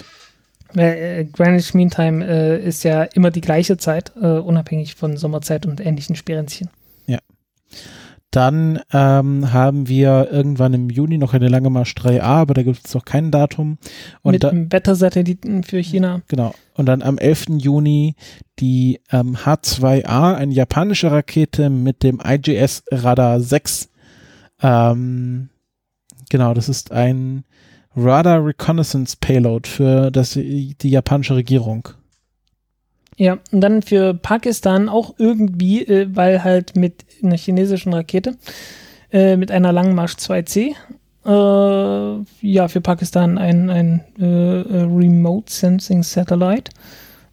Weil 0.75 0.93
äh, 0.93 1.25
Greenwich 1.25 1.73
Mean 1.73 1.89
Time 1.89 2.25
äh, 2.25 2.63
ist 2.63 2.83
ja 2.83 3.03
immer 3.03 3.31
die 3.31 3.41
gleiche 3.41 3.77
Zeit, 3.77 4.11
äh, 4.19 4.25
unabhängig 4.25 4.95
von 4.95 5.17
Sommerzeit 5.17 5.65
und 5.65 5.79
ähnlichen 5.79 6.15
Sperenzchen. 6.15 6.69
Dann 8.33 8.79
ähm, 8.91 9.53
haben 9.53 9.87
wir 9.87 10.29
irgendwann 10.31 10.73
im 10.73 10.89
Juni 10.89 11.19
noch 11.19 11.35
eine 11.35 11.49
Lange 11.49 11.69
Marsch 11.69 11.93
3a, 11.93 12.21
aber 12.21 12.55
da 12.55 12.63
gibt 12.63 12.83
es 12.83 12.95
noch 12.95 13.05
kein 13.05 13.29
Datum. 13.29 13.77
Und 14.23 14.31
Mit 14.31 14.43
da, 14.43 14.49
einem 14.49 14.71
Wettersatelliten 14.71 15.61
für 15.61 15.77
China. 15.77 16.23
genau. 16.27 16.55
Und 16.73 16.87
dann 16.87 17.03
am 17.03 17.19
11. 17.19 17.59
Juni 17.59 18.15
die 18.57 19.01
ähm, 19.11 19.37
H2A, 19.37 20.33
eine 20.33 20.51
japanische 20.51 21.11
Rakete 21.11 21.69
mit 21.69 22.01
dem 22.01 22.19
IGS 22.25 22.85
Radar 22.89 23.39
6. 23.39 23.89
Ähm, 24.63 25.49
genau, 26.31 26.55
das 26.55 26.69
ist 26.69 26.91
ein 26.91 27.43
Radar 27.95 28.45
Reconnaissance 28.45 29.15
Payload 29.19 29.69
für 29.69 30.11
das, 30.11 30.31
die 30.33 30.75
japanische 30.81 31.35
Regierung. 31.35 31.89
Ja, 33.17 33.37
und 33.51 33.61
dann 33.61 33.81
für 33.81 34.13
Pakistan 34.13 34.89
auch 34.89 35.15
irgendwie, 35.17 35.85
äh, 35.85 36.07
weil 36.11 36.43
halt 36.43 36.75
mit 36.75 37.05
einer 37.21 37.37
chinesischen 37.37 37.93
Rakete, 37.93 38.35
äh, 39.11 39.37
mit 39.37 39.51
einer 39.51 39.71
Langmarsch 39.71 40.15
2C, 40.15 40.73
äh, 41.25 42.23
ja, 42.41 42.67
für 42.67 42.81
Pakistan 42.81 43.37
ein, 43.37 43.69
ein 43.69 44.03
äh, 44.19 44.25
äh, 44.25 44.81
Remote 44.83 45.51
Sensing 45.51 46.03
Satellite. 46.03 46.71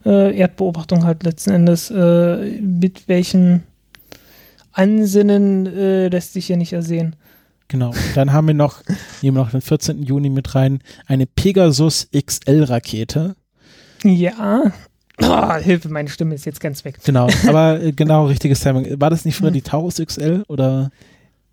Äh, 0.05 0.37
Erdbeobachtung 0.37 1.05
halt 1.05 1.25
letzten 1.25 1.51
Endes, 1.51 1.91
mit 1.91 3.09
welchem 3.09 3.65
Ansinnen 4.73 5.67
lässt 6.11 6.33
sich 6.33 6.47
hier 6.47 6.57
nicht 6.57 6.73
ersehen. 6.73 7.17
Genau. 7.71 7.93
Dann 8.17 8.33
haben 8.33 8.49
wir 8.49 8.55
noch, 8.55 8.83
nehmen 9.23 9.37
wir 9.37 9.45
noch 9.45 9.53
den 9.53 9.61
14. 9.61 10.03
Juni 10.03 10.29
mit 10.29 10.55
rein, 10.57 10.81
eine 11.07 11.27
Pegasus 11.27 12.09
XL 12.13 12.65
Rakete. 12.65 13.37
Ja. 14.03 14.73
Oh, 15.23 15.55
Hilfe, 15.55 15.89
meine 15.89 16.09
Stimme 16.09 16.35
ist 16.35 16.47
jetzt 16.47 16.61
ganz 16.61 16.85
weg. 16.85 16.99
Genau, 17.05 17.29
aber 17.49 17.81
äh, 17.81 17.93
genau, 17.93 18.27
richtiges 18.27 18.61
Timing. 18.61 19.01
War 19.01 19.11
das 19.11 19.25
nicht 19.25 19.37
früher 19.37 19.53
die 19.53 19.63
Taurus 19.63 19.97
XL 20.05 20.45
oder? 20.49 20.91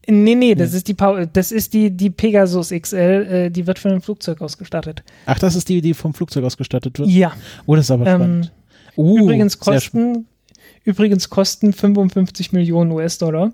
Nee, 0.09 0.35
nee, 0.35 0.55
das 0.55 0.71
Nee. 0.71 0.77
ist 0.77 0.87
die 0.87 0.95
das 1.33 1.51
ist 1.51 1.73
die, 1.73 1.91
die 1.91 2.09
Pegasus 2.09 2.69
XL, 2.69 2.97
äh, 2.97 3.49
die 3.51 3.67
wird 3.67 3.77
von 3.77 3.91
einem 3.91 4.01
Flugzeug 4.01 4.41
ausgestattet. 4.41 5.03
Ach, 5.25 5.37
das 5.37 5.55
ist 5.55 5.69
die, 5.69 5.81
die 5.81 5.93
vom 5.93 6.13
Flugzeug 6.13 6.45
ausgestattet 6.45 6.97
wird? 6.97 7.09
Ja. 7.09 7.33
Oh, 7.65 7.75
das 7.75 7.85
ist 7.85 7.91
aber 7.91 8.07
Ähm, 8.07 8.15
spannend. 8.17 8.51
Uh, 8.95 9.19
übrigens 9.19 9.59
kosten 9.59 10.25
übrigens 10.83 11.29
kosten 11.29 11.73
55 11.73 12.53
Millionen 12.53 12.91
US-Dollar. 12.91 13.51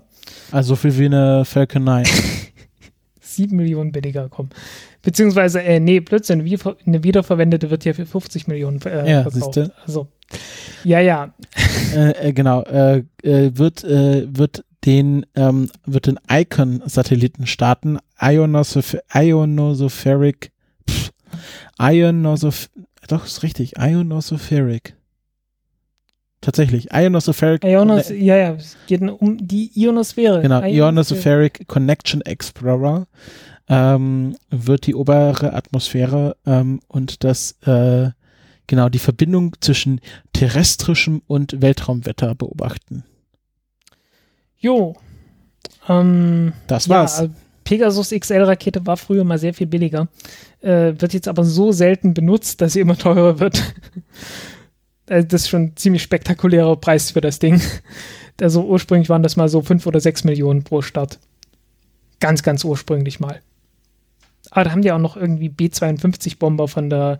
Also 0.52 0.68
so 0.70 0.76
viel 0.76 0.96
wie 0.96 1.06
eine 1.06 1.44
Falcon 1.44 1.84
9. 1.84 2.04
7 3.36 3.56
Millionen 3.56 3.92
billiger 3.92 4.28
kommen. 4.28 4.50
Beziehungsweise, 5.02 5.62
äh, 5.62 5.80
nee, 5.80 6.00
Blödsinn, 6.00 6.40
eine 6.40 6.48
wiederver- 6.50 6.76
eine 6.86 7.02
wiederverwendete 7.04 7.70
wird 7.70 7.82
hier 7.82 7.94
für 7.94 8.06
50 8.06 8.46
Millionen 8.48 8.80
äh, 8.82 9.10
Ja, 9.10 9.22
verkauft. 9.22 9.54
siehste. 9.54 9.72
Also, 9.86 10.08
ja, 10.84 11.00
ja. 11.00 11.34
äh, 11.94 12.28
äh, 12.28 12.32
genau, 12.32 12.62
äh, 12.62 13.04
äh, 13.22 13.50
wird, 13.56 13.82
wird 13.84 14.64
den, 14.84 15.24
ähm, 15.34 15.70
wird 15.86 16.06
den 16.06 16.18
Icon-Satelliten 16.30 17.46
starten. 17.46 17.98
Ionosoph 18.20 18.96
Ionospheric. 19.14 20.50
Pff, 20.88 21.10
Ionosoph 21.80 22.68
doch, 23.08 23.24
ist 23.26 23.42
richtig. 23.42 23.74
Ionospheric. 23.78 24.94
Tatsächlich. 26.44 26.92
Ionospheric. 26.92 27.64
Ionos, 27.64 28.10
ja, 28.10 28.36
ja, 28.36 28.52
es 28.52 28.76
geht 28.86 29.00
um 29.00 29.38
die 29.38 29.70
Ionosphäre. 29.74 30.42
Genau. 30.42 30.62
Ionospheric 30.62 31.66
Connection 31.66 32.20
Explorer 32.20 33.06
ähm, 33.68 34.36
wird 34.50 34.86
die 34.86 34.94
obere 34.94 35.54
Atmosphäre 35.54 36.36
ähm, 36.44 36.80
und 36.86 37.24
das 37.24 37.52
äh, 37.62 38.10
genau 38.66 38.90
die 38.90 38.98
Verbindung 38.98 39.56
zwischen 39.60 40.02
terrestrischem 40.34 41.22
und 41.26 41.62
Weltraumwetter 41.62 42.34
beobachten. 42.34 43.04
Jo. 44.58 44.96
Ähm, 45.88 46.52
Das 46.66 46.86
ja, 46.86 46.96
war's. 46.96 47.20
äh, 47.22 47.30
Pegasus 47.64 48.10
XL-Rakete 48.10 48.84
war 48.86 48.98
früher 48.98 49.24
mal 49.24 49.38
sehr 49.38 49.54
viel 49.54 49.66
billiger. 49.66 50.08
Äh, 50.60 50.92
wird 50.98 51.14
jetzt 51.14 51.28
aber 51.28 51.44
so 51.44 51.72
selten 51.72 52.12
benutzt, 52.12 52.60
dass 52.60 52.74
sie 52.74 52.80
immer 52.80 52.98
teurer 52.98 53.40
wird. 53.40 53.62
Also 55.08 55.28
das 55.28 55.42
ist 55.42 55.48
schon 55.48 55.62
ein 55.62 55.76
ziemlich 55.76 56.02
spektakulärer 56.02 56.76
Preis 56.76 57.10
für 57.10 57.20
das 57.20 57.38
Ding. 57.38 57.60
Also 58.40 58.64
ursprünglich 58.64 59.08
waren 59.08 59.22
das 59.22 59.36
mal 59.36 59.48
so 59.48 59.62
5 59.62 59.86
oder 59.86 60.00
6 60.00 60.24
Millionen 60.24 60.64
pro 60.64 60.82
Start. 60.82 61.20
Ganz, 62.18 62.42
ganz 62.42 62.64
ursprünglich 62.64 63.20
mal. 63.20 63.40
Aber 64.50 64.64
da 64.64 64.72
haben 64.72 64.82
die 64.82 64.90
auch 64.90 64.98
noch 64.98 65.16
irgendwie 65.16 65.48
B-52-Bomber 65.48 66.66
von 66.66 66.90
der, 66.90 67.18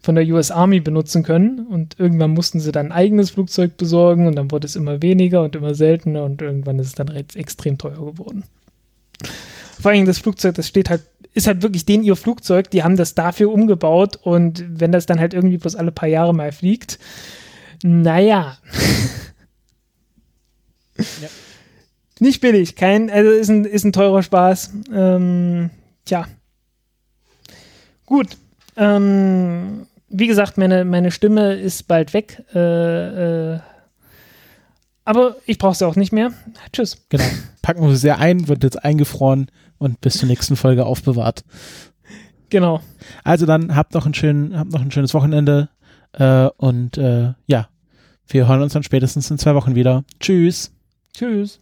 von 0.00 0.14
der 0.14 0.24
US 0.28 0.52
Army 0.52 0.78
benutzen 0.78 1.24
können. 1.24 1.66
Und 1.66 1.98
irgendwann 1.98 2.30
mussten 2.30 2.60
sie 2.60 2.70
dann 2.70 2.86
ein 2.86 2.92
eigenes 2.92 3.30
Flugzeug 3.30 3.76
besorgen 3.76 4.28
und 4.28 4.36
dann 4.36 4.52
wurde 4.52 4.66
es 4.66 4.76
immer 4.76 5.02
weniger 5.02 5.42
und 5.42 5.56
immer 5.56 5.74
seltener 5.74 6.22
und 6.24 6.40
irgendwann 6.42 6.78
ist 6.78 6.86
es 6.86 6.94
dann 6.94 7.08
extrem 7.08 7.76
teuer 7.76 8.04
geworden. 8.04 8.44
Vor 9.80 9.90
allem 9.90 10.06
das 10.06 10.18
Flugzeug, 10.18 10.54
das 10.54 10.68
steht 10.68 10.90
halt, 10.90 11.02
ist 11.34 11.46
halt 11.46 11.62
wirklich 11.62 11.86
den 11.86 12.02
ihr 12.02 12.16
Flugzeug, 12.16 12.70
die 12.70 12.82
haben 12.82 12.96
das 12.96 13.14
dafür 13.14 13.50
umgebaut 13.52 14.16
und 14.22 14.64
wenn 14.68 14.92
das 14.92 15.06
dann 15.06 15.20
halt 15.20 15.34
irgendwie 15.34 15.58
bloß 15.58 15.76
alle 15.76 15.92
paar 15.92 16.08
Jahre 16.08 16.34
mal 16.34 16.52
fliegt, 16.52 16.98
naja. 17.82 18.58
Ja. 20.96 21.28
Nicht 22.20 22.40
billig, 22.40 22.76
kein, 22.76 23.10
also 23.10 23.30
ist 23.30 23.48
ein, 23.48 23.64
ist 23.64 23.84
ein 23.84 23.92
teurer 23.92 24.22
Spaß. 24.22 24.72
Ähm, 24.94 25.70
tja. 26.04 26.28
Gut. 28.06 28.36
Ähm, 28.76 29.86
wie 30.08 30.26
gesagt, 30.26 30.58
meine, 30.58 30.84
meine 30.84 31.10
Stimme 31.10 31.54
ist 31.54 31.88
bald 31.88 32.14
weg. 32.14 32.44
Äh, 32.54 33.54
äh, 33.54 33.60
aber 35.04 35.36
ich 35.46 35.58
brauche 35.58 35.74
sie 35.74 35.86
auch 35.86 35.96
nicht 35.96 36.12
mehr. 36.12 36.32
Tschüss. 36.72 37.04
Genau. 37.08 37.24
Packen 37.62 37.88
wir 37.88 37.96
sie 37.96 38.16
ein, 38.16 38.46
wird 38.46 38.62
jetzt 38.62 38.84
eingefroren 38.84 39.50
und 39.82 40.00
bis 40.00 40.18
zur 40.18 40.28
nächsten 40.28 40.56
Folge 40.56 40.86
aufbewahrt. 40.86 41.44
Genau. 42.50 42.80
Also 43.24 43.46
dann 43.46 43.74
habt 43.74 43.94
noch 43.94 44.06
ein, 44.06 44.14
schön, 44.14 44.56
habt 44.56 44.72
noch 44.72 44.80
ein 44.80 44.90
schönes 44.90 45.14
Wochenende 45.14 45.68
äh, 46.12 46.48
und 46.56 46.98
äh, 46.98 47.32
ja, 47.46 47.68
wir 48.28 48.48
hören 48.48 48.62
uns 48.62 48.74
dann 48.74 48.82
spätestens 48.82 49.30
in 49.30 49.38
zwei 49.38 49.54
Wochen 49.54 49.74
wieder. 49.74 50.04
Tschüss. 50.20 50.72
Tschüss. 51.14 51.60